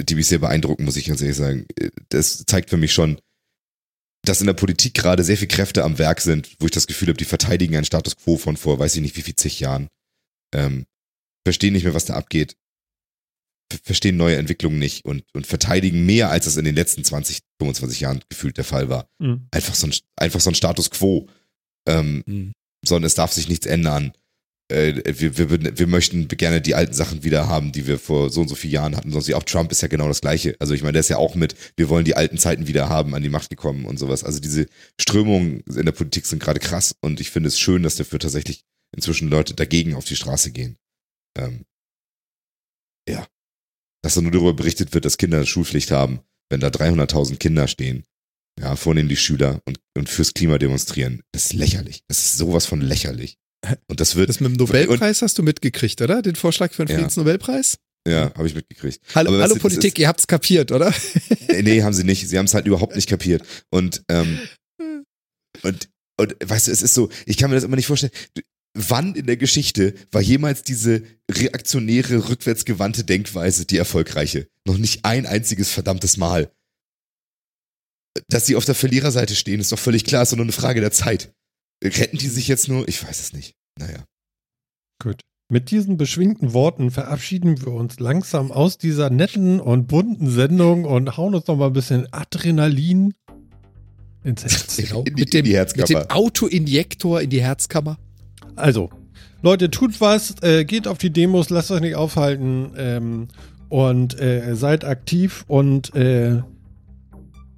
die 0.03 0.15
mich 0.15 0.27
sehr 0.27 0.39
beeindrucken, 0.39 0.85
muss 0.85 0.97
ich 0.97 1.07
ganz 1.07 1.21
ehrlich 1.23 1.37
sagen, 1.37 1.67
äh, 1.81 1.91
das 2.11 2.45
zeigt 2.47 2.71
für 2.71 2.77
mich 2.77 2.93
schon, 2.93 3.19
dass 4.23 4.41
in 4.41 4.47
der 4.47 4.55
Politik 4.55 4.95
gerade 4.95 5.25
sehr 5.25 5.37
viele 5.37 5.49
Kräfte 5.49 5.85
am 5.85 5.99
Werk 5.99 6.21
sind, 6.21 6.57
wo 6.61 6.67
ich 6.67 6.73
das 6.73 6.87
Gefühl 6.87 7.09
habe, 7.09 7.17
die 7.17 7.25
verteidigen 7.25 7.75
einen 7.75 7.85
Status 7.85 8.17
quo 8.17 8.37
von 8.37 8.57
vor, 8.57 8.79
weiß 8.79 8.95
ich 8.97 9.03
nicht, 9.03 9.17
wie 9.17 9.23
viel 9.23 9.37
zig 9.37 9.59
Jahren. 9.61 9.89
Ähm, 10.55 10.87
verstehen 11.47 11.73
nicht 11.73 11.85
mehr, 11.85 11.95
was 11.95 12.05
da 12.05 12.15
abgeht. 12.15 12.57
Ver- 13.71 13.79
Verstehen 13.83 14.17
neue 14.17 14.37
Entwicklungen 14.37 14.79
nicht 14.79 15.05
und, 15.05 15.25
und 15.35 15.47
verteidigen 15.47 16.07
mehr, 16.07 16.31
als 16.31 16.45
das 16.47 16.57
in 16.57 16.65
den 16.65 16.75
letzten 16.75 17.05
20, 17.05 17.41
25 17.61 18.01
Jahren 18.01 18.21
gefühlt 18.29 18.57
der 18.57 18.65
Fall 18.65 18.89
war. 18.89 19.09
Mhm. 19.19 19.47
Einfach 19.51 19.75
so 19.75 19.87
ein, 19.87 19.95
einfach 20.17 20.41
so 20.41 20.51
ein 20.51 20.55
Status 20.55 20.91
quo. 20.91 21.29
Ähm, 21.89 22.23
Hm. 22.27 22.53
sondern 22.87 23.07
es 23.07 23.15
darf 23.15 23.33
sich 23.33 23.49
nichts 23.49 23.65
ändern. 23.67 24.13
Äh, 24.71 25.03
wir, 25.19 25.39
wir, 25.39 25.79
wir 25.79 25.87
möchten 25.87 26.29
gerne 26.29 26.61
die 26.61 26.75
alten 26.75 26.93
Sachen 26.93 27.25
wieder 27.25 27.49
haben, 27.49 27.73
die 27.73 27.87
wir 27.87 27.99
vor 27.99 28.29
so 28.29 28.43
und 28.43 28.49
so 28.49 28.55
vielen 28.55 28.75
Jahren 28.75 28.95
hatten. 28.97 29.11
Sonst 29.11 29.33
auch 29.33 29.43
Trump 29.43 29.73
ist 29.73 29.81
ja 29.81 29.89
genau 29.89 30.07
das 30.07 30.21
Gleiche. 30.21 30.55
Also 30.59 30.75
ich 30.75 30.83
meine, 30.83 30.93
der 30.93 31.01
ist 31.01 31.09
ja 31.09 31.17
auch 31.17 31.35
mit, 31.35 31.55
wir 31.79 31.89
wollen 31.89 32.05
die 32.05 32.15
alten 32.15 32.37
Zeiten 32.37 32.67
wieder 32.67 32.91
haben, 32.91 33.15
an 33.15 33.23
die 33.23 33.31
Macht 33.31 33.49
gekommen 33.49 33.87
und 33.87 33.99
sowas. 33.99 34.23
Also 34.23 34.39
diese 34.39 34.67
Strömungen 35.01 35.61
in 35.75 35.87
der 35.87 35.93
Politik 35.93 36.27
sind 36.27 36.43
gerade 36.43 36.61
krass 36.61 36.95
und 37.01 37.21
ich 37.21 37.31
finde 37.31 37.49
es 37.49 37.59
schön, 37.59 37.83
dass 37.83 37.97
dafür 37.97 38.19
tatsächlich 38.19 38.61
inzwischen 38.95 39.29
Leute 39.31 39.55
dagegen 39.55 39.95
auf 39.95 40.05
die 40.05 40.17
Straße 40.17 40.51
gehen. 40.51 40.77
Ähm, 41.39 41.65
ja. 43.09 43.27
Dass 44.03 44.15
da 44.15 44.21
nur 44.21 44.31
darüber 44.33 44.55
berichtet 44.55 44.95
wird, 44.95 45.05
dass 45.05 45.17
Kinder 45.19 45.45
Schulpflicht 45.45 45.91
haben, 45.91 46.21
wenn 46.51 46.61
da 46.61 46.69
300.000 46.69 47.37
Kinder 47.37 47.67
stehen. 47.69 48.05
Ja, 48.61 48.75
vornehmen 48.77 49.09
die 49.09 49.17
Schüler 49.17 49.61
und, 49.67 49.79
und 49.97 50.09
fürs 50.09 50.35
Klima 50.35 50.59
demonstrieren. 50.59 51.23
Das 51.33 51.47
ist 51.47 51.53
lächerlich. 51.53 52.03
Das 52.09 52.19
ist 52.19 52.39
sowas 52.39 52.67
von 52.67 52.81
lächerlich. 52.81 53.37
Und 53.89 53.99
das 54.01 54.15
wird, 54.15 54.29
Das 54.29 54.39
mit 54.39 54.51
dem 54.53 54.57
Nobelpreis 54.57 55.21
hast 55.21 55.37
du 55.39 55.43
mitgekriegt, 55.43 56.01
oder? 56.01 56.23
Den 56.23 56.37
Vorschlag 56.37 56.73
für 56.73 56.85
den 56.85 56.91
Ja. 56.93 56.97
Friedensnobelpreis? 56.99 57.79
ja, 58.07 58.33
habe 58.35 58.47
ich 58.47 58.55
mitgekriegt. 58.55 59.01
Hallo, 59.17 59.29
Aber 59.31 59.39
weißt 59.39 59.43
hallo 59.51 59.55
das 59.55 59.63
Politik, 59.63 59.99
ihr 59.99 60.07
habt's 60.09 60.27
kapiert, 60.29 60.71
oder? 60.73 60.95
Nee, 61.49 61.83
haben 61.83 61.93
sie 61.93 62.05
nicht. 62.05 62.29
Sie 62.29 62.39
haben 62.39 62.45
es 62.45 62.55
halt 62.55 62.67
überhaupt 62.67 62.95
nicht 62.95 63.09
kapiert. 63.09 63.43
Und, 63.71 64.03
ähm, 64.09 64.39
und, 65.63 65.89
und 66.21 66.37
weißt 66.45 66.69
du, 66.69 66.73
es 66.73 66.83
ist 66.83 66.95
so, 66.95 67.11
ich 67.27 67.37
kann 67.37 67.51
mir 67.51 67.57
das 67.57 67.65
immer 67.65 67.75
nicht 67.77 67.87
vorstellen. 67.87 68.13
Wann 68.75 69.15
in 69.15 69.27
der 69.27 69.37
Geschichte 69.37 69.95
war 70.13 70.21
jemals 70.21 70.63
diese 70.63 71.03
reaktionäre, 71.31 72.29
rückwärtsgewandte 72.29 73.05
Denkweise 73.05 73.65
die 73.67 73.77
erfolgreiche? 73.77 74.49
Noch 74.67 74.79
nicht 74.79 75.05
ein 75.05 75.27
einziges 75.27 75.71
verdammtes 75.71 76.17
Mal. 76.17 76.51
Dass 78.29 78.47
sie 78.47 78.57
auf 78.57 78.65
der 78.65 78.75
Verliererseite 78.75 79.35
stehen, 79.35 79.61
ist 79.61 79.73
doch 79.73 79.79
völlig 79.79 80.05
klar, 80.05 80.23
ist 80.23 80.33
doch 80.33 80.37
nur 80.37 80.45
eine 80.45 80.53
Frage 80.53 80.81
der 80.81 80.93
Zeit. 80.93 81.33
Retten 81.83 82.19
die 82.19 82.29
sich 82.29 82.49
jetzt 82.49 82.69
nur? 82.69 82.87
Ich 82.89 83.03
weiß 83.03 83.21
es 83.21 83.33
nicht. 83.33 83.55
Naja. 83.79 84.05
Gut. 85.03 85.21
Mit 85.51 85.71
diesen 85.71 85.97
beschwingten 85.97 86.53
Worten 86.53 86.91
verabschieden 86.91 87.65
wir 87.65 87.73
uns 87.73 88.01
langsam 88.01 88.53
aus 88.53 88.77
dieser 88.77 89.09
netten 89.09 89.61
und 89.61 89.87
bunten 89.87 90.31
Sendung 90.31 90.85
und 90.85 91.17
hauen 91.17 91.35
uns 91.35 91.47
noch 91.47 91.57
mal 91.57 91.69
ein 91.69 91.73
bisschen 91.73 92.13
Adrenalin 92.13 93.15
ins 94.25 94.43
Herz. 94.43 94.77
Genau. 94.77 95.05
In 95.05 95.15
die- 95.15 95.21
mit, 95.23 95.33
dem, 95.33 95.47
mit 95.47 95.89
dem 95.89 96.11
Autoinjektor 96.11 97.23
in 97.23 97.31
die 97.31 97.41
Herzkammer. 97.41 97.99
Also, 98.59 98.91
Leute, 99.43 99.71
tut 99.71 100.01
was, 100.01 100.35
äh, 100.43 100.65
geht 100.65 100.89
auf 100.89 100.99
die 100.99 101.11
Demos, 101.11 101.51
lasst 101.51 101.71
euch 101.71 101.81
nicht 101.81 101.95
aufhalten 101.95 102.73
ähm, 102.77 103.29
und 103.69 104.21
äh, 104.21 104.55
seid 104.55 104.85
aktiv 104.85 105.45
und 105.47 105.95
äh, 105.95 106.43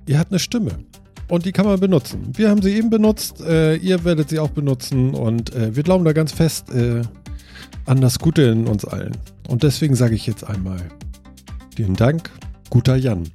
ihr 0.06 0.18
habt 0.18 0.30
eine 0.30 0.38
Stimme. 0.38 0.72
Und 1.28 1.46
die 1.46 1.52
kann 1.52 1.64
man 1.64 1.78
benutzen. 1.78 2.32
Wir 2.34 2.50
haben 2.50 2.60
sie 2.60 2.74
eben 2.74 2.90
benutzt, 2.90 3.40
äh, 3.40 3.76
ihr 3.76 4.04
werdet 4.04 4.28
sie 4.28 4.40
auch 4.40 4.50
benutzen 4.50 5.14
und 5.14 5.54
äh, 5.54 5.74
wir 5.74 5.84
glauben 5.84 6.04
da 6.04 6.12
ganz 6.12 6.32
fest 6.32 6.70
äh, 6.70 7.02
an 7.86 8.00
das 8.00 8.18
Gute 8.18 8.42
in 8.42 8.66
uns 8.66 8.84
allen. 8.84 9.16
Und 9.48 9.62
deswegen 9.62 9.94
sage 9.94 10.14
ich 10.14 10.26
jetzt 10.26 10.44
einmal 10.44 10.80
vielen 11.76 11.94
Dank, 11.94 12.30
guter 12.68 12.96
Jan. 12.96 13.28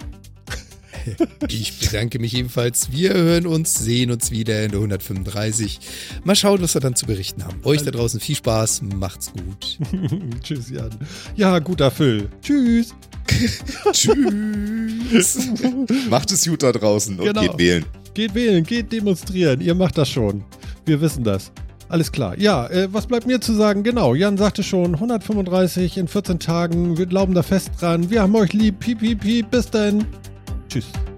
Ich 1.50 1.80
bedanke 1.80 2.20
mich 2.20 2.36
ebenfalls. 2.36 2.92
Wir 2.92 3.14
hören 3.14 3.46
uns, 3.48 3.76
sehen 3.76 4.12
uns 4.12 4.32
wieder 4.32 4.64
in 4.64 4.72
der 4.72 4.80
135. 4.80 5.80
Mal 6.24 6.36
schauen, 6.36 6.62
was 6.62 6.74
wir 6.74 6.82
dann 6.82 6.96
zu 6.96 7.06
berichten 7.06 7.44
haben. 7.46 7.60
Euch 7.64 7.84
da 7.84 7.92
draußen 7.92 8.20
viel 8.20 8.36
Spaß, 8.36 8.82
macht's 8.96 9.32
gut. 9.32 9.78
Tschüss, 10.44 10.70
Jan. 10.70 10.90
Ja, 11.36 11.60
guter 11.60 11.92
Phil. 11.92 12.30
Tschüss. 12.42 12.94
Tschüss. 13.92 15.38
Macht 16.10 16.32
es 16.32 16.46
gut 16.46 16.64
da 16.64 16.72
draußen 16.72 17.18
und 17.20 17.26
Genau. 17.26 17.42
geht 17.42 17.58
wählen. 17.58 17.86
Geht 18.14 18.34
wählen, 18.36 18.64
geht 18.64 18.92
demonstrieren. 18.92 19.62
Ihr 19.62 19.76
macht 19.76 19.98
das 19.98 20.10
schon. 20.10 20.44
Wir 20.86 21.02
wissen 21.02 21.24
das. 21.24 21.52
Alles 21.90 22.12
klar. 22.12 22.38
Ja, 22.40 22.68
äh, 22.68 22.88
was 22.92 23.06
bleibt 23.08 23.28
mir 23.28 23.40
zu 23.42 23.54
sagen? 23.54 23.84
Genau, 23.84 24.16
Jan 24.16 24.38
sagte 24.38 24.64
schon, 24.64 24.96
135 24.96 25.98
in 25.98 26.08
14 26.08 26.40
Tagen. 26.40 26.98
Wir 26.98 27.06
glauben 27.06 27.34
da 27.34 27.44
fest 27.44 27.72
dran. 27.80 28.10
Wir 28.10 28.22
haben 28.24 28.36
euch 28.36 28.54
lieb. 28.54 28.80
Piep, 28.80 29.00
piep, 29.00 29.22
piep. 29.22 29.52
Bis 29.52 29.70
dann. 29.70 30.06
Tschüss. 30.76 31.15